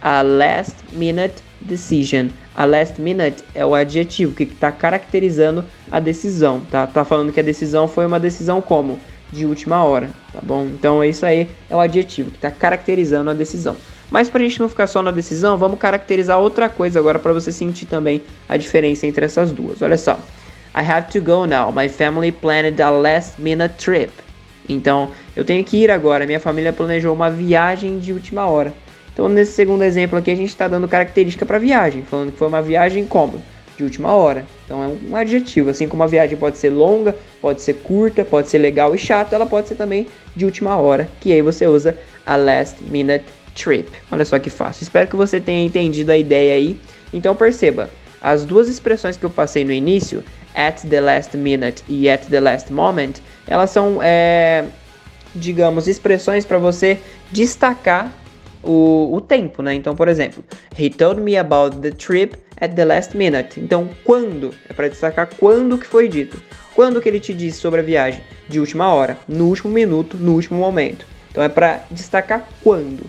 a 0.00 0.22
last 0.22 0.74
minute 0.92 1.34
decision. 1.60 2.28
A 2.56 2.64
last 2.64 3.00
minute 3.00 3.44
é 3.54 3.64
o 3.64 3.74
adjetivo 3.74 4.34
que 4.34 4.44
está 4.44 4.72
caracterizando 4.72 5.64
a 5.90 6.00
decisão, 6.00 6.60
tá? 6.70 6.86
Tá 6.86 7.04
falando 7.04 7.32
que 7.32 7.40
a 7.40 7.42
decisão 7.42 7.86
foi 7.86 8.06
uma 8.06 8.18
decisão 8.18 8.60
como 8.60 8.98
de 9.32 9.44
última 9.46 9.84
hora, 9.84 10.10
tá 10.32 10.40
bom? 10.42 10.64
Então 10.64 11.02
é 11.02 11.08
isso 11.08 11.24
aí, 11.24 11.48
é 11.68 11.76
o 11.76 11.80
adjetivo 11.80 12.30
que 12.30 12.38
está 12.38 12.50
caracterizando 12.50 13.30
a 13.30 13.34
decisão. 13.34 13.76
Mas 14.10 14.30
para 14.30 14.40
a 14.40 14.44
gente 14.44 14.60
não 14.60 14.68
ficar 14.68 14.86
só 14.86 15.02
na 15.02 15.10
decisão, 15.10 15.58
vamos 15.58 15.78
caracterizar 15.78 16.38
outra 16.38 16.68
coisa 16.68 16.98
agora 16.98 17.18
para 17.18 17.32
você 17.32 17.52
sentir 17.52 17.86
também 17.86 18.22
a 18.48 18.56
diferença 18.56 19.06
entre 19.06 19.24
essas 19.24 19.52
duas. 19.52 19.82
Olha 19.82 19.98
só. 19.98 20.18
I 20.74 20.80
have 20.80 21.10
to 21.12 21.20
go 21.20 21.46
now. 21.46 21.72
My 21.72 21.88
family 21.88 22.32
planned 22.32 22.80
a 22.80 22.90
last 22.90 23.40
minute 23.40 23.74
trip. 23.76 24.12
Então, 24.68 25.10
eu 25.34 25.44
tenho 25.44 25.64
que 25.64 25.76
ir 25.78 25.90
agora. 25.90 26.26
Minha 26.26 26.40
família 26.40 26.72
planejou 26.72 27.14
uma 27.14 27.30
viagem 27.30 27.98
de 27.98 28.12
última 28.12 28.46
hora. 28.46 28.72
Então, 29.12 29.28
nesse 29.28 29.52
segundo 29.52 29.82
exemplo 29.82 30.18
aqui, 30.18 30.30
a 30.30 30.36
gente 30.36 30.50
está 30.50 30.68
dando 30.68 30.86
característica 30.86 31.44
para 31.44 31.58
viagem, 31.58 32.02
falando 32.02 32.32
que 32.32 32.38
foi 32.38 32.46
uma 32.46 32.62
viagem 32.62 33.04
como? 33.04 33.42
De 33.76 33.82
última 33.82 34.12
hora. 34.12 34.46
Então, 34.64 34.82
é 34.84 35.10
um 35.10 35.16
adjetivo. 35.16 35.70
Assim 35.70 35.88
como 35.88 36.02
a 36.02 36.06
viagem 36.06 36.36
pode 36.36 36.58
ser 36.58 36.70
longa, 36.70 37.16
pode 37.40 37.62
ser 37.62 37.74
curta, 37.74 38.24
pode 38.24 38.48
ser 38.48 38.58
legal 38.58 38.94
e 38.94 38.98
chata, 38.98 39.34
ela 39.34 39.46
pode 39.46 39.68
ser 39.68 39.74
também 39.74 40.06
de 40.36 40.44
última 40.44 40.76
hora, 40.76 41.08
que 41.20 41.32
aí 41.32 41.42
você 41.42 41.66
usa 41.66 41.98
a 42.24 42.36
last 42.36 42.76
minute 42.84 43.24
trip. 43.58 43.90
Olha 44.10 44.24
só 44.24 44.38
que 44.38 44.50
fácil. 44.50 44.84
Espero 44.84 45.08
que 45.08 45.16
você 45.16 45.40
tenha 45.40 45.64
entendido 45.64 46.12
a 46.12 46.16
ideia 46.16 46.54
aí. 46.54 46.80
Então 47.12 47.34
perceba, 47.34 47.90
as 48.20 48.44
duas 48.44 48.68
expressões 48.68 49.16
que 49.16 49.24
eu 49.24 49.30
passei 49.30 49.64
no 49.64 49.72
início, 49.72 50.22
at 50.54 50.82
the 50.88 51.00
last 51.00 51.36
minute 51.36 51.84
e 51.88 52.08
at 52.08 52.24
the 52.26 52.40
last 52.40 52.72
moment, 52.72 53.14
elas 53.46 53.70
são, 53.70 54.00
é, 54.02 54.64
digamos, 55.34 55.86
expressões 55.86 56.44
para 56.44 56.58
você 56.58 56.98
destacar 57.30 58.12
o, 58.62 59.14
o 59.14 59.20
tempo, 59.20 59.62
né? 59.62 59.74
Então, 59.74 59.94
por 59.94 60.08
exemplo, 60.08 60.42
he 60.76 60.90
told 60.90 61.20
me 61.20 61.36
about 61.36 61.78
the 61.78 61.90
trip 61.90 62.36
at 62.60 62.72
the 62.74 62.84
last 62.84 63.16
minute. 63.16 63.60
Então, 63.60 63.88
quando? 64.04 64.52
É 64.68 64.72
para 64.72 64.88
destacar 64.88 65.28
quando 65.38 65.78
que 65.78 65.86
foi 65.86 66.08
dito. 66.08 66.42
Quando 66.74 67.00
que 67.00 67.08
ele 67.08 67.20
te 67.20 67.32
disse 67.32 67.58
sobre 67.58 67.80
a 67.80 67.82
viagem? 67.84 68.20
De 68.48 68.58
última 68.58 68.92
hora, 68.92 69.18
no 69.28 69.46
último 69.46 69.72
minuto, 69.72 70.16
no 70.16 70.34
último 70.34 70.58
momento. 70.58 71.06
Então 71.30 71.42
é 71.42 71.48
para 71.48 71.84
destacar 71.90 72.48
quando. 72.62 73.08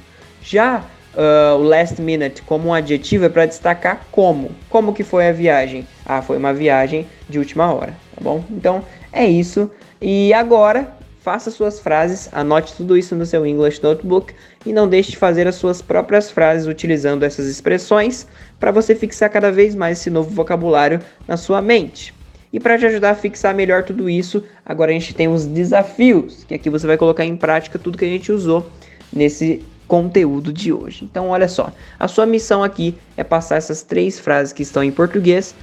Já 0.49 0.83
uh, 1.13 1.59
o 1.59 1.61
last 1.61 2.01
minute 2.01 2.41
como 2.41 2.69
um 2.69 2.73
adjetivo 2.73 3.25
é 3.25 3.29
para 3.29 3.45
destacar 3.45 4.07
como. 4.11 4.49
Como 4.67 4.95
que 4.95 5.03
foi 5.03 5.27
a 5.27 5.31
viagem? 5.31 5.87
Ah, 6.03 6.23
foi 6.23 6.37
uma 6.37 6.51
viagem 6.51 7.05
de 7.29 7.37
última 7.37 7.71
hora, 7.71 7.93
tá 8.15 8.19
bom? 8.19 8.43
Então 8.49 8.83
é 9.13 9.27
isso. 9.27 9.69
E 10.01 10.33
agora 10.33 10.91
faça 11.21 11.51
suas 11.51 11.79
frases, 11.79 12.29
anote 12.31 12.73
tudo 12.73 12.97
isso 12.97 13.15
no 13.15 13.27
seu 13.27 13.45
English 13.45 13.83
Notebook 13.83 14.33
e 14.65 14.73
não 14.73 14.87
deixe 14.87 15.11
de 15.11 15.17
fazer 15.17 15.47
as 15.47 15.53
suas 15.53 15.83
próprias 15.83 16.31
frases 16.31 16.65
utilizando 16.65 17.21
essas 17.21 17.45
expressões 17.45 18.25
para 18.59 18.71
você 18.71 18.95
fixar 18.95 19.29
cada 19.29 19.51
vez 19.51 19.75
mais 19.75 19.99
esse 19.99 20.09
novo 20.09 20.31
vocabulário 20.31 20.99
na 21.27 21.37
sua 21.37 21.61
mente. 21.61 22.11
E 22.51 22.59
para 22.59 22.75
te 22.75 22.87
ajudar 22.87 23.11
a 23.11 23.15
fixar 23.15 23.53
melhor 23.53 23.83
tudo 23.83 24.09
isso, 24.09 24.43
agora 24.65 24.89
a 24.89 24.95
gente 24.95 25.13
tem 25.13 25.27
os 25.27 25.45
desafios, 25.45 26.43
que 26.43 26.55
aqui 26.55 26.71
você 26.71 26.87
vai 26.87 26.97
colocar 26.97 27.23
em 27.23 27.37
prática 27.37 27.77
tudo 27.77 27.99
que 27.99 28.05
a 28.05 28.09
gente 28.09 28.31
usou 28.31 28.67
nesse 29.13 29.63
conteúdo 29.89 30.53
de 30.53 30.71
hoje. 30.71 31.03
Então, 31.03 31.29
olha 31.29 31.47
só, 31.47 31.73
a 31.99 32.07
sua 32.07 32.27
missão 32.27 32.63
aqui 32.63 32.95
é 33.17 33.23
passar 33.23 33.57
essas 33.57 33.81
três 33.81 34.19
frases 34.19 34.53
que 34.53 34.61
estão 34.61 34.83
em 34.83 34.91
português, 34.91 35.55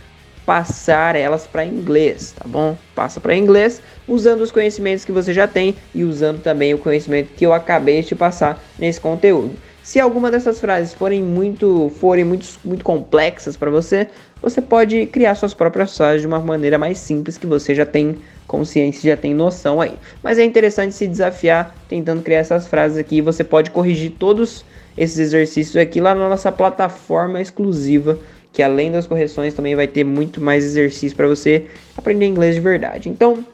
passar 0.45 1.15
elas 1.15 1.47
para 1.47 1.65
inglês, 1.65 2.35
tá 2.37 2.45
bom? 2.47 2.77
Passa 2.95 3.21
para 3.21 3.37
inglês 3.37 3.81
usando 4.07 4.41
os 4.41 4.51
conhecimentos 4.51 5.05
que 5.05 5.13
você 5.13 5.33
já 5.33 5.47
tem 5.47 5.77
e 5.95 6.05
usando 6.05 6.43
também 6.43 6.75
o 6.75 6.79
conhecimento 6.79 7.33
que 7.35 7.47
eu 7.47 7.53
acabei 7.53 8.03
de 8.03 8.09
te 8.09 8.15
passar 8.17 8.61
nesse 8.79 9.01
conteúdo. 9.01 9.55
Se 9.83 10.01
alguma 10.01 10.33
dessas 10.33 10.61
frases 10.61 10.93
forem 10.93 11.23
muito, 11.23 11.93
forem 12.01 12.25
muito, 12.25 12.47
muito 12.65 12.85
complexas 12.85 13.57
para 13.57 13.71
você, 13.71 14.09
você 14.43 14.61
pode 14.61 15.07
criar 15.07 15.37
suas 15.37 15.55
próprias 15.55 15.97
frases 15.97 16.23
de 16.23 16.27
uma 16.27 16.41
maneira 16.41 16.77
mais 16.77 16.99
simples 16.99 17.39
que 17.39 17.47
você 17.47 17.73
já 17.73 17.87
tem 17.87 18.19
consciência, 18.47 19.11
já 19.11 19.17
tem 19.17 19.35
noção 19.35 19.81
aí. 19.81 19.93
Mas 20.23 20.39
é 20.39 20.45
interessante 20.45 20.95
se 20.95 21.07
desafiar 21.07 21.75
tentando 21.89 22.23
criar 22.23 22.39
essas 22.39 22.67
frases 22.67 22.99
aqui. 22.99 23.21
Você 23.21 23.43
pode 23.43 23.71
corrigir 23.71 24.13
todos 24.19 24.65
esses 24.97 25.19
exercícios 25.19 25.77
aqui 25.77 26.01
lá 26.01 26.15
na 26.15 26.29
nossa 26.29 26.51
plataforma 26.51 27.41
exclusiva, 27.41 28.19
que 28.53 28.63
além 28.63 28.91
das 28.91 29.07
correções 29.07 29.53
também 29.53 29.75
vai 29.75 29.87
ter 29.87 30.05
muito 30.05 30.41
mais 30.41 30.65
exercício 30.65 31.17
para 31.17 31.27
você 31.27 31.67
aprender 31.97 32.27
inglês 32.27 32.55
de 32.55 32.61
verdade. 32.61 33.09
Então, 33.09 33.45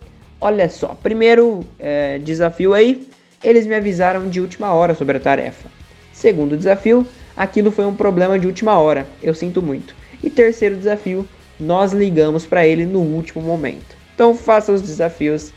olha 0.41 0.69
só, 0.69 0.97
primeiro 1.03 1.65
é, 1.79 2.19
desafio 2.19 2.73
aí, 2.73 3.07
eles 3.43 3.67
me 3.67 3.75
avisaram 3.75 4.29
de 4.29 4.41
última 4.41 4.73
hora 4.73 4.95
sobre 4.95 5.17
a 5.17 5.21
tarefa. 5.21 5.69
Segundo 6.13 6.57
desafio, 6.57 7.05
aquilo 7.37 7.73
foi 7.73 7.85
um 7.85 7.95
problema 7.95 8.39
de 8.39 8.47
última 8.47 8.79
hora, 8.79 9.07
eu 9.21 9.35
sinto 9.35 9.61
muito. 9.61 9.95
E 10.23 10.31
terceiro 10.31 10.77
desafio, 10.77 11.27
nós 11.59 11.93
ligamos 11.93 12.47
para 12.47 12.65
ele 12.65 12.87
no 12.87 13.01
último 13.01 13.43
momento. 13.43 14.02
Então 14.15 14.37
faça 14.37 14.73
os 14.73 14.83
desafios, 14.83 15.53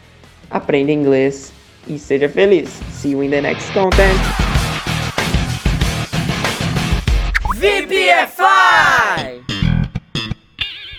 aprenda 0.49 0.91
inglês 0.91 1.51
e 1.87 1.99
seja 1.99 2.29
feliz. 2.29 2.69
See 2.91 3.11
you 3.11 3.23
in 3.23 3.29
the 3.29 3.41
next 3.41 3.71
content. 3.73 4.19
VPFI! 7.55 9.43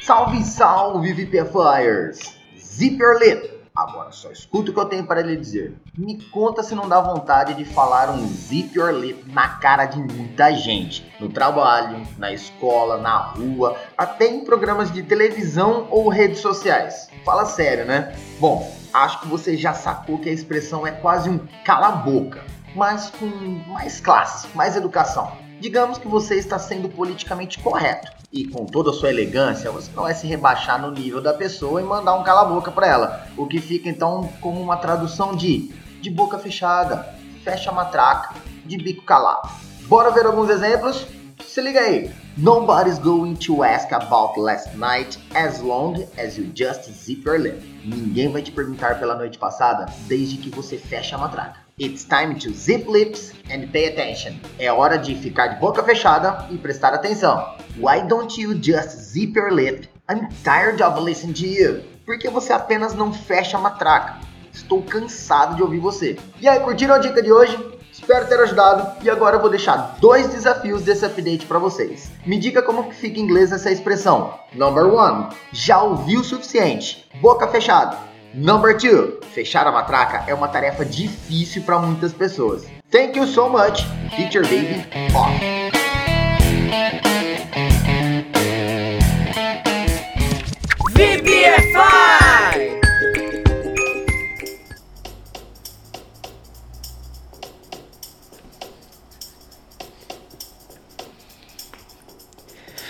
Salve, 0.02 0.42
salve, 0.42 1.12
VPFlyers! 1.12 2.36
Zip 2.58 3.00
your! 3.02 3.55
Agora 3.76 4.10
só 4.10 4.30
escuta 4.30 4.70
o 4.70 4.74
que 4.74 4.80
eu 4.80 4.86
tenho 4.86 5.06
para 5.06 5.20
lhe 5.20 5.36
dizer. 5.36 5.76
Me 5.98 6.18
conta 6.30 6.62
se 6.62 6.74
não 6.74 6.88
dá 6.88 6.98
vontade 6.98 7.52
de 7.52 7.62
falar 7.66 8.08
um 8.08 8.26
zip 8.26 8.74
your 8.74 8.90
lip 8.90 9.30
na 9.30 9.48
cara 9.48 9.84
de 9.84 9.98
muita 9.98 10.50
gente. 10.54 11.06
No 11.20 11.28
trabalho, 11.28 12.02
na 12.16 12.32
escola, 12.32 12.96
na 12.96 13.18
rua, 13.18 13.76
até 13.98 14.28
em 14.28 14.46
programas 14.46 14.90
de 14.90 15.02
televisão 15.02 15.88
ou 15.90 16.08
redes 16.08 16.40
sociais. 16.40 17.10
Fala 17.22 17.44
sério, 17.44 17.84
né? 17.84 18.16
Bom, 18.40 18.74
acho 18.94 19.20
que 19.20 19.28
você 19.28 19.58
já 19.58 19.74
sacou 19.74 20.18
que 20.18 20.30
a 20.30 20.32
expressão 20.32 20.86
é 20.86 20.92
quase 20.92 21.28
um 21.28 21.38
cala-boca, 21.62 22.42
mas 22.74 23.10
com 23.10 23.26
mais 23.70 24.00
classe, 24.00 24.48
mais 24.54 24.74
educação. 24.74 25.30
Digamos 25.60 25.98
que 25.98 26.08
você 26.08 26.36
está 26.36 26.58
sendo 26.58 26.88
politicamente 26.88 27.58
correto 27.58 28.15
e 28.36 28.46
com 28.46 28.66
toda 28.66 28.90
a 28.90 28.92
sua 28.92 29.08
elegância, 29.08 29.70
você 29.70 29.90
não 29.96 30.02
vai 30.02 30.14
se 30.14 30.26
rebaixar 30.26 30.80
no 30.80 30.90
nível 30.90 31.22
da 31.22 31.32
pessoa 31.32 31.80
e 31.80 31.84
mandar 31.84 32.14
um 32.14 32.22
cala-boca 32.22 32.70
para 32.70 32.86
ela. 32.86 33.26
O 33.36 33.46
que 33.46 33.58
fica 33.60 33.88
então 33.88 34.30
como 34.40 34.60
uma 34.60 34.76
tradução 34.76 35.34
de 35.34 35.74
de 36.00 36.10
boca 36.10 36.38
fechada, 36.38 37.14
fecha 37.42 37.70
a 37.70 37.72
matraca, 37.72 38.34
de 38.64 38.76
bico 38.76 39.02
calado. 39.04 39.48
Bora 39.88 40.10
ver 40.10 40.26
alguns 40.26 40.50
exemplos? 40.50 41.06
Se 41.44 41.60
liga 41.60 41.80
aí. 41.80 42.12
Nobody's 42.36 42.98
going 42.98 43.34
to 43.36 43.64
ask 43.64 43.90
about 43.92 44.38
last 44.38 44.76
night 44.76 45.18
as 45.34 45.60
long 45.60 46.06
as 46.18 46.36
you 46.36 46.52
just 46.54 46.90
zip 46.92 47.24
your 47.24 47.40
lip. 47.40 47.60
Ninguém 47.84 48.30
vai 48.30 48.42
te 48.42 48.52
perguntar 48.52 48.98
pela 48.98 49.16
noite 49.16 49.38
passada 49.38 49.86
desde 50.06 50.36
que 50.36 50.50
você 50.50 50.76
feche 50.76 51.14
a 51.14 51.18
matraca. 51.18 51.65
It's 51.78 52.04
time 52.04 52.38
to 52.38 52.54
zip 52.54 52.88
lips 52.88 53.34
and 53.50 53.70
pay 53.70 53.88
attention. 53.88 54.40
É 54.58 54.72
hora 54.72 54.96
de 54.96 55.14
ficar 55.14 55.48
de 55.48 55.60
boca 55.60 55.82
fechada 55.82 56.46
e 56.50 56.56
prestar 56.56 56.94
atenção. 56.94 57.54
Why 57.76 58.00
don't 58.08 58.40
you 58.40 58.54
just 58.54 58.96
zip 58.96 59.36
your 59.36 59.52
lip? 59.52 59.86
I'm 60.08 60.26
tired 60.42 60.82
of 60.82 60.98
listening 61.02 61.34
to 61.34 61.46
you. 61.46 61.82
Por 62.06 62.18
que 62.18 62.30
você 62.30 62.54
apenas 62.54 62.94
não 62.94 63.12
fecha 63.12 63.58
a 63.58 63.60
matraca? 63.60 64.20
Estou 64.54 64.82
cansado 64.84 65.54
de 65.54 65.62
ouvir 65.62 65.78
você. 65.78 66.18
E 66.40 66.48
aí, 66.48 66.60
curtiram 66.60 66.94
a 66.94 66.98
dica 66.98 67.22
de 67.22 67.30
hoje? 67.30 67.58
Espero 67.92 68.26
ter 68.26 68.40
ajudado 68.40 69.04
e 69.04 69.10
agora 69.10 69.36
eu 69.36 69.40
vou 69.42 69.50
deixar 69.50 69.98
dois 70.00 70.28
desafios 70.28 70.80
desse 70.80 71.04
update 71.04 71.44
para 71.44 71.58
vocês. 71.58 72.10
Me 72.24 72.38
diga 72.38 72.62
como 72.62 72.90
fica 72.90 73.20
em 73.20 73.22
inglês 73.22 73.52
essa 73.52 73.70
expressão. 73.70 74.32
Number 74.54 74.86
one, 74.86 75.28
já 75.52 75.82
ouviu 75.82 76.20
o 76.20 76.24
suficiente. 76.24 77.06
Boca 77.20 77.46
fechada. 77.48 78.15
Number 78.34 78.76
two, 78.76 79.20
fechar 79.32 79.66
a 79.66 79.72
matraca 79.72 80.24
é 80.28 80.34
uma 80.34 80.48
tarefa 80.48 80.84
difícil 80.84 81.62
para 81.62 81.78
muitas 81.78 82.12
pessoas. 82.12 82.66
Thank 82.90 83.16
you 83.16 83.26
so 83.26 83.48
much. 83.48 83.84
Teacher 84.16 84.42
Baby 84.42 84.84
off. 85.14 85.66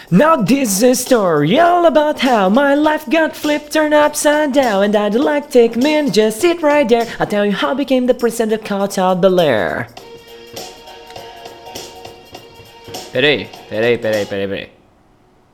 Now 0.08 0.36
this 0.36 0.76
is 0.76 0.82
a 0.84 0.94
story 0.94 1.58
all 1.58 1.84
about 1.84 2.20
how 2.20 2.48
my 2.48 2.76
life 2.76 3.10
got 3.10 3.34
flipped, 3.34 3.72
turned 3.72 3.92
upside 3.92 4.52
down, 4.52 4.84
and 4.84 4.94
I'd 4.94 5.16
like 5.16 5.46
to 5.46 5.52
take 5.52 5.74
a 5.74 5.80
minute, 5.80 6.14
just 6.14 6.40
sit 6.40 6.62
right 6.62 6.88
there. 6.88 7.08
I'll 7.18 7.26
tell 7.26 7.44
you 7.44 7.50
how 7.50 7.72
I 7.72 7.74
became 7.74 8.06
the 8.06 8.14
prince 8.14 8.38
of 8.38 8.52
Hotel 8.52 9.16
Bel 9.16 9.40
Air. 9.40 9.88
Peraí, 13.12 13.48
peraí, 13.68 13.98
peraí, 13.98 14.26
peraí, 14.26 14.46
peraí. 14.46 14.68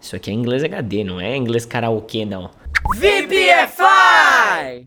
Isso 0.03 0.17
aqui 0.17 0.31
é 0.31 0.35
inglês 0.35 0.63
HD, 0.63 1.03
não 1.03 1.19
é 1.19 1.35
inglês 1.35 1.65
karaokê, 1.65 2.27
não. 2.27 2.51
VPFI! 2.95 4.87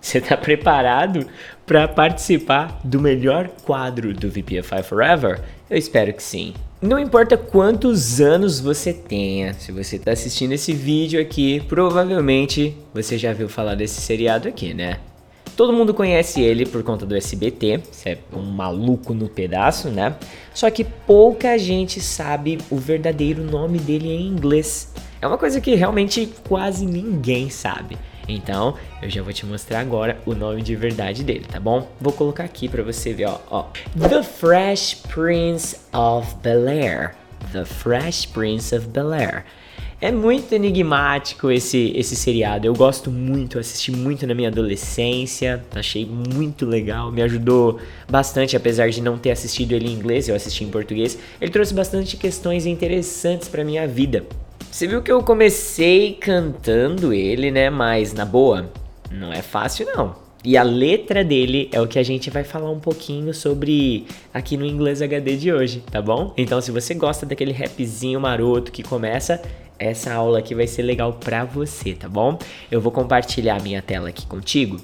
Você 0.00 0.22
tá 0.22 0.38
preparado 0.38 1.28
para 1.66 1.86
participar 1.86 2.80
do 2.84 3.00
melhor 3.00 3.48
quadro 3.64 4.12
do 4.12 4.28
VPFI 4.28 4.82
Forever? 4.82 5.40
Eu 5.70 5.76
espero 5.76 6.12
que 6.12 6.22
sim. 6.22 6.54
Não 6.80 6.98
importa 6.98 7.36
quantos 7.36 8.20
anos 8.20 8.58
você 8.58 8.92
tenha, 8.92 9.54
se 9.54 9.70
você 9.70 9.98
tá 9.98 10.10
assistindo 10.10 10.52
esse 10.52 10.72
vídeo 10.72 11.20
aqui, 11.20 11.60
provavelmente 11.68 12.76
você 12.92 13.16
já 13.16 13.32
viu 13.32 13.48
falar 13.48 13.76
desse 13.76 14.00
seriado 14.00 14.48
aqui, 14.48 14.74
né? 14.74 14.98
Todo 15.56 15.72
mundo 15.72 15.92
conhece 15.92 16.40
ele 16.40 16.64
por 16.64 16.82
conta 16.82 17.04
do 17.04 17.14
SBT, 17.14 17.82
você 17.90 18.10
é 18.10 18.18
um 18.34 18.42
maluco 18.42 19.12
no 19.12 19.28
pedaço, 19.28 19.90
né? 19.90 20.16
Só 20.54 20.70
que 20.70 20.82
pouca 20.82 21.58
gente 21.58 22.00
sabe 22.00 22.58
o 22.70 22.76
verdadeiro 22.76 23.44
nome 23.44 23.78
dele 23.78 24.08
em 24.08 24.26
inglês. 24.26 24.92
É 25.20 25.26
uma 25.26 25.38
coisa 25.38 25.60
que 25.60 25.74
realmente 25.74 26.28
quase 26.48 26.86
ninguém 26.86 27.48
sabe. 27.48 27.96
Então, 28.28 28.74
eu 29.00 29.10
já 29.10 29.22
vou 29.22 29.32
te 29.32 29.44
mostrar 29.44 29.80
agora 29.80 30.18
o 30.24 30.34
nome 30.34 30.62
de 30.62 30.76
verdade 30.76 31.24
dele, 31.24 31.44
tá 31.50 31.58
bom? 31.58 31.88
Vou 32.00 32.12
colocar 32.12 32.44
aqui 32.44 32.68
para 32.68 32.82
você 32.82 33.12
ver, 33.12 33.26
ó, 33.26 33.38
ó. 33.50 33.66
The 33.98 34.22
Fresh 34.22 34.94
Prince 35.08 35.76
of 35.92 36.34
Bel-Air. 36.42 37.14
The 37.52 37.64
Fresh 37.64 38.26
Prince 38.26 38.74
of 38.74 38.86
Bel-Air. 38.88 39.44
É 40.00 40.10
muito 40.10 40.52
enigmático 40.52 41.48
esse, 41.48 41.92
esse 41.94 42.16
seriado. 42.16 42.66
Eu 42.66 42.74
gosto 42.74 43.08
muito, 43.08 43.56
assisti 43.56 43.92
muito 43.92 44.26
na 44.26 44.34
minha 44.34 44.48
adolescência. 44.48 45.64
Achei 45.72 46.04
muito 46.04 46.66
legal, 46.66 47.12
me 47.12 47.22
ajudou 47.22 47.78
bastante, 48.10 48.56
apesar 48.56 48.90
de 48.90 49.00
não 49.00 49.16
ter 49.16 49.30
assistido 49.30 49.70
ele 49.72 49.88
em 49.88 49.92
inglês, 49.92 50.28
eu 50.28 50.34
assisti 50.34 50.64
em 50.64 50.70
português. 50.70 51.16
Ele 51.40 51.52
trouxe 51.52 51.72
bastante 51.72 52.16
questões 52.16 52.66
interessantes 52.66 53.48
para 53.48 53.64
minha 53.64 53.86
vida. 53.86 54.26
Você 54.72 54.86
viu 54.86 55.02
que 55.02 55.12
eu 55.12 55.22
comecei 55.22 56.14
cantando 56.14 57.12
ele, 57.12 57.50
né? 57.50 57.68
Mas 57.68 58.14
na 58.14 58.24
boa, 58.24 58.72
não 59.10 59.30
é 59.30 59.42
fácil 59.42 59.86
não. 59.94 60.16
E 60.42 60.56
a 60.56 60.62
letra 60.62 61.22
dele 61.22 61.68
é 61.70 61.78
o 61.78 61.86
que 61.86 61.98
a 61.98 62.02
gente 62.02 62.30
vai 62.30 62.42
falar 62.42 62.70
um 62.70 62.80
pouquinho 62.80 63.34
sobre 63.34 64.06
aqui 64.32 64.56
no 64.56 64.64
Inglês 64.64 65.02
HD 65.02 65.36
de 65.36 65.52
hoje, 65.52 65.84
tá 65.90 66.00
bom? 66.00 66.32
Então, 66.38 66.58
se 66.62 66.70
você 66.70 66.94
gosta 66.94 67.26
daquele 67.26 67.52
rapzinho 67.52 68.18
maroto 68.18 68.72
que 68.72 68.82
começa, 68.82 69.42
essa 69.78 70.14
aula 70.14 70.38
aqui 70.38 70.54
vai 70.54 70.66
ser 70.66 70.80
legal 70.80 71.12
pra 71.12 71.44
você, 71.44 71.92
tá 71.92 72.08
bom? 72.08 72.38
Eu 72.70 72.80
vou 72.80 72.90
compartilhar 72.90 73.62
minha 73.62 73.82
tela 73.82 74.08
aqui 74.08 74.26
contigo. 74.26 74.80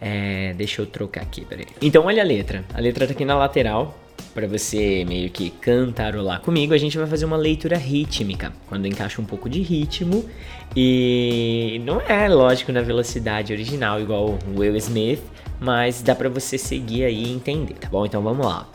É, 0.00 0.52
deixa 0.54 0.82
eu 0.82 0.86
trocar 0.86 1.22
aqui, 1.22 1.44
peraí. 1.44 1.66
Então, 1.80 2.06
olha 2.06 2.24
a 2.24 2.26
letra. 2.26 2.64
A 2.74 2.80
letra 2.80 3.06
tá 3.06 3.12
aqui 3.12 3.24
na 3.24 3.38
lateral 3.38 3.96
para 4.34 4.46
você 4.46 5.04
meio 5.04 5.30
que 5.30 5.50
cantarolar 5.50 6.40
comigo, 6.40 6.74
a 6.74 6.78
gente 6.78 6.96
vai 6.96 7.06
fazer 7.06 7.24
uma 7.24 7.36
leitura 7.36 7.76
rítmica, 7.76 8.52
quando 8.68 8.86
encaixa 8.86 9.20
um 9.20 9.24
pouco 9.24 9.48
de 9.48 9.60
ritmo 9.62 10.24
e 10.76 11.80
não 11.84 12.00
é 12.00 12.28
lógico 12.28 12.70
na 12.72 12.82
velocidade 12.82 13.52
original 13.52 14.00
igual 14.00 14.38
o 14.46 14.58
Will 14.58 14.76
Smith, 14.76 15.22
mas 15.60 16.02
dá 16.02 16.14
para 16.14 16.28
você 16.28 16.56
seguir 16.56 17.04
aí 17.04 17.24
e 17.24 17.32
entender, 17.32 17.74
tá 17.74 17.88
bom? 17.88 18.06
Então 18.06 18.22
vamos 18.22 18.46
lá. 18.46 18.68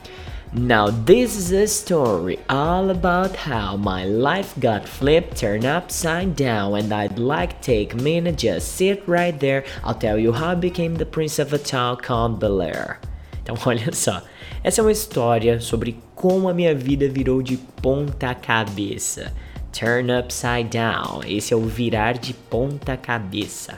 Now 0.56 0.92
this 0.92 1.36
is 1.36 1.52
a 1.52 1.66
story 1.66 2.38
all 2.48 2.92
about 2.92 3.36
how 3.36 3.76
my 3.76 4.06
life 4.06 4.54
got 4.60 4.88
flipped, 4.88 5.36
turned 5.36 5.66
upside 5.66 6.36
down, 6.36 6.76
and 6.76 6.94
I'd 6.94 7.18
like 7.18 7.60
take 7.62 7.96
a 7.96 7.98
minute, 7.98 8.38
just 8.38 8.78
sit 8.78 9.02
right 9.08 9.36
there. 9.40 9.64
I'll 9.84 9.96
tell 9.96 10.20
you 10.20 10.32
how 10.32 10.52
I 10.52 10.56
became 10.56 10.96
the 10.96 11.08
prince 11.08 11.40
of 11.40 11.54
a 11.54 11.58
town 11.58 11.98
called 11.98 12.40
Bel 12.40 12.62
Air. 12.62 13.00
Então 13.42 13.58
olha 13.66 13.92
só, 13.94 14.22
Essa 14.64 14.80
é 14.80 14.82
uma 14.82 14.94
história 14.94 15.60
sobre 15.60 15.98
como 16.16 16.48
a 16.48 16.54
minha 16.54 16.74
vida 16.74 17.10
virou 17.10 17.42
de 17.42 17.58
ponta 17.58 18.34
cabeça. 18.34 19.34
Turn 19.78 20.10
upside 20.10 20.70
down. 20.70 21.20
Esse 21.28 21.54
é 21.54 21.58
o 21.58 21.64
virar 21.64 22.14
de 22.14 22.34
ponta 22.34 22.96
cabeça. 22.96 23.74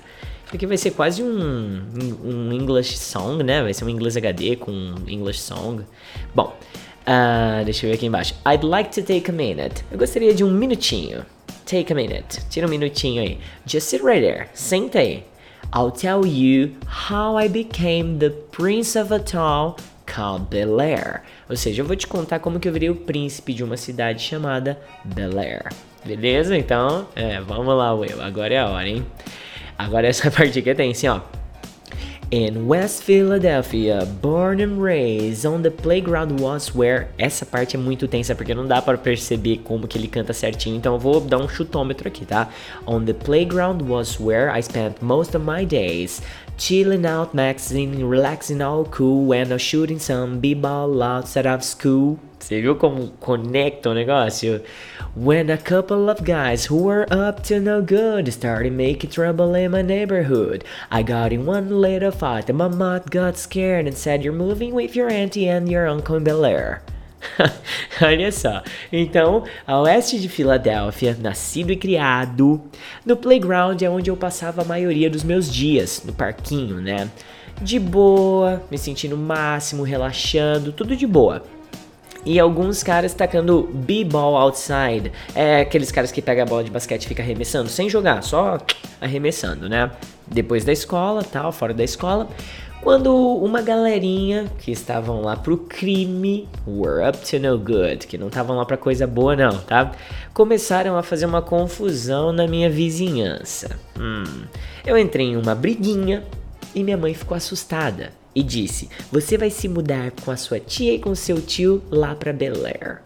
Isso 0.45 0.56
aqui 0.56 0.68
vai 0.68 0.78
ser 0.78 0.91
quase 0.91 1.24
um, 1.24 1.82
um 2.24 2.53
English 2.53 2.99
song, 2.99 3.44
né? 3.44 3.64
Vai 3.64 3.74
ser 3.74 3.84
um 3.84 3.90
English 3.90 4.16
HD 4.16 4.57
com 4.57 4.94
English 5.07 5.40
song. 5.40 5.84
Bom, 6.36 6.56
uh, 7.07 7.66
deixa 7.66 7.88
eu 7.88 7.90
ver 7.90 7.95
aqui 7.95 8.06
embaixo. 8.06 8.36
I'd 8.48 8.64
like 8.64 8.91
to 8.91 9.02
take 9.02 9.28
a 9.28 9.34
minute. 9.34 9.84
Eu 9.90 9.98
gostaria 9.98 10.36
de 10.36 10.44
um 10.44 10.52
minutinho. 10.52 11.26
Take 11.66 11.91
a 11.91 11.95
minute. 11.95 12.45
Tira 12.48 12.68
um 12.68 12.70
minutinho 12.70 13.24
aí. 13.24 13.40
Just 13.66 13.88
sit 13.88 14.03
right 14.03 14.22
there. 14.22 14.49
Senta 14.53 14.99
aí. 14.99 15.24
I'll 15.76 15.90
tell 15.90 16.28
you 16.28 16.76
how 16.86 17.40
I 17.40 17.49
became 17.49 18.20
the 18.20 18.30
prince 18.52 18.95
of 18.95 19.12
a 19.12 19.18
town 19.18 19.76
called 20.06 20.48
Bel 20.49 20.80
Air. 20.80 21.22
Ou 21.49 21.56
seja, 21.56 21.82
eu 21.82 21.86
vou 21.86 21.95
te 21.95 22.07
contar 22.07 22.40
como 22.40 22.60
que 22.60 22.68
eu 22.68 22.73
virei 22.73 22.90
o 22.90 22.95
príncipe 22.95 23.53
de 23.53 23.64
uma 23.64 23.77
cidade 23.77 24.22
chamada 24.22 24.80
Bel 25.03 25.38
Air. 25.40 25.69
Beleza? 26.06 26.56
Então, 26.56 27.07
é, 27.15 27.41
vamos 27.41 27.76
lá, 27.76 27.94
Will. 27.94 28.22
Agora 28.22 28.53
é 28.53 28.60
a 28.60 28.69
hora, 28.69 28.88
hein? 28.88 29.06
Agora 29.77 30.07
essa 30.07 30.30
parte 30.32 30.60
aqui 30.60 30.76
tem 30.76 30.91
assim, 30.91 31.07
ó. 31.07 31.19
In 32.32 32.65
West 32.65 33.03
Philadelphia, 33.03 34.03
born 34.19 34.60
and 34.60 34.82
raised 34.82 35.45
on 35.45 35.61
the 35.61 35.69
playground 35.69 36.40
was 36.40 36.73
where. 36.76 37.07
Essa 37.19 37.45
parte 37.45 37.76
é 37.76 37.80
muito 37.80 38.07
tensa 38.07 38.34
porque 38.34 38.53
não 38.53 38.68
dá 38.68 38.82
para 38.82 38.98
perceber 38.98 39.57
como 39.64 39.88
que 39.88 39.95
ele 39.95 40.07
canta 40.07 40.34
certinho, 40.34 40.76
então 40.76 40.95
eu 40.95 40.99
vou 40.99 41.22
dar 41.22 41.38
um 41.38 41.48
chutômetro 41.48 42.07
aqui, 42.07 42.26
tá? 42.26 42.49
On 42.88 43.06
the 43.06 43.14
playground 43.14 43.84
was 43.84 44.19
where 44.19 44.52
I 44.52 44.61
spent 44.61 45.03
most 45.03 45.38
of 45.38 45.45
my 45.45 45.65
days. 45.65 46.23
Chilling 46.57 47.06
out, 47.06 47.36
maxing, 47.36 48.10
relaxing 48.10 48.61
all 48.61 48.86
cool, 48.86 49.34
and 49.34 49.52
a 49.52 49.60
shooting 49.60 49.99
some 49.99 50.40
b-ball 50.40 51.03
outside 51.03 51.45
of 51.45 51.65
school. 51.65 52.18
Você 52.40 52.61
viu 52.61 52.76
como 52.76 53.11
conecta 53.19 53.90
o 53.90 53.94
negócio? 53.94 54.61
When 55.15 55.49
a 55.49 55.57
couple 55.57 56.10
of 56.10 56.23
guys 56.23 56.65
who 56.65 56.77
were 56.77 57.06
up 57.11 57.44
to 57.48 57.60
no 57.60 57.82
good 57.82 58.32
started 58.32 58.72
making 58.72 59.10
trouble 59.10 59.53
in 59.53 59.72
my 59.72 59.82
neighborhood, 59.82 60.64
I 60.90 61.03
got 61.03 61.34
in 61.34 61.45
one 61.45 61.82
little 61.82 62.11
fight 62.11 62.49
and 62.49 62.57
my 62.57 62.69
mom 62.69 63.02
got 63.10 63.38
scared 63.38 63.86
and 63.86 63.98
said, 63.98 64.23
You're 64.23 64.32
moving 64.32 64.73
with 64.73 64.95
your 64.95 65.10
auntie 65.10 65.49
and 65.49 65.69
your 65.69 65.88
uncle 65.88 66.15
in 66.15 66.23
Bel 66.23 66.45
Air. 66.45 66.84
Olha 68.02 68.32
só. 68.32 68.62
Então, 68.92 69.44
a 69.66 69.80
oeste 69.82 70.20
de 70.20 70.30
Filadélfia, 70.30 71.18
nascido 71.20 71.72
e 71.72 71.76
criado, 71.76 72.62
no 73.06 73.16
playground 73.16 73.82
é 73.82 73.90
onde 73.90 74.10
eu 74.10 74.18
passava 74.18 74.62
a 74.62 74.66
maioria 74.66 75.10
dos 75.10 75.24
meus 75.24 75.52
dias, 75.52 76.04
no 76.06 76.14
parquinho, 76.14 76.82
né? 76.82 77.10
De 77.62 77.80
boa, 77.80 78.64
me 78.70 78.78
sentindo 78.78 79.18
máximo, 79.18 79.84
relaxando, 79.84 80.72
tudo 80.72 80.96
de 80.96 81.08
boa 81.08 81.44
e 82.26 82.40
alguns 82.40 82.82
caras 82.82 83.14
tacando 83.14 83.70
b-ball 83.72 84.36
outside. 84.36 85.12
É 85.36 85.62
aqueles 85.62 85.92
caras 85.92 86.12
que 86.12 86.22
pegam 86.22 86.44
a 86.44 86.48
bola 86.48 86.64
de 86.64 86.72
basquete 86.72 87.04
e 87.04 87.08
fica 87.08 87.22
arremessando, 87.22 87.70
sem 87.70 87.88
jogar, 87.88 88.24
só 88.24 88.58
arremessando, 89.00 89.70
né? 89.70 89.92
Depois 90.26 90.66
da 90.66 90.74
escola, 90.74 91.24
tal, 91.24 91.52
fora 91.52 91.74
da 91.74 91.84
escola. 91.84 92.28
Quando 92.86 93.18
uma 93.18 93.64
galerinha 93.64 94.45
que 94.60 94.70
estavam 94.70 95.20
lá 95.20 95.36
pro 95.36 95.57
crime, 95.57 96.48
were 96.68 97.03
up 97.03 97.18
to 97.18 97.40
no 97.40 97.57
good, 97.57 98.06
que 98.06 98.16
não 98.16 98.28
estavam 98.28 98.56
lá 98.56 98.64
pra 98.64 98.78
coisa 98.78 99.07
boa 99.07 99.36
não, 99.36 99.57
tá? 99.57 99.91
Começaram 100.36 100.95
a 100.95 101.02
fazer 101.02 101.26
uma 101.26 101.41
confusão 101.41 102.32
na 102.32 102.45
minha 102.48 102.70
vizinhança. 102.70 103.76
Hum, 103.99 104.44
eu 104.86 104.95
entrei 104.99 105.30
em 105.30 105.36
uma 105.36 105.56
briguinha 105.56 106.24
e 106.76 106.84
minha 106.84 106.95
mãe 106.95 107.16
ficou 107.16 107.36
assustada 107.36 108.12
e 108.36 108.44
disse: 108.44 108.88
Você 109.12 109.36
vai 109.36 109.49
se 109.49 109.68
mudar 109.68 110.12
com 110.24 110.30
a 110.30 110.38
sua 110.38 110.60
tia 110.60 110.94
e 110.94 110.99
com 110.99 111.16
seu 111.16 111.41
tio 111.41 111.82
lá 111.90 112.14
para 112.14 112.32
Bel 112.32 112.68
Air. 112.68 113.02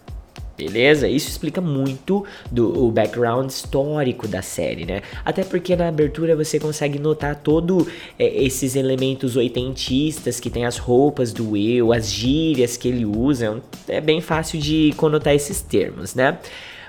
Beleza? 0.60 1.08
Isso 1.08 1.30
explica 1.30 1.62
muito 1.62 2.26
do 2.52 2.86
o 2.86 2.92
background 2.92 3.50
histórico 3.50 4.28
da 4.28 4.42
série, 4.42 4.86
né? 4.86 5.02
Até 5.24 5.46
porque 5.46 5.74
na 5.74 5.88
abertura 5.88 6.36
você 6.36 6.60
consegue 6.60 7.00
notar 7.00 7.38
todo 7.38 7.88
é, 8.18 8.44
esses 8.44 8.76
elementos 8.76 9.38
oitentistas 9.38 10.38
que 10.38 10.50
tem 10.50 10.66
as 10.66 10.78
roupas 10.78 11.32
do 11.32 11.52
Will, 11.52 11.94
as 11.94 12.12
gírias 12.12 12.76
que 12.76 12.90
ele 12.90 13.06
usa. 13.06 13.62
É 13.88 14.02
bem 14.02 14.20
fácil 14.20 14.60
de 14.60 14.94
conotar 14.98 15.34
esses 15.34 15.62
termos, 15.62 16.14
né? 16.14 16.38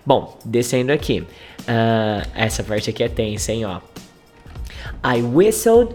Bom, 0.05 0.37
descendo 0.45 0.91
aqui. 0.91 1.21
Uh, 1.21 2.29
essa 2.35 2.65
parte 2.65 2.91
aqui 2.91 3.05
é 3.05 3.09
tensa, 3.09 3.53
hein, 3.53 3.67
ó. 3.67 3.81
I 5.05 5.23
whistled 5.23 5.95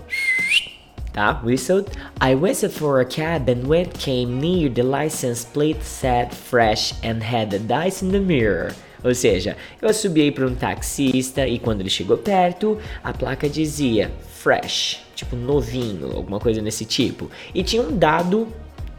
tá? 1.15 1.41
Whistled. 1.43 1.89
I 2.19 2.35
whistled 2.35 2.73
for 2.73 2.99
a 2.99 3.05
cab 3.05 3.49
and 3.49 3.65
when 3.67 3.87
it 3.87 3.97
came 3.97 4.39
near 4.39 4.69
the 4.69 4.83
license 4.83 5.45
plate 5.45 5.81
said 5.81 6.33
fresh 6.33 6.93
and 7.01 7.23
had 7.23 7.49
the 7.49 7.59
dice 7.59 8.03
in 8.03 8.11
the 8.11 8.19
mirror. 8.19 8.75
Ou 9.03 9.13
seja, 9.13 9.55
eu 9.81 9.93
subi 9.93 10.31
para 10.31 10.45
um 10.45 10.55
taxista 10.55 11.47
e 11.47 11.59
quando 11.59 11.81
ele 11.81 11.89
chegou 11.89 12.17
perto, 12.17 12.77
a 13.03 13.13
placa 13.13 13.47
dizia 13.47 14.11
fresh, 14.27 15.03
tipo 15.15 15.35
novinho, 15.35 16.11
alguma 16.15 16.39
coisa 16.39 16.61
nesse 16.61 16.85
tipo. 16.85 17.29
E 17.53 17.63
tinha 17.63 17.83
um 17.83 17.95
dado 17.95 18.47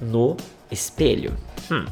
no 0.01 0.36
espelho. 0.70 1.36
Hum. 1.70 1.86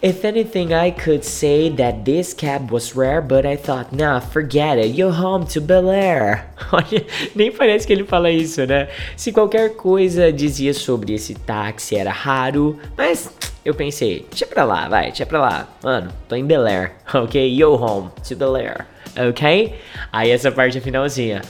If 0.00 0.24
anything, 0.24 0.72
I 0.72 0.92
could 0.92 1.24
say 1.24 1.70
that 1.70 2.04
this 2.04 2.32
cab 2.32 2.70
was 2.70 2.94
rare, 2.94 3.20
but 3.20 3.44
I 3.44 3.56
thought, 3.56 3.92
nah, 3.92 4.20
forget 4.20 4.78
it, 4.78 4.94
you're 4.94 5.10
home 5.10 5.44
to 5.48 5.60
Bel 5.60 5.90
Air. 5.90 6.46
Olha, 6.72 7.04
nem 7.34 7.50
parece 7.50 7.84
que 7.84 7.94
ele 7.94 8.04
fala 8.04 8.30
isso, 8.30 8.64
né? 8.64 8.86
Se 9.16 9.32
qualquer 9.32 9.74
coisa 9.74 10.32
dizia 10.32 10.72
sobre 10.72 11.14
esse 11.14 11.34
táxi 11.34 11.96
era 11.96 12.12
raro, 12.12 12.78
mas 12.96 13.28
eu 13.64 13.74
pensei, 13.74 14.24
deixa 14.30 14.46
pra 14.46 14.62
lá, 14.62 14.88
vai, 14.88 15.06
deixa 15.06 15.26
pra 15.26 15.40
lá. 15.40 15.68
Mano, 15.82 16.12
tô 16.28 16.36
em 16.36 16.44
Bel 16.44 16.64
Air, 16.64 16.92
ok? 17.12 17.48
Yo 17.52 17.74
home 17.74 18.08
to 18.28 18.36
Bel 18.36 18.54
Air, 18.54 18.86
ok? 19.28 19.74
Aí 20.12 20.30
essa 20.30 20.52
parte 20.52 20.80
finalzinha. 20.80 21.42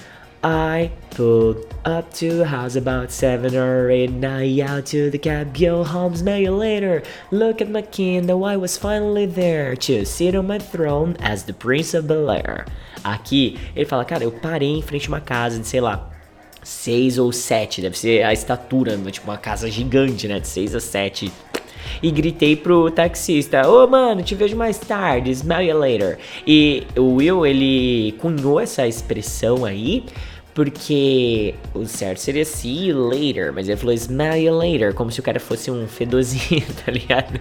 I 0.45 0.93
pulled 1.11 1.75
up 1.85 2.15
to 2.15 2.45
house 2.45 2.77
about 2.77 3.11
seven 3.11 3.57
or 3.57 3.91
eight. 3.91 4.11
Now 4.11 4.39
out 4.63 4.87
to 4.87 5.11
the 5.11 5.19
cab, 5.19 5.57
yo, 5.57 5.83
home, 5.83 6.15
smell 6.15 6.39
you 6.39 6.53
later. 6.53 7.03
Look 7.33 7.61
at 7.61 7.69
my 7.69 7.83
kingdom, 7.83 8.45
I 8.45 8.57
was 8.57 8.77
finally 8.77 9.27
there 9.27 9.75
to 9.77 10.05
sit 10.05 10.37
on 10.37 10.47
my 10.47 10.61
throne 10.61 11.17
as 11.21 11.43
the 11.43 11.53
Prince 11.53 11.93
of 11.95 12.07
Bel 12.07 12.31
Air. 12.31 12.67
Aqui, 13.05 13.59
ele 13.75 13.85
fala, 13.85 14.05
cara, 14.05 14.23
eu 14.23 14.31
parei 14.31 14.79
em 14.79 14.83
frente 14.83 15.07
a 15.07 15.09
uma 15.09 15.21
casa 15.21 15.59
de, 15.59 15.67
sei 15.67 15.81
lá, 15.81 16.09
seis 16.63 17.19
ou 17.19 17.33
sete, 17.33 17.81
deve 17.81 17.99
ser 17.99 18.23
a 18.23 18.33
estatura, 18.33 18.97
tipo 19.11 19.29
uma 19.29 19.39
casa 19.39 19.69
gigante, 19.69 20.29
né, 20.29 20.39
de 20.39 20.47
seis 20.47 20.73
a 20.73 20.81
sete 20.81 21.33
e 22.03 22.11
gritei 22.11 22.57
pro 22.57 22.91
taxista: 22.91 23.69
Ô 23.69 23.85
oh, 23.85 23.87
mano, 23.87 24.23
te 24.23 24.35
vejo 24.35 24.57
mais 24.57 24.79
tarde, 24.79 25.31
smell 25.31 25.63
you 25.63 25.79
later. 25.79 26.19
E 26.47 26.87
o 26.97 27.17
Will, 27.17 27.47
ele 27.47 28.15
cunhou 28.19 28.61
essa 28.61 28.87
expressão 28.87 29.65
aí 29.65 30.05
porque 30.59 31.55
o 31.73 31.87
certo 31.87 32.19
seria 32.19 32.45
see 32.45 32.89
you 32.89 33.09
later, 33.09 33.53
mas 33.53 33.69
ele 33.69 33.77
falou 33.77 33.95
smell 33.95 34.35
you 34.35 34.53
later, 34.53 34.93
como 34.93 35.09
se 35.09 35.21
o 35.21 35.23
cara 35.23 35.39
fosse 35.39 35.71
um 35.71 35.87
fedozinho, 35.87 36.67
tá 36.85 36.91
ligado? 36.91 37.39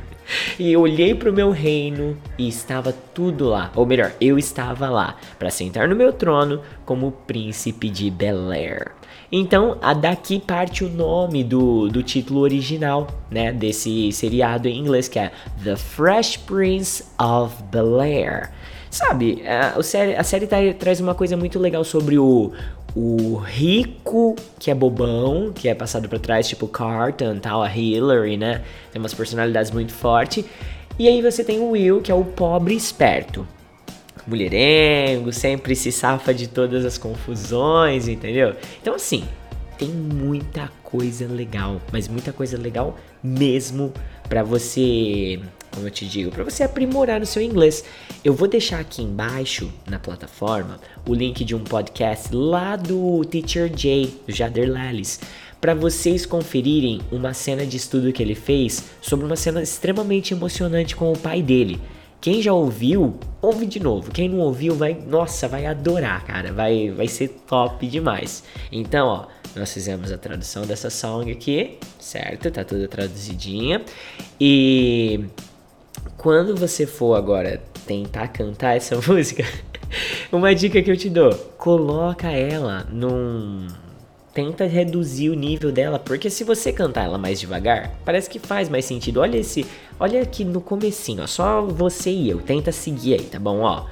E 0.59 0.71
eu 0.71 0.81
olhei 0.81 1.15
pro 1.15 1.33
meu 1.33 1.49
reino 1.49 2.15
e 2.37 2.47
estava 2.47 2.93
tudo 3.15 3.49
lá, 3.49 3.71
ou 3.75 3.87
melhor, 3.87 4.13
eu 4.21 4.37
estava 4.37 4.87
lá 4.87 5.17
para 5.39 5.49
sentar 5.49 5.87
no 5.87 5.95
meu 5.95 6.13
trono 6.13 6.61
como 6.85 7.11
príncipe 7.11 7.89
de 7.89 8.11
Bel 8.11 8.51
Air. 8.51 8.91
Então, 9.31 9.79
daqui 9.99 10.39
parte 10.39 10.83
o 10.83 10.89
nome 10.89 11.43
do, 11.43 11.89
do 11.89 12.03
título 12.03 12.41
original, 12.41 13.07
né, 13.31 13.51
desse 13.51 14.11
seriado 14.11 14.67
em 14.67 14.77
inglês, 14.77 15.07
que 15.07 15.17
é 15.17 15.31
The 15.63 15.75
Fresh 15.75 16.37
Prince 16.37 17.03
of 17.17 17.63
Bel 17.71 17.99
Air. 17.99 18.51
Sabe, 18.89 19.43
a, 19.45 19.77
a 19.77 19.83
série, 19.83 20.15
a 20.15 20.23
série 20.23 20.47
tá, 20.47 20.57
traz 20.79 20.99
uma 20.99 21.13
coisa 21.13 21.35
muito 21.35 21.59
legal 21.59 21.83
sobre 21.83 22.17
o, 22.17 22.53
o 22.99 23.35
rico 23.35 24.35
que 24.57 24.71
é 24.71 24.73
bobão, 24.73 25.51
que 25.53 25.69
é 25.69 25.75
passado 25.75 26.09
para 26.09 26.17
trás, 26.17 26.47
tipo 26.47 26.67
Carton, 26.67 27.37
tal, 27.37 27.61
a 27.61 27.69
Hillary, 27.69 28.37
né? 28.37 28.63
Tem 28.91 28.99
umas 28.99 29.13
personalidades 29.13 29.69
muito 29.69 29.93
fortes. 29.93 30.43
E 30.97 31.07
aí 31.07 31.21
você 31.21 31.43
tem 31.43 31.59
o 31.59 31.69
Will, 31.69 32.01
que 32.01 32.11
é 32.11 32.15
o 32.15 32.23
pobre 32.23 32.75
esperto. 32.75 33.47
Mulherengo, 34.25 35.31
sempre 35.31 35.75
se 35.75 35.91
safa 35.91 36.33
de 36.33 36.47
todas 36.47 36.83
as 36.83 36.97
confusões, 36.97 38.07
entendeu? 38.07 38.55
Então 38.81 38.95
assim, 38.95 39.23
tem 39.77 39.89
muita 39.89 40.67
coisa 40.81 41.27
legal, 41.27 41.79
mas 41.93 42.07
muita 42.07 42.33
coisa 42.33 42.57
legal 42.57 42.97
mesmo 43.23 43.93
para 44.27 44.41
você 44.41 45.39
como 45.77 45.87
eu 45.87 45.91
te 45.91 46.07
digo, 46.07 46.31
para 46.31 46.43
você 46.43 46.63
aprimorar 46.63 47.21
o 47.21 47.25
seu 47.25 47.39
inglês. 47.39 47.83
Eu 48.25 48.33
vou 48.33 48.47
deixar 48.47 48.79
aqui 48.79 49.03
embaixo 49.03 49.71
na 49.87 49.99
plataforma 49.99 50.79
o 51.07 51.13
link 51.13 51.45
de 51.45 51.55
um 51.55 51.63
podcast 51.63 52.35
lá 52.35 52.75
do 52.75 53.23
Teacher 53.25 53.71
Jay, 53.75 54.11
do 54.25 54.33
Jader 54.33 54.71
Lelis, 54.71 55.19
para 55.61 55.75
vocês 55.75 56.25
conferirem 56.25 56.99
uma 57.11 57.31
cena 57.33 57.63
de 57.63 57.77
estudo 57.77 58.11
que 58.11 58.23
ele 58.23 58.33
fez 58.33 58.85
sobre 59.01 59.25
uma 59.25 59.35
cena 59.35 59.61
extremamente 59.61 60.33
emocionante 60.33 60.95
com 60.95 61.11
o 61.11 61.17
pai 61.17 61.43
dele. 61.43 61.79
quem 62.19 62.41
já 62.41 62.51
ouviu, 62.51 63.19
ouve 63.39 63.67
de 63.67 63.79
novo. 63.79 64.09
Quem 64.11 64.27
não 64.27 64.39
ouviu, 64.39 64.73
vai, 64.73 64.95
nossa, 65.07 65.47
vai 65.47 65.67
adorar, 65.67 66.25
cara. 66.25 66.51
Vai, 66.51 66.89
vai 66.89 67.07
ser 67.07 67.27
top 67.47 67.85
demais. 67.87 68.43
Então, 68.71 69.07
ó, 69.07 69.27
nós 69.55 69.71
fizemos 69.71 70.11
a 70.11 70.17
tradução 70.17 70.65
dessa 70.65 70.89
song 70.89 71.31
aqui, 71.31 71.77
certo? 71.99 72.49
Tá 72.49 72.63
tudo 72.63 72.87
traduzidinha. 72.87 73.83
E 74.41 75.25
quando 76.15 76.55
você 76.55 76.85
for 76.85 77.15
agora 77.15 77.61
tentar 77.85 78.27
cantar 78.29 78.77
essa 78.77 78.95
música, 79.07 79.43
uma 80.31 80.53
dica 80.53 80.81
que 80.81 80.91
eu 80.91 80.97
te 80.97 81.09
dou: 81.09 81.33
coloca 81.57 82.27
ela 82.27 82.85
num 82.91 83.67
tenta 84.33 84.65
reduzir 84.65 85.31
o 85.31 85.33
nível 85.33 85.71
dela, 85.71 85.97
porque 85.97 86.29
se 86.29 86.43
você 86.43 86.71
cantar 86.71 87.05
ela 87.05 87.17
mais 87.17 87.39
devagar, 87.39 87.95
parece 88.05 88.29
que 88.29 88.37
faz 88.37 88.69
mais 88.69 88.85
sentido. 88.85 89.19
Olha 89.19 89.37
esse, 89.37 89.65
olha 89.99 90.21
aqui 90.21 90.45
no 90.45 90.61
comecinho, 90.61 91.23
ó, 91.23 91.27
só 91.27 91.63
você 91.63 92.11
e 92.11 92.29
eu, 92.29 92.39
tenta 92.39 92.71
seguir 92.71 93.15
aí, 93.15 93.23
tá 93.23 93.39
bom, 93.39 93.61
ó. 93.61 93.85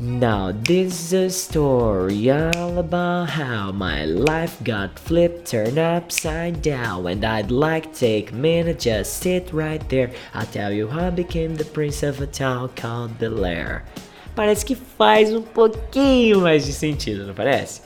Now 0.00 0.52
this 0.52 1.12
is 1.12 1.12
a 1.12 1.30
story 1.30 2.30
all 2.30 2.78
about 2.78 3.28
how 3.28 3.72
my 3.72 4.06
life 4.06 4.56
got 4.64 4.98
flipped, 4.98 5.46
turned 5.46 5.78
upside 5.78 6.62
down, 6.62 7.06
and 7.06 7.22
I'd 7.24 7.50
like 7.50 7.92
to 7.92 7.98
take 7.98 8.32
a 8.32 8.34
minute, 8.34 8.80
just 8.80 9.22
sit 9.22 9.52
right 9.52 9.86
there. 9.90 10.10
I'll 10.34 10.46
tell 10.46 10.72
you 10.72 10.88
how 10.88 11.08
I 11.08 11.10
became 11.10 11.56
the 11.56 11.64
prince 11.64 12.02
of 12.02 12.20
a 12.20 12.26
town 12.26 12.70
called 12.74 13.18
Bel 13.18 13.44
Air. 13.44 13.84
Parece 14.34 14.64
que 14.64 14.74
faz 14.74 15.32
um 15.32 15.42
pouquinho 15.42 16.40
mais 16.40 16.64
de 16.64 16.72
sentido, 16.72 17.26
não 17.26 17.34
parece? 17.34 17.82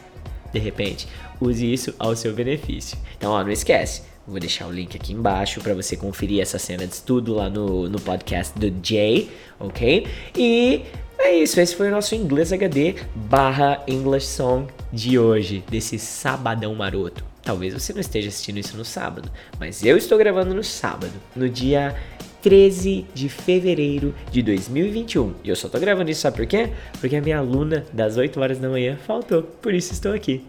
De 0.53 0.61
repente, 0.61 1.09
use 1.41 1.71
isso 1.71 1.93
ao 1.99 2.15
seu 2.15 2.33
benefício. 2.33 2.97
Então, 3.19 3.33
ó, 3.33 3.43
não 3.43 3.51
esquece. 3.51 4.03
Vou 4.27 4.41
deixar 4.41 4.67
o 4.67 4.73
link 4.73 4.97
aqui 4.97 5.13
embaixo 5.13 5.61
para 5.61 5.75
você 5.75 5.97
conferir 5.97 6.41
essa 6.41 6.59
cena 6.59 6.87
de 6.87 6.95
estudo 6.95 7.35
lá 7.35 7.51
no, 7.51 7.89
no 7.89 8.01
podcast 8.01 8.59
do 8.59 8.73
Jay, 8.83 9.31
ok? 9.59 10.07
E 10.37 10.83
é 11.19 11.35
isso, 11.35 11.61
esse 11.61 11.75
foi 11.75 11.89
o 11.89 11.91
nosso 11.91 12.15
Inglês 12.15 12.53
HD 12.53 12.97
barra 13.15 13.83
English 13.87 14.27
Song 14.27 14.67
de 14.93 15.19
hoje, 15.19 15.65
desse 15.69 15.99
sabadão 15.99 16.75
maroto. 16.75 17.25
Talvez 17.43 17.75
você 17.75 17.93
não 17.93 18.01
esteja 18.01 18.29
assistindo 18.29 18.59
isso 18.59 18.77
no 18.77 18.85
sábado, 18.85 19.31
mas 19.59 19.85
eu 19.85 19.97
estou 19.97 20.19
gravando 20.19 20.55
no 20.55 20.65
sábado, 20.65 21.13
no 21.35 21.49
dia 21.49 21.95
13 22.43 23.07
de 23.15 23.29
fevereiro 23.29 24.15
de 24.31 24.43
2021. 24.43 25.35
E 25.45 25.49
eu 25.49 25.57
só 25.57 25.69
tô 25.69 25.79
gravando 25.79 26.11
isso, 26.11 26.21
sabe 26.21 26.37
por 26.37 26.47
quê? 26.47 26.71
Porque 27.01 27.17
a 27.17 27.21
minha 27.21 27.39
aluna 27.39 27.85
das 27.93 28.17
8 28.17 28.41
horas 28.41 28.59
da 28.59 28.69
manhã 28.69 28.97
faltou, 29.07 29.43
por 29.43 29.75
isso 29.75 29.93
estou 29.93 30.13
aqui. 30.13 30.45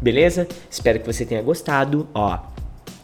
Beleza? 0.00 0.46
Espero 0.70 1.00
que 1.00 1.06
você 1.06 1.26
tenha 1.26 1.42
gostado. 1.42 2.08
Ó, 2.14 2.38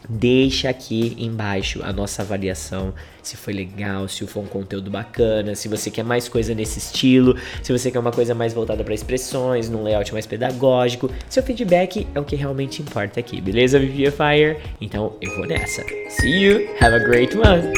deixa 0.09 0.69
aqui 0.69 1.17
embaixo 1.19 1.81
a 1.83 1.93
nossa 1.93 2.23
avaliação, 2.23 2.95
se 3.23 3.37
foi 3.37 3.53
legal, 3.53 4.09
se 4.09 4.27
foi 4.27 4.43
um 4.43 4.47
conteúdo 4.47 4.91
bacana, 4.91 5.55
se 5.55 5.69
você 5.69 5.91
quer 5.91 6.05
mais 6.05 6.29
coisa 6.29 6.55
nesse 6.55 6.79
estilo, 6.79 7.37
se 7.63 7.73
você 7.73 7.91
quer 7.91 7.99
uma 7.99 8.13
coisa 8.13 8.35
mais 8.35 8.53
voltada 8.53 8.85
para 8.85 8.95
expressões, 8.95 9.69
num 9.69 9.83
layout 9.83 10.13
mais 10.13 10.27
pedagógico. 10.27 11.11
Seu 11.29 11.43
feedback 11.43 12.07
é 12.15 12.21
o 12.21 12.25
que 12.25 12.37
realmente 12.37 12.83
importa 12.83 13.21
aqui, 13.21 13.41
beleza, 13.41 13.81
Fire? 13.81 14.59
Então 14.81 15.17
eu 15.21 15.35
vou 15.37 15.47
nessa. 15.47 15.83
See 16.09 16.45
you, 16.45 16.69
have 16.81 16.95
a 16.95 16.99
great 16.99 17.37
one! 17.37 17.73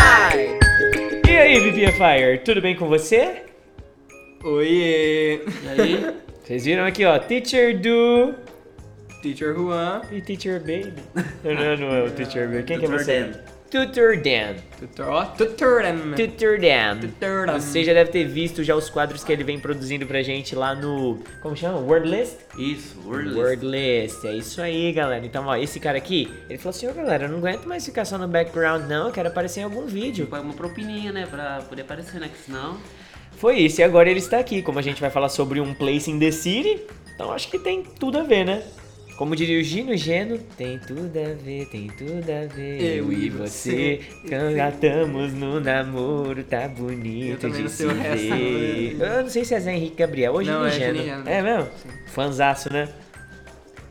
E 1.26 1.30
aí, 1.30 1.60
VPFire, 1.60 2.38
tudo 2.44 2.60
bem 2.60 2.74
com 2.74 2.88
você? 2.88 3.53
Oiê! 4.44 5.40
E 5.46 5.80
aí? 5.80 6.14
Vocês 6.44 6.66
viram 6.66 6.84
aqui, 6.84 7.02
ó, 7.06 7.18
Teacher 7.18 7.80
Do 7.80 8.34
Teacher 9.22 9.54
Juan. 9.54 10.02
e 10.12 10.20
Teacher 10.20 10.60
Baby. 10.60 10.92
Não, 11.42 11.54
não, 11.54 11.76
não 11.78 11.94
é 11.94 12.02
o 12.02 12.10
Teacher 12.10 12.46
Baby. 12.46 12.64
Quem 12.64 12.78
que 12.78 12.84
é 12.84 12.88
Tutor 12.88 13.02
você? 13.02 13.20
Dan. 13.20 13.32
Tutor 13.70 14.16
Dan. 14.18 14.54
Tutor, 14.78 15.08
ó, 15.08 15.24
Tutor 15.24 15.82
Dan. 15.82 16.12
Tutor 16.14 16.60
Dan. 16.60 17.00
Tutor 17.00 17.46
Dan. 17.46 17.58
Você 17.58 17.82
já 17.84 17.94
deve 17.94 18.10
ter 18.10 18.24
visto 18.24 18.62
já 18.62 18.76
os 18.76 18.90
quadros 18.90 19.24
que 19.24 19.32
ele 19.32 19.42
vem 19.42 19.58
produzindo 19.58 20.04
pra 20.06 20.22
gente 20.22 20.54
lá 20.54 20.74
no... 20.74 21.20
Como 21.40 21.56
chama? 21.56 21.78
Wordlist? 21.78 22.36
Isso, 22.58 23.00
Wordlist. 23.06 23.38
Wordlist. 23.38 24.24
É 24.26 24.36
isso 24.36 24.60
aí, 24.60 24.92
galera. 24.92 25.24
Então, 25.24 25.46
ó, 25.46 25.56
esse 25.56 25.80
cara 25.80 25.96
aqui, 25.96 26.30
ele 26.50 26.58
falou 26.58 26.76
assim, 26.76 26.86
ô 26.86 26.92
galera, 26.92 27.24
eu 27.24 27.30
não 27.30 27.38
aguento 27.38 27.64
mais 27.66 27.82
ficar 27.86 28.04
só 28.04 28.18
no 28.18 28.28
background, 28.28 28.84
não. 28.90 29.06
Eu 29.06 29.12
quero 29.12 29.28
aparecer 29.28 29.60
em 29.60 29.64
algum 29.64 29.86
vídeo. 29.86 30.26
Tipo, 30.26 30.36
é 30.36 30.40
uma 30.40 30.52
propininha, 30.52 31.10
né? 31.12 31.24
Pra 31.24 31.62
poder 31.66 31.80
aparecer, 31.80 32.20
né? 32.20 32.28
Que 32.28 32.44
senão. 32.44 32.78
Foi 33.36 33.58
isso, 33.58 33.80
e 33.80 33.84
agora 33.84 34.08
ele 34.08 34.20
está 34.20 34.38
aqui. 34.38 34.62
Como 34.62 34.78
a 34.78 34.82
gente 34.82 35.00
vai 35.00 35.10
falar 35.10 35.28
sobre 35.28 35.60
um 35.60 35.74
place 35.74 36.10
in 36.10 36.18
the 36.18 36.30
city, 36.30 36.80
então 37.14 37.32
acho 37.32 37.50
que 37.50 37.58
tem 37.58 37.82
tudo 37.82 38.18
a 38.18 38.22
ver, 38.22 38.44
né? 38.44 38.62
Como 39.16 39.36
diria 39.36 39.60
o 39.60 39.62
Gino 39.62 39.96
Geno, 39.96 40.38
tem 40.56 40.76
tudo 40.76 41.16
a 41.16 41.34
ver, 41.34 41.66
tem 41.66 41.86
tudo 41.86 42.28
a 42.28 42.52
ver. 42.52 42.96
Eu 42.98 43.12
e 43.12 43.30
você. 43.30 44.00
cangatamos 44.28 45.32
no 45.32 45.60
namoro, 45.60 46.42
tá 46.42 46.66
bonito 46.66 47.48
de 47.48 47.62
não 47.62 47.68
se 47.68 47.86
ver. 47.86 48.94
não. 48.98 49.06
Eu 49.06 49.22
não 49.22 49.30
sei 49.30 49.44
se 49.44 49.54
é 49.54 49.60
Zé 49.60 49.72
Henrique 49.72 49.96
Gabriel 49.96 50.32
ou 50.32 50.42
Gino 50.42 50.58
Não, 50.58 50.66
é 50.66 50.70
Geno. 50.72 51.00
Gino. 51.00 51.28
É 51.28 51.42
mesmo? 51.42 51.68
Fanzaço, 52.08 52.72
né? 52.72 52.88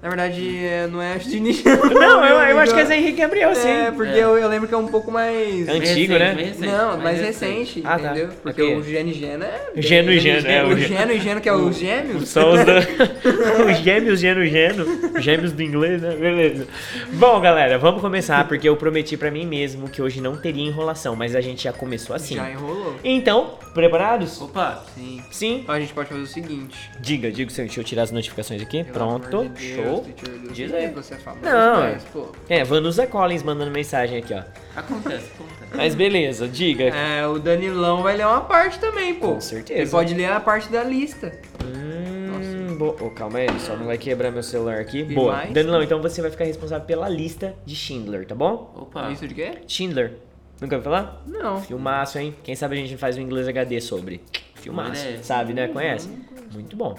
Na 0.04 0.10
verdade, 0.10 0.58
é, 0.66 0.86
não 0.86 1.02
é 1.02 1.14
Astini. 1.16 1.64
Não, 1.64 2.26
eu, 2.26 2.36
eu 2.50 2.60
acho 2.60 2.74
que 2.74 2.80
é 2.82 2.86
Zé 2.86 2.98
Henrique 2.98 3.22
Gabriel, 3.22 3.56
sim. 3.56 3.70
É, 3.70 3.90
porque 3.90 4.12
Eu, 4.12 4.38
eu 4.38 4.50
lembro 4.50 4.68
que 4.68 4.74
é 4.74 4.78
um 4.78 4.88
pouco 4.90 5.10
mais. 5.10 5.68
Antigo, 5.70 5.80
recente, 5.80 6.10
né? 6.20 6.34
recente, 6.34 6.68
Não, 6.68 6.98
mais 6.98 7.20
recente, 7.22 7.82
Ah, 7.86 7.98
tá. 7.98 8.06
entendeu? 8.12 8.30
Porque 8.44 8.62
Ok. 8.62 8.76
o 8.76 8.84
Geno 8.84 9.10
e 9.10 9.14
Geno 9.14 9.44
é. 9.46 9.62
bem- 9.74 9.82
Geno 9.82 10.12
e 10.12 10.20
Geno, 10.20 10.46
é, 10.48 10.64
O 10.66 10.78
Geno 10.78 11.12
e 11.14 11.20
Geno, 11.22 11.40
que 11.40 11.48
é 11.48 11.54
os 11.54 11.78
gêmeos. 11.78 12.28
São 12.28 12.52
os, 12.52 12.66
da- 12.66 12.80
os 13.72 13.78
gêmeos, 13.78 14.20
gênio, 14.20 14.46
gênio. 14.46 14.86
Gêmeos 15.22 15.54
do 15.54 15.64
inglês, 15.64 16.02
né? 16.02 16.16
Beleza. 16.18 16.68
Bom, 17.14 17.40
galera, 17.40 17.78
vamos 17.78 18.02
começar, 18.02 18.46
porque 18.46 18.68
eu 18.68 18.76
prometi 18.76 19.16
pra 19.16 19.32
mim 19.32 19.46
mesmo 19.46 19.88
que 19.90 20.02
hoje 20.02 20.20
não 20.20 20.36
teria 20.36 20.66
enrolação, 20.68 21.16
mas 21.16 21.34
a 21.34 21.40
gente 21.40 21.64
já 21.64 21.72
começou 21.72 22.14
assim. 22.14 22.36
Já 22.36 22.52
enrolou. 22.52 22.94
Então, 23.06 23.58
preparados? 23.74 24.42
Opa! 24.42 24.84
Sim. 24.96 25.22
Sim? 25.32 25.60
Então 25.64 25.74
a 25.76 25.80
gente 25.80 25.94
pode 25.94 26.10
fazer 26.10 26.22
o 26.22 26.28
seguinte. 26.28 26.78
Diga, 27.00 27.32
diga 27.32 27.50
o 27.50 27.54
seu. 27.54 27.64
Deixa 27.64 27.80
eu 27.80 27.86
tirar 27.86 28.04
as 28.04 28.12
notificações 28.12 28.62
aqui. 28.62 28.84
Pelo 28.84 28.94
Pronto. 29.20 29.50
de 29.56 29.76
Show. 29.76 29.93
Diz 30.52 30.74
aí. 30.74 30.88
Você 30.92 31.14
é 31.16 31.18
famoso, 31.18 31.44
Não, 31.46 31.80
mas, 31.82 32.04
pô. 32.06 32.28
É, 32.50 32.64
Vanusa 32.64 33.06
Collins 33.08 33.44
mandando 33.44 33.72
mensagem 33.72 34.18
aqui, 34.20 34.34
ó. 34.34 34.44
Acontece, 34.76 35.32
acontece. 35.34 35.76
Mas 35.76 35.96
beleza, 35.96 36.48
diga. 36.48 36.86
É, 36.86 37.26
o 37.28 37.40
Danilão 37.40 38.02
vai 38.04 38.16
ler 38.18 38.26
uma 38.28 38.42
parte 38.42 38.80
também, 38.80 39.16
pô. 39.16 39.34
Com 39.34 39.42
certeza. 39.42 39.82
Ele 39.82 39.90
pode 39.90 40.14
ler 40.14 40.26
a 40.32 40.40
parte 40.40 40.70
da 40.72 40.84
lista. 40.84 41.32
Hum, 41.64 42.76
bo- 42.78 42.96
oh, 43.00 43.10
calma 43.10 43.40
aí, 43.40 43.48
só 43.60 43.76
não 43.76 43.86
vai 43.86 43.98
quebrar 43.98 44.32
meu 44.32 44.44
celular 44.44 44.80
aqui. 44.80 45.00
E 45.00 45.14
Boa. 45.16 45.34
mais? 45.34 45.54
Danilão, 45.54 45.82
então 45.84 46.02
você 46.02 46.22
vai 46.22 46.32
ficar 46.32 46.46
responsável 46.46 46.86
pela 46.86 47.08
lista 47.10 47.56
de 47.66 47.76
Schindler, 47.76 48.26
tá 48.26 48.36
bom? 48.36 48.72
Opa! 48.76 49.08
Lista 49.10 49.28
de 49.28 49.34
quê? 49.36 49.52
Schindler. 49.68 50.14
Nunca 50.62 50.76
ouviu 50.78 50.92
falar? 50.92 51.22
Não. 51.28 51.62
Filmaço, 51.62 52.18
hein? 52.20 52.36
Quem 52.44 52.56
sabe 52.56 52.76
a 52.76 52.80
gente 52.80 52.96
faz 52.98 53.18
um 53.18 53.22
inglês 53.22 53.48
HD 53.48 53.82
sobre. 53.82 54.22
Filmaço. 54.56 55.06
Sabe, 55.22 55.54
né? 55.54 55.68
Conhece? 55.68 56.08
Muito 56.54 56.76
bom. 56.78 56.96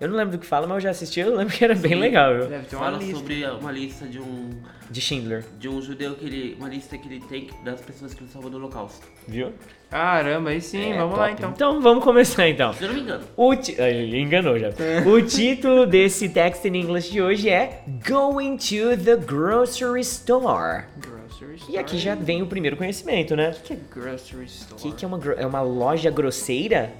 Eu 0.00 0.08
não 0.08 0.16
lembro 0.16 0.36
do 0.36 0.38
que 0.40 0.46
fala, 0.46 0.66
mas 0.66 0.76
eu 0.76 0.80
já 0.82 0.90
assisti, 0.90 1.18
eu 1.18 1.34
lembro 1.34 1.52
que 1.52 1.64
era 1.64 1.74
bem 1.74 1.94
legal, 1.96 2.32
viu? 2.34 2.46
Deve 2.46 2.66
ter 2.66 2.76
uma 2.76 2.84
Fala 2.84 2.98
lista. 2.98 3.16
sobre 3.16 3.44
uma 3.46 3.72
lista 3.72 4.06
de 4.06 4.20
um 4.20 4.50
De 4.88 5.00
Schindler, 5.00 5.44
de 5.58 5.68
um 5.68 5.82
judeu 5.82 6.14
que 6.14 6.24
ele 6.24 6.56
uma 6.56 6.68
lista 6.68 6.96
que 6.96 7.08
ele 7.08 7.20
tem 7.28 7.50
das 7.64 7.80
pessoas 7.80 8.14
que 8.14 8.22
ele 8.22 8.30
salvou 8.30 8.48
do 8.50 8.58
Holocausto. 8.58 9.04
viu? 9.26 9.52
Caramba, 9.90 10.50
aí 10.50 10.60
sim, 10.60 10.92
É, 10.92 10.96
vamos 10.98 11.10
top. 11.16 11.18
lá 11.20 11.30
então. 11.32 11.50
Então 11.50 11.80
vamos 11.80 12.04
começar 12.04 12.48
então. 12.48 12.72
Se 12.74 12.84
eu 12.84 12.88
não 12.88 12.94
me 12.94 13.00
engano. 13.00 13.24
O 13.36 13.56
ti... 13.56 13.74
Ah, 13.78 13.88
ele 13.90 14.20
enganou 14.20 14.56
já. 14.58 14.68
O 15.06 15.20
título 15.22 15.84
desse 15.86 16.28
text 16.28 16.64
in 16.66 16.74
English 16.76 17.10
de 17.10 17.20
hoje 17.20 17.48
é 17.48 17.82
Going 18.08 18.56
to 18.58 18.96
the 19.02 19.16
Grocery 19.16 20.02
Store. 20.02 20.84
Grocery 20.98 21.56
store. 21.56 21.72
E 21.72 21.78
aqui 21.78 21.98
já 21.98 22.14
vem 22.14 22.40
o 22.42 22.46
primeiro 22.46 22.76
conhecimento, 22.76 23.34
né? 23.34 23.50
O 23.58 23.62
que 23.62 23.72
é 23.72 23.78
grocery 23.92 24.42
O 24.42 24.44
store? 24.44 24.80
que, 24.82 24.92
que 24.92 25.04
é 25.04 25.08
uma, 25.08 25.18
gro- 25.18 25.34
é 25.38 25.46
uma 25.46 25.62
loja 25.62 26.10
grosseira? 26.10 26.92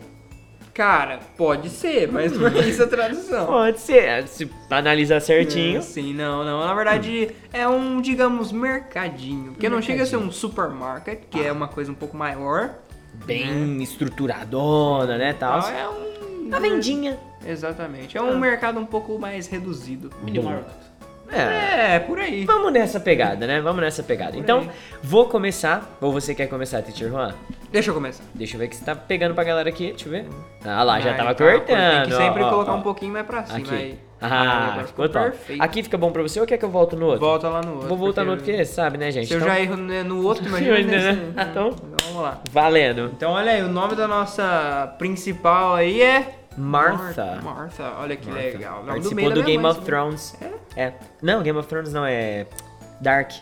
Cara, 0.78 1.18
pode 1.36 1.70
ser, 1.70 2.06
mas 2.06 2.30
não 2.38 2.46
é 2.46 2.60
isso 2.60 2.84
a 2.84 2.86
tradução. 2.86 3.46
Pode 3.50 3.80
ser, 3.80 4.28
se 4.28 4.48
analisar 4.70 5.18
certinho. 5.18 5.78
É, 5.78 5.82
sim, 5.82 6.14
não, 6.14 6.44
não. 6.44 6.64
Na 6.64 6.72
verdade, 6.72 7.34
é 7.52 7.66
um, 7.66 8.00
digamos, 8.00 8.52
mercadinho. 8.52 9.50
Porque 9.54 9.68
não 9.68 9.82
chega 9.82 10.04
a 10.04 10.06
ser 10.06 10.18
um 10.18 10.30
supermarket, 10.30 11.22
que 11.28 11.42
é 11.44 11.50
uma 11.50 11.66
coisa 11.66 11.90
um 11.90 11.96
pouco 11.96 12.16
maior. 12.16 12.76
Bem 13.26 13.82
estruturadona, 13.82 15.18
né, 15.18 15.32
tal. 15.32 15.62
Tal, 15.62 15.70
É 15.72 15.88
um. 15.88 16.46
Uma 16.46 16.60
vendinha. 16.60 17.18
Exatamente. 17.44 18.16
É 18.16 18.22
um 18.22 18.38
mercado 18.38 18.78
um 18.78 18.86
pouco 18.86 19.18
mais 19.18 19.48
reduzido. 19.48 20.12
Mini 20.22 20.38
Market. 20.38 20.87
É. 21.30 21.94
É, 21.94 21.98
por 22.00 22.18
aí. 22.18 22.44
Vamos 22.44 22.72
nessa 22.72 22.98
pegada, 22.98 23.46
né? 23.46 23.60
Vamos 23.60 23.80
nessa 23.82 24.02
pegada. 24.02 24.36
Então, 24.36 24.68
vou 25.02 25.26
começar. 25.28 25.96
Ou 26.00 26.12
você 26.12 26.34
quer 26.34 26.46
começar, 26.46 26.82
Teacher 26.82 27.08
Juan? 27.10 27.34
Deixa 27.70 27.90
eu 27.90 27.94
começar. 27.94 28.24
Deixa 28.34 28.56
eu 28.56 28.60
ver 28.60 28.68
que 28.68 28.76
você 28.76 28.84
tá 28.84 28.94
pegando 28.96 29.34
pra 29.34 29.44
galera 29.44 29.68
aqui. 29.68 29.88
Deixa 29.90 30.06
eu 30.06 30.12
ver. 30.12 30.26
Ah 30.64 30.82
lá, 30.82 31.00
já 31.00 31.10
Aí, 31.10 31.16
tava 31.16 31.34
tá, 31.34 31.44
cortando. 31.44 31.66
Tem 31.66 32.10
que 32.10 32.16
sempre 32.16 32.42
ó, 32.42 32.50
colocar 32.50 32.72
ó. 32.72 32.76
um 32.76 32.82
pouquinho 32.82 33.12
mais 33.12 33.26
pra 33.26 33.44
cima. 33.44 33.58
Aqui. 33.58 33.74
Aí. 33.74 33.98
Ah, 34.20 34.70
agora 34.72 34.86
ficou 34.88 35.08
top. 35.08 35.30
perfeito. 35.30 35.62
Aqui 35.62 35.82
fica 35.82 35.96
bom 35.96 36.10
pra 36.10 36.22
você 36.22 36.40
ou 36.40 36.46
quer 36.46 36.58
que 36.58 36.64
eu 36.64 36.70
volte 36.70 36.96
no 36.96 37.06
outro? 37.06 37.20
Volta 37.20 37.48
lá 37.48 37.60
no 37.60 37.74
outro. 37.74 37.88
Vou 37.88 37.96
voltar 37.96 38.24
no 38.24 38.30
outro 38.32 38.44
porque 38.44 38.64
sabe, 38.64 38.98
né, 38.98 39.12
gente? 39.12 39.28
Se 39.28 39.34
eu 39.34 39.38
Então, 39.38 39.48
já 39.48 39.60
erro 39.60 39.76
né, 39.76 40.02
no 40.02 40.24
outro, 40.24 40.44
imagina 40.48 40.78
nesse. 40.80 41.12
né? 41.20 41.46
Então- 41.50 41.76
vamos 42.04 42.22
lá. 42.22 42.40
Valendo. 42.50 43.10
Então, 43.16 43.30
olha 43.32 43.52
aí, 43.52 43.62
o 43.62 43.68
nome 43.68 43.94
da 43.94 44.08
nossa 44.08 44.92
principal 44.98 45.74
aí 45.74 46.02
é. 46.02 46.37
Martha. 46.58 47.40
Martha, 47.42 47.94
olha 47.98 48.16
que 48.16 48.28
Martha. 48.28 48.42
legal. 48.42 48.84
Participou 48.84 49.24
do, 49.24 49.30
minha 49.30 49.44
Game 49.44 49.62
mãe, 49.62 49.72
of? 49.72 49.80
Thrones. 49.82 50.36
É? 50.40 50.82
É. 50.82 50.94
Não, 51.22 51.42
Game 51.42 51.58
of 51.58 51.68
Thrones 51.68 51.92
não, 51.92 52.04
é 52.04 52.46
Dark. 53.00 53.32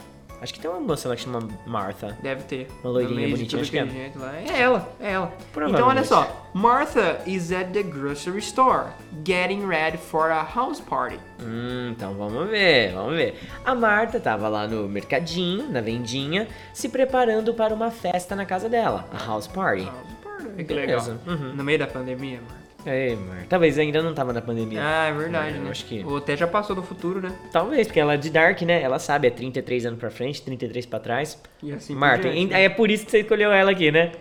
Acho 0.41 0.53
que 0.53 0.61
tem 0.61 0.71
uma 0.71 0.81
moça 0.81 1.09
lá 1.09 1.17
que 1.17 1.23
chama 1.23 1.49
Martha. 1.67 2.17
Deve 2.23 2.43
ter. 2.43 2.69
Uma 2.85 2.93
loirinha 2.93 3.29
bonitinha, 3.29 3.63
acho 3.63 3.71
que 3.71 3.79
é. 3.79 3.85
lá. 4.17 4.37
É 4.37 4.61
ela, 4.61 4.89
é 5.01 5.13
ela. 5.13 5.33
Então 5.69 5.89
olha 5.89 6.05
só. 6.05 6.51
Martha 6.53 7.21
is 7.27 7.51
at 7.53 7.73
the 7.73 7.83
grocery 7.83 8.39
store, 8.39 8.91
getting 9.25 9.67
ready 9.67 9.97
for 9.97 10.31
a 10.31 10.43
house 10.43 10.81
party. 10.81 11.19
Hum, 11.41 11.91
então 11.91 12.15
vamos 12.15 12.49
ver, 12.51 12.93
vamos 12.93 13.15
ver. 13.15 13.41
A 13.65 13.75
Marta 13.75 14.21
tava 14.21 14.49
lá 14.49 14.69
no 14.69 14.87
mercadinho, 14.87 15.71
na 15.71 15.81
vendinha, 15.81 16.47
se 16.73 16.89
preparando 16.89 17.55
para 17.55 17.75
uma 17.75 17.91
festa 17.91 18.37
na 18.37 18.45
casa 18.45 18.69
dela, 18.69 19.09
a 19.13 19.25
house 19.25 19.47
party. 19.47 19.85
House 19.85 19.97
party. 20.23 20.65
Que 20.65 20.75
legal. 20.75 21.03
Uhum. 21.27 21.55
No 21.55 21.65
meio 21.65 21.79
da 21.79 21.87
pandemia, 21.87 22.41
Martha. 22.43 22.66
Ei, 22.87 23.17
Marta. 23.17 23.47
Talvez 23.49 23.79
ainda 23.79 24.01
não 24.03 24.15
tava 24.15 24.33
na 24.33 24.41
pandemia. 24.41 24.81
Ah, 24.83 25.07
é 25.09 25.13
verdade, 25.13 25.57
É, 25.57 25.61
né? 25.61 25.71
acho 25.71 25.85
que- 25.87 26.05
Ou 26.05 26.19
até 26.19 26.37
já 26.37 26.47
passou 26.47 26.75
do 26.77 26.83
futuro, 26.83 27.21
né? 27.21 27.37
Talvez, 27.53 27.87
porque 27.89 27.99
ela 28.01 28.15
é 28.15 28.17
de 28.17 28.31
Dark, 28.31 28.63
né? 28.63 28.81
Ela 28.81 28.99
sabe, 28.99 29.27
é 29.27 29.31
33 29.31 29.85
anos 29.87 29.99
pra 29.99 30.11
frente, 30.11 30.41
33 30.43 30.87
pra 30.87 30.99
trás. 31.01 31.41
E 31.63 31.73
assim 31.73 31.95
Marta, 31.95 32.29
diante, 32.31 32.53
né? 32.53 32.63
é 32.65 32.69
por 32.69 32.91
isso 32.91 33.05
que 33.05 33.11
você 33.11 33.21
escolheu 33.21 33.51
ela 33.53 33.71
aqui, 33.73 33.91
né? 33.91 34.13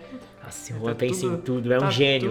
Nossa, 0.42 0.72
eu 0.72 0.80
Tá 0.80 0.94
penso 0.94 1.26
em 1.26 1.36
tudo- 1.38 1.72
é 1.72 1.76
um 1.76 1.80
tá 1.80 1.90
gênio. 1.90 2.30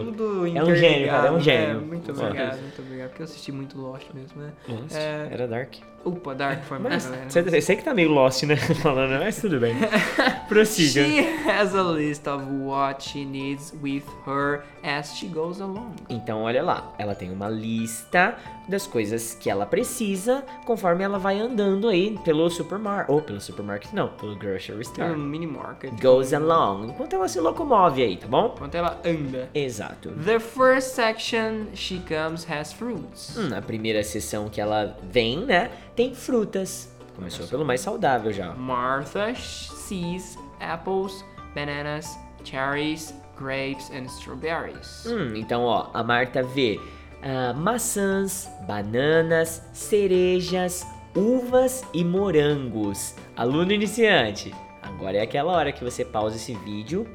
É 0.56 0.64
um 0.64 0.76
gênio, 0.76 1.08
cara, 1.08 1.28
é 1.28 1.32
um 1.32 1.38
interligado, 1.38 1.42
gênio. 1.42 1.68
né? 1.82 1.86
Muito 1.88 2.12
obrigado, 2.12 2.62
muito 2.62 2.82
obrigado. 2.82 3.08
Porque 3.10 3.22
eu 3.22 3.26
assisti 3.26 3.52
muito 3.52 3.78
Lost 3.78 4.06
mesmo, 4.14 4.42
né? 4.42 4.52
Nossa, 4.68 4.98
É. 5.00 5.28
era 5.32 5.48
Dark. 5.48 5.74
Upa, 6.06 6.36
Dark 6.36 6.64
foi 6.64 6.78
mais 6.78 7.10
eu 7.56 7.62
sei 7.62 7.76
que 7.76 7.84
tá 7.84 7.94
meio 7.94 8.10
lost, 8.12 8.44
né? 8.44 8.56
Falando, 8.82 9.20
mas 9.20 9.42
tudo 9.42 9.60
bem. 9.60 9.76
Prossiga. 10.48 11.04
She 11.04 11.20
has 11.48 11.74
a 11.74 11.82
list 11.82 12.28
of 12.28 12.44
what 12.46 13.04
she 13.04 13.26
needs 13.26 13.74
with 13.82 14.04
her 14.28 14.64
as 14.84 15.16
she 15.16 15.28
goes 15.28 15.60
along. 15.60 15.96
Então, 16.10 16.44
olha 16.44 16.62
lá, 16.62 16.94
ela 16.98 17.16
tem 17.16 17.32
uma 17.32 17.50
lista 17.50 18.36
das 18.68 18.88
coisas 18.88 19.36
que 19.36 19.50
ela 19.50 19.66
precisa 19.66 20.44
conforme 20.66 21.04
ela 21.04 21.18
vai 21.18 21.40
andando 21.40 21.88
aí 21.88 22.18
pelo 22.24 22.50
supermarket. 22.50 23.10
Ou 23.10 23.22
pelo 23.22 23.42
supermarket, 23.42 23.92
não, 23.94 24.10
pelo 24.10 24.36
grocery 24.36 24.82
store. 24.82 25.16
mini 25.18 25.48
market. 25.48 25.92
Goes 26.02 26.34
along. 26.34 26.90
Enquanto 26.90 27.14
ela 27.14 27.28
se 27.28 27.40
locomove 27.40 28.04
aí, 28.04 28.18
tá 28.18 28.28
bom? 28.28 28.54
Enquanto 28.56 28.76
ela 28.76 29.00
anda. 29.04 29.50
Exato. 29.54 30.10
The 30.12 30.40
first 30.40 30.96
section 30.96 31.68
she 31.74 32.02
comes 32.08 32.48
has 32.50 32.74
fruits. 32.74 33.38
Hum, 33.38 33.56
a 33.56 33.62
primeira 33.62 34.04
sessão 34.04 34.50
que 34.50 34.60
ela 34.60 34.98
vem, 35.04 35.46
né, 35.46 35.72
tem 35.96 36.14
frutas. 36.14 36.94
Começou 37.16 37.48
pelo 37.48 37.64
mais 37.64 37.82
saudável 37.82 38.34
já. 38.34 38.54
Martha 38.54 39.34
sees 39.36 40.38
apples, 40.60 41.24
bananas, 41.54 42.18
cherries, 42.44 43.14
grapes 43.38 43.90
and 43.92 44.06
strawberries. 44.06 45.06
Hum, 45.06 45.34
então, 45.36 45.64
ó, 45.64 45.90
a 45.94 46.04
Marta 46.04 46.44
vê 46.44 46.80
ah, 47.24 47.54
maçãs, 47.54 48.48
bananas, 48.68 49.64
cerejas, 49.74 50.86
uvas 51.16 51.84
e 51.94 52.04
morangos. 52.04 53.16
Aluno 53.36 53.72
iniciante, 53.72 54.54
agora 54.82 55.18
é 55.18 55.22
aquela 55.22 55.52
hora 55.52 55.72
que 55.72 55.84
você 55.84 56.06
pausa 56.06 56.36
esse 56.36 56.54
vídeo, 56.54 57.08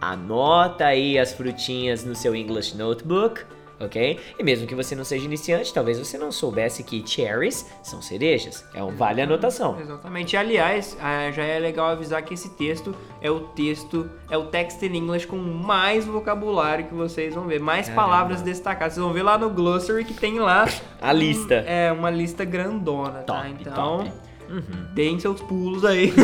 anota 0.00 0.84
aí 0.86 1.18
as 1.18 1.32
frutinhas 1.32 2.04
no 2.04 2.14
seu 2.14 2.34
English 2.34 2.76
Notebook, 2.76 3.42
ok? 3.80 4.18
E 4.38 4.42
mesmo 4.42 4.66
que 4.66 4.74
você 4.74 4.94
não 4.94 5.04
seja 5.04 5.24
iniciante, 5.24 5.72
talvez 5.72 5.98
você 5.98 6.16
não 6.18 6.30
soubesse 6.32 6.82
que 6.82 7.06
cherries 7.06 7.66
são 7.82 8.00
cerejas. 8.02 8.64
É 8.74 8.82
um 8.82 8.90
vale 8.90 9.20
anotação. 9.22 9.78
Exatamente. 9.80 10.36
Aliás, 10.36 10.96
ah, 11.00 11.30
já 11.30 11.44
é 11.44 11.58
legal 11.58 11.86
avisar 11.88 12.22
que 12.22 12.34
esse 12.34 12.50
texto 12.50 12.94
é 13.20 13.30
o 13.30 13.40
texto, 13.40 14.10
é 14.30 14.36
o 14.36 14.46
text 14.46 14.82
in 14.82 14.96
English 14.96 15.26
com 15.26 15.36
mais 15.36 16.04
vocabulário 16.04 16.86
que 16.86 16.94
vocês 16.94 17.34
vão 17.34 17.44
ver, 17.46 17.60
mais 17.60 17.86
Caramba. 17.88 18.02
palavras 18.02 18.42
destacadas. 18.42 18.94
Vocês 18.94 19.04
vão 19.04 19.12
ver 19.14 19.22
lá 19.22 19.36
no 19.38 19.50
glossary 19.50 20.04
que 20.04 20.14
tem 20.14 20.38
lá 20.38 20.66
A 21.00 21.12
lista. 21.12 21.54
é 21.54 21.90
uma 21.92 22.10
lista 22.10 22.44
grandona, 22.44 23.20
tá? 23.22 23.42
Top, 23.42 23.56
Então, 23.60 23.98
top. 23.98 24.12
Uhum. 24.48 24.62
deem 24.94 25.18
seus 25.20 25.40
pulos 25.40 25.84
aí. 25.84 26.12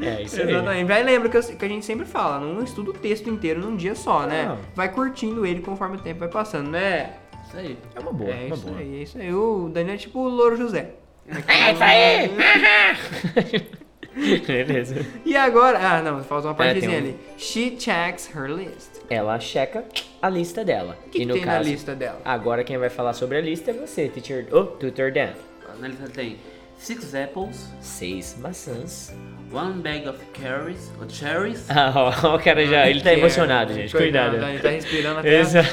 É 0.00 0.22
isso 0.22 0.40
aí. 0.40 0.50
Exatamente. 0.50 0.84
Vai 0.86 1.02
lembra 1.02 1.28
que, 1.28 1.36
eu- 1.36 1.42
que 1.42 1.64
a 1.64 1.68
gente 1.68 1.84
sempre 1.84 2.04
fala, 2.04 2.38
não 2.40 2.62
estuda 2.64 2.90
o 2.90 2.92
texto 2.92 3.30
inteiro 3.30 3.60
num 3.60 3.74
dia 3.76 3.94
só, 3.94 4.26
né? 4.26 4.44
Não. 4.46 4.58
Vai 4.74 4.90
curtindo 4.92 5.46
ele 5.46 5.60
conforme 5.62 5.96
o 5.96 6.00
tempo 6.00 6.20
vai 6.20 6.28
passando, 6.28 6.70
né? 6.70 7.14
Isso 7.46 7.56
aí. 7.56 7.78
É 7.94 8.00
uma 8.00 8.12
boa, 8.12 8.30
é 8.30 8.46
uma 8.46 8.54
isso 8.56 8.66
boa. 8.66 8.78
aí, 8.78 8.98
é 8.98 9.02
isso 9.02 9.18
aí. 9.18 9.32
O 9.32 9.70
Daniel 9.72 9.94
é 9.94 9.98
tipo 9.98 10.18
o 10.18 10.28
Louro 10.28 10.56
José. 10.56 10.90
É 11.48 11.72
isso 11.72 11.82
aí! 11.82 12.30
Beleza. 14.46 15.04
E 15.24 15.36
agora, 15.36 15.78
ah 15.78 16.02
não, 16.02 16.22
falta 16.22 16.46
uma 16.48 16.54
partezinha 16.54 17.00
tem 17.00 17.00
um- 17.00 17.14
ali. 17.14 17.16
She 17.36 17.74
checks 17.78 18.30
her 18.34 18.46
list. 18.48 19.00
Ela 19.10 19.38
checa 19.40 19.84
a 20.22 20.28
lista 20.28 20.64
dela. 20.64 20.96
O 21.06 21.10
que, 21.10 21.18
e 21.18 21.20
que 21.22 21.26
no 21.26 21.34
tem 21.34 21.42
caso, 21.42 21.56
na 21.58 21.62
lista 21.64 21.94
dela? 21.94 22.20
agora 22.24 22.62
quem 22.62 22.78
vai 22.78 22.90
falar 22.90 23.12
sobre 23.12 23.38
a 23.38 23.40
lista 23.40 23.70
é 23.70 23.74
você, 23.74 24.08
teacher. 24.08 24.46
Oh, 24.52 24.64
tutor 24.64 25.10
Dan. 25.10 25.30
Na 25.80 25.88
lista 25.88 26.08
tem 26.08 26.36
six 26.78 27.14
apples, 27.14 27.68
Seis 27.80 28.36
maçãs. 28.40 29.14
one 29.52 29.80
bag 29.82 30.08
of 30.08 30.18
carrots, 30.32 30.90
ou 31.00 31.08
cherries, 31.08 31.64
Ah, 31.70 31.92
ó, 31.94 32.34
o 32.34 32.38
cara 32.40 32.66
já, 32.66 32.88
ele 32.88 33.00
tá 33.00 33.10
é- 33.12 33.18
emocionado, 33.18 33.72
gente. 33.72 33.94
Cuidado. 33.94 34.36
Ele 34.36 34.58
tá 34.58 34.68
respirando 34.70 35.20
até. 35.20 35.38
Exato. 35.40 35.68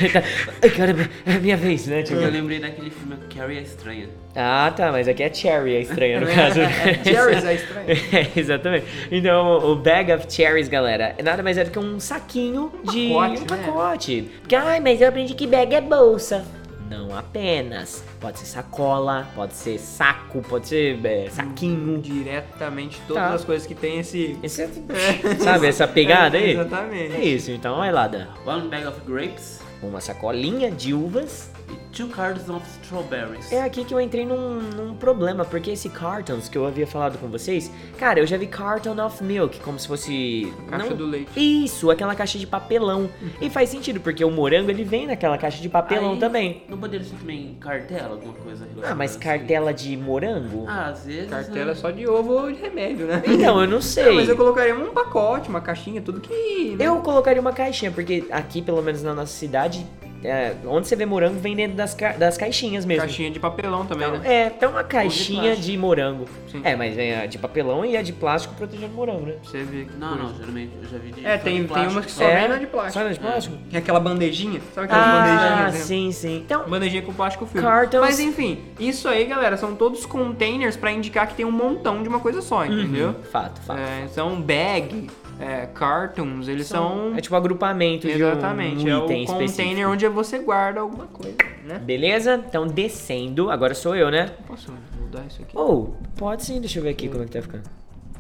Ai, 0.62 0.70
cara, 0.70 0.96
é 1.26 1.40
minha 1.40 1.58
vez, 1.58 1.88
né? 1.88 2.04
Tipo... 2.04 2.20
eu 2.20 2.30
lembrei 2.30 2.60
daquele 2.60 2.92
filme 2.92 3.16
Carrie 3.36 3.58
é 3.58 3.62
Estranha. 3.62 4.10
Ah, 4.36 4.72
tá, 4.76 4.92
mas 4.92 5.08
aqui 5.08 5.24
é 5.24 5.34
cherry, 5.34 5.76
é 5.76 5.82
estranha 5.82 6.20
no 6.22 6.28
caso. 6.28 6.60
Cherries 7.04 7.44
é 7.44 7.54
estranho. 7.56 7.88
É, 8.14 8.40
exatamente. 8.40 8.86
Então, 9.12 9.72
o 9.72 9.76
bag 9.76 10.14
of 10.14 10.26
cherries, 10.30 10.68
galera, 10.70 11.16
é 11.18 11.24
nada 11.24 11.42
mais 11.44 11.58
é 11.58 11.64
do 11.66 11.72
que 11.72 11.80
um 11.80 12.00
saquinho 12.00 12.72
de 12.92 13.10
pacote, 13.10 13.38
um 13.38 13.40
né? 13.42 13.46
pacote. 13.48 14.32
Porque, 14.42 14.56
ai, 14.56 14.80
mas 14.80 15.02
eu 15.02 15.10
aprendi 15.10 15.34
que 15.34 15.48
bag 15.48 15.74
é 15.76 15.82
bolsa. 15.82 16.46
Não 16.92 17.16
apenas. 17.18 18.04
Pode 18.20 18.40
ser 18.40 18.46
sacola, 18.48 19.26
pode 19.34 19.54
ser 19.54 19.80
saco, 19.80 20.42
pode 20.42 20.68
ser 20.68 21.00
é, 21.06 21.30
saquinho. 21.30 22.02
Diretamente 22.02 23.02
todas 23.08 23.24
Tá. 23.24 23.34
as 23.34 23.46
coisas 23.46 23.66
que 23.66 23.74
tem 23.74 24.00
esse. 24.00 24.38
Esse 24.44 24.64
é- 24.64 24.70
sabe 25.40 25.68
essa 25.68 25.88
pegada 25.88 26.38
É, 26.38 26.42
aí? 26.44 26.52
exatamente. 26.52 27.14
É 27.16 27.24
isso, 27.24 27.50
então 27.52 27.78
vai 27.78 27.94
lá, 27.94 28.08
Dan. 28.10 28.28
One 28.46 28.68
bag 28.68 28.86
of 28.88 29.00
grapes 29.08 29.62
Uma 29.82 30.02
sacolinha 30.02 30.70
de 30.70 30.94
uvas. 30.94 31.50
Two 31.92 32.08
cartons 32.08 32.50
of 32.50 32.66
strawberries. 32.84 33.52
É 33.52 33.62
aqui 33.64 33.84
que 33.84 33.94
eu 33.94 34.00
entrei 34.02 34.26
num, 34.26 34.62
num 34.62 34.96
problema, 34.96 35.44
porque 35.46 35.72
esse 35.72 35.90
cartons 35.90 36.48
que 36.50 36.58
eu 36.58 36.66
havia 36.66 36.88
falado 36.88 37.18
com 37.18 37.28
vocês, 37.28 37.72
cara, 37.98 38.20
eu 38.20 38.28
já 38.28 38.38
vi 38.38 38.48
carton 38.48 39.04
of 39.06 39.24
milk, 39.24 39.60
como 39.60 39.80
se 39.80 39.88
fosse. 39.88 40.54
Caixa 40.70 40.90
não- 40.90 40.96
do 40.98 41.06
leite. 41.06 41.30
Isso, 41.36 41.90
aquela 41.92 42.16
caixa 42.16 42.38
de 42.38 42.48
papelão. 42.48 43.10
E 43.42 43.50
faz 43.50 43.70
sentido, 43.70 44.00
porque 44.00 44.24
o 44.24 44.32
morango 44.32 44.70
ele 44.70 44.84
vem 44.84 45.08
naquela 45.08 45.38
caixa 45.38 45.62
de 45.62 45.70
papelão 45.70 46.14
Aí, 46.14 46.20
também. 46.20 46.64
Não 46.70 46.78
poderia 46.78 47.06
ser 47.06 47.16
também 47.16 47.56
cartela, 47.60 48.12
alguma 48.16 48.34
coisa 48.34 48.68
Ah, 48.84 48.96
mas 48.96 49.12
assim? 49.12 49.20
cartela 49.20 49.74
de 49.74 49.96
morango? 49.98 50.66
Ah, 50.68 50.88
às 50.88 51.06
vezes. 51.06 51.30
Cartela 51.30 51.72
é 51.72 51.76
só 51.76 51.92
de 51.92 52.08
ovo 52.08 52.34
ou 52.34 52.52
de 52.52 52.60
remédio, 52.62 53.06
né? 53.06 53.22
Então, 53.26 53.62
eu 53.62 53.68
não 53.68 53.82
sei. 53.82 54.06
Não, 54.06 54.16
mas 54.16 54.30
eu 54.30 54.38
colocaria 54.38 54.76
um 54.76 54.92
pacote, 54.92 55.50
uma 55.50 55.62
caixinha, 55.62 56.02
tudo 56.02 56.20
que. 56.20 56.76
né? 56.78 56.86
Eu 56.86 56.98
colocaria 56.98 57.42
uma 57.42 57.54
caixinha, 57.54 57.92
porque 57.92 58.26
aqui, 58.32 58.62
pelo 58.62 58.82
menos 58.82 59.02
na 59.04 59.14
nossa 59.14 59.32
cidade, 59.34 59.86
é, 60.24 60.54
onde 60.66 60.88
você 60.88 60.96
vê 60.96 61.06
morango, 61.06 61.40
vem 61.40 61.56
dentro 61.56 61.76
das, 61.76 61.94
ca- 61.94 62.14
das 62.14 62.38
caixinhas 62.38 62.86
mesmo. 62.86 63.02
Caixinha 63.02 63.32
de 63.32 63.40
papelão 63.40 63.86
também, 63.86 64.08
Então, 64.08 64.20
né? 64.20 64.34
é, 64.44 64.48
então 64.48 64.72
uma 64.72 64.84
caixinha 64.84 65.42
plástico. 65.42 65.62
de 65.66 65.78
morango. 65.78 66.26
Sim. 66.52 66.62
É, 66.64 66.76
mas 66.76 66.96
vem 66.96 67.16
a 67.16 67.26
de 67.26 67.38
papelão 67.38 67.86
e 67.86 67.96
a 67.98 68.02
de 68.02 68.14
plástico 68.14 68.54
protegendo 68.56 68.94
morango, 68.94 69.26
né? 69.26 69.36
Você 69.44 69.64
ver 69.64 69.86
que 69.86 69.98
Não, 69.98 70.10
coisa. 70.10 70.24
não, 70.24 70.36
geralmente 70.38 70.72
eu 70.82 70.90
já 70.90 70.98
vi 70.98 71.12
de. 71.12 71.26
É, 71.26 71.38
tem, 71.38 71.54
de 71.54 71.60
tem 71.60 71.68
plástico. 71.68 71.92
umas 71.94 72.06
que 72.06 72.12
só 72.12 72.24
É? 72.24 72.40
vem 72.42 72.50
na 72.50 72.58
de 72.58 72.68
plástico. 72.68 72.94
Só 73.00 73.04
na 73.06 73.14
de 73.14 73.20
plástico? 73.20 73.58
É 73.72 73.78
aquela 73.78 74.00
bandejinha, 74.00 74.62
sabe 74.74 74.86
aquelas 74.86 75.06
Ah, 75.08 75.12
bandejinhas? 75.12 75.74
né? 75.74 75.80
sim, 75.80 76.12
sim. 76.12 76.38
Então, 76.46 76.70
Bandejinha 76.70 77.02
com 77.02 77.14
plástico 77.14 77.46
filme. 77.46 77.66
Cartons. 77.68 78.02
Mas 78.02 78.20
enfim, 78.20 78.60
isso 78.80 79.08
aí, 79.08 79.26
galera, 79.26 79.58
são 79.58 79.76
todos 79.76 80.06
containers 80.06 80.76
pra 80.78 80.92
indicar 80.92 81.28
que 81.28 81.36
tem 81.36 81.46
um 81.46 81.52
montão 81.52 82.02
de 82.04 82.10
uma 82.10 82.20
coisa 82.20 82.42
só, 82.42 82.66
entendeu? 82.66 83.10
Uhum, 83.10 83.24
fato, 83.32 83.62
fato. 83.62 83.80
É, 83.80 84.08
são 84.10 84.42
bag, 84.42 85.10
é, 85.42 85.66
cartons, 85.66 86.48
eles 86.48 86.68
são. 86.68 87.16
É 87.18 87.22
tipo 87.22 87.34
um 87.34 87.38
agrupamento 87.38 88.08
Exatamente, 88.08 88.84
de 88.84 88.90
é 88.90 88.96
um 88.96 89.02
o 89.02 89.06
item 89.06 89.26
container 89.26 89.50
específico. 89.50 89.90
onde 89.90 90.08
você 90.08 90.40
guarda 90.40 90.82
alguma 90.82 91.08
coisa, 91.08 91.36
né? 91.66 91.80
Beleza? 91.80 92.44
Então, 92.48 92.68
descendo, 92.68 93.50
agora 93.50 93.74
sou 93.74 93.96
eu, 93.96 94.12
né? 94.12 94.30
Posso 94.48 94.72
mudar 95.02 95.24
isso 95.28 95.42
aqui? 95.42 95.58
Ou, 95.58 95.98
pode 96.16 96.46
sim, 96.46 96.60
deixa 96.60 96.78
eu 96.78 96.84
ver 96.84 96.90
aqui 96.90 97.10
como 97.10 97.24
é 97.24 97.26
que 97.26 97.32
tá 97.32 97.42
ficando. 97.42 97.64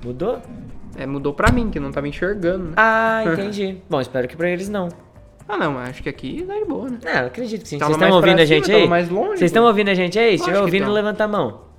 Mudou? 0.04 0.42
É, 0.98 1.06
mudou 1.06 1.34
pra 1.34 1.52
mim, 1.52 1.70
que 1.70 1.80
não 1.80 1.92
tava 1.92 2.08
enxergando, 2.08 2.66
né? 2.66 2.74
Ah, 2.76 3.24
entendi. 3.32 3.78
Bom, 3.88 4.02
espero 4.02 4.28
que 4.28 4.36
pra 4.36 4.50
eles 4.50 4.68
não. 4.68 4.90
Ah, 5.48 5.58
não, 5.58 5.78
acho 5.78 6.02
que 6.02 6.10
aqui 6.10 6.44
tá 6.48 6.56
de 6.56 6.66
boa, 6.66 6.90
né? 6.90 6.98
Ah, 7.06 7.20
eu 7.22 7.28
acredito 7.28 7.62
que 7.62 7.68
sim. 7.68 7.78
Vocês 7.78 7.92
estão 7.92 8.08
pra 8.08 8.16
ouvindo 8.16 8.40
a 8.40 8.46
gente 8.46 8.72
aí? 8.72 8.88
Vocês 8.88 9.42
estão 9.42 9.66
ouvindo 9.66 9.90
a 9.90 9.94
gente 9.94 10.18
aí? 10.18 10.32
Se 10.32 10.36
estiver 10.44 10.60
ouvindo, 10.60 10.90
levanta 10.90 11.26
a 11.26 11.28
mão. 11.28 11.71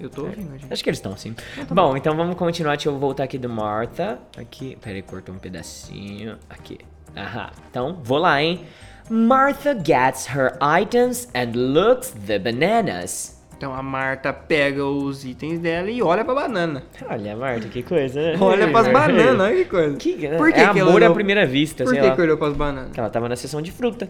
Eu 0.00 0.08
tô 0.08 0.22
ouvindo, 0.22 0.58
gente. 0.58 0.72
Acho 0.72 0.82
que 0.82 0.88
eles 0.90 0.98
estão, 0.98 1.16
sim. 1.16 1.34
Bom, 1.70 1.96
então 1.96 2.16
vamos 2.16 2.34
continuar. 2.36 2.76
Deixa 2.76 2.88
eu 2.88 2.98
voltar 2.98 3.24
aqui 3.24 3.36
do 3.38 3.48
Martha. 3.48 4.18
Aqui. 4.38 4.76
Pera 4.80 4.96
aí, 4.96 5.02
cortou 5.02 5.34
um 5.34 5.38
pedacinho. 5.38 6.36
Aqui. 6.48 6.78
Aham. 7.16 7.50
Então, 7.70 7.98
vou 8.02 8.18
lá, 8.18 8.42
hein? 8.42 8.64
Martha 9.10 9.74
gets 9.74 10.26
her 10.28 10.56
items 10.80 11.28
and 11.34 11.52
looks 11.54 12.14
the 12.26 12.38
bananas. 12.38 13.38
Então 13.56 13.74
a 13.74 13.82
Marta 13.82 14.32
pega 14.32 14.82
os 14.86 15.22
itens 15.24 15.58
dela 15.58 15.90
e 15.90 16.00
olha 16.02 16.24
pra 16.24 16.32
banana. 16.34 16.82
Olha, 17.10 17.36
Marta, 17.36 17.68
que 17.68 17.82
coisa, 17.82 18.18
né? 18.18 18.36
Olha 18.40 18.70
pras 18.70 18.88
bananas, 18.88 19.38
olha 19.48 19.56
que 19.56 19.64
coisa. 19.66 19.96
Que, 19.98 20.12
Por 20.38 20.50
que 20.50 20.60
é 20.60 20.72
que 20.72 20.78
ela 20.78 20.88
amor 20.88 21.02
à 21.02 21.06
olhou- 21.06 21.14
primeira 21.14 21.44
vista, 21.44 21.84
Por 21.84 21.90
sei 21.90 22.00
que 22.00 22.06
lá. 22.08 22.14
que 22.16 22.22
olhou 22.22 22.38
pras 22.38 22.54
bananas? 22.54 22.86
Porque 22.86 23.00
ela 23.00 23.10
tava 23.10 23.28
na 23.28 23.36
sessão 23.36 23.60
de 23.60 23.70
fruta. 23.70 24.08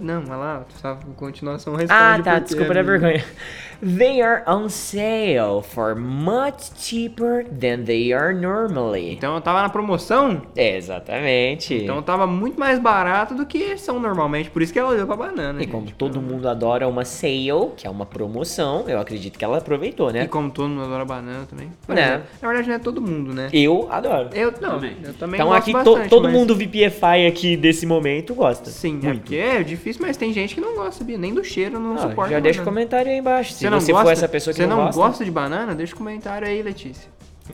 Não, 0.00 0.20
mas 0.20 0.38
lá, 0.38 0.64
tu 0.68 0.78
sabe, 0.78 1.04
continuação 1.16 1.74
responde 1.74 1.92
Ah, 1.92 2.20
tá, 2.22 2.30
porque 2.34 2.44
desculpa 2.54 2.72
é 2.72 2.74
da 2.74 2.82
mesmo. 2.84 3.00
vergonha. 3.00 3.24
They 3.84 4.22
are 4.22 4.42
on 4.46 4.68
sale 4.68 5.60
for 5.62 5.94
much 5.94 6.70
cheaper 6.78 7.44
than 7.44 7.84
they 7.84 8.12
are 8.14 8.32
normally. 8.34 9.12
Então 9.12 9.38
tava 9.40 9.60
na 9.62 9.68
promoção, 9.68 10.40
Exatamente. 10.56 11.74
então 11.74 12.00
tava 12.02 12.26
muito 12.26 12.58
mais 12.58 12.78
barato 12.78 13.34
do 13.34 13.44
que 13.44 13.76
são 13.76 13.98
normalmente. 14.00 14.48
Por 14.50 14.62
isso 14.62 14.72
que 14.72 14.78
ela 14.78 14.90
olhou 14.90 15.06
pra 15.06 15.16
banana. 15.16 15.58
e 15.58 15.64
gente. 15.64 15.70
como 15.72 15.90
todo 15.90 16.20
mundo 16.20 16.48
adora 16.48 16.86
uma 16.88 17.04
sale, 17.04 17.72
que 17.76 17.86
é 17.86 17.90
uma 17.90 18.06
promoção, 18.06 18.84
eu 18.88 18.98
acredito 19.00 19.38
que 19.38 19.44
ela 19.44 19.58
aproveitou, 19.58 20.10
né? 20.12 20.22
E 20.24 20.28
como 20.28 20.50
todo 20.50 20.68
mundo 20.68 20.84
adora 20.84 21.04
banana 21.04 21.44
também. 21.48 21.70
Por 21.86 21.94
Né? 21.94 22.02
exemplo, 22.04 22.26
Na 22.40 22.48
verdade 22.48 22.68
não 22.68 22.74
é 22.74 22.78
todo 22.78 23.00
mundo, 23.02 23.34
né? 23.34 23.48
Eu 23.52 23.88
adoro. 23.90 24.30
Eu 24.32 24.52
não, 24.60 24.70
Também. 24.76 24.96
eu 25.04 25.14
também 25.14 25.34
Então 25.40 25.48
gosto 25.48 25.58
aqui 25.62 25.72
to- 25.72 25.78
bastante, 25.92 26.08
todo 26.08 26.22
mas- 26.24 26.32
mundo 26.32 26.54
VPFI 26.56 27.26
aqui 27.26 27.56
desse 27.56 27.84
momento 27.86 28.34
gosta. 28.34 28.70
Sim, 28.70 28.98
é 29.02 29.06
muito. 29.06 29.20
porque 29.20 29.36
é 29.36 29.62
difícil, 29.62 30.02
mas 30.06 30.16
tem 30.16 30.32
gente 30.32 30.54
que 30.54 30.60
não 30.60 30.74
gosta, 30.74 30.92
sabia? 31.00 31.18
Nem 31.18 31.34
do 31.34 31.44
cheiro, 31.44 31.78
não 31.78 31.94
Ah, 31.94 31.98
suporta. 31.98 32.30
já 32.32 32.40
deixa 32.40 32.60
banana. 32.60 32.74
comentário 32.74 33.10
aí 33.12 33.18
embaixo. 33.18 33.52
Você 33.52 33.68
não 33.74 33.80
você 33.80 33.92
gosta, 33.92 34.04
for 34.06 34.12
essa 34.12 34.28
pessoa 34.28 34.54
que 34.54 34.60
você 34.60 34.66
não, 34.66 34.76
não 34.76 34.84
gosta. 34.86 35.00
gosta 35.00 35.24
de 35.24 35.30
banana, 35.30 35.74
deixa 35.74 35.94
um 35.94 35.98
comentário 35.98 36.46
aí, 36.48 36.62
Letícia. 36.62 37.08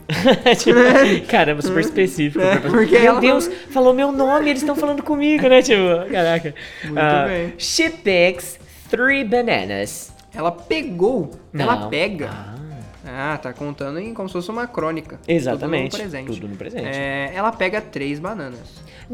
Tipo, 0.57 0.79
Caramba, 1.29 1.61
super 1.61 1.81
específico. 1.83 2.43
É, 2.43 2.51
pra 2.51 2.61
pessoa. 2.61 2.79
porque 2.79 2.97
meu 2.99 3.07
ela 3.11 3.19
Deus, 3.19 3.47
não- 3.47 3.55
falou 3.71 3.93
meu 3.93 4.11
nome, 4.11 4.49
eles 4.49 4.61
estão 4.61 4.75
falando 4.75 5.03
comigo, 5.03 5.47
né? 5.49 5.61
Tipo, 5.61 6.09
caraca. 6.11 6.55
Muito 6.83 6.97
Ah, 6.99 7.25
bem. 7.27 7.53
She 7.57 7.89
picks 7.89 8.59
three 8.89 9.23
bananas. 9.23 10.13
Ela 10.33 10.51
pegou, 10.51 11.31
ela 11.53 11.75
Não. 11.75 11.89
pega. 11.89 12.29
Ah, 12.31 12.55
Ah, 13.33 13.37
tá 13.37 13.51
contando 13.51 13.99
em 13.99 14.13
como 14.13 14.29
se 14.29 14.33
fosse 14.33 14.49
uma 14.49 14.67
crônica. 14.67 15.19
exatamente. 15.27 15.91
Tudo 15.91 16.03
no 16.03 16.09
presente. 16.09 16.27
Tudo 16.39 16.47
no 16.47 16.55
presente. 16.55 16.85
É, 16.87 17.31
ela 17.33 17.51
pega 17.51 17.81
três 17.81 18.19
bananas. 18.19 18.59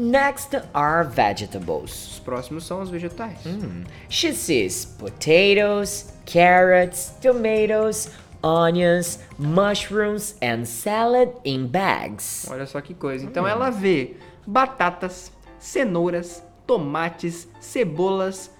Next 0.00 0.54
are 0.72 1.02
vegetables. 1.04 2.12
Os 2.12 2.18
próximos 2.20 2.64
são 2.64 2.80
os 2.80 2.88
vegetais. 2.88 3.44
Hum. 3.44 3.82
She 4.08 4.32
sees 4.32 4.84
potatoes, 4.84 6.14
carrots, 6.24 7.14
tomatoes, 7.20 8.10
onions, 8.40 9.18
mushrooms, 9.36 10.36
and 10.40 10.64
salad 10.64 11.32
in 11.44 11.66
bags. 11.66 12.46
Olha 12.48 12.64
só 12.64 12.80
que 12.80 12.94
coisa. 12.94 13.24
Então 13.24 13.42
Hum. 13.42 13.48
ela 13.48 13.70
vê 13.70 14.14
batatas, 14.46 15.32
cenouras, 15.58 16.44
tomates, 16.64 17.48
cebolas, 17.60 18.52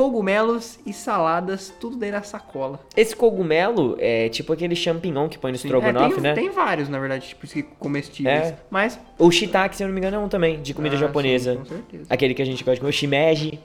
cogumelos 0.00 0.78
e 0.86 0.94
saladas, 0.94 1.70
tudo 1.78 1.94
dentro 1.94 2.16
da 2.16 2.22
sacola. 2.22 2.80
Esse 2.96 3.14
cogumelo 3.14 3.96
é 3.98 4.30
tipo 4.30 4.50
aquele 4.50 4.74
champignon 4.74 5.28
que 5.28 5.36
põe 5.38 5.50
no 5.52 5.56
estrogonofe, 5.56 6.06
É, 6.12 6.14
tem, 6.14 6.22
né? 6.22 6.32
tem 6.34 6.48
vários, 6.48 6.88
na 6.88 6.98
verdade, 6.98 7.28
tipo 7.28 7.46
que 7.46 7.62
comestíveis. 7.62 8.46
É. 8.48 8.56
Mas. 8.70 8.98
O 9.18 9.30
shiitake, 9.30 9.76
se 9.76 9.82
eu 9.82 9.88
não 9.88 9.94
me 9.94 10.00
engano, 10.00 10.16
é 10.16 10.18
um 10.18 10.28
também, 10.28 10.62
de 10.62 10.72
comida 10.72 10.96
Ah, 10.96 10.98
japonesa. 10.98 11.52
sim, 11.52 11.58
com 11.58 11.64
certeza. 11.66 12.04
Aquele 12.08 12.32
que 12.32 12.40
a 12.40 12.46
gente 12.46 12.64
gosta 12.64 12.76
de 12.76 12.80
comer, 12.80 12.90
o 12.90 12.92
shimeji. 12.94 13.60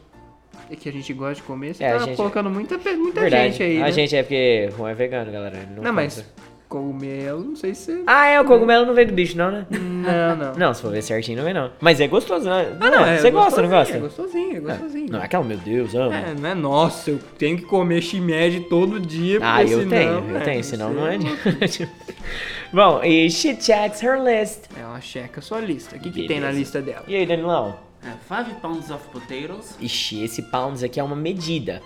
É 0.70 0.76
que 0.76 0.90
a 0.90 0.92
gente 0.92 1.14
gosta 1.14 1.36
de 1.36 1.44
comer. 1.44 1.74
Você 1.74 1.84
É, 1.86 1.92
tá 1.94 2.00
gente- 2.00 2.18
colocando 2.18 2.50
muita, 2.50 2.78
muita 2.78 3.22
Verdade. 3.22 3.52
gente 3.52 3.64
aí. 3.64 3.78
a 3.78 3.86
né? 3.86 3.92
gente 3.94 4.14
é 4.16 4.24
porque 4.24 4.70
Juan 4.76 4.90
é 4.90 4.94
vegano, 4.94 5.32
galera. 5.32 5.70
Não, 5.74 5.84
Não, 5.84 5.94
mas. 5.94 6.26
Cogumelo, 6.68 7.44
não 7.44 7.56
sei 7.56 7.74
se. 7.74 8.04
Ah, 8.08 8.28
é, 8.28 8.40
o 8.40 8.46
cogumelo 8.46 8.86
não 8.86 8.94
veio 8.94 9.08
do 9.08 9.14
bicho, 9.14 9.38
não, 9.38 9.52
né? 9.52 9.66
Não, 9.70 10.36
não. 10.36 10.56
Não, 10.56 10.74
se 10.74 10.82
for 10.82 10.92
ver 10.92 11.02
certinho, 11.02 11.38
não 11.38 11.46
vem 11.46 11.54
não. 11.54 11.72
Mas 11.80 12.00
é 12.00 12.08
gostoso, 12.08 12.46
né? 12.46 12.76
Ah, 12.80 12.90
não, 12.90 13.06
é 13.06 13.18
Você 13.18 13.32
gosta, 13.32 13.62
não 13.62 13.70
gosta? 13.70 13.98
É 13.98 14.00
gostosinho, 14.00 14.58
é 14.58 14.60
gostosinho. 14.60 15.12
Não 15.12 15.22
é 15.22 15.26
aquela, 15.26 15.44
meu 15.44 15.58
Deus, 15.58 15.96
amo. 15.96 16.14
É, 16.14 16.34
não 16.34 16.50
é 16.50 16.56
nossa, 16.56 17.12
eu 17.12 17.20
tenho 17.38 17.58
que 17.58 17.64
comer 17.64 18.02
shimeji 18.02 18.62
todo 18.62 19.00
dia. 19.00 19.40
Ah, 19.42 19.64
eu 19.64 19.80
senão, 19.80 19.90
tenho, 19.90 20.30
eu 20.30 20.38
é, 20.38 20.40
tenho, 20.42 20.64
senão 20.64 20.94
não 20.94 21.08
é. 21.08 21.18
Bom, 22.74 23.04
e 23.04 23.30
she 23.30 23.56
checks 23.60 24.02
her 24.02 24.20
list. 24.22 24.66
Ela 24.78 25.00
checa 25.00 25.40
a 25.40 25.44
sua 25.44 25.60
lista. 25.60 25.96
O 25.96 26.00
que, 26.00 26.12
que 26.12 26.28
tem 26.28 26.40
na 26.40 26.52
lista 26.52 26.82
dela? 26.82 27.04
E 27.08 27.16
aí, 27.16 27.26
Danilão? 27.26 27.78
É, 28.04 28.44
5 28.44 28.60
pounds 28.60 28.92
of 28.92 29.04
potatoes. 29.10 29.76
Ixi, 29.80 30.24
esse 30.24 30.42
pounds 30.44 30.84
aqui 30.84 31.00
é 31.00 31.04
uma 31.04 31.16
medida. 31.16 31.82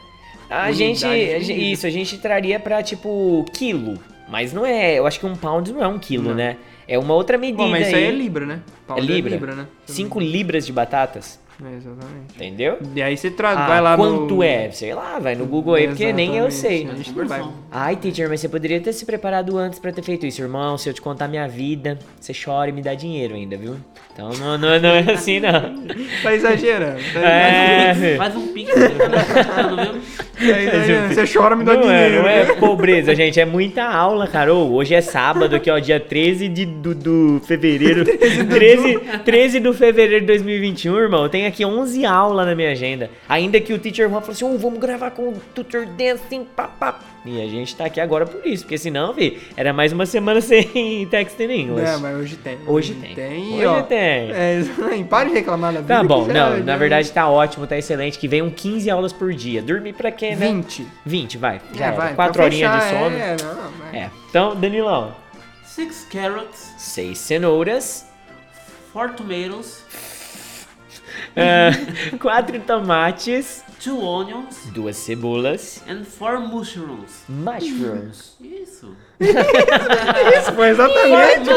A 0.49 0.69
Unidade 0.69 0.77
gente, 0.77 1.05
a 1.05 1.39
gente- 1.39 1.71
isso, 1.71 1.85
a 1.85 1.89
gente 1.89 2.17
traria 2.17 2.59
pra, 2.59 2.81
tipo, 2.81 3.45
quilo. 3.53 3.99
Mas 4.29 4.53
não 4.53 4.65
é, 4.65 4.97
eu 4.99 5.07
acho 5.07 5.19
que 5.19 5.25
um 5.25 5.35
pound 5.35 5.73
não 5.73 5.83
é 5.83 5.87
um 5.87 5.97
quilo, 5.97 6.29
Não. 6.29 6.35
né? 6.35 6.57
É 6.87 6.97
uma 6.97 7.13
outra 7.13 7.37
medida 7.37 7.63
Bom, 7.63 7.69
mas 7.69 7.87
isso 7.87 7.95
aí 7.95 8.05
é 8.05 8.11
libra, 8.11 8.45
né? 8.45 8.61
É 8.65 8.87
Pound 8.87 9.05
libra? 9.07 9.55
né? 9.55 9.67
5 9.85 10.19
libras 10.19 10.65
de 10.65 10.73
batatas, 10.73 11.39
É, 11.61 11.75
exatamente. 11.75 12.35
entendeu? 12.35 12.77
E 12.95 13.01
aí 13.01 13.17
você 13.17 13.29
traz, 13.29 13.57
Ah, 13.57 13.67
vai 13.67 13.81
lá 13.81 13.95
quanto 13.97 14.35
no... 14.35 14.43
é? 14.43 14.71
Sei 14.71 14.93
lá, 14.93 15.19
vai 15.19 15.35
no 15.35 15.45
Google 15.45 15.73
aí, 15.75 15.87
porque 15.89 16.13
nem 16.13 16.37
eu 16.37 16.49
sei. 16.49 16.87
A 16.89 16.95
gente 16.95 17.11
não 17.11 17.27
vai... 17.27 17.43
Ai, 17.69 17.95
teacher, 17.97 18.29
mas 18.29 18.39
você 18.39 18.47
poderia 18.47 18.79
ter 18.79 18.93
se 18.93 19.05
preparado 19.05 19.57
antes 19.57 19.77
pra 19.77 19.91
ter 19.91 20.01
feito 20.01 20.25
isso, 20.25 20.41
irmão. 20.41 20.77
Se 20.77 20.89
eu 20.89 20.93
te 20.93 21.01
contar 21.01 21.27
minha 21.27 21.47
vida, 21.49 21.99
você 22.19 22.31
chora 22.33 22.69
e 22.69 22.73
me 22.73 22.81
dá 22.81 22.93
dinheiro 22.93 23.35
ainda, 23.35 23.57
viu? 23.57 23.75
Então 24.13 24.29
não, 24.39 24.57
não, 24.57 24.79
não 24.79 24.89
é 24.89 25.11
assim, 25.11 25.39
não. 25.39 25.51
Tá 26.23 26.33
exagerando. 26.33 26.99
Tá 27.13 27.19
É, 27.19 28.15
Faz 28.17 28.35
um 28.37 28.47
pix, 28.53 28.73
tá 28.73 28.79
vendo? 28.79 30.01
Tá 30.39 30.61
exagerando. 30.61 31.13
Você 31.13 31.37
chora, 31.37 31.55
me 31.55 31.63
dá 31.65 31.73
não 31.73 31.81
dinheiro. 31.81 32.15
É, 32.15 32.19
não 32.21 32.27
é 32.27 32.45
pobreza, 32.55 33.13
gente. 33.15 33.39
É 33.39 33.45
muita 33.45 33.83
aula, 33.83 34.27
cara. 34.27 34.53
Ô, 34.53 34.73
hoje 34.75 34.93
é 34.93 35.01
sábado 35.01 35.55
aqui, 35.55 35.69
ó, 35.69 35.77
dia 35.79 35.99
13 35.99 36.47
de, 36.47 36.65
do, 36.65 36.95
do 36.95 37.41
fevereiro. 37.45 38.03
13, 38.49 38.99
13 39.25 39.59
do 39.59 39.73
fevereiro 39.73 40.21
de 40.21 40.27
2021, 40.27 40.97
irmão. 40.97 41.27
Tem 41.29 41.48
aqui 41.49 41.65
11 41.65 42.05
aulas 42.05 42.45
na 42.47 42.55
minha 42.55 42.71
agenda. 42.71 43.09
Ainda 43.27 43.59
que 43.59 43.73
o 43.73 43.77
teacher 43.79 44.09
Juan 44.09 44.21
falou 44.21 44.31
assim: 44.33 44.45
oh, 44.45 44.57
vamos 44.57 44.79
gravar 44.79 45.11
com 45.11 45.29
o 45.29 45.41
tutor 45.53 45.85
dancing, 45.85 46.45
papá. 46.55 46.99
E 47.25 47.41
a 47.41 47.45
gente 47.47 47.75
tá 47.75 47.85
aqui 47.85 47.99
agora 47.99 48.25
por 48.25 48.45
isso, 48.47 48.63
porque 48.63 48.77
senão, 48.77 49.13
vi, 49.13 49.39
era 49.57 49.73
mais 49.73 49.91
uma 49.91 50.05
semana 50.05 50.39
sem 50.41 51.05
text 51.11 51.37
in 51.41 51.51
English. 51.51 51.91
Não, 51.91 51.99
mas 51.99 52.15
hoje 52.15 52.35
tem. 52.37 52.57
Hoje 52.65 52.93
tem. 52.93 53.13
Tem, 53.13 53.55
Hoje 53.55 53.65
ó. 53.65 53.81
tem. 53.81 53.99
É, 54.31 54.63
para 55.09 55.27
de 55.27 55.33
reclamar 55.35 55.73
da 55.73 55.81
vida. 55.81 55.93
Tá 55.95 56.03
bom, 56.03 56.25
não, 56.25 56.57
já- 56.57 56.63
na 56.63 56.77
verdade 56.77 57.11
tá 57.11 57.27
ótimo, 57.29 57.67
tá 57.67 57.77
excelente, 57.77 58.17
que 58.17 58.27
venham 58.27 58.49
15 58.49 58.89
aulas 58.89 59.11
por 59.11 59.33
dia. 59.33 59.61
Dormir 59.61 59.93
pra 59.93 60.11
quê, 60.11 60.35
né? 60.35 60.47
20. 60.47 60.87
20, 61.05 61.37
vai. 61.37 61.59
Já 61.73 61.87
É, 61.87 61.91
vai, 61.91 62.13
Quatro 62.15 62.33
pra 62.33 62.45
horinhas 62.45 62.71
de 62.83 62.89
sono. 62.89 63.15
É, 63.17 63.35
não, 63.43 63.71
mas... 63.79 63.93
É. 63.93 64.09
Então, 64.29 64.55
Danilão, 64.55 65.13
6 65.65 66.07
carrots, 66.11 66.73
seis 66.77 67.17
cenouras, 67.17 68.05
4 68.93 69.17
tomatoes, 69.17 69.83
ah, 71.35 72.17
quatro 72.19 72.59
tomates, 72.59 73.63
2 73.79 74.01
onions, 74.01 74.65
duas 74.73 74.97
cebolas, 74.97 75.83
and 75.87 76.03
4 76.05 76.39
mushrooms. 76.39 77.23
mushrooms. 77.27 78.35
Isso. 78.41 78.95
Isso 80.39 80.51
foi 80.53 80.69
exatamente. 80.69 81.49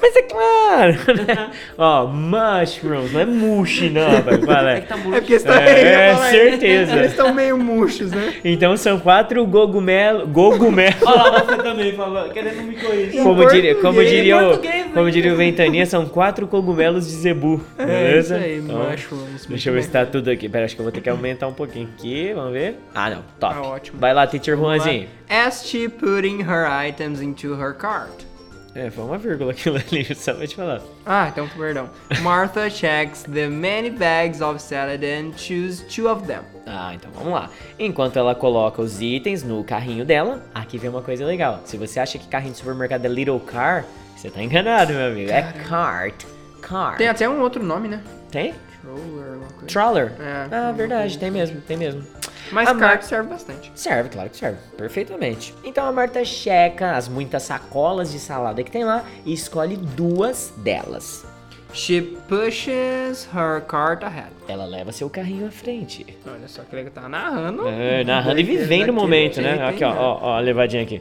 Mas 0.00 0.16
é 0.16 0.22
claro, 0.22 0.92
né? 1.26 1.50
Ó, 1.76 2.06
mushrooms, 2.06 3.12
não 3.12 3.20
é 3.20 3.24
mushi 3.26 3.90
não, 3.90 4.22
vai, 4.22 4.38
fala. 4.40 4.70
É 4.72 4.80
que 4.80 4.86
tá 4.88 4.96
muito... 4.96 5.14
É 5.16 5.20
porque 5.20 5.38
você 5.38 5.46
tá 5.46 5.60
É, 5.60 6.14
falar, 6.14 6.30
certeza. 6.30 6.96
Eles 6.96 7.10
estão 7.10 7.34
meio 7.34 7.58
murchos, 7.58 8.10
né? 8.10 8.34
Então 8.44 8.76
são 8.76 8.98
quatro 8.98 9.44
gogumelo, 9.46 10.26
gogumelo. 10.26 10.94
Olha 11.04 11.22
lá, 11.30 11.42
você 11.44 11.56
também 11.58 11.92
falou, 11.92 12.28
querendo 12.30 12.62
me 12.62 12.74
corrigir. 12.76 13.22
Como 13.22 13.46
diria, 13.48 13.74
como 13.74 14.02
diria, 14.04 14.36
o, 14.38 14.56
né? 14.56 14.90
como 14.94 15.10
diria 15.10 15.32
o 15.34 15.36
Ventania, 15.36 15.84
são 15.84 16.06
quatro 16.06 16.46
cogumelos 16.46 17.06
de 17.06 17.12
zebu, 17.12 17.60
É 17.78 17.84
beleza? 17.84 18.36
isso 18.36 18.44
aí, 18.44 18.58
Então, 18.58 18.90
mushrooms. 18.90 19.46
Deixa 19.46 19.68
eu 19.70 19.74
ver 19.74 19.82
se 19.82 19.90
tá 19.90 20.06
tudo 20.06 20.30
aqui. 20.30 20.48
Pera, 20.48 20.64
acho 20.64 20.74
que 20.74 20.80
eu 20.80 20.84
vou 20.84 20.92
ter 20.92 21.00
que 21.00 21.10
aumentar 21.10 21.46
um 21.46 21.52
pouquinho 21.52 21.88
aqui. 21.96 22.32
Vamos 22.34 22.52
ver. 22.52 22.76
Ah, 22.94 23.10
não. 23.10 23.22
Top. 23.38 23.54
Tá 23.54 23.60
ótimo. 23.62 23.98
Vai 23.98 24.14
lá, 24.14 24.26
teacher 24.26 24.56
Juanzinho. 24.56 25.08
As 25.28 25.64
she 25.64 25.88
putting 25.88 26.40
her 26.40 26.66
items 26.70 27.20
into 27.20 27.54
her 27.54 27.74
cart. 27.74 28.30
É, 28.74 28.88
foi 28.88 29.04
uma 29.04 29.18
vírgula 29.18 29.50
aquilo 29.50 29.76
ali, 29.76 30.04
só 30.14 30.32
vou 30.32 30.46
te 30.46 30.54
falar. 30.54 30.80
Ah, 31.04 31.28
então 31.28 31.48
perdão. 31.48 31.90
Martha 32.22 32.70
checks 32.70 33.24
the 33.24 33.48
many 33.48 33.90
bags 33.90 34.40
of 34.40 34.62
salad 34.62 35.04
and 35.04 35.36
choose 35.36 35.84
two 35.84 36.08
of 36.08 36.24
them. 36.26 36.42
Ah, 36.66 36.94
então 36.94 37.10
vamos 37.12 37.32
lá. 37.32 37.50
Enquanto 37.78 38.16
ela 38.16 38.34
coloca 38.34 38.80
os 38.80 39.00
itens 39.00 39.42
no 39.42 39.64
carrinho 39.64 40.04
dela, 40.04 40.44
aqui 40.54 40.78
vem 40.78 40.88
uma 40.88 41.02
coisa 41.02 41.24
legal. 41.24 41.60
Se 41.64 41.76
você 41.76 41.98
acha 41.98 42.16
que 42.16 42.28
carrinho 42.28 42.52
de 42.52 42.58
supermercado 42.58 43.04
é 43.04 43.08
little 43.08 43.40
car, 43.40 43.84
você 44.16 44.30
tá 44.30 44.40
enganado, 44.40 44.92
meu 44.92 45.06
amigo. 45.06 45.30
É 45.30 45.42
cart. 45.68 46.24
Car. 46.60 46.96
Tem 46.96 47.08
até 47.08 47.28
um 47.28 47.40
outro 47.40 47.62
nome, 47.64 47.88
né? 47.88 48.00
Tem? 48.30 48.54
Troller, 48.82 49.32
alguma 49.34 49.50
coisa. 49.52 49.66
Troller. 49.66 50.12
É, 50.20 50.48
ah, 50.50 50.72
verdade, 50.72 51.02
coisa 51.02 51.18
tem 51.18 51.28
assim. 51.28 51.38
mesmo, 51.38 51.60
tem 51.62 51.76
mesmo. 51.76 52.06
Mas 52.52 52.68
A 52.68 52.74
cart 52.74 53.00
Mar- 53.00 53.02
serve 53.02 53.28
bastante. 53.28 53.70
Serve, 53.74 54.08
claro 54.08 54.28
que 54.30 54.36
serve. 54.36 54.58
Perfeitamente. 54.76 55.54
Então 55.62 55.86
a 55.86 55.92
Marta 55.92 56.24
checa 56.24 56.96
as 56.96 57.08
muitas 57.08 57.42
sacolas 57.44 58.10
de 58.10 58.18
salada 58.18 58.62
que 58.64 58.70
tem 58.70 58.84
lá 58.84 59.04
e 59.24 59.32
escolhe 59.32 59.76
duas 59.76 60.52
delas. 60.56 61.24
She 61.72 62.00
pushes 62.28 63.28
her 63.34 63.60
cart 63.66 64.02
ahead. 64.04 64.30
Ela 64.48 64.64
leva 64.64 64.92
seu 64.92 65.08
carrinho 65.08 65.46
à 65.46 65.50
frente. 65.50 66.04
Olha 66.26 66.48
só 66.48 66.62
que 66.62 66.74
legal, 66.74 66.92
tá 66.92 67.08
narrando. 67.08 67.66
É, 67.68 68.02
narrando 68.04 68.40
e 68.40 68.42
vivendo 68.42 68.90
o 68.90 68.92
momento, 68.92 69.40
né? 69.40 69.62
Aqui, 69.66 69.84
ó, 69.84 69.90
ó, 69.92 70.18
ó, 70.22 70.36
a 70.36 70.40
levadinha 70.40 70.82
aqui. 70.82 71.00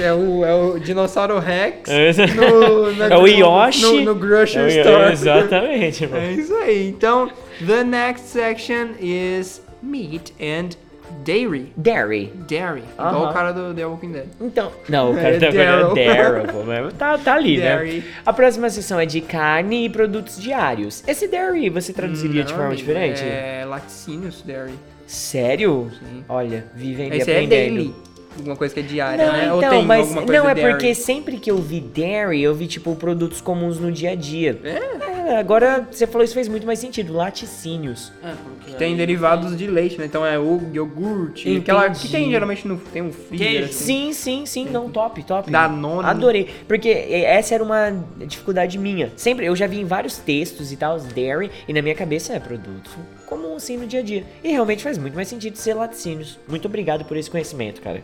É 0.00 0.12
o, 0.12 0.44
é 0.44 0.54
o 0.54 0.78
dinossauro 0.78 1.38
Rex 1.40 1.90
É, 1.90 2.12
no, 2.36 3.02
é 3.02 3.18
o 3.18 3.26
Yoshi. 3.26 3.82
no, 3.82 4.00
no 4.02 4.14
grocery 4.14 4.72
É 4.72 4.80
store. 4.80 5.12
Exatamente, 5.12 6.06
mano. 6.08 6.22
É 6.24 6.32
isso 6.32 6.54
aí. 6.54 6.88
Então, 6.88 7.30
the 7.66 7.82
next 7.82 8.26
section 8.28 8.94
is 9.00 9.60
meat 9.82 10.32
and 10.40 10.76
dairy. 11.24 11.72
Dairy. 11.76 12.32
Dairy. 12.48 12.82
Igual 12.94 13.14
Aham. 13.14 13.30
o 13.30 13.32
cara 13.32 13.52
do 13.52 13.74
The 13.74 13.86
Walking 13.86 14.12
Dead. 14.12 14.26
Então, 14.40 14.72
não, 14.88 15.12
o 15.12 15.14
cara 15.14 15.36
É 15.36 15.38
tá 15.38 15.52
falando 15.52 15.94
Daryl. 15.94 16.64
Mas 16.84 16.94
tá, 16.94 17.18
tá 17.18 17.34
ali, 17.34 17.58
Dairy. 17.58 17.96
né? 17.98 18.04
A 18.26 18.32
próxima 18.32 18.68
seção 18.70 18.98
é 19.00 19.06
de 19.06 19.20
carne 19.20 19.84
e 19.86 19.88
produtos 19.88 20.40
diários. 20.40 21.02
Esse 21.06 21.28
Dairy 21.28 21.68
você 21.70 21.92
traduziria 21.92 22.42
de 22.44 22.50
Não, 22.50 22.58
forma 22.58 22.72
amigo, 22.72 22.80
diferente? 22.86 23.22
É 23.22 23.64
laticínios 23.66 24.42
dairy. 24.42 24.74
Sério? 25.06 25.90
Sim. 25.98 26.24
Olha, 26.28 26.64
vivendo 26.74 27.12
e 27.14 27.18
Esse 27.18 27.30
é 27.30 27.34
aprendendo. 27.34 27.74
daily. 27.76 27.94
Alguma 28.36 28.56
coisa 28.56 28.72
que 28.74 28.80
é 28.80 28.82
diária, 28.82 29.26
Não, 29.26 29.32
né? 29.32 29.52
Ou 29.52 29.58
então, 29.58 29.70
tem 29.70 29.84
mas 29.84 30.00
alguma 30.00 30.22
coisa 30.22 30.42
não 30.42 30.48
é 30.50 30.54
dairy? 30.54 30.70
porque 30.72 30.94
sempre 30.94 31.36
que 31.38 31.50
eu 31.50 31.58
vi 31.58 31.80
dairy, 31.80 32.42
eu 32.42 32.54
vi 32.54 32.66
tipo 32.66 32.94
produtos 32.96 33.40
comuns 33.40 33.78
no 33.78 33.90
dia 33.92 34.10
a 34.10 34.14
dia. 34.14 34.58
É, 34.64 35.38
agora 35.38 35.86
você 35.90 36.06
falou 36.06 36.24
isso 36.24 36.34
fez 36.34 36.48
muito 36.48 36.66
mais 36.66 36.78
sentido, 36.78 37.12
laticínios. 37.14 38.12
É, 38.22 38.32
porque 38.32 38.76
Tem 38.76 38.92
aí 38.92 38.96
derivados 38.96 39.56
de 39.56 39.66
leite, 39.66 39.98
né? 39.98 40.06
Então 40.06 40.24
é 40.24 40.38
o 40.38 40.60
iogurte, 40.72 41.48
Entendi. 41.48 41.58
aquela 41.60 41.90
que 41.90 42.08
tem 42.08 42.30
geralmente 42.30 42.66
no 42.66 42.76
tem 42.76 43.02
um 43.02 43.10
Queijo. 43.10 43.64
assim. 43.64 43.72
Sim, 43.72 44.12
sim, 44.12 44.46
sim, 44.46 44.68
não, 44.70 44.90
top, 44.90 45.22
top. 45.22 45.50
Danone. 45.50 46.06
Adorei, 46.08 46.48
porque 46.66 46.88
essa 46.88 47.54
era 47.54 47.62
uma 47.64 47.90
dificuldade 48.26 48.78
minha. 48.78 49.12
Sempre, 49.16 49.46
eu 49.46 49.56
já 49.56 49.66
vi 49.66 49.80
em 49.80 49.84
vários 49.84 50.18
textos 50.18 50.72
e 50.72 50.76
tal, 50.76 50.98
dairy, 50.98 51.50
e 51.66 51.72
na 51.72 51.80
minha 51.82 51.94
cabeça 51.94 52.32
é 52.34 52.40
produto 52.40 52.90
comum 53.26 53.56
assim 53.56 53.76
no 53.76 53.86
dia 53.86 54.00
a 54.00 54.02
dia. 54.02 54.24
E 54.42 54.50
realmente 54.50 54.82
faz 54.82 54.98
muito 54.98 55.14
mais 55.14 55.28
sentido 55.28 55.56
ser 55.56 55.74
laticínios. 55.74 56.38
Muito 56.46 56.66
obrigado 56.68 57.04
por 57.04 57.16
esse 57.16 57.30
conhecimento, 57.30 57.80
cara. 57.80 58.02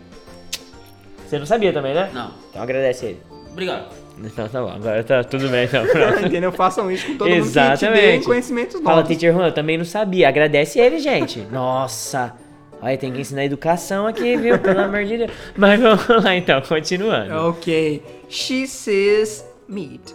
Você 1.30 1.38
não 1.38 1.46
sabia 1.46 1.72
também, 1.72 1.94
né? 1.94 2.10
Não. 2.12 2.32
Então 2.50 2.60
agradece 2.60 3.06
ele. 3.06 3.20
Obrigado. 3.52 3.94
Então 4.18 4.48
tá 4.48 4.60
bom, 4.60 4.68
agora 4.68 5.04
tá 5.04 5.22
tudo 5.22 5.48
bem, 5.48 5.64
então. 5.64 5.86
Pronto. 5.86 6.26
Entendeu? 6.26 6.50
Façam 6.50 6.90
isso 6.90 7.06
com 7.06 7.18
todo 7.18 7.30
mundo 7.30 7.36
que 7.36 7.42
te 7.42 7.48
Exatamente. 7.50 8.18
dê 8.18 8.24
conhecimentos 8.24 8.74
novos. 8.74 8.88
Fala, 8.88 9.04
Teacher 9.04 9.32
Juan, 9.32 9.46
eu 9.46 9.52
também 9.52 9.78
não 9.78 9.84
sabia. 9.84 10.28
Agradece 10.28 10.80
ele, 10.80 10.98
gente. 10.98 11.38
Nossa. 11.52 12.34
Olha, 12.82 12.98
tem 12.98 13.12
que 13.12 13.20
ensinar 13.20 13.44
educação 13.44 14.08
aqui, 14.08 14.36
viu? 14.36 14.58
Pelo 14.58 14.80
amor 14.80 15.04
de 15.04 15.18
Deus. 15.18 15.30
Mas 15.56 15.80
vamos 15.80 16.24
lá 16.24 16.34
então, 16.34 16.60
continuando. 16.62 17.32
Ok. 17.48 18.02
She 18.28 18.66
says 18.66 19.44
meat, 19.68 20.12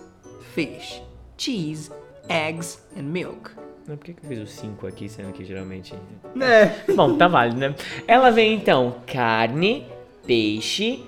fish, 0.53 1.01
cheese, 1.37 1.89
eggs 2.27 2.79
and 2.99 3.03
milk. 3.03 3.51
Mas 3.87 3.97
por 3.97 4.05
que, 4.05 4.13
que 4.13 4.25
eu 4.25 4.29
fiz 4.29 4.39
o 4.39 4.47
5 4.47 4.87
aqui, 4.87 5.07
sendo 5.07 5.31
que 5.31 5.45
geralmente. 5.45 5.93
É. 6.41 6.91
Bom, 6.93 7.15
tá 7.15 7.29
válido, 7.29 7.57
né? 7.57 7.73
Ela 8.05 8.31
vem 8.31 8.55
então 8.55 8.95
carne, 9.05 9.85
peixe, 10.25 10.99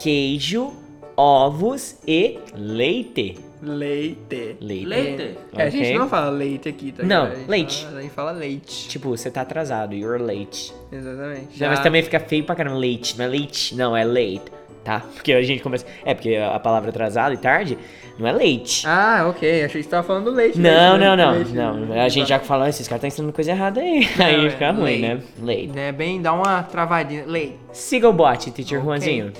queijo, 0.00 0.72
ovos 1.16 1.96
e 2.06 2.38
leite. 2.54 3.38
Leite. 3.62 4.56
Leite. 4.58 4.86
Leite. 4.86 5.38
É, 5.54 5.62
a 5.64 5.68
gente 5.68 5.92
não 5.98 6.08
fala 6.08 6.30
leite 6.30 6.66
aqui, 6.68 6.92
tá? 6.92 7.02
Não? 7.02 7.26
A 7.26 7.34
leite. 7.46 7.84
Fala, 7.84 7.98
a 7.98 8.02
gente 8.02 8.12
fala 8.14 8.32
leite. 8.32 8.88
Tipo, 8.88 9.10
você 9.10 9.30
tá 9.30 9.42
atrasado, 9.42 9.94
you're 9.94 10.22
late. 10.22 10.72
Exatamente. 10.90 11.60
Não, 11.60 11.68
mas 11.68 11.78
Já- 11.78 11.82
também 11.82 12.02
fica 12.02 12.18
feio 12.20 12.42
pra 12.44 12.54
caramba, 12.54 12.78
leite. 12.78 13.18
Não 13.18 13.24
é 13.26 13.28
leite, 13.28 13.74
não, 13.74 13.94
é 13.96 14.02
late, 14.02 14.44
tá? 14.84 15.02
Porque 15.14 15.32
a 15.32 15.42
gente 15.42 15.62
começa. 15.62 15.84
É, 16.04 16.14
porque 16.14 16.36
a 16.36 16.58
palavra 16.58 16.90
atrasado 16.90 17.34
e 17.34 17.36
tarde 17.36 17.78
não 18.18 18.26
é 18.26 18.32
leite. 18.32 18.86
Ah, 18.86 19.26
ok. 19.28 19.64
Achei 19.64 19.80
que 19.80 19.84
você 19.84 19.90
tava 19.90 20.06
falando 20.06 20.24
do 20.24 20.30
leite. 20.30 20.58
Não, 20.58 20.92
leite, 20.92 21.04
não, 21.04 21.16
não, 21.16 21.32
leite, 21.32 21.52
não. 21.52 21.74
leite. 21.80 21.98
A 21.98 22.08
gente 22.08 22.28
já 22.28 22.38
falou, 22.38 22.66
esses 22.66 22.86
caras 22.86 22.98
estão 22.98 23.08
ensinando 23.08 23.32
coisa 23.32 23.50
errada 23.50 23.80
aí. 23.80 24.08
Aí 24.18 24.46
é, 24.46 24.50
fica 24.50 24.70
ruim, 24.70 25.00
né? 25.00 25.20
Late. 25.40 25.72
É 25.78 25.92
bem, 25.92 26.20
dá 26.20 26.32
uma 26.32 26.62
travadinha. 26.62 27.24
Leite. 27.26 27.56
Siga 27.72 28.08
o 28.08 28.12
bot, 28.12 28.50
teacher 28.50 28.78
Ok. 28.78 28.84
Juanzinho. 28.86 29.32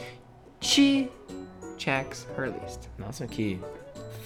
She 0.60 1.08
checks 1.78 2.26
her 2.38 2.46
list. 2.46 2.80
Nossa, 2.98 3.26
que 3.26 3.58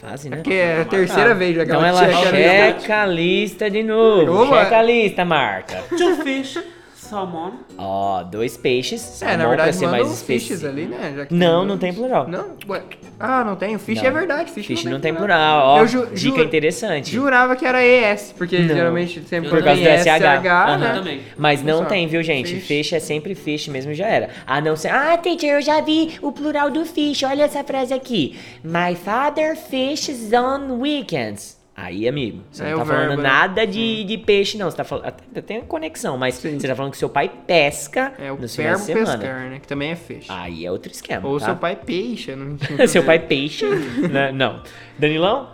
fase, 0.00 0.28
né? 0.28 0.36
Porque 0.36 0.52
é 0.54 0.80
a 0.80 0.84
terceira 0.84 1.34
vez 1.34 1.54
já 1.56 1.64
que 1.64 1.70
Então 1.70 1.84
ela 1.84 2.00
checa 2.00 2.18
a 2.18 2.30
lista. 2.32 2.80
checa 2.80 3.02
a 3.02 3.06
lista 3.06 3.70
de 3.70 3.82
novo. 3.82 4.42
Opa. 4.42 4.64
Checa 4.64 4.78
a 4.78 4.82
lista, 4.82 5.24
Marta. 5.24 5.82
Two 5.96 6.16
fish, 6.16 6.58
salmon. 7.04 7.52
Ó, 7.78 8.22
dois 8.24 8.56
peixes. 8.56 9.22
É, 9.22 9.36
na 9.36 9.46
verdade, 9.46 9.76
ser 9.76 9.86
mais 9.88 10.22
fishes 10.22 10.64
ali, 10.64 10.86
né? 10.86 11.12
já 11.16 11.26
que 11.26 11.34
Não, 11.34 11.58
dois. 11.58 11.68
não 11.68 11.78
tem 11.78 11.92
plural. 11.92 12.28
Não? 12.28 12.56
Ué. 12.68 12.82
Ah, 13.20 13.44
não 13.44 13.54
tem? 13.56 13.76
O 13.76 13.78
fish 13.78 14.00
Não. 14.02 14.08
é 14.08 14.10
verdade. 14.10 14.50
Fish, 14.50 14.66
Fish 14.66 14.84
não, 14.84 14.92
não 14.92 15.00
tem 15.00 15.14
plural. 15.14 15.66
Ó, 15.66 15.80
Eu 15.80 15.86
ju- 15.86 16.06
dica 16.12 16.38
ju- 16.38 16.42
interessante. 16.44 17.10
Jurava 17.12 17.54
que 17.54 17.64
era 17.64 17.80
ES, 17.84 18.34
porque 18.36 18.58
Não. 18.58 18.74
geralmente 18.74 19.22
sempre 19.24 19.48
Por 19.50 19.62
causa 19.62 19.80
tem 19.80 19.96
do 19.96 20.02
SH. 20.02 20.08
H, 20.24 20.64
Aham. 20.66 20.78
né? 20.78 20.92
também. 20.94 21.20
Mas 21.38 21.62
não 21.62 21.78
Só. 21.78 21.84
tem, 21.84 22.06
viu, 22.08 22.22
gente? 22.22 22.54
Fish. 22.56 22.66
Fish 22.66 22.92
é 22.92 23.00
sempre 23.00 23.34
fish 23.34 23.68
mesmo 23.68 23.94
já 23.94 24.06
era. 24.06 24.30
A 24.46 24.60
não 24.60 24.74
ser. 24.76 24.88
Ah, 24.88 25.16
teacher, 25.16 25.50
eu 25.50 25.62
já 25.62 25.80
vi 25.80 26.14
o 26.20 26.32
plural 26.32 26.70
do 26.70 26.84
fish. 26.84 27.22
Olha 27.22 27.44
essa 27.44 27.62
frase 27.62 27.94
aqui. 27.94 28.36
My 28.64 28.94
father 28.96 29.56
fishes 29.56 30.32
on 30.32 30.78
weekends. 30.80 31.62
Aí, 31.76 32.06
amigo, 32.08 32.40
você 32.52 32.62
É 32.64 32.70
não 32.70 32.78
tá 32.78 32.84
falando 32.86 33.06
verbo, 33.08 33.22
né? 33.22 33.28
nada 33.28 33.66
de, 33.66 34.04
de 34.04 34.16
peixe, 34.18 34.56
não. 34.56 34.70
Você 34.70 34.76
tá 34.76 34.84
falando. 34.84 35.06
Até 35.06 35.40
tem 35.40 35.60
conexão, 35.62 36.16
mas 36.16 36.36
Sim. 36.36 36.58
você 36.58 36.68
tá 36.68 36.74
falando 36.76 36.92
que 36.92 36.98
seu 36.98 37.08
pai 37.08 37.28
pesca 37.46 38.12
É 38.16 38.30
o 38.30 38.36
finais 38.36 38.56
verbo 38.56 38.78
de 38.78 38.84
semana. 38.84 39.18
pescar, 39.18 39.50
né? 39.50 39.58
Que 39.60 39.66
também 39.66 39.90
é 39.90 39.96
fish. 39.96 40.26
Aí 40.30 40.64
é 40.64 40.70
outro 40.70 40.92
esquema. 40.92 41.26
Ou 41.26 41.38
tá? 41.40 41.46
seu 41.46 41.56
pai 41.56 41.74
peixe, 41.74 42.36
não 42.36 42.56
seu 42.86 43.02
pai 43.02 43.18
peixe. 43.18 43.66
né? 44.08 44.30
Não. 44.30 44.62
Danilão? 44.98 45.50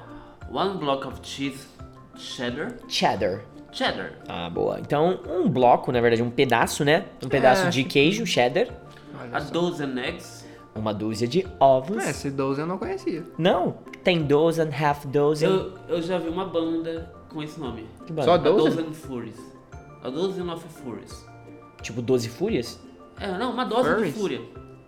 One 0.52 0.78
block 0.78 1.06
of 1.06 1.18
cheese, 1.22 1.66
cheddar. 2.16 2.74
Cheddar. 2.88 3.40
Cheddar. 3.72 4.12
Ah, 4.28 4.50
boa. 4.50 4.78
Então, 4.80 5.20
um 5.28 5.48
bloco, 5.48 5.90
na 5.92 6.00
verdade, 6.00 6.22
um 6.22 6.28
pedaço, 6.30 6.84
né? 6.84 7.04
Um 7.24 7.28
pedaço 7.28 7.66
É, 7.68 7.70
de 7.70 7.84
queijo, 7.84 8.26
cheddar. 8.26 8.66
A 9.32 9.38
dozen 9.40 9.96
eggs. 9.98 10.39
Uma 10.74 10.94
dúzia 10.94 11.26
de 11.26 11.46
ovos. 11.58 12.04
É, 12.04 12.10
esse 12.10 12.30
12 12.30 12.60
eu 12.60 12.66
não 12.66 12.78
conhecia. 12.78 13.24
Não, 13.36 13.78
tem 14.04 14.22
dozen, 14.22 14.68
half 14.72 15.04
dozen. 15.06 15.48
Eu, 15.48 15.72
eu 15.88 16.02
já 16.02 16.18
vi 16.18 16.28
uma 16.28 16.44
banda 16.46 17.12
com 17.28 17.42
esse 17.42 17.58
nome. 17.58 17.86
Que 18.06 18.12
banda? 18.12 18.24
Só 18.24 18.34
A 18.34 18.36
dozen? 18.38 18.70
Dozen 18.76 18.92
Furies. 18.94 19.36
A 20.02 20.08
Dozen 20.08 20.48
of 20.50 20.64
Furies. 20.68 21.26
Tipo 21.82 22.00
12 22.00 22.28
fúrias? 22.28 22.80
É, 23.18 23.36
não, 23.36 23.52
uma 23.52 23.64
dose 23.64 23.88
Furries? 23.90 24.14
de 24.14 24.20
fúria. 24.20 24.40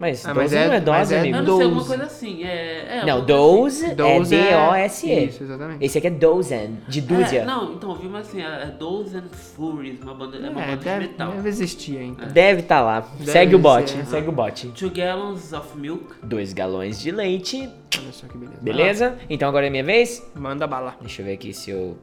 Mas 0.02 0.26
Ah, 0.26 0.32
12 0.32 0.42
mas 0.42 0.52
é- 0.52 0.56
não 0.66 0.74
é 0.74 0.76
mas 0.80 0.84
dose, 0.84 1.14
é 1.14 1.18
amigo. 1.20 1.36
Eu 1.36 1.42
não 1.44 1.46
sei, 1.56 1.64
alguma 1.64 1.80
Doze. 1.82 1.88
coisa 1.88 2.04
assim. 2.04 2.42
É, 2.42 2.98
é 2.98 3.06
Não, 3.06 3.12
alguma 3.18 3.58
coisa 3.60 3.86
assim. 3.86 3.94
12 3.94 4.34
é 4.34 4.38
D-O-S-E. 4.50 5.24
Isso, 5.26 5.42
exatamente. 5.44 5.84
Esse 5.84 5.98
aqui 5.98 6.06
é 6.08 6.10
dozen, 6.10 6.78
de 6.88 7.00
dúzia. 7.00 7.38
É, 7.38 7.44
não, 7.44 7.72
então, 7.74 7.90
eu 7.90 7.96
vi 7.96 8.06
uma 8.08 8.18
assim, 8.18 8.42
é 8.42 8.66
Dozen 8.76 9.22
Furies, 9.30 10.00
uma 10.02 10.12
banda, 10.12 10.38
é 10.38 10.50
uma 10.50 10.60
É, 10.60 10.66
banda 10.70 10.76
deve, 10.82 11.04
de 11.04 11.10
metal. 11.12 11.30
deve 11.30 11.48
existir 11.48 11.98
ainda. 11.98 12.26
Deve 12.26 12.60
estar 12.62 12.80
lá. 12.80 12.98
Deve 13.16 13.30
segue 13.30 13.54
o 13.54 13.58
bot, 13.60 13.88
ser. 13.90 14.04
segue 14.06 14.28
o 14.28 14.32
bot. 14.32 14.68
Two 14.70 14.90
gallons 14.90 15.52
of 15.52 15.78
milk. 15.78 16.04
2 16.24 16.52
galões 16.52 17.00
de 17.00 17.12
leite. 17.12 17.70
Olha 17.96 18.12
só 18.12 18.26
que 18.26 18.36
beleza. 18.36 18.58
Beleza? 18.60 19.18
Então 19.30 19.48
agora 19.48 19.68
é 19.68 19.70
minha 19.70 19.84
vez? 19.84 20.20
Manda 20.34 20.66
bala. 20.66 20.96
Deixa 21.00 21.22
eu 21.22 21.26
ver 21.26 21.34
aqui 21.34 21.52
se 21.54 21.70
eu 21.70 21.96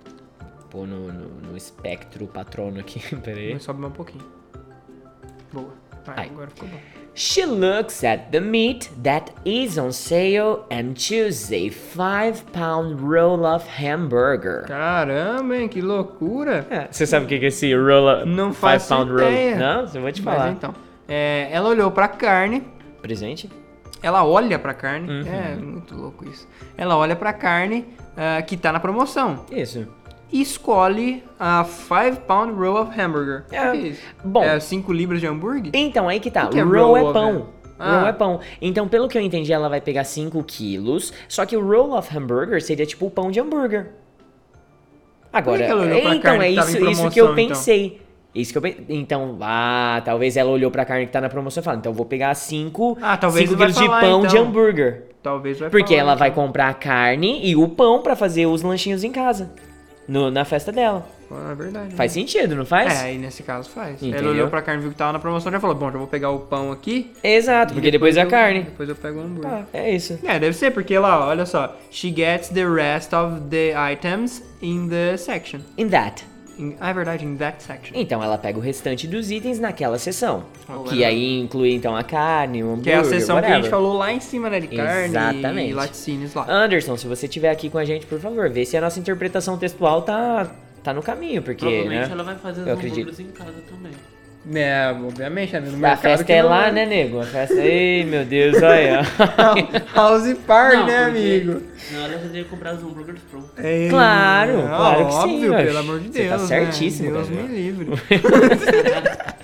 pôr 0.69 0.88
no, 0.88 1.11
no, 1.11 1.27
no 1.51 1.57
espectro 1.57 2.26
patrono 2.27 2.80
aqui. 2.80 3.01
Pera 3.17 3.38
aí. 3.38 3.51
Mas 3.55 3.63
sobe 3.63 3.81
mais 3.81 3.91
um 3.91 3.95
pouquinho. 3.97 4.23
Boa. 5.51 5.73
Vai, 6.05 6.15
Ai. 6.17 6.30
agora 6.31 6.49
ficou 6.49 6.69
bom. 6.69 6.77
She 7.21 7.45
looks 7.45 8.01
at 8.05 8.31
the 8.31 8.39
meat 8.39 8.89
that 9.03 9.33
is 9.43 9.77
on 9.77 9.91
sale 9.91 10.63
and 10.71 10.93
chooses 10.95 11.51
a 11.51 11.67
5 11.69 12.53
pound 12.53 13.01
roll 13.01 13.45
of 13.45 13.65
hamburger. 13.67 14.63
Caramba, 14.65 15.57
hein? 15.57 15.67
Que 15.67 15.81
loucura. 15.81 16.65
É, 16.69 16.87
Você 16.89 17.05
sabe 17.05 17.25
o 17.25 17.27
que 17.27 17.35
é 17.35 17.47
esse 17.49 17.75
roll 17.75 18.25
Não 18.25 18.53
five 18.53 18.79
faço 18.79 18.95
pound 18.95 19.11
ideia. 19.11 19.49
roll? 19.51 19.59
Não, 19.59 19.93
eu 19.93 20.01
vou 20.01 20.11
te 20.13 20.21
Mas 20.21 20.33
falar. 20.37 20.51
então. 20.51 20.73
é, 21.09 21.49
ela 21.51 21.67
olhou 21.67 21.91
pra 21.91 22.07
carne. 22.07 22.63
Presente? 23.01 23.49
Ela 24.01 24.23
olha 24.23 24.57
pra 24.57 24.73
carne. 24.73 25.09
Uhum. 25.11 25.27
É 25.27 25.55
muito 25.57 25.93
louco 25.95 26.25
isso. 26.25 26.47
Ela 26.77 26.95
olha 26.95 27.17
pra 27.17 27.33
carne 27.33 27.85
ah, 28.15 28.41
que 28.41 28.55
tá 28.55 28.71
na 28.71 28.79
promoção. 28.79 29.43
Isso. 29.51 29.85
E 30.31 30.41
escolhe 30.41 31.23
a 31.39 31.64
5 31.64 32.22
pound 32.27 32.53
roll 32.53 32.81
of 32.81 32.99
hamburger. 32.99 33.45
É, 33.51 33.69
O 33.69 33.72
que 33.72 33.77
é 33.77 33.81
isso? 33.89 34.01
bom. 34.23 34.43
É 34.43 34.60
5 34.60 34.93
libras 34.93 35.19
de 35.19 35.27
hambúrguer? 35.27 35.72
Então, 35.73 36.07
aí 36.07 36.19
que 36.19 36.30
tá. 36.30 36.45
O 36.45 36.49
que 36.49 36.60
é 36.60 36.61
roll 36.64 36.95
é 36.97 37.01
roll 37.01 37.14
pão. 37.14 37.47
Ah. 37.80 37.99
Roll 37.99 38.07
é 38.10 38.14
pão. 38.14 38.39
Então, 38.61 38.88
pelo 38.88 39.07
que 39.07 39.18
eu 39.18 39.22
entendi, 39.22 39.51
ela 39.51 39.68
vai 39.69 39.81
pegar 39.81 40.03
5 40.03 40.43
quilos. 40.43 41.11
Só 41.27 41.45
que 41.45 41.57
o 41.57 41.65
roll 41.68 41.97
of 41.97 42.15
hamburger 42.15 42.61
seria 42.61 42.85
tipo 42.85 43.07
o 43.07 43.10
pão 43.11 43.31
de 43.31 43.39
hambúrguer. 43.39 43.88
Agora, 45.31 45.57
que 45.60 45.64
então 46.15 46.41
é 46.41 46.47
que 46.53 46.60
isso, 46.60 46.77
em 46.77 46.91
isso 46.91 47.10
que 47.11 47.22
eu 47.22 47.26
então? 47.26 47.35
pensei. 47.35 48.01
Isso 48.34 48.51
que 48.51 48.57
eu 48.57 48.61
pensei. 48.61 48.85
Então, 48.89 49.38
ah, 49.41 50.01
talvez 50.06 50.35
ela 50.38 50.49
olhou 50.51 50.69
pra 50.72 50.85
carne 50.85 51.06
que 51.06 51.11
tá 51.11 51.22
na 51.22 51.30
promoção 51.30 51.61
e 51.61 51.64
falou: 51.64 51.80
então 51.80 51.91
eu 51.91 51.95
vou 51.95 52.06
pegar 52.06 52.34
5 52.35 52.97
Ah, 53.01 53.15
talvez 53.18 53.45
quilos 53.49 53.60
vai 53.60 53.68
de 53.72 53.73
falar, 53.88 54.01
pão 54.01 54.22
de 54.22 54.27
então. 54.27 54.43
hambúrguer. 54.47 55.06
Talvez 55.22 55.60
vai 55.60 55.69
Porque 55.69 55.95
falar, 55.95 55.99
ela 56.11 56.15
vai 56.15 56.30
então. 56.30 56.43
comprar 56.45 56.69
a 56.69 56.73
carne 56.73 57.41
e 57.43 57.56
o 57.56 57.68
pão 57.68 58.01
pra 58.01 58.15
fazer 58.15 58.45
os 58.45 58.61
lanchinhos 58.61 59.03
em 59.03 59.11
casa. 59.11 59.51
No- 60.10 60.30
na 60.31 60.44
festa 60.44 60.72
dela. 60.72 61.07
Ah, 61.31 61.52
É 61.52 61.56
verdade. 61.56 61.94
Faz 61.95 62.11
sentido, 62.11 62.56
não 62.56 62.65
faz? 62.65 62.91
É, 63.02 63.03
aí 63.06 63.18
nesse 63.19 63.44
caso 63.44 63.69
faz. 63.69 64.02
Entendeu? 64.02 64.19
Ela 64.19 64.30
olhou 64.31 64.48
pra 64.49 64.61
carne, 64.64 64.81
viu 64.81 64.90
que 64.91 64.98
tava 64.98 65.14
na 65.14 65.19
promoção 65.19 65.52
e 65.52 65.53
já 65.53 65.60
falou: 65.60 65.76
Bom, 65.76 65.91
já 65.91 65.98
vou 65.99 66.07
pegar 66.07 66.31
o 66.31 66.40
pão 66.40 66.72
aqui. 66.72 67.14
Exato, 67.23 67.73
porque 67.73 67.91
depois 67.91 68.18
é 68.18 68.22
a 68.22 68.26
carne. 68.26 68.64
Depois 68.64 68.90
eu 68.90 68.95
pego 68.95 69.19
o 69.19 69.23
hambúrguer. 69.23 69.52
Ah, 69.52 69.64
é 69.72 69.94
isso. 69.95 70.18
É, 70.23 70.40
deve 70.40 70.57
ser, 70.57 70.72
porque 70.72 70.98
lá, 70.98 71.27
olha 71.27 71.45
só. 71.45 71.77
She 71.91 72.11
gets 72.11 72.49
the 72.49 72.65
rest 72.68 73.14
of 73.14 73.41
the 73.49 73.73
items 73.91 74.44
in 74.61 74.90
the 74.90 75.18
section. 75.18 75.60
In 75.77 75.90
that. 75.90 76.26
In- 76.60 76.76
ah, 76.80 76.90
é 76.90 76.94
verdade, 76.94 77.26
in 77.26 77.36
that 77.38 77.64
section. 77.64 77.94
Então 77.98 78.22
ela 78.22 78.38
pega 78.38 78.57
o 78.60 78.61
restante 78.61 79.07
dos 79.07 79.31
itens 79.31 79.60
naquela 79.60 79.98
seção. 79.98 80.44
Ok. 80.68 80.90
Que 80.98 81.06
aí 81.06 81.40
inclui 81.40 81.73
então 81.73 81.95
a 81.95 82.03
carne, 82.03 82.61
o 82.61 82.68
hambúrguer, 82.73 82.84
Que 82.84 82.90
é 82.91 82.95
a 82.98 83.03
seção 83.06 83.38
que 83.40 83.45
a 83.45 83.48
gente 83.48 83.56
whatever. 83.64 83.69
falou 83.72 83.98
lá 83.98 84.11
em 84.11 84.19
cima, 84.19 84.49
né? 84.49 84.60
De 84.60 84.68
carne 84.68 85.06
Exatamente. 85.06 85.69
e 85.69 85.73
laticínios 85.73 86.34
lá. 86.34 86.45
Anderson, 86.49 86.98
se 86.98 87.07
você 87.07 87.26
estiver 87.27 87.49
aqui 87.49 87.69
com 87.69 87.77
a 87.77 87.86
gente, 87.86 88.06
por 88.06 88.19
favor, 88.19 88.49
vê 88.49 88.65
se 88.65 88.76
a 88.76 88.81
nossa 88.81 88.99
interpretação 88.99 89.57
textual 89.57 90.02
tá, 90.02 90.52
tá 90.84 90.94
no 90.94 91.02
caminho, 91.02 91.41
porque, 91.41 91.65
Provavelmente 91.65 92.07
né? 92.07 92.11
ela 92.11 92.23
vai 92.23 92.36
fazer 92.36 92.61
os 92.61 92.68
Eu 92.68 92.73
acredito. 92.73 93.07
hambúrgueres 93.10 93.19
em 93.22 93.31
casa 93.31 93.53
também. 93.69 93.91
É, 94.53 94.91
obviamente, 94.91 95.53
né? 95.53 95.59
No 95.59 95.85
A 95.85 95.95
festa 95.95 96.23
que 96.26 96.34
é 96.34 96.41
não 96.41 96.49
lá, 96.49 96.71
né, 96.71 96.85
nego? 96.85 97.19
A 97.21 97.26
festa. 97.26 97.53
Ei, 97.55 98.03
meu 98.03 98.26
Deus, 98.26 98.55
olha. 98.63 99.01
House 99.93 100.34
Party, 100.47 100.77
Não, 100.77 100.85
né, 100.88 101.03
porque- 101.05 101.19
amigo? 101.19 101.61
Não, 101.91 101.99
ela 102.05 102.13
já 102.13 102.17
teria 102.19 102.43
comprado 102.45 102.77
os 102.77 102.84
hambúrgueres 102.84 103.21
prontos. 103.30 103.49
É, 103.57 103.88
Claro, 103.89 104.61
claro 104.63 105.05
que 105.05 105.11
sim, 105.13 105.19
óbvio, 105.49 105.55
pelo 105.65 105.77
amor 105.80 105.99
de 105.99 106.07
Você 106.11 106.23
tá 106.27 106.35
Deus. 106.38 106.47
certíssimo, 106.47 107.11
né? 107.11 107.15
Deus 107.17 107.30
cara. 107.30 107.41
me 107.43 107.47
livre. 107.55 107.88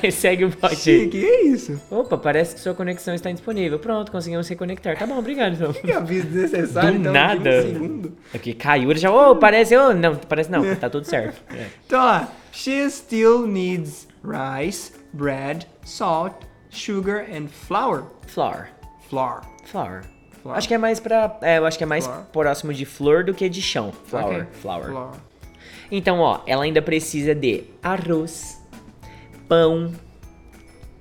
Vai, 0.00 0.10
segue 0.10 0.44
o 0.44 0.50
pote 0.50 1.08
Que, 1.10 1.24
é 1.26 1.44
isso? 1.44 1.80
Opa, 1.90 2.16
parece 2.16 2.54
que 2.54 2.60
sua 2.60 2.74
conexão 2.74 3.14
está 3.14 3.30
indisponível. 3.30 3.78
Pronto, 3.78 4.10
conseguimos 4.10 4.48
reconectar. 4.48 4.96
Tá 4.98 5.06
bom, 5.06 5.18
obrigado 5.18 5.54
então. 5.54 5.72
Que 5.72 5.92
aviso 5.92 6.26
desnecessário, 6.26 6.92
Do 6.94 7.00
então, 7.00 7.12
nada. 7.12 7.50
um 7.50 7.62
segundo. 7.62 8.16
É 8.32 8.38
que 8.38 8.54
caiu, 8.54 8.90
ele 8.90 8.98
já, 8.98 9.10
ô, 9.12 9.36
parece, 9.36 9.76
ô, 9.76 9.92
não, 9.92 10.16
parece 10.16 10.50
não, 10.50 10.74
tá 10.76 10.88
tudo 10.90 11.04
certo. 11.06 11.40
É. 11.56 11.66
Então, 11.86 12.00
ó. 12.00 12.24
She 12.52 12.88
still 12.90 13.46
needs 13.46 14.08
rice, 14.24 14.92
bread, 15.12 15.66
salt, 15.84 16.34
sugar 16.70 17.26
and 17.30 17.48
flour. 17.48 18.04
Flour. 18.26 18.68
Flour. 19.10 19.42
Flour. 19.66 20.02
Flour. 20.42 20.56
Acho 20.56 20.66
que 20.68 20.74
é 20.74 20.78
mais 20.78 20.98
pra. 20.98 21.38
É, 21.42 21.58
eu 21.58 21.66
acho 21.66 21.76
que 21.76 21.84
é 21.84 21.86
mais 21.86 22.06
Flour. 22.06 22.24
próximo 22.32 22.72
de 22.72 22.84
flor 22.86 23.24
do 23.24 23.34
que 23.34 23.48
de 23.48 23.60
chão. 23.60 23.92
Flour. 24.06 24.24
Ok. 24.24 24.46
Flour. 24.62 24.84
Flour. 24.86 25.10
Então, 25.90 26.18
ó, 26.20 26.40
ela 26.46 26.64
ainda 26.64 26.80
precisa 26.82 27.34
de 27.34 27.64
arroz, 27.82 28.55
pão, 29.48 29.92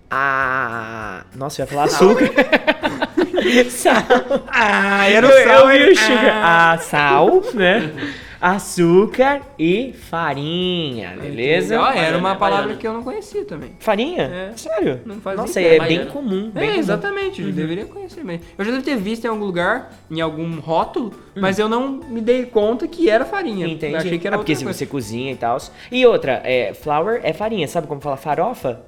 a. 0.09 1.23
Nossa, 1.35 1.61
eu 1.61 1.65
ia 1.65 1.69
falar 1.71 1.83
açúcar. 1.85 2.29
sal. 3.69 4.03
Ah, 4.47 5.09
era 5.09 5.27
Eu, 5.27 5.33
o 5.33 5.37
eu 5.37 5.47
sal. 5.47 5.67
vi 5.67 5.91
o 5.91 5.95
sugar. 5.95 6.41
Ah, 6.43 6.77
sal, 6.79 7.41
né? 7.53 7.91
Açúcar 8.47 9.41
e 9.57 9.91
farinha, 9.93 11.17
beleza? 11.19 11.79
Ó, 11.81 11.89
era 11.89 12.15
uma 12.15 12.35
palavra 12.35 12.75
que 12.75 12.85
eu 12.85 12.93
não 12.93 13.01
conhecia 13.01 13.43
também. 13.43 13.71
Farinha? 13.79 14.21
É. 14.21 14.51
Sério? 14.55 15.01
Não 15.03 15.15
fazia 15.15 15.41
Nossa, 15.41 15.59
ideia. 15.59 15.81
é 15.81 15.87
bem 15.87 16.05
comum. 16.05 16.51
Bem 16.51 16.63
É, 16.63 16.67
comum. 16.67 16.79
exatamente, 16.79 17.41
Uhum. 17.41 17.47
eu 17.47 17.53
deveria 17.55 17.85
conhecer 17.85 18.23
mesmo. 18.23 18.45
Eu 18.55 18.63
já 18.63 18.69
devo 18.69 18.83
ter 18.83 18.97
visto 18.97 19.25
em 19.25 19.29
algum 19.29 19.43
lugar, 19.45 19.91
em 20.11 20.21
algum 20.21 20.59
rótulo, 20.59 21.07
Hum. 21.35 21.41
mas 21.41 21.57
eu 21.57 21.67
não 21.67 21.93
me 21.93 22.21
dei 22.21 22.45
conta 22.45 22.87
que 22.87 23.09
era 23.09 23.25
farinha. 23.25 23.65
Entendi. 23.65 23.93
Eu 23.93 23.99
achei 23.99 24.19
que 24.19 24.27
era 24.27 24.35
ah, 24.35 24.37
porque 24.39 24.55
se 24.55 24.63
coisa. 24.63 24.77
você 24.77 24.85
cozinha 24.85 25.31
e 25.31 25.35
tal. 25.35 25.57
E 25.91 26.05
outra, 26.05 26.39
é, 26.45 26.71
flour 26.75 27.19
é 27.23 27.33
farinha. 27.33 27.67
Sabe 27.67 27.87
como 27.87 27.99
fala 27.99 28.15
farofa? 28.15 28.81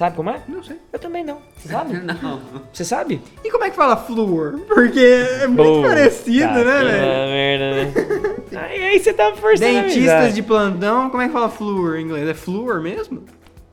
Sabe 0.00 0.16
como 0.16 0.30
é? 0.30 0.40
Não 0.48 0.62
sei. 0.62 0.78
Eu 0.90 0.98
também 0.98 1.22
não. 1.22 1.42
Você 1.58 1.68
sabe? 1.68 1.92
Não. 1.98 2.40
Você 2.72 2.86
sabe? 2.86 3.20
E 3.44 3.50
como 3.50 3.64
é 3.64 3.68
que 3.68 3.76
fala 3.76 3.98
flúor? 3.98 4.58
Porque 4.66 4.98
é 4.98 5.46
muito 5.46 5.62
Boa. 5.62 5.88
parecido, 5.88 6.40
Tá, 6.48 6.54
né, 6.54 6.64
velho? 6.64 6.90
merda, 7.28 7.84
né? 7.84 8.36
aí, 8.70 8.82
aí 8.82 8.98
você 8.98 9.12
tá 9.12 9.34
forçando 9.36 9.76
a 9.78 9.82
Dentistas 9.82 10.08
amizade. 10.10 10.34
de 10.36 10.42
plantão, 10.42 11.10
como 11.10 11.22
é 11.22 11.26
que 11.26 11.32
fala 11.34 11.50
flúor 11.50 11.98
em 11.98 12.04
inglês? 12.04 12.26
É 12.26 12.32
flúor 12.32 12.80
mesmo? 12.80 13.24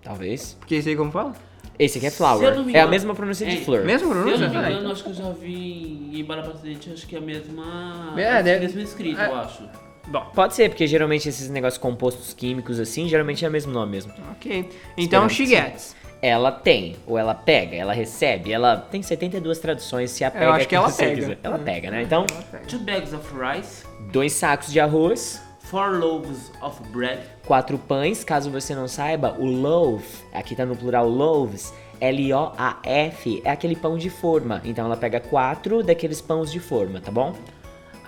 Talvez. 0.04 0.58
Porque 0.60 0.76
isso 0.76 0.90
aí 0.90 0.98
como 0.98 1.12
fala? 1.14 1.32
Esse 1.80 1.98
aqui 1.98 2.08
é 2.08 2.10
Se 2.10 2.22
eu 2.22 2.56
não 2.56 2.66
me 2.66 2.74
É 2.74 2.76
a 2.76 2.80
engano- 2.80 2.90
mesma 2.92 3.16
pronúncia 3.16 3.48
de 3.48 3.60
É, 3.60 3.62
flor. 3.62 3.86
Mesmo 3.86 4.00
Se 4.12 4.14
eu 4.18 4.22
pronúncia? 4.22 4.48
não 4.48 4.50
me 4.54 4.58
Ah, 4.58 4.60
engano, 4.64 4.80
então. 4.82 4.92
acho 4.92 5.04
que 5.06 5.10
eu 5.12 5.14
já 5.14 5.30
vi 5.30 6.10
em 6.20 6.26
Presidente, 6.26 6.92
acho 6.92 7.08
que 7.08 7.16
é 7.16 7.20
a 7.20 7.22
mesma. 7.22 8.14
É, 8.18 8.44
deve- 8.44 8.66
mesmo 8.66 8.82
escrito, 8.82 9.22
é. 9.22 9.28
eu 9.30 9.36
acho. 9.36 9.64
Bom, 10.10 10.26
Pode 10.36 10.56
ser, 10.56 10.68
porque 10.70 10.88
geralmente 10.88 11.30
esses 11.30 11.50
negócios 11.50 11.78
compostos 11.78 12.34
químicos 12.34 12.82
assim, 12.82 13.08
geralmente 13.08 13.46
é 13.46 13.48
o 13.48 13.52
mesmo 13.52 13.72
nome 13.72 13.92
mesmo. 13.94 14.12
ok. 14.34 14.70
Então, 14.98 15.26
que 15.30 15.46
gets. 15.46 15.96
Ela 16.22 16.52
tem, 16.52 16.96
ou 17.06 17.18
ela 17.18 17.36
pega, 17.36 17.76
ela 17.76 17.94
recebe, 17.94 18.52
ela 18.52 18.76
tem 18.78 19.04
72 19.04 19.60
traduções, 19.60 20.10
se 20.12 20.24
apega 20.24 20.46
Eu 20.46 20.52
acho 20.52 20.68
que 20.68 20.76
ela 20.76 20.92
pega. 20.92 21.16
quiser. 21.16 21.38
Ela 21.44 21.60
pega, 21.60 21.92
né? 21.92 22.02
Então, 22.02 22.26
Two 22.68 22.80
bags 22.80 23.14
of 23.14 23.28
rice, 23.36 23.86
dois 24.12 24.34
sacos 24.34 24.72
de 24.72 24.80
arroz, 24.80 25.42
four 25.60 25.92
loaves 26.00 26.52
of 26.62 26.82
bread, 26.90 27.20
quatro 27.46 27.78
pães, 27.78 28.24
caso 28.24 28.50
você 28.50 28.74
não 28.74 28.88
saiba, 28.88 29.36
o 29.38 29.46
loaf, 29.46 30.24
aqui 30.34 30.56
tá 30.56 30.66
no 30.66 30.76
plural 30.76 31.08
loaves, 31.08 31.72
L-O-A-F, 32.02 33.42
é 33.44 33.50
aquele 33.52 33.76
pão 33.76 33.98
de 33.98 34.10
forma. 34.10 34.62
Então 34.64 34.86
ela 34.86 34.98
pega 34.98 35.20
quatro 35.20 35.84
daqueles 35.84 36.22
pães 36.22 36.52
de 36.52 36.60
forma, 36.60 37.00
tá 37.02 37.12
bom? 37.12 37.34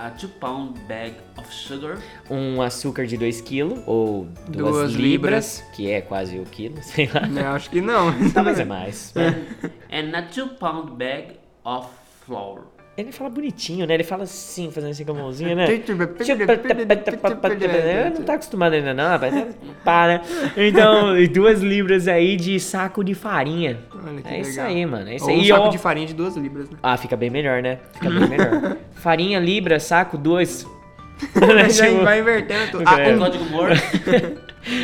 A 0.02 0.10
two 0.12 0.30
pound 0.40 0.80
bag 0.88 1.14
of 1.38 1.52
sugar, 1.54 1.98
Um 2.30 2.62
açúcar 2.62 3.06
de 3.06 3.18
2 3.18 3.42
kg, 3.42 3.84
ou 3.86 4.26
2 4.48 4.58
Duas 4.58 4.92
libras, 4.94 4.98
libras. 5.60 5.64
que 5.76 5.92
é 5.92 6.00
quase 6.02 6.40
o 6.40 6.46
quilo, 6.46 6.78
sei 6.84 7.08
lá. 7.14 7.28
Eu 7.28 7.48
acho 7.50 7.70
que 7.70 7.82
não. 7.82 8.12
Talvez 8.34 8.60
é 8.60 8.66
mais. 8.66 9.14
and 9.92 10.16
a 10.16 10.22
two 10.24 10.48
pound 10.60 10.92
bag 10.94 11.38
of 11.66 11.88
flour. 12.26 12.62
Ele 13.02 13.12
fala 13.12 13.30
bonitinho, 13.30 13.86
né? 13.88 13.94
Ele 13.94 14.04
fala 14.04 14.24
assim, 14.24 14.70
fazendo 14.72 14.92
assim 14.92 15.06
com 15.06 15.12
a 15.12 15.16
mãozinha, 15.16 15.56
né? 15.56 15.66
Ele 15.70 15.84
não 18.18 18.24
tá 18.24 18.34
acostumado 18.34 18.74
ainda 18.74 18.94
não, 18.94 19.08
rapaz. 19.10 19.34
Para. 19.84 20.22
Então, 20.58 21.18
e 21.18 21.28
duas 21.28 21.62
libras 21.62 22.08
aí 22.08 22.36
de 22.36 22.60
saco 22.60 23.04
de 23.04 23.14
farinha. 23.14 23.80
Olha 24.06 24.22
que 24.22 24.28
É 24.34 24.40
isso 24.42 24.52
legal. 24.52 24.66
aí, 24.68 24.86
mano. 24.86 25.10
É 25.10 25.16
isso 25.16 25.26
Ou 25.26 25.32
aí. 25.32 25.38
um 25.38 25.42
E, 25.42 25.48
saco 25.48 25.62
ó, 25.62 25.70
de 25.70 25.78
farinha 25.78 26.08
de 26.08 26.14
duas 26.14 26.36
libras, 26.36 26.70
né? 26.70 26.78
Ah, 26.84 26.98
fica 26.98 27.16
bem 27.16 27.30
melhor, 27.30 27.62
né? 27.62 27.80
Fica 27.94 28.10
bem 28.10 28.28
melhor. 28.28 28.78
Farinha, 28.94 29.40
libra, 29.40 29.80
saco, 29.80 30.18
duas. 30.18 30.66
Já 31.74 31.86
Tipo, 31.88 32.04
vai 32.04 32.20
invertendo 32.20 32.72
tudo. 32.72 32.84
Ah, 32.86 32.96
um. 33.10 33.18
Código 33.20 33.44
Morse. 33.46 33.84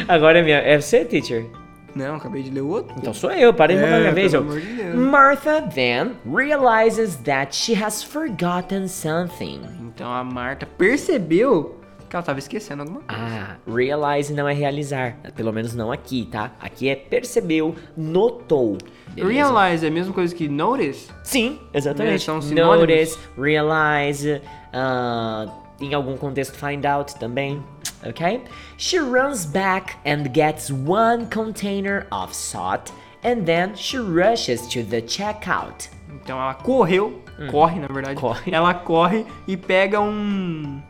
Agora 0.08 0.40
é 0.40 0.44
minha. 0.44 0.58
É 0.58 0.80
você, 0.80 1.06
teacher? 1.06 1.46
Não, 1.96 2.16
acabei 2.16 2.44
de 2.44 2.50
ler 2.50 2.62
o 2.62 2.68
outro. 2.68 2.94
Então 2.98 3.14
sou 3.14 3.32
eu, 3.32 3.54
parei 3.54 3.78
de 3.78 3.82
roubar 3.82 4.00
minha 4.00 4.12
vez. 4.12 4.36
amor 4.36 4.60
de 4.60 4.68
Deus. 4.68 4.96
Martha 4.96 5.62
then 5.74 6.12
realizes 6.26 7.16
that 7.18 7.56
she 7.56 7.74
has 7.74 8.04
forgotten 8.04 8.88
something. 8.88 9.62
Então 9.80 10.12
a 10.12 10.24
Marta 10.24 10.66
percebeu 10.66 11.80
que 12.10 12.16
ela 12.16 12.24
tava 12.24 12.38
esquecendo 12.40 12.84
alguma 12.84 13.02
coisa. 13.02 13.24
Ah, 13.24 13.56
realize 13.68 14.34
não 14.34 14.48
é 14.48 14.54
realizar. 14.54 15.18
Pelo 15.36 15.52
menos 15.52 15.74
não 15.74 15.92
aqui, 15.92 16.28
tá? 16.32 16.52
Aqui 16.60 16.90
é 16.90 16.96
percebeu, 16.96 17.74
notou. 17.96 18.78
beleza? 19.14 19.34
Realize 19.34 19.86
é 19.86 19.90
a 19.90 19.92
mesma 19.92 20.14
coisa 20.14 20.36
que 20.36 20.48
notice? 20.48 21.10
Sim, 21.24 21.60
exatamente. 21.74 22.24
Sinônimos. 22.24 22.52
Notice, 22.52 23.18
realize, 23.38 24.42
ah, 24.74 25.48
em 25.80 25.94
algum 25.94 26.18
contexto 26.18 26.56
find 26.56 26.86
out 26.86 27.16
também, 27.16 27.64
ok? 28.06 28.44
She 28.78 29.00
runs 29.00 29.46
back 29.46 29.96
and 30.06 30.30
gets 30.34 30.70
one 30.70 31.28
container 31.28 32.06
of 32.12 32.34
salt 32.34 32.92
and 33.24 33.46
then 33.46 33.76
she 33.76 33.98
rushes 33.98 34.68
to 34.68 34.84
the 34.84 35.02
checkout. 35.02 35.90
Então 36.10 36.40
ela 36.40 36.54
correu, 36.54 37.22
corre 37.52 37.80
na 37.80 37.88
verdade. 37.88 38.18
Hum. 38.18 38.22
Corre. 38.22 38.52
Ela 38.52 38.74
corre 38.74 39.26
e 39.48 39.58
pega 39.58 40.00
um. 40.00 40.82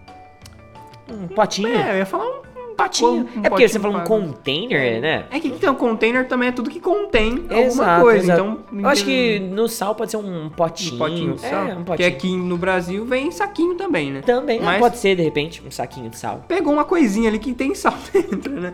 Um 1.10 1.28
potinho. 1.28 1.70
É, 1.70 1.94
eu 1.94 1.98
ia 1.98 2.06
falar 2.06 2.26
um, 2.26 2.42
um 2.84 2.86
potinho. 2.86 3.30
um 3.38 3.42
é 3.46 3.50
porque 3.50 3.68
você 3.68 3.80
falou 3.80 3.96
um 3.98 4.00
pra- 4.00 4.08
container, 4.08 5.02
né? 5.02 5.26
É 5.32 5.40
que 5.40 5.48
então, 5.48 5.74
container 5.76 6.28
também 6.28 6.50
é 6.50 6.52
tudo 6.52 6.70
que 6.70 6.80
contém 6.80 7.32
alguma 7.50 7.60
Exato, 7.62 8.02
coisa. 8.02 8.18
exato. 8.34 8.42
Então, 8.42 8.80
Eu 8.80 8.88
acho 8.90 9.06
que 9.06 9.40
no 9.40 9.68
sal 9.68 9.96
pode 9.96 10.12
ser 10.12 10.18
um 10.18 10.50
potinho. 10.50 10.96
um 10.96 10.98
potinho 10.98 11.34
de 11.36 11.42
sal. 11.42 11.68
É, 11.68 11.74
um 11.74 11.78
Que 11.78 11.84
potinho. 11.86 12.08
aqui 12.10 12.36
no 12.38 12.58
Brasil 12.58 13.06
vem 13.06 13.32
saquinho 13.32 13.76
também, 13.76 14.12
né? 14.12 14.22
Também, 14.22 14.60
ah, 14.60 14.66
Mas- 14.66 14.80
pode 14.80 14.98
ser 14.98 15.16
de 15.16 15.24
repente 15.24 15.62
um 15.66 15.72
saquinho 15.72 16.10
de 16.10 16.18
sal. 16.18 16.44
Pegou 16.48 16.74
uma 16.74 16.84
coisinha 16.86 17.30
ali 17.30 17.40
que 17.40 17.54
tem 17.54 17.74
sal 17.76 17.96
dentro, 18.14 18.52
né? 18.60 18.74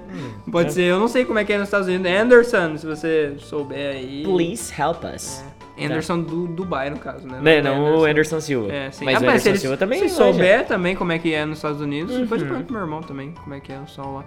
Pode 0.51 0.69
é. 0.69 0.71
ser, 0.71 0.83
eu 0.83 0.99
não 0.99 1.07
sei 1.07 1.23
como 1.25 1.39
é 1.39 1.43
que 1.45 1.53
é 1.53 1.57
nos 1.57 1.67
Estados 1.67 1.87
Unidos. 1.87 2.11
Anderson, 2.11 2.77
se 2.77 2.85
você 2.85 3.33
souber 3.37 3.95
aí. 3.95 4.23
Please 4.23 4.73
help 4.79 5.03
us. 5.03 5.43
Anderson 5.85 6.21
do 6.21 6.47
Dubai, 6.47 6.89
no 6.89 6.97
caso, 6.99 7.27
né? 7.27 7.39
Né, 7.41 7.61
não 7.61 7.97
o 7.99 8.05
Anderson 8.05 8.39
Silva. 8.39 8.71
É, 8.71 8.91
sim. 8.91 9.05
Mas 9.05 9.15
Ah, 9.15 9.25
o 9.25 9.29
Anderson 9.29 9.55
Silva 9.55 9.77
também 9.77 9.99
Se 9.99 10.05
manja. 10.05 10.15
souber 10.33 10.65
também 10.67 10.95
como 10.95 11.11
é 11.11 11.19
que 11.19 11.33
é 11.33 11.45
nos 11.45 11.57
Estados 11.59 11.81
Unidos, 11.81 12.15
depois 12.17 12.41
Uhum. 12.41 12.47
eu 12.47 12.51
pergunto 12.53 12.67
pro 12.67 12.73
meu 12.75 12.83
irmão 12.83 13.01
também 13.01 13.31
como 13.31 13.53
é 13.53 13.59
que 13.59 13.71
é 13.71 13.79
o 13.79 13.87
sol 13.87 14.15
lá. 14.15 14.25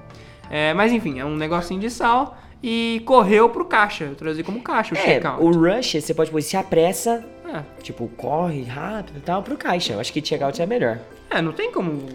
É, 0.51 0.74
mas 0.74 0.93
enfim, 0.93 1.18
é 1.18 1.24
um 1.24 1.36
negocinho 1.36 1.81
de 1.81 1.89
sal 1.90 2.36
e 2.62 3.02
correu 3.06 3.48
pro 3.48 3.64
caixa. 3.64 4.05
Eu 4.05 4.14
traduzi 4.14 4.43
como 4.43 4.60
caixa 4.60 4.94
o 4.94 4.98
É, 4.98 5.01
checkout. 5.01 5.43
o 5.43 5.51
rush, 5.51 5.94
você 6.01 6.12
pode 6.14 6.31
pôr, 6.31 6.43
se 6.43 6.56
apressa, 6.56 7.24
É. 7.52 7.62
tipo, 7.82 8.09
corre 8.16 8.62
rápido 8.64 9.16
e 9.18 9.20
tal, 9.20 9.43
pro 9.43 9.56
caixa. 9.56 9.93
Eu 9.94 10.01
acho 10.01 10.12
que 10.12 10.24
checkout 10.24 10.60
é 10.60 10.66
melhor. 10.66 10.98
É, 11.31 11.40
não 11.40 11.52
tem 11.52 11.72
como. 11.72 12.06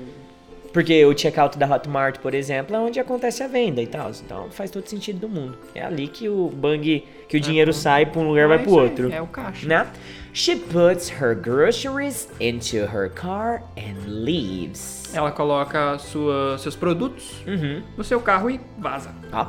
Porque 0.73 1.03
o 1.05 1.17
checkout 1.17 1.57
da 1.57 1.65
Hotmart, 1.67 2.19
por 2.19 2.33
exemplo, 2.33 2.75
é 2.75 2.79
onde 2.79 2.99
acontece 2.99 3.41
a 3.43 3.47
venda 3.47 3.81
e 3.81 3.87
tal. 3.87 4.11
Então 4.11 4.49
faz 4.51 4.69
todo 4.69 4.87
sentido 4.87 5.19
do 5.19 5.29
mundo. 5.29 5.57
É 5.73 5.83
ali 5.83 6.07
que 6.07 6.29
o 6.29 6.47
bang, 6.49 7.03
que 7.27 7.37
o 7.37 7.39
dinheiro 7.39 7.73
sai 7.73 8.05
pra 8.05 8.21
um 8.21 8.27
lugar 8.27 8.45
e 8.45 8.47
vai 8.47 8.57
É 8.57 8.59
pro 8.59 8.69
isso 8.69 8.79
aí, 8.79 8.85
outro. 8.89 9.11
É 9.13 9.21
o 9.21 9.27
caixa. 9.27 9.67
Né? 9.67 9.87
She 10.31 10.55
puts 10.55 11.09
her 11.09 11.35
groceries 11.35 12.29
into 12.39 12.77
her 12.77 13.09
car 13.09 13.63
and 13.75 13.95
leaves. 14.07 15.11
Ela 15.13 15.31
coloca 15.31 15.97
sua, 15.97 16.55
seus 16.59 16.75
produtos 16.75 17.41
Uhum. 17.47 17.81
no 17.97 18.03
seu 18.03 18.21
carro 18.21 18.49
e 18.51 18.59
vaza. 18.77 19.09
Ó, 19.33 19.47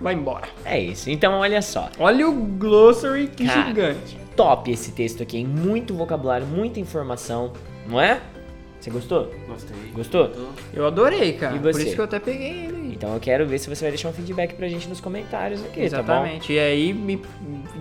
Vai 0.00 0.14
embora. 0.14 0.46
é 0.64 0.80
isso. 0.80 1.10
Então 1.10 1.34
olha 1.34 1.60
só. 1.60 1.90
Olha 1.98 2.26
o 2.28 2.32
glossary 2.32 3.28
que 3.28 3.46
Cara. 3.46 3.66
gigante. 3.66 4.18
Top 4.34 4.68
esse 4.70 4.92
texto 4.92 5.22
aqui, 5.22 5.36
hein? 5.38 5.46
Muito 5.46 5.94
vocabulário, 5.94 6.46
muita 6.46 6.80
informação, 6.80 7.52
não 7.86 8.00
é? 8.00 8.20
Você 8.84 8.90
gostou? 8.90 9.32
Gostei. 9.48 9.76
Gostou? 9.94 10.30
Eu 10.74 10.86
adorei, 10.86 11.32
cara. 11.32 11.56
E 11.56 11.58
Por 11.58 11.72
você? 11.72 11.84
isso 11.84 11.94
que 11.94 12.00
eu 12.02 12.04
até 12.04 12.18
peguei 12.20 12.66
ele 12.66 12.76
aí. 12.76 12.92
Então 12.92 13.14
eu 13.14 13.18
quero 13.18 13.46
ver 13.46 13.58
se 13.58 13.66
você 13.66 13.82
vai 13.82 13.90
deixar 13.90 14.10
um 14.10 14.12
feedback 14.12 14.52
pra 14.52 14.68
gente 14.68 14.86
nos 14.90 15.00
comentários 15.00 15.62
aqui, 15.64 15.88
tá 15.88 16.02
bom? 16.02 16.12
Exatamente. 16.12 16.52
E 16.52 16.58
aí, 16.58 16.92
me 16.92 17.18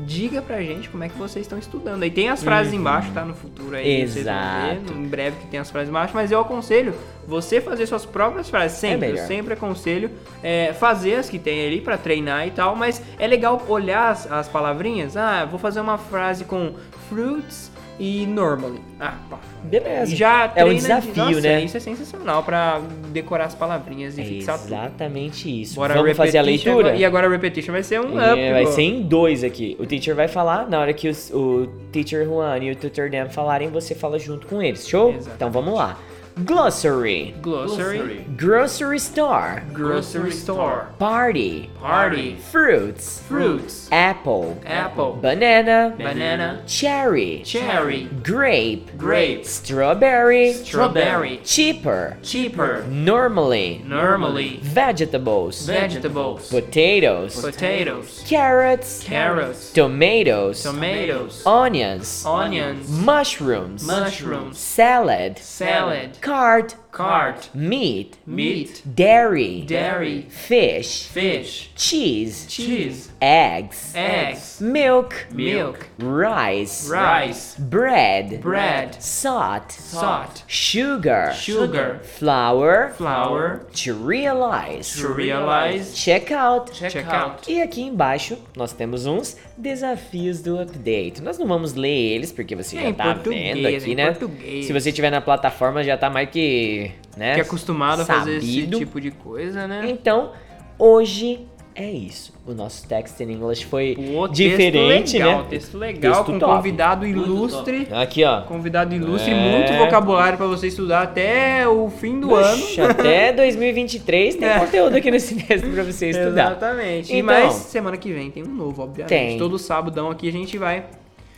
diga 0.05 0.41
pra 0.41 0.61
gente 0.61 0.87
como 0.87 1.03
é 1.03 1.09
que 1.09 1.17
vocês 1.17 1.45
estão 1.45 1.59
estudando. 1.59 2.03
Aí 2.03 2.09
tem 2.09 2.29
as 2.29 2.41
frases 2.41 2.71
embaixo, 2.71 3.11
tá? 3.11 3.25
No 3.25 3.35
futuro 3.35 3.75
aí. 3.75 4.07
vocês 4.07 4.25
vão 4.25 4.33
ver, 4.33 4.39
Uhum. 4.39 4.71
Exato. 4.71 4.93
Em 4.93 5.03
breve 5.05 5.35
que 5.41 5.47
tem 5.47 5.59
as 5.59 5.69
frases 5.69 5.89
embaixo. 5.89 6.13
Mas 6.15 6.31
eu 6.31 6.39
aconselho 6.39 6.93
você 7.27 7.59
fazer 7.59 7.85
suas 7.85 8.05
próprias 8.05 8.49
frases. 8.49 8.77
Sempre. 8.77 9.07
É 9.09 9.11
eu 9.11 9.17
sempre 9.17 9.55
aconselho 9.55 10.09
é, 10.41 10.71
fazer 10.71 11.15
as 11.15 11.29
que 11.29 11.37
tem 11.37 11.67
ali 11.67 11.81
pra 11.81 11.97
treinar 11.97 12.47
e 12.47 12.51
tal. 12.51 12.77
Mas 12.77 13.01
é 13.19 13.27
legal 13.27 13.61
olhar 13.67 14.09
as, 14.09 14.31
as 14.31 14.47
palavrinhas. 14.47 15.17
Ah, 15.17 15.43
vou 15.43 15.59
fazer 15.59 15.81
uma 15.81 15.97
frase 15.97 16.45
com 16.45 16.75
fruits 17.09 17.72
e 17.99 18.25
normally. 18.25 18.79
Ah, 18.99 19.15
pá. 19.29 19.37
Beleza. 19.63 20.15
Já 20.15 20.43
É 20.55 20.63
um 20.63 20.67
treina 20.69 20.73
de- 20.73 20.79
desafio, 20.81 21.25
Nossa, 21.25 21.41
né? 21.41 21.61
Isso 21.63 21.77
é 21.77 21.79
sensacional 21.79 22.43
pra 22.43 22.81
decorar 23.11 23.45
as 23.45 23.55
palavrinhas 23.55 24.17
e 24.17 24.21
É 24.21 24.25
fixar 24.25 24.57
tudo. 24.57 24.67
exatamente 24.73 25.61
isso. 25.61 25.75
Bora 25.75 25.93
Vamos 25.93 26.15
fazer 26.17 26.37
a 26.37 26.41
leitura? 26.41 26.73
agora- 26.79 26.95
E 26.95 27.05
agora 27.05 27.27
a 27.27 27.29
repetition 27.29 27.71
vai 27.71 27.83
ser 27.83 27.99
um 28.01 28.19
É, 28.19 28.33
up. 28.33 28.51
vai 28.53 28.65
ser 28.67 28.81
em 28.81 29.01
dois 29.03 29.43
aqui. 29.43 29.75
O 29.79 29.85
teacher 29.85 30.15
vai 30.15 30.27
falar, 30.27 30.69
na 30.69 30.79
hora 30.79 30.93
que 30.93 31.07
os- 31.07 31.31
o 31.33 31.67
teacher 31.91 32.25
Juan 32.25 32.57
e 32.59 32.71
o 32.71 32.75
tutor 32.75 33.09
Dan 33.09 33.29
falarem, 33.29 33.69
você 33.69 33.93
fala 33.95 34.17
junto 34.19 34.47
com 34.47 34.61
eles, 34.61 34.87
show? 34.87 35.09
Exatamente. 35.09 35.35
Então 35.35 35.51
vamos 35.51 35.73
lá. 35.75 35.97
Glossary. 36.45 37.35
Glossary. 37.43 38.25
Grocery 38.35 38.97
store. 38.97 39.63
Grocery 39.71 40.31
store. 40.31 40.89
Party. 40.97 41.69
Party. 41.79 42.37
Fruits. 42.51 43.19
Fruits. 43.21 43.87
Apple. 43.91 44.59
Apple. 44.65 45.13
Banana. 45.21 45.93
Banana. 45.95 46.63
Cherry. 46.65 47.43
Cherry. 47.45 48.05
Grape. 48.23 48.97
Grape. 48.97 49.45
Strawberry. 49.45 50.53
Strawberry. 50.53 51.39
Cheaper. 51.43 52.17
Cheaper. 52.23 52.83
Normally. 52.87 53.83
Normally. 53.85 54.57
Vegetables. 54.63 55.67
Vegetables. 55.67 56.49
Potatoes. 56.49 57.39
Potatoes. 57.39 58.23
Carrots. 58.25 59.03
Carrots. 59.03 59.71
Tomatoes. 59.71 60.63
Tomatoes. 60.63 61.45
Onions. 61.45 62.25
Onions. 62.25 62.89
Mushrooms. 62.89 63.85
Mushrooms. 63.85 64.57
Salad. 64.57 65.37
Salad. 65.37 66.17
Cart. 66.23 66.77
Cart. 66.93 67.49
Meat. 67.53 68.17
Meat. 68.25 68.81
Dairy. 68.95 69.63
Dairy. 69.63 70.21
Fish. 70.29 71.03
Fish. 71.07 71.69
Cheese. 71.75 72.45
Cheese. 72.47 73.11
Eggs. 73.25 73.93
Eggs. 73.95 74.59
Milk. 74.59 75.15
Milk. 75.31 75.79
Rice. 75.97 76.89
Rice. 76.91 77.55
Bread. 77.57 78.41
Bread. 78.41 79.01
Salt. 79.01 79.71
Salt. 79.71 80.43
Sugar. 80.45 81.33
Sugar. 81.33 82.01
Flour. 82.03 82.91
Flour. 82.97 83.61
To 83.85 83.93
realize. 83.93 84.99
To 85.01 85.13
realize. 85.13 85.95
Check 85.95 86.33
out. 86.33 86.69
Check 86.73 86.97
out. 87.07 87.49
E 87.49 87.61
aqui 87.61 87.81
embaixo 87.83 88.37
nós 88.57 88.73
temos 88.73 89.05
uns 89.05 89.37
desafios 89.57 90.41
do 90.41 90.59
update. 90.59 91.21
Nós 91.21 91.37
não 91.39 91.47
vamos 91.47 91.75
ler 91.75 91.87
eles 92.15 92.29
porque 92.29 92.57
você 92.57 92.77
É 92.77 92.81
já 92.87 92.93
tá 92.93 93.13
vendo 93.13 93.65
aqui, 93.65 93.95
né? 93.95 94.07
português. 94.11 94.65
Se 94.65 94.73
você 94.73 94.91
tiver 94.91 95.09
na 95.11 95.21
plataforma 95.21 95.81
já 95.81 95.95
tá 95.95 96.09
mais 96.09 96.29
que, 96.29 96.91
né? 97.15 97.35
Que 97.35 97.39
acostumado 97.41 98.01
a 98.01 98.05
fazer 98.05 98.35
esse 98.39 98.47
sabido. 98.47 98.79
tipo 98.79 98.99
de 98.99 99.11
coisa, 99.11 99.65
né? 99.65 99.85
Então, 99.87 100.33
hoje 100.77 101.47
é 101.75 101.89
isso. 101.89 102.33
O 102.45 102.53
nosso 102.53 102.87
text 102.87 103.19
in 103.21 103.31
English 103.31 103.65
foi 103.65 103.95
Pô, 103.95 104.27
texto 104.27 104.33
diferente, 104.49 105.17
legal, 105.17 105.39
né? 105.39 105.45
Texto 105.49 105.77
legal, 105.77 106.11
Texto 106.13 106.31
com 106.31 106.39
top. 106.39 106.55
convidado 106.57 107.05
Muito 107.05 107.19
ilustre. 107.25 107.87
Aqui, 107.91 108.23
ó. 108.23 108.41
Convidado 108.41 108.93
ilustre, 108.93 109.31
É. 109.31 109.35
muito 109.51 109.73
vocabulário 109.73 110.37
pra 110.37 110.47
você 110.47 110.67
estudar 110.67 111.03
até 111.03 111.67
o 111.67 111.89
fim 111.89 112.19
do 112.19 112.35
ano. 112.35 112.63
Até 112.89 113.31
2023 113.33 114.35
tem 114.35 114.47
É. 114.47 114.59
conteúdo 114.59 114.95
aqui 114.95 115.09
nesse 115.09 115.35
texto 115.35 115.69
pra 115.71 115.83
você 115.83 116.09
estudar. 116.09 116.51
Exatamente. 116.51 117.13
E 117.13 117.19
Então- 117.19 117.25
mais 117.33 117.53
semana 117.53 117.97
que 117.97 118.11
vem 118.11 118.29
tem 118.29 118.43
um 118.43 118.53
novo, 118.53 118.81
obviamente. 118.83 119.09
Tem. 119.09 119.37
Todo 119.37 119.57
sabadão 119.57 120.09
aqui 120.11 120.27
a 120.27 120.31
gente 120.31 120.57
vai. 120.57 120.83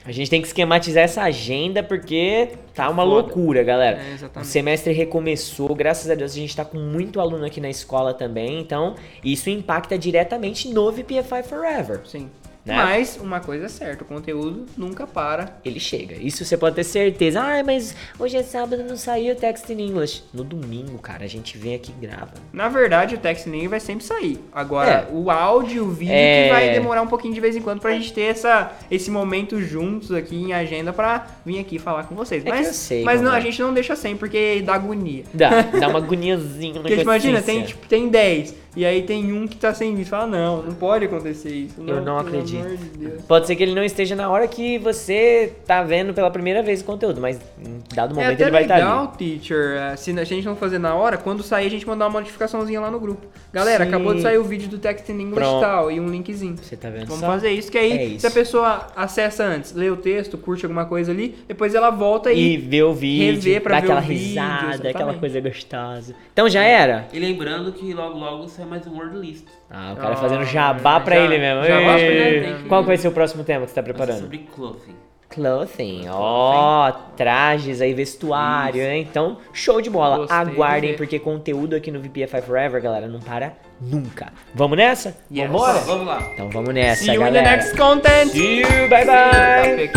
A 0.05 0.11
gente 0.11 0.29
tem 0.29 0.39
que 0.39 0.47
esquematizar 0.47 1.03
essa 1.03 1.23
agenda 1.23 1.81
porque 1.81 2.49
tá 2.75 2.87
uma 2.89 3.03
Foda. 3.03 3.15
loucura, 3.15 3.63
galera. 3.63 3.97
É, 3.97 4.39
O 4.39 4.43
semestre 4.43 4.93
recomeçou, 4.93 5.73
graças 5.73 6.09
a 6.11 6.13
Deus 6.15 6.33
a 6.33 6.35
gente 6.35 6.55
tá 6.55 6.63
com 6.63 6.77
muito 6.77 7.19
aluno 7.19 7.43
aqui 7.43 7.59
na 7.59 7.69
escola 7.69 8.13
também, 8.13 8.59
então 8.59 8.95
isso 9.23 9.49
impacta 9.49 9.97
diretamente 9.97 10.69
no 10.69 10.91
VPFI 10.91 11.43
Forever. 11.49 12.01
Sim. 12.05 12.29
Né? 12.65 12.75
Mas 12.75 13.17
uma 13.21 13.39
coisa 13.39 13.65
é 13.65 13.69
certa, 13.69 14.03
o 14.03 14.07
conteúdo 14.07 14.65
nunca 14.75 15.05
para. 15.05 15.57
Ele 15.63 15.79
chega, 15.79 16.15
isso 16.15 16.43
você 16.43 16.57
pode 16.57 16.75
ter 16.75 16.83
certeza. 16.83 17.39
Ah, 17.39 17.63
mas 17.63 17.95
hoje 18.17 18.37
é 18.37 18.41
sábado, 18.43 18.83
não 18.83 18.97
saiu 18.97 19.33
o 19.33 19.35
text 19.35 19.69
in 19.69 19.79
English. 19.79 20.23
No 20.33 20.43
domingo, 20.43 20.97
cara, 20.97 21.23
a 21.25 21.27
gente 21.27 21.57
vem 21.57 21.75
aqui 21.75 21.93
e 21.95 22.05
grava. 22.07 22.33
Na 22.51 22.67
verdade, 22.67 23.13
o 23.13 23.17
text 23.19 23.45
nem 23.47 23.67
vai 23.67 23.79
sempre 23.79 24.03
sair. 24.03 24.39
Agora, 24.51 25.07
É. 25.09 25.13
o 25.13 25.29
áudio 25.29 25.75
e 25.75 25.79
o 25.79 25.91
vídeo 25.91 26.13
É. 26.13 26.43
que 26.47 26.53
vai 26.53 26.73
demorar 26.73 27.01
um 27.03 27.07
pouquinho 27.07 27.33
de 27.35 27.39
vez 27.39 27.55
em 27.55 27.61
quando 27.61 27.79
pra 27.81 27.91
gente 27.91 28.11
ter 28.11 28.21
essa, 28.23 28.71
esse 28.89 29.11
momento 29.11 29.61
juntos 29.61 30.11
aqui 30.11 30.35
em 30.35 30.51
agenda 30.53 30.91
pra 30.91 31.27
vir 31.45 31.59
aqui 31.59 31.77
falar 31.77 32.05
com 32.05 32.15
vocês. 32.15 32.43
É 32.45 32.49
mas 32.49 32.67
sei 32.75 33.03
mas 33.03 33.21
não, 33.21 33.33
é. 33.33 33.37
a 33.37 33.39
gente 33.39 33.61
não 33.61 33.73
deixa 33.73 33.95
sem, 33.95 34.15
porque 34.17 34.61
dá 34.63 34.73
agonia. 34.73 35.23
Dá, 35.33 35.61
dá 35.61 35.87
uma 35.87 35.99
agoniazinha. 36.05 36.81
Porque 36.81 36.95
imagina, 37.01 37.41
tem, 37.43 37.63
tipo, 37.63 37.85
tem 37.87 38.09
10, 38.09 38.55
e 38.75 38.85
aí 38.85 39.03
tem 39.03 39.31
um 39.33 39.47
que 39.47 39.55
tá 39.57 39.73
sem 39.73 39.95
vídeo. 39.95 40.09
Fala, 40.09 40.27
não, 40.27 40.61
não 40.61 40.73
pode 40.73 41.05
acontecer 41.05 41.49
isso. 41.49 41.75
Eu 41.85 42.01
não 42.01 42.17
acredito. 42.17 42.65
de. 42.97 43.23
Pode 43.23 43.47
ser 43.47 43.55
que 43.55 43.63
ele 43.63 43.73
não 43.75 43.83
esteja 43.83 44.15
na 44.15 44.29
hora 44.29 44.47
que 44.47 44.77
você 44.79 45.53
tá 45.65 45.83
vendo 45.83 46.13
pela 46.13 46.29
primeira 46.29 46.61
vez 46.61 46.81
o 46.81 46.85
conteúdo, 46.85 47.19
mas 47.21 47.39
em 47.59 47.81
dado 47.95 48.11
É 48.11 48.15
momento 48.15 48.33
até 48.33 48.43
ele 48.43 48.51
vai 48.51 48.61
estar 48.63 48.75
legal, 48.75 49.13
ali. 49.17 49.37
teacher, 49.37 49.77
eh, 49.77 49.95
se 49.95 50.11
a 50.19 50.23
gente 50.23 50.45
não 50.45 50.55
fazer 50.55 50.79
na 50.79 50.93
hora, 50.95 51.17
quando 51.17 51.41
sair 51.43 51.67
a 51.67 51.69
gente 51.69 51.87
mandar 51.87 52.07
uma 52.07 52.19
notificaçãozinha 52.19 52.79
lá 52.79 52.91
no 52.91 52.99
grupo. 52.99 53.25
Galera, 53.53 53.83
Sim. 53.83 53.89
acabou 53.89 54.13
de 54.13 54.21
sair 54.21 54.37
o 54.37 54.43
vídeo 54.43 54.67
do 54.67 54.77
Text 54.77 55.07
in 55.09 55.13
English 55.13 55.31
e 55.31 55.35
Pronto. 55.35 55.61
tal, 55.61 55.91
e 55.91 55.99
um 55.99 56.07
linkzinho. 56.07 56.57
Você 56.57 56.75
tá 56.75 56.89
vendo 56.89 57.05
Vamos 57.05 57.21
só? 57.21 57.27
fazer 57.27 57.51
isso, 57.51 57.71
que 57.71 57.77
aí 57.77 57.91
É 57.91 58.03
isso. 58.05 58.19
se 58.21 58.27
a 58.27 58.31
pessoa 58.31 58.87
acessa 58.95 59.43
antes, 59.43 59.73
lê 59.73 59.89
o 59.89 59.95
texto, 59.97 60.37
curte 60.37 60.65
alguma 60.65 60.85
coisa 60.85 61.11
ali, 61.11 61.35
depois 61.47 61.73
ela 61.73 61.89
volta 61.89 62.31
E 62.33 62.53
e... 62.55 62.57
ver 62.57 62.83
o 62.83 62.93
vídeo, 62.93 63.35
rever 63.35 63.61
pra 63.61 63.75
dar 63.75 63.81
ver 63.81 63.85
aquela 63.85 63.99
o 64.01 64.03
vídeo, 64.03 64.23
risada, 64.27 64.55
aquela 64.57 64.89
exatamente. 64.89 65.19
coisa 65.19 65.39
gostosa. 65.41 66.15
Então 66.33 66.49
já 66.49 66.63
era? 66.63 67.07
E 67.13 67.19
lembrando 67.19 67.71
que 67.71 67.93
logo 67.93 68.17
logo 68.17 68.47
sai 68.65 68.69
mais 68.69 68.87
um 68.87 68.97
word 68.97 69.17
list. 69.17 69.45
Ah, 69.69 69.93
o 69.93 69.95
cara 69.95 70.13
Ah, 70.13 70.17
fazendo 70.17 70.43
jabá 70.45 70.99
pra 70.99 71.15
já- 71.15 71.21
ele 71.21 71.37
mesmo. 71.37 71.63
jabá 71.63 71.79
Ei, 71.79 71.83
pra 71.83 71.99
ele, 71.99 72.41
tem 72.45 72.55
que- 72.63 72.69
Qual 72.69 72.83
vai 72.83 72.97
ser 72.97 73.07
o 73.07 73.11
próximo 73.11 73.43
tema 73.43 73.61
que 73.65 73.69
você 73.71 73.75
tá 73.75 73.83
preparando? 73.83 74.19
sobre 74.21 74.39
clothing. 74.53 74.95
Clothing, 75.27 76.05
ó, 76.09 76.91
trajes 77.17 77.81
aí, 77.81 77.93
vestuário, 77.93 78.81
né? 78.81 78.99
Então, 78.99 79.37
show 79.51 79.81
de 79.81 79.89
bola. 79.89 80.17
Gostei 80.19 80.45
de 80.45 80.51
Aguardem, 80.51 80.95
porque 80.95 81.19
conteúdo 81.19 81.75
aqui 81.75 81.91
no 81.91 81.99
VPFI 81.99 82.41
Forever, 82.41 82.81
galera, 82.81 83.07
não 83.07 83.19
para 83.19 83.53
nunca. 83.81 84.31
Vamos 84.53 84.77
nessa? 84.77 85.17
Yes. 85.29 85.47
Vambora? 85.49 85.79
Vamos 85.79 86.05
lá. 86.07 86.21
Então 86.33 86.49
vamos 86.51 86.73
nessa, 86.73 87.03
See 87.03 87.13
you 87.15 87.21
in 87.21 87.25
the 87.25 87.31
galera. 87.41 87.49
next 87.57 87.75
content! 87.75 88.31
See 88.31 88.59
you, 88.61 88.67
bye 88.87 89.03
bye! 89.05 89.89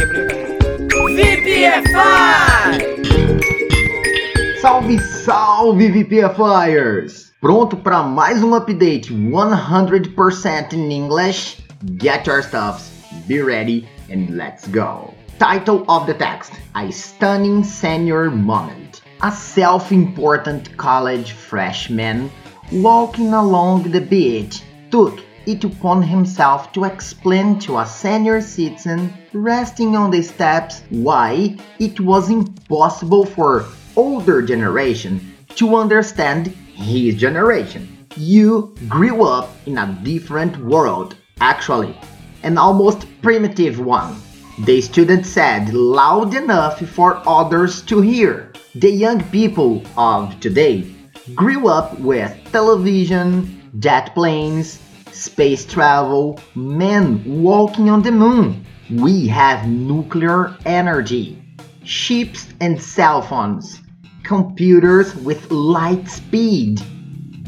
Salve, 4.60 4.98
salve 4.98 5.88
VPFires! 5.90 7.27
Pronto 7.40 7.76
para 7.76 8.02
mais 8.02 8.42
um 8.42 8.50
update 8.50 9.12
100% 9.12 10.72
in 10.72 10.90
English? 10.90 11.58
Get 11.96 12.26
your 12.26 12.42
stuffs, 12.42 12.90
be 13.28 13.40
ready, 13.40 13.88
and 14.10 14.36
let's 14.36 14.66
go. 14.66 15.14
Title 15.38 15.84
of 15.88 16.06
the 16.06 16.14
text 16.14 16.50
A 16.74 16.90
Stunning 16.90 17.62
Senior 17.62 18.28
Moment. 18.28 19.02
A 19.22 19.30
self 19.30 19.92
important 19.92 20.76
college 20.76 21.30
freshman 21.30 22.28
walking 22.72 23.32
along 23.32 23.84
the 23.92 24.00
beach 24.00 24.64
took 24.90 25.20
it 25.46 25.62
upon 25.62 26.02
himself 26.02 26.72
to 26.72 26.82
explain 26.82 27.56
to 27.60 27.78
a 27.78 27.86
senior 27.86 28.40
citizen 28.40 29.14
resting 29.32 29.94
on 29.94 30.10
the 30.10 30.22
steps 30.22 30.82
why 30.90 31.56
it 31.78 32.00
was 32.00 32.30
impossible 32.30 33.24
for 33.24 33.64
older 33.94 34.42
generation 34.42 35.20
to 35.54 35.76
understand 35.76 36.52
his 36.78 37.16
generation. 37.16 38.06
You 38.16 38.74
grew 38.88 39.24
up 39.24 39.50
in 39.66 39.78
a 39.78 39.98
different 40.02 40.56
world, 40.58 41.16
actually, 41.40 41.96
an 42.42 42.56
almost 42.56 43.06
primitive 43.22 43.78
one. 43.78 44.16
The 44.64 44.80
student 44.80 45.26
said 45.26 45.72
loud 45.74 46.34
enough 46.34 46.80
for 46.80 47.22
others 47.26 47.82
to 47.82 48.00
hear. 48.00 48.52
The 48.74 48.90
young 48.90 49.22
people 49.30 49.82
of 49.96 50.38
today 50.40 50.92
grew 51.34 51.68
up 51.68 51.98
with 52.00 52.32
television, 52.52 53.70
jet 53.78 54.14
planes, 54.14 54.80
space 55.12 55.64
travel, 55.64 56.40
men 56.54 57.22
walking 57.42 57.90
on 57.90 58.02
the 58.02 58.12
moon. 58.12 58.64
We 58.90 59.26
have 59.28 59.68
nuclear 59.68 60.56
energy, 60.64 61.42
ships 61.84 62.48
and 62.60 62.80
cell 62.80 63.22
phones, 63.22 63.80
computers 64.28 65.16
with 65.16 65.50
light 65.50 66.06
speed, 66.06 66.82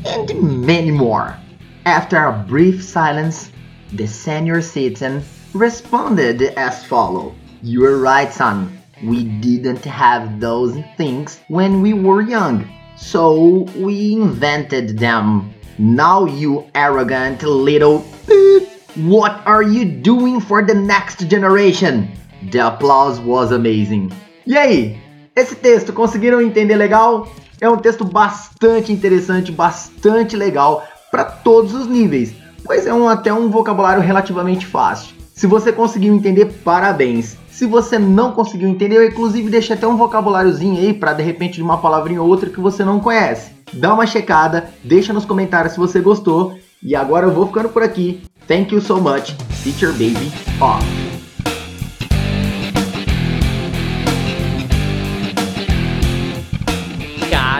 and 0.06 0.66
many 0.66 0.90
more. 0.90 1.36
After 1.84 2.16
a 2.24 2.44
brief 2.48 2.82
silence, 2.82 3.52
the 3.92 4.06
senior 4.06 4.62
citizen 4.62 5.22
responded 5.52 6.40
as 6.56 6.82
follows 6.86 7.34
You're 7.62 7.98
right, 7.98 8.32
son. 8.32 8.78
We 9.04 9.24
didn't 9.24 9.84
have 9.84 10.40
those 10.40 10.74
things 10.96 11.40
when 11.48 11.82
we 11.82 11.92
were 11.92 12.22
young, 12.22 12.66
so 12.96 13.68
we 13.76 14.14
invented 14.14 14.98
them. 14.98 15.52
Now, 15.76 16.24
you 16.24 16.64
arrogant 16.74 17.42
little 17.42 18.06
beep, 18.26 18.68
what 18.96 19.42
are 19.46 19.62
you 19.62 19.84
doing 19.84 20.40
for 20.40 20.64
the 20.64 20.74
next 20.74 21.28
generation? 21.28 22.10
The 22.50 22.68
applause 22.68 23.20
was 23.20 23.52
amazing. 23.52 24.12
Aí, 24.46 24.99
esse 25.34 25.54
texto 25.54 25.92
conseguiram 25.92 26.40
entender 26.40 26.76
legal? 26.76 27.28
É 27.60 27.68
um 27.68 27.76
texto 27.76 28.04
bastante 28.04 28.92
interessante, 28.92 29.52
bastante 29.52 30.36
legal 30.36 30.82
para 31.10 31.24
todos 31.24 31.74
os 31.74 31.86
níveis, 31.86 32.34
pois 32.64 32.86
é 32.86 32.94
um, 32.94 33.08
até 33.08 33.32
um 33.32 33.50
vocabulário 33.50 34.02
relativamente 34.02 34.66
fácil. 34.66 35.14
Se 35.34 35.46
você 35.46 35.72
conseguiu 35.72 36.14
entender, 36.14 36.46
parabéns. 36.64 37.36
Se 37.50 37.66
você 37.66 37.98
não 37.98 38.32
conseguiu 38.32 38.68
entender, 38.68 38.96
eu 38.96 39.06
inclusive 39.06 39.50
deixei 39.50 39.76
até 39.76 39.86
um 39.86 39.96
vocabuláriozinho 39.96 40.78
aí 40.78 40.92
para 40.92 41.14
de 41.14 41.22
repente 41.22 41.54
de 41.54 41.62
uma 41.62 41.78
palavrinha 41.78 42.22
ou 42.22 42.28
outra 42.28 42.50
que 42.50 42.60
você 42.60 42.84
não 42.84 43.00
conhece. 43.00 43.52
Dá 43.72 43.92
uma 43.94 44.06
checada, 44.06 44.70
deixa 44.84 45.12
nos 45.12 45.24
comentários 45.24 45.74
se 45.74 45.78
você 45.78 46.00
gostou. 46.00 46.58
E 46.82 46.96
agora 46.96 47.26
eu 47.26 47.32
vou 47.32 47.46
ficando 47.46 47.68
por 47.68 47.82
aqui. 47.82 48.22
Thank 48.46 48.74
you 48.74 48.80
so 48.80 49.00
much, 49.00 49.34
Teacher 49.62 49.92
Baby 49.92 50.32
Off. 50.60 50.99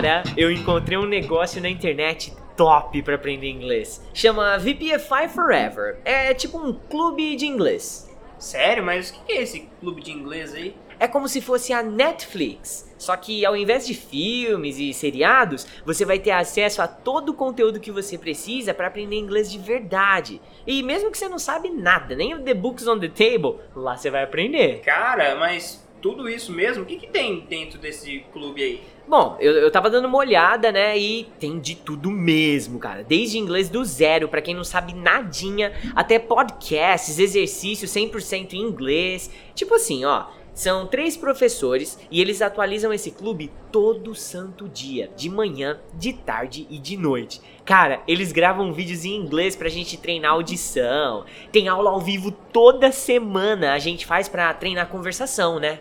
Cara, 0.01 0.22
eu 0.35 0.51
encontrei 0.51 0.97
um 0.97 1.05
negócio 1.05 1.60
na 1.60 1.68
internet 1.68 2.32
top 2.56 3.02
para 3.02 3.16
aprender 3.16 3.51
inglês. 3.51 4.02
Chama 4.14 4.56
VPFI 4.56 5.28
Forever. 5.28 5.98
É 6.06 6.32
tipo 6.32 6.56
um 6.56 6.72
clube 6.72 7.36
de 7.36 7.44
inglês. 7.44 8.10
Sério? 8.39 8.82
Mas 8.82 9.10
o 9.10 9.22
que 9.27 9.32
é 9.32 9.43
esse 9.43 9.68
clube 9.78 10.01
de 10.01 10.10
inglês 10.10 10.55
aí? 10.55 10.74
É 10.98 11.06
como 11.06 11.28
se 11.28 11.43
fosse 11.43 11.74
a 11.74 11.82
Netflix. 11.82 12.90
Só 12.97 13.14
que 13.14 13.44
ao 13.44 13.55
invés 13.55 13.86
de 13.86 13.93
filmes 13.93 14.78
e 14.78 14.94
seriados, 14.94 15.66
você 15.85 16.06
vai 16.06 16.18
ter 16.18 16.31
acesso 16.31 16.81
a 16.81 16.89
todo 16.89 17.32
o 17.32 17.35
conteúdo 17.35 17.78
que 17.78 17.90
você 17.90 18.16
precisa 18.16 18.72
para 18.72 18.86
aprender 18.86 19.16
inglês 19.16 19.52
de 19.52 19.59
verdade. 19.59 20.40
E 20.66 20.82
mesmo 20.82 21.10
que 21.10 21.18
você 21.18 21.28
não 21.28 21.39
sabe 21.39 21.68
nada, 21.68 22.16
nem 22.16 22.32
o 22.32 22.43
The 22.43 22.55
Books 22.55 22.89
on 22.89 22.98
the 22.98 23.09
Table, 23.09 23.56
lá 23.77 23.98
você 23.98 24.09
vai 24.09 24.22
aprender. 24.22 24.81
Cara, 24.81 25.35
mas 25.36 25.86
tudo 26.01 26.28
isso 26.28 26.52
mesmo? 26.52 26.82
O 26.82 26.86
que, 26.86 26.97
que 26.97 27.06
tem 27.06 27.40
dentro 27.48 27.78
desse 27.78 28.24
clube 28.32 28.62
aí? 28.62 28.81
Bom, 29.06 29.36
eu, 29.40 29.52
eu 29.55 29.70
tava 29.70 29.90
dando 29.90 30.06
uma 30.06 30.18
olhada, 30.18 30.70
né? 30.70 30.97
E 30.97 31.24
tem 31.39 31.59
de 31.59 31.74
tudo 31.74 32.10
mesmo, 32.10 32.78
cara. 32.78 33.02
Desde 33.02 33.39
inglês 33.39 33.68
do 33.68 33.85
zero, 33.85 34.28
para 34.28 34.40
quem 34.40 34.55
não 34.55 34.62
sabe 34.62 34.94
nadinha, 34.94 35.72
até 35.97 36.18
podcasts, 36.18 37.18
exercícios 37.18 37.90
100% 37.90 38.52
em 38.52 38.60
inglês. 38.60 39.31
Tipo 39.55 39.74
assim, 39.74 40.05
ó. 40.05 40.27
São 40.60 40.86
três 40.86 41.16
professores 41.16 41.98
e 42.10 42.20
eles 42.20 42.42
atualizam 42.42 42.92
esse 42.92 43.10
clube 43.10 43.50
todo 43.72 44.14
santo 44.14 44.68
dia, 44.68 45.10
de 45.16 45.30
manhã, 45.30 45.80
de 45.94 46.12
tarde 46.12 46.66
e 46.68 46.78
de 46.78 46.98
noite. 46.98 47.40
Cara, 47.64 48.02
eles 48.06 48.30
gravam 48.30 48.70
vídeos 48.70 49.06
em 49.06 49.16
inglês 49.16 49.56
pra 49.56 49.70
gente 49.70 49.96
treinar 49.96 50.32
audição. 50.32 51.24
Tem 51.50 51.66
aula 51.66 51.88
ao 51.88 51.98
vivo 51.98 52.30
toda 52.30 52.92
semana, 52.92 53.72
a 53.72 53.78
gente 53.78 54.04
faz 54.04 54.28
pra 54.28 54.52
treinar 54.52 54.90
conversação, 54.90 55.58
né? 55.58 55.80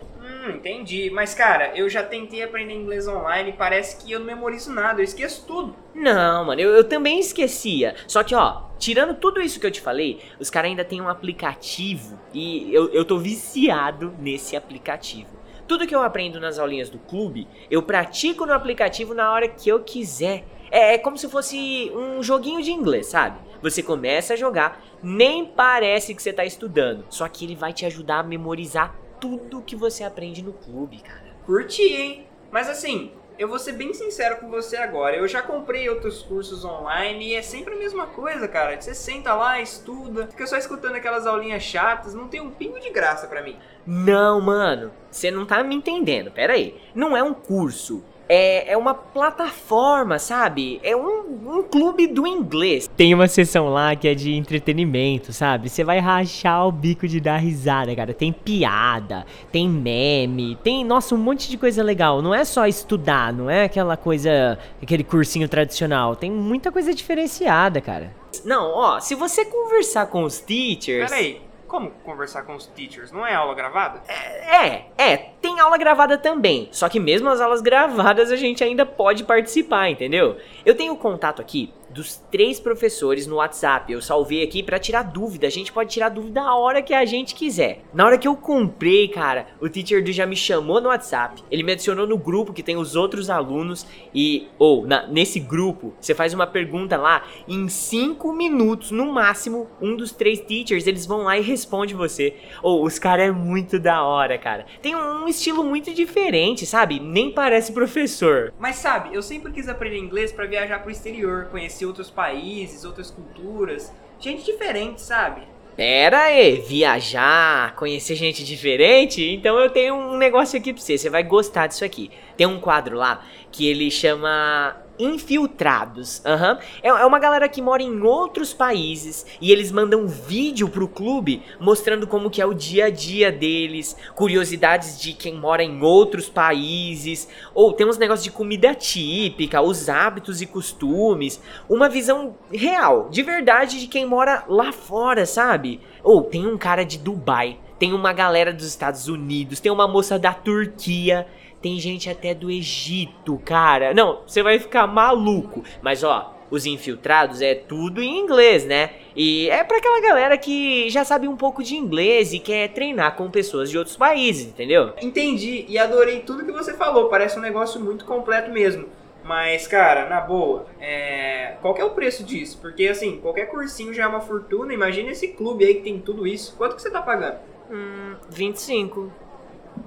Entendi. 0.56 1.10
Mas, 1.10 1.34
cara, 1.34 1.72
eu 1.76 1.88
já 1.88 2.02
tentei 2.02 2.42
aprender 2.42 2.74
inglês 2.74 3.06
online 3.06 3.50
e 3.50 3.52
parece 3.52 3.96
que 3.96 4.12
eu 4.12 4.20
não 4.20 4.26
memorizo 4.26 4.72
nada, 4.72 5.00
eu 5.00 5.04
esqueço 5.04 5.44
tudo. 5.46 5.74
Não, 5.94 6.44
mano, 6.44 6.60
eu, 6.60 6.70
eu 6.70 6.84
também 6.84 7.18
esquecia. 7.18 7.94
Só 8.06 8.22
que, 8.22 8.34
ó, 8.34 8.62
tirando 8.78 9.14
tudo 9.14 9.40
isso 9.40 9.60
que 9.60 9.66
eu 9.66 9.70
te 9.70 9.80
falei, 9.80 10.20
os 10.38 10.50
caras 10.50 10.70
ainda 10.70 10.84
tem 10.84 11.00
um 11.00 11.08
aplicativo 11.08 12.18
e 12.32 12.72
eu, 12.74 12.88
eu 12.92 13.04
tô 13.04 13.18
viciado 13.18 14.14
nesse 14.18 14.56
aplicativo. 14.56 15.38
Tudo 15.66 15.86
que 15.86 15.94
eu 15.94 16.02
aprendo 16.02 16.40
nas 16.40 16.58
aulinhas 16.58 16.90
do 16.90 16.98
clube, 16.98 17.46
eu 17.70 17.82
pratico 17.82 18.44
no 18.44 18.52
aplicativo 18.52 19.14
na 19.14 19.32
hora 19.32 19.48
que 19.48 19.68
eu 19.68 19.80
quiser. 19.80 20.44
É, 20.70 20.94
é 20.94 20.98
como 20.98 21.16
se 21.16 21.28
fosse 21.28 21.92
um 21.94 22.22
joguinho 22.22 22.62
de 22.62 22.72
inglês, 22.72 23.06
sabe? 23.06 23.38
Você 23.62 23.82
começa 23.82 24.34
a 24.34 24.36
jogar, 24.36 24.82
nem 25.02 25.44
parece 25.44 26.14
que 26.14 26.22
você 26.22 26.32
tá 26.32 26.44
estudando, 26.44 27.04
só 27.10 27.28
que 27.28 27.44
ele 27.44 27.54
vai 27.54 27.72
te 27.72 27.84
ajudar 27.84 28.20
a 28.20 28.22
memorizar 28.22 28.96
tudo 29.20 29.62
que 29.62 29.76
você 29.76 30.02
aprende 30.02 30.42
no 30.42 30.52
clube, 30.52 31.00
cara. 31.00 31.30
Curti, 31.44 31.82
hein? 31.82 32.26
Mas 32.50 32.68
assim, 32.68 33.12
eu 33.38 33.48
vou 33.48 33.58
ser 33.58 33.72
bem 33.72 33.94
sincero 33.94 34.36
com 34.36 34.50
você 34.50 34.76
agora. 34.76 35.16
Eu 35.16 35.28
já 35.28 35.40
comprei 35.40 35.88
outros 35.88 36.22
cursos 36.22 36.64
online 36.64 37.28
e 37.28 37.34
é 37.34 37.42
sempre 37.42 37.74
a 37.74 37.78
mesma 37.78 38.06
coisa, 38.06 38.48
cara. 38.48 38.80
Você 38.80 38.94
senta 38.94 39.34
lá, 39.34 39.60
estuda, 39.60 40.26
fica 40.26 40.46
só 40.46 40.56
escutando 40.56 40.96
aquelas 40.96 41.26
aulinhas 41.26 41.62
chatas, 41.62 42.14
não 42.14 42.28
tem 42.28 42.40
um 42.40 42.50
pingo 42.50 42.80
de 42.80 42.90
graça 42.90 43.26
pra 43.26 43.42
mim. 43.42 43.56
Não, 43.86 44.40
mano, 44.40 44.92
você 45.10 45.30
não 45.30 45.46
tá 45.46 45.62
me 45.62 45.74
entendendo. 45.74 46.30
Pera 46.30 46.54
aí. 46.54 46.80
Não 46.94 47.16
é 47.16 47.22
um 47.22 47.32
curso. 47.34 48.04
É, 48.32 48.74
é 48.74 48.76
uma 48.76 48.94
plataforma, 48.94 50.16
sabe? 50.20 50.80
É 50.84 50.94
um, 50.94 51.58
um 51.58 51.62
clube 51.64 52.06
do 52.06 52.28
inglês. 52.28 52.88
Tem 52.96 53.12
uma 53.12 53.26
seção 53.26 53.68
lá 53.70 53.96
que 53.96 54.06
é 54.06 54.14
de 54.14 54.32
entretenimento, 54.34 55.32
sabe? 55.32 55.68
Você 55.68 55.82
vai 55.82 55.98
rachar 55.98 56.64
o 56.68 56.70
bico 56.70 57.08
de 57.08 57.18
dar 57.18 57.38
risada, 57.38 57.92
cara. 57.96 58.14
Tem 58.14 58.32
piada, 58.32 59.26
tem 59.50 59.68
meme, 59.68 60.56
tem, 60.62 60.84
nossa, 60.84 61.12
um 61.12 61.18
monte 61.18 61.50
de 61.50 61.58
coisa 61.58 61.82
legal. 61.82 62.22
Não 62.22 62.32
é 62.32 62.44
só 62.44 62.68
estudar, 62.68 63.32
não 63.32 63.50
é 63.50 63.64
aquela 63.64 63.96
coisa, 63.96 64.56
aquele 64.80 65.02
cursinho 65.02 65.48
tradicional. 65.48 66.14
Tem 66.14 66.30
muita 66.30 66.70
coisa 66.70 66.94
diferenciada, 66.94 67.80
cara. 67.80 68.14
Não, 68.44 68.70
ó, 68.70 69.00
se 69.00 69.16
você 69.16 69.44
conversar 69.44 70.06
com 70.06 70.22
os 70.22 70.38
teachers. 70.38 71.10
Peraí, 71.10 71.49
como 71.70 71.92
conversar 72.04 72.42
com 72.42 72.56
os 72.56 72.66
teachers? 72.66 73.12
Não 73.12 73.24
é 73.24 73.32
aula 73.32 73.54
gravada? 73.54 74.02
É, 74.08 74.86
é, 74.98 75.16
tem 75.40 75.60
aula 75.60 75.78
gravada 75.78 76.18
também. 76.18 76.68
Só 76.72 76.88
que 76.88 76.98
mesmo 76.98 77.28
as 77.28 77.40
aulas 77.40 77.62
gravadas 77.62 78.32
a 78.32 78.36
gente 78.36 78.64
ainda 78.64 78.84
pode 78.84 79.22
participar, 79.22 79.88
entendeu? 79.88 80.36
Eu 80.66 80.76
tenho 80.76 80.96
contato 80.96 81.40
aqui 81.40 81.72
dos 81.90 82.16
três 82.30 82.60
professores 82.60 83.26
no 83.26 83.36
WhatsApp. 83.36 83.92
Eu 83.92 84.00
salvei 84.00 84.42
aqui 84.42 84.62
pra 84.62 84.78
tirar 84.78 85.02
dúvida. 85.02 85.46
A 85.46 85.50
gente 85.50 85.72
pode 85.72 85.90
tirar 85.90 86.08
dúvida 86.08 86.40
a 86.42 86.56
hora 86.56 86.82
que 86.82 86.94
a 86.94 87.04
gente 87.04 87.34
quiser. 87.34 87.82
Na 87.92 88.06
hora 88.06 88.18
que 88.18 88.28
eu 88.28 88.36
comprei, 88.36 89.08
cara, 89.08 89.46
o 89.60 89.68
Teacher 89.68 90.02
do 90.02 90.10
já 90.12 90.26
me 90.26 90.36
chamou 90.36 90.80
no 90.80 90.88
WhatsApp. 90.88 91.42
Ele 91.50 91.62
me 91.62 91.72
adicionou 91.72 92.06
no 92.06 92.18
grupo 92.18 92.52
que 92.52 92.62
tem 92.62 92.76
os 92.76 92.96
outros 92.96 93.30
alunos 93.30 93.86
e 94.14 94.48
ou 94.58 94.86
nesse 95.08 95.40
grupo 95.40 95.94
você 96.00 96.14
faz 96.14 96.34
uma 96.34 96.46
pergunta 96.46 96.96
lá 96.96 97.24
em 97.46 97.68
cinco 97.68 98.32
minutos 98.32 98.90
no 98.90 99.12
máximo. 99.12 99.68
Um 99.80 99.96
dos 99.96 100.12
três 100.12 100.40
teachers 100.40 100.86
eles 100.86 101.06
vão 101.06 101.22
lá 101.22 101.38
e 101.38 101.42
responde 101.42 101.94
você. 101.94 102.34
Ou 102.62 102.84
os 102.84 102.98
caras 102.98 103.28
é 103.28 103.32
muito 103.32 103.78
da 103.78 104.02
hora, 104.02 104.38
cara. 104.38 104.66
Tem 104.82 104.94
um 104.94 105.28
estilo 105.28 105.64
muito 105.64 105.92
diferente, 105.92 106.66
sabe? 106.66 107.00
Nem 107.00 107.30
parece 107.30 107.72
professor. 107.72 108.52
Mas 108.58 108.76
sabe, 108.76 109.14
eu 109.14 109.22
sempre 109.22 109.52
quis 109.52 109.68
aprender 109.68 109.98
inglês 109.98 110.32
pra 110.32 110.46
viajar 110.46 110.80
pro 110.80 110.90
exterior, 110.90 111.46
conhecer 111.50 111.79
outros 111.86 112.10
países, 112.10 112.84
outras 112.84 113.10
culturas, 113.10 113.92
gente 114.18 114.44
diferente, 114.44 115.00
sabe? 115.00 115.42
Pera 115.76 116.24
aí, 116.24 116.60
viajar, 116.60 117.74
conhecer 117.74 118.14
gente 118.14 118.44
diferente? 118.44 119.22
Então 119.32 119.58
eu 119.58 119.70
tenho 119.70 119.94
um 119.94 120.16
negócio 120.16 120.58
aqui 120.58 120.74
pra 120.74 120.82
você, 120.82 120.98
você 120.98 121.08
vai 121.08 121.22
gostar 121.22 121.68
disso 121.68 121.84
aqui. 121.84 122.10
Tem 122.36 122.46
um 122.46 122.60
quadro 122.60 122.96
lá 122.96 123.24
que 123.50 123.66
ele 123.66 123.90
chama 123.90 124.76
Infiltrados. 125.00 126.22
Aham. 126.24 126.58
É, 126.82 126.88
é 126.88 127.06
uma 127.06 127.18
galera 127.18 127.48
que 127.48 127.62
mora 127.62 127.82
em 127.82 128.00
outros 128.02 128.52
países 128.52 129.26
e 129.40 129.50
eles 129.50 129.72
mandam 129.72 130.06
vídeo 130.06 130.68
pro 130.68 130.86
clube 130.86 131.42
mostrando 131.58 132.06
como 132.06 132.30
que 132.30 132.40
é 132.40 132.46
o 132.46 132.54
dia 132.54 132.86
a 132.86 132.90
dia 132.90 133.32
deles, 133.32 133.96
curiosidades 134.14 135.00
de 135.00 135.12
quem 135.12 135.34
mora 135.34 135.62
em 135.62 135.82
outros 135.82 136.28
países, 136.28 137.28
ou 137.54 137.72
tem 137.72 137.86
uns 137.86 137.98
negócios 137.98 138.24
de 138.24 138.30
comida 138.30 138.74
típica, 138.74 139.60
os 139.60 139.88
hábitos 139.88 140.40
e 140.40 140.46
costumes, 140.46 141.40
uma 141.68 141.88
visão 141.88 142.36
real, 142.52 143.08
de 143.10 143.22
verdade 143.22 143.80
de 143.80 143.86
quem 143.86 144.06
mora 144.06 144.44
lá 144.48 144.72
fora, 144.72 145.26
sabe? 145.26 145.80
Ou 146.02 146.22
tem 146.22 146.46
um 146.46 146.58
cara 146.58 146.84
de 146.84 146.98
Dubai, 146.98 147.58
tem 147.78 147.92
uma 147.92 148.12
galera 148.12 148.52
dos 148.52 148.66
Estados 148.66 149.08
Unidos, 149.08 149.60
tem 149.60 149.72
uma 149.72 149.88
moça 149.88 150.18
da 150.18 150.34
Turquia, 150.34 151.26
tem 151.60 151.78
gente 151.78 152.08
até 152.08 152.34
do 152.34 152.50
Egito, 152.50 153.40
cara. 153.44 153.92
Não, 153.94 154.20
você 154.26 154.42
vai 154.42 154.58
ficar 154.58 154.86
maluco. 154.86 155.62
Mas 155.82 156.02
ó, 156.02 156.34
os 156.50 156.66
infiltrados 156.66 157.40
é 157.40 157.54
tudo 157.54 158.02
em 158.02 158.18
inglês, 158.18 158.64
né? 158.64 158.90
E 159.14 159.48
é 159.50 159.62
pra 159.62 159.76
aquela 159.76 160.00
galera 160.00 160.36
que 160.36 160.88
já 160.90 161.04
sabe 161.04 161.28
um 161.28 161.36
pouco 161.36 161.62
de 161.62 161.76
inglês 161.76 162.32
e 162.32 162.38
quer 162.38 162.68
treinar 162.68 163.16
com 163.16 163.30
pessoas 163.30 163.70
de 163.70 163.78
outros 163.78 163.96
países, 163.96 164.48
entendeu? 164.48 164.92
Entendi 165.00 165.64
e 165.68 165.78
adorei 165.78 166.20
tudo 166.20 166.44
que 166.44 166.52
você 166.52 166.74
falou, 166.74 167.08
parece 167.08 167.38
um 167.38 167.42
negócio 167.42 167.80
muito 167.80 168.04
completo 168.04 168.50
mesmo. 168.50 168.86
Mas, 169.22 169.66
cara, 169.66 170.08
na 170.08 170.20
boa, 170.20 170.66
é... 170.80 171.56
qual 171.60 171.74
que 171.74 171.80
é 171.80 171.84
o 171.84 171.90
preço 171.90 172.24
disso? 172.24 172.58
Porque, 172.60 172.88
assim, 172.88 173.18
qualquer 173.18 173.46
cursinho 173.46 173.92
já 173.92 174.04
é 174.04 174.06
uma 174.06 174.20
fortuna. 174.20 174.72
Imagina 174.72 175.10
esse 175.10 175.28
clube 175.28 175.64
aí 175.64 175.74
que 175.74 175.82
tem 175.82 176.00
tudo 176.00 176.26
isso. 176.26 176.56
Quanto 176.56 176.74
que 176.74 176.82
você 176.82 176.90
tá 176.90 177.02
pagando? 177.02 177.36
Hum, 177.70 178.16
25. 178.30 179.12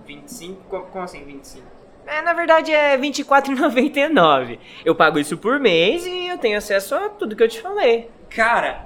25? 0.06 0.62
Como, 0.92 1.04
assim 1.04 1.24
25? 1.24 1.66
É, 2.06 2.22
na 2.22 2.34
verdade 2.34 2.72
é 2.72 2.96
R$24,99. 2.96 4.60
Eu 4.84 4.94
pago 4.96 5.20
isso 5.20 5.38
por 5.38 5.60
mês 5.60 6.06
e 6.06 6.28
eu 6.28 6.38
tenho 6.38 6.58
acesso 6.58 6.96
a 6.96 7.10
tudo 7.10 7.36
que 7.36 7.44
eu 7.44 7.48
te 7.48 7.62
falei. 7.62 8.10
Cara, 8.30 8.86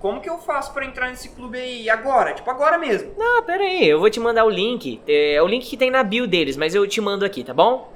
como 0.00 0.20
que 0.20 0.28
eu 0.28 0.38
faço 0.38 0.72
pra 0.72 0.84
entrar 0.84 1.08
nesse 1.08 1.28
clube 1.30 1.58
aí 1.58 1.88
agora? 1.88 2.32
Tipo, 2.34 2.50
agora 2.50 2.76
mesmo. 2.78 3.12
Não, 3.16 3.42
pera 3.44 3.62
aí, 3.62 3.88
eu 3.88 4.00
vou 4.00 4.10
te 4.10 4.18
mandar 4.18 4.44
o 4.44 4.50
link. 4.50 5.00
É 5.06 5.40
o 5.42 5.46
link 5.46 5.66
que 5.68 5.76
tem 5.76 5.90
na 5.90 6.02
bio 6.02 6.26
deles, 6.26 6.56
mas 6.56 6.74
eu 6.74 6.86
te 6.86 7.00
mando 7.00 7.24
aqui, 7.24 7.44
tá 7.44 7.54
bom? 7.54 7.92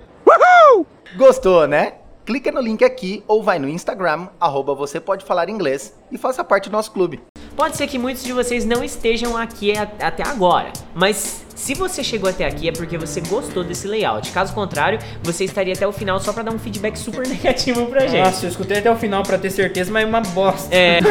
Gostou, 1.16 1.66
né? 1.66 1.94
Clica 2.24 2.52
no 2.52 2.60
link 2.60 2.84
aqui 2.84 3.22
ou 3.26 3.42
vai 3.42 3.58
no 3.58 3.68
Instagram, 3.68 4.28
arroba 4.40 4.74
você 4.74 5.00
pode 5.00 5.24
falar 5.24 5.48
inglês 5.48 5.94
e 6.10 6.16
faça 6.16 6.44
parte 6.44 6.68
do 6.68 6.72
nosso 6.72 6.92
clube. 6.92 7.20
Pode 7.56 7.76
ser 7.76 7.86
que 7.88 7.98
muitos 7.98 8.22
de 8.22 8.32
vocês 8.32 8.64
não 8.64 8.82
estejam 8.82 9.36
aqui 9.36 9.76
a- 9.76 9.90
até 10.00 10.22
agora, 10.26 10.72
mas 10.94 11.44
Se 11.54 11.74
você 11.74 12.02
chegou 12.02 12.28
até 12.30 12.44
aqui 12.44 12.68
é 12.68 12.72
porque 12.72 12.96
você 12.98 13.20
gostou 13.20 13.62
desse 13.64 13.86
layout. 13.86 14.30
Caso 14.30 14.52
contrário, 14.52 14.98
você 15.22 15.44
estaria 15.44 15.74
até 15.74 15.86
o 15.86 15.92
final 15.92 16.18
só 16.20 16.32
pra 16.32 16.42
dar 16.42 16.52
um 16.52 16.58
feedback 16.58 16.96
super 16.98 17.26
negativo 17.28 17.86
pra 17.86 18.06
gente. 18.06 18.24
Nossa, 18.24 18.46
eu 18.46 18.50
escutei 18.50 18.78
até 18.78 18.90
o 18.90 18.96
final 18.96 19.22
pra 19.22 19.38
ter 19.38 19.50
certeza, 19.50 19.90
mas 19.92 20.02
é 20.04 20.06
uma 20.06 20.20
bosta. 20.20 20.74
É. 20.74 21.00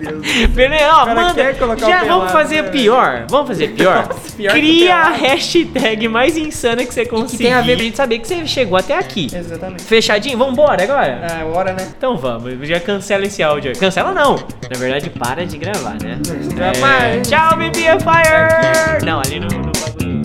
Meu 0.00 0.20
Deus. 0.20 0.26
Cara 1.04 1.14
manda. 1.14 1.54
Já 1.78 2.04
vamos 2.04 2.32
fazer 2.32 2.62
né? 2.62 2.70
pior. 2.70 3.26
Vamos 3.30 3.48
fazer 3.48 3.68
pior. 3.68 4.06
Nossa, 4.08 4.36
pior 4.36 4.52
Cria 4.52 4.94
a 4.96 5.08
hashtag 5.10 6.08
mais 6.08 6.36
insana 6.36 6.84
que 6.84 6.92
você 6.92 7.04
conseguir. 7.06 7.36
que 7.38 7.44
tem 7.44 7.52
a 7.54 7.60
ver- 7.62 7.76
pra 7.76 7.84
gente 7.84 7.96
saber 7.96 8.18
que 8.18 8.28
você 8.28 8.46
chegou 8.46 8.78
até 8.78 8.96
aqui. 8.98 9.28
Exatamente. 9.34 9.82
Fechadinho? 9.82 10.36
Vambora 10.38 10.82
agora? 10.82 11.26
É 11.40 11.44
hora, 11.44 11.72
né? 11.72 11.86
Então 11.96 12.16
vamos, 12.16 12.66
já 12.68 12.78
cancela 12.80 13.24
esse 13.24 13.42
áudio 13.42 13.70
aí. 13.70 13.76
Cancela 13.76 14.12
não. 14.12 14.36
Na 14.36 14.78
verdade, 14.78 15.10
para 15.10 15.46
de 15.46 15.56
gravar, 15.58 15.96
né? 16.02 16.18
É, 16.60 17.20
Tchau, 17.20 17.56
BBFire! 17.56 18.95
Não, 19.04 19.20
ali 19.20 19.40
não. 19.40 19.48
no 19.48 19.72
bagulho. 19.72 20.22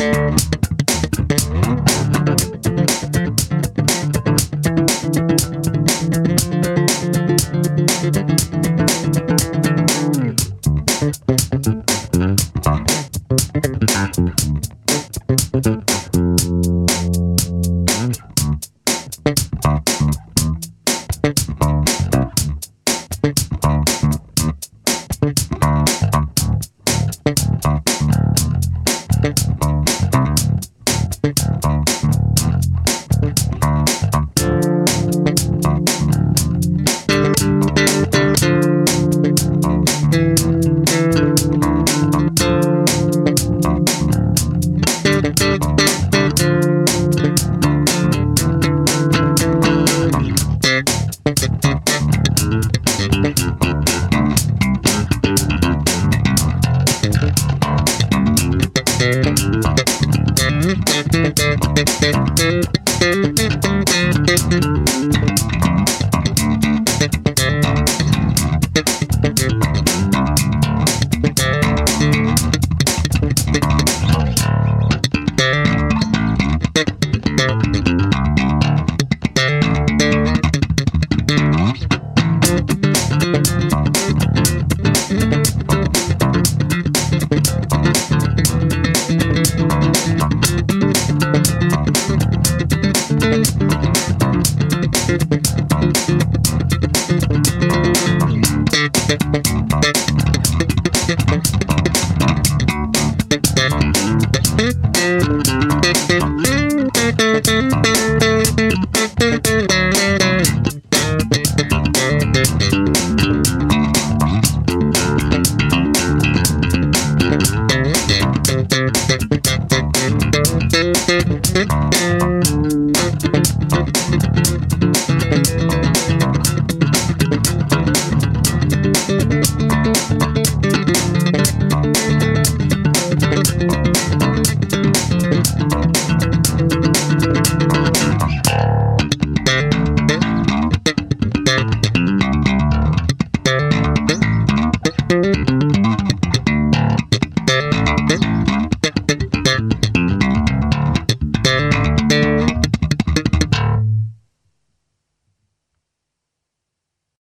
Hum. 0.00 0.59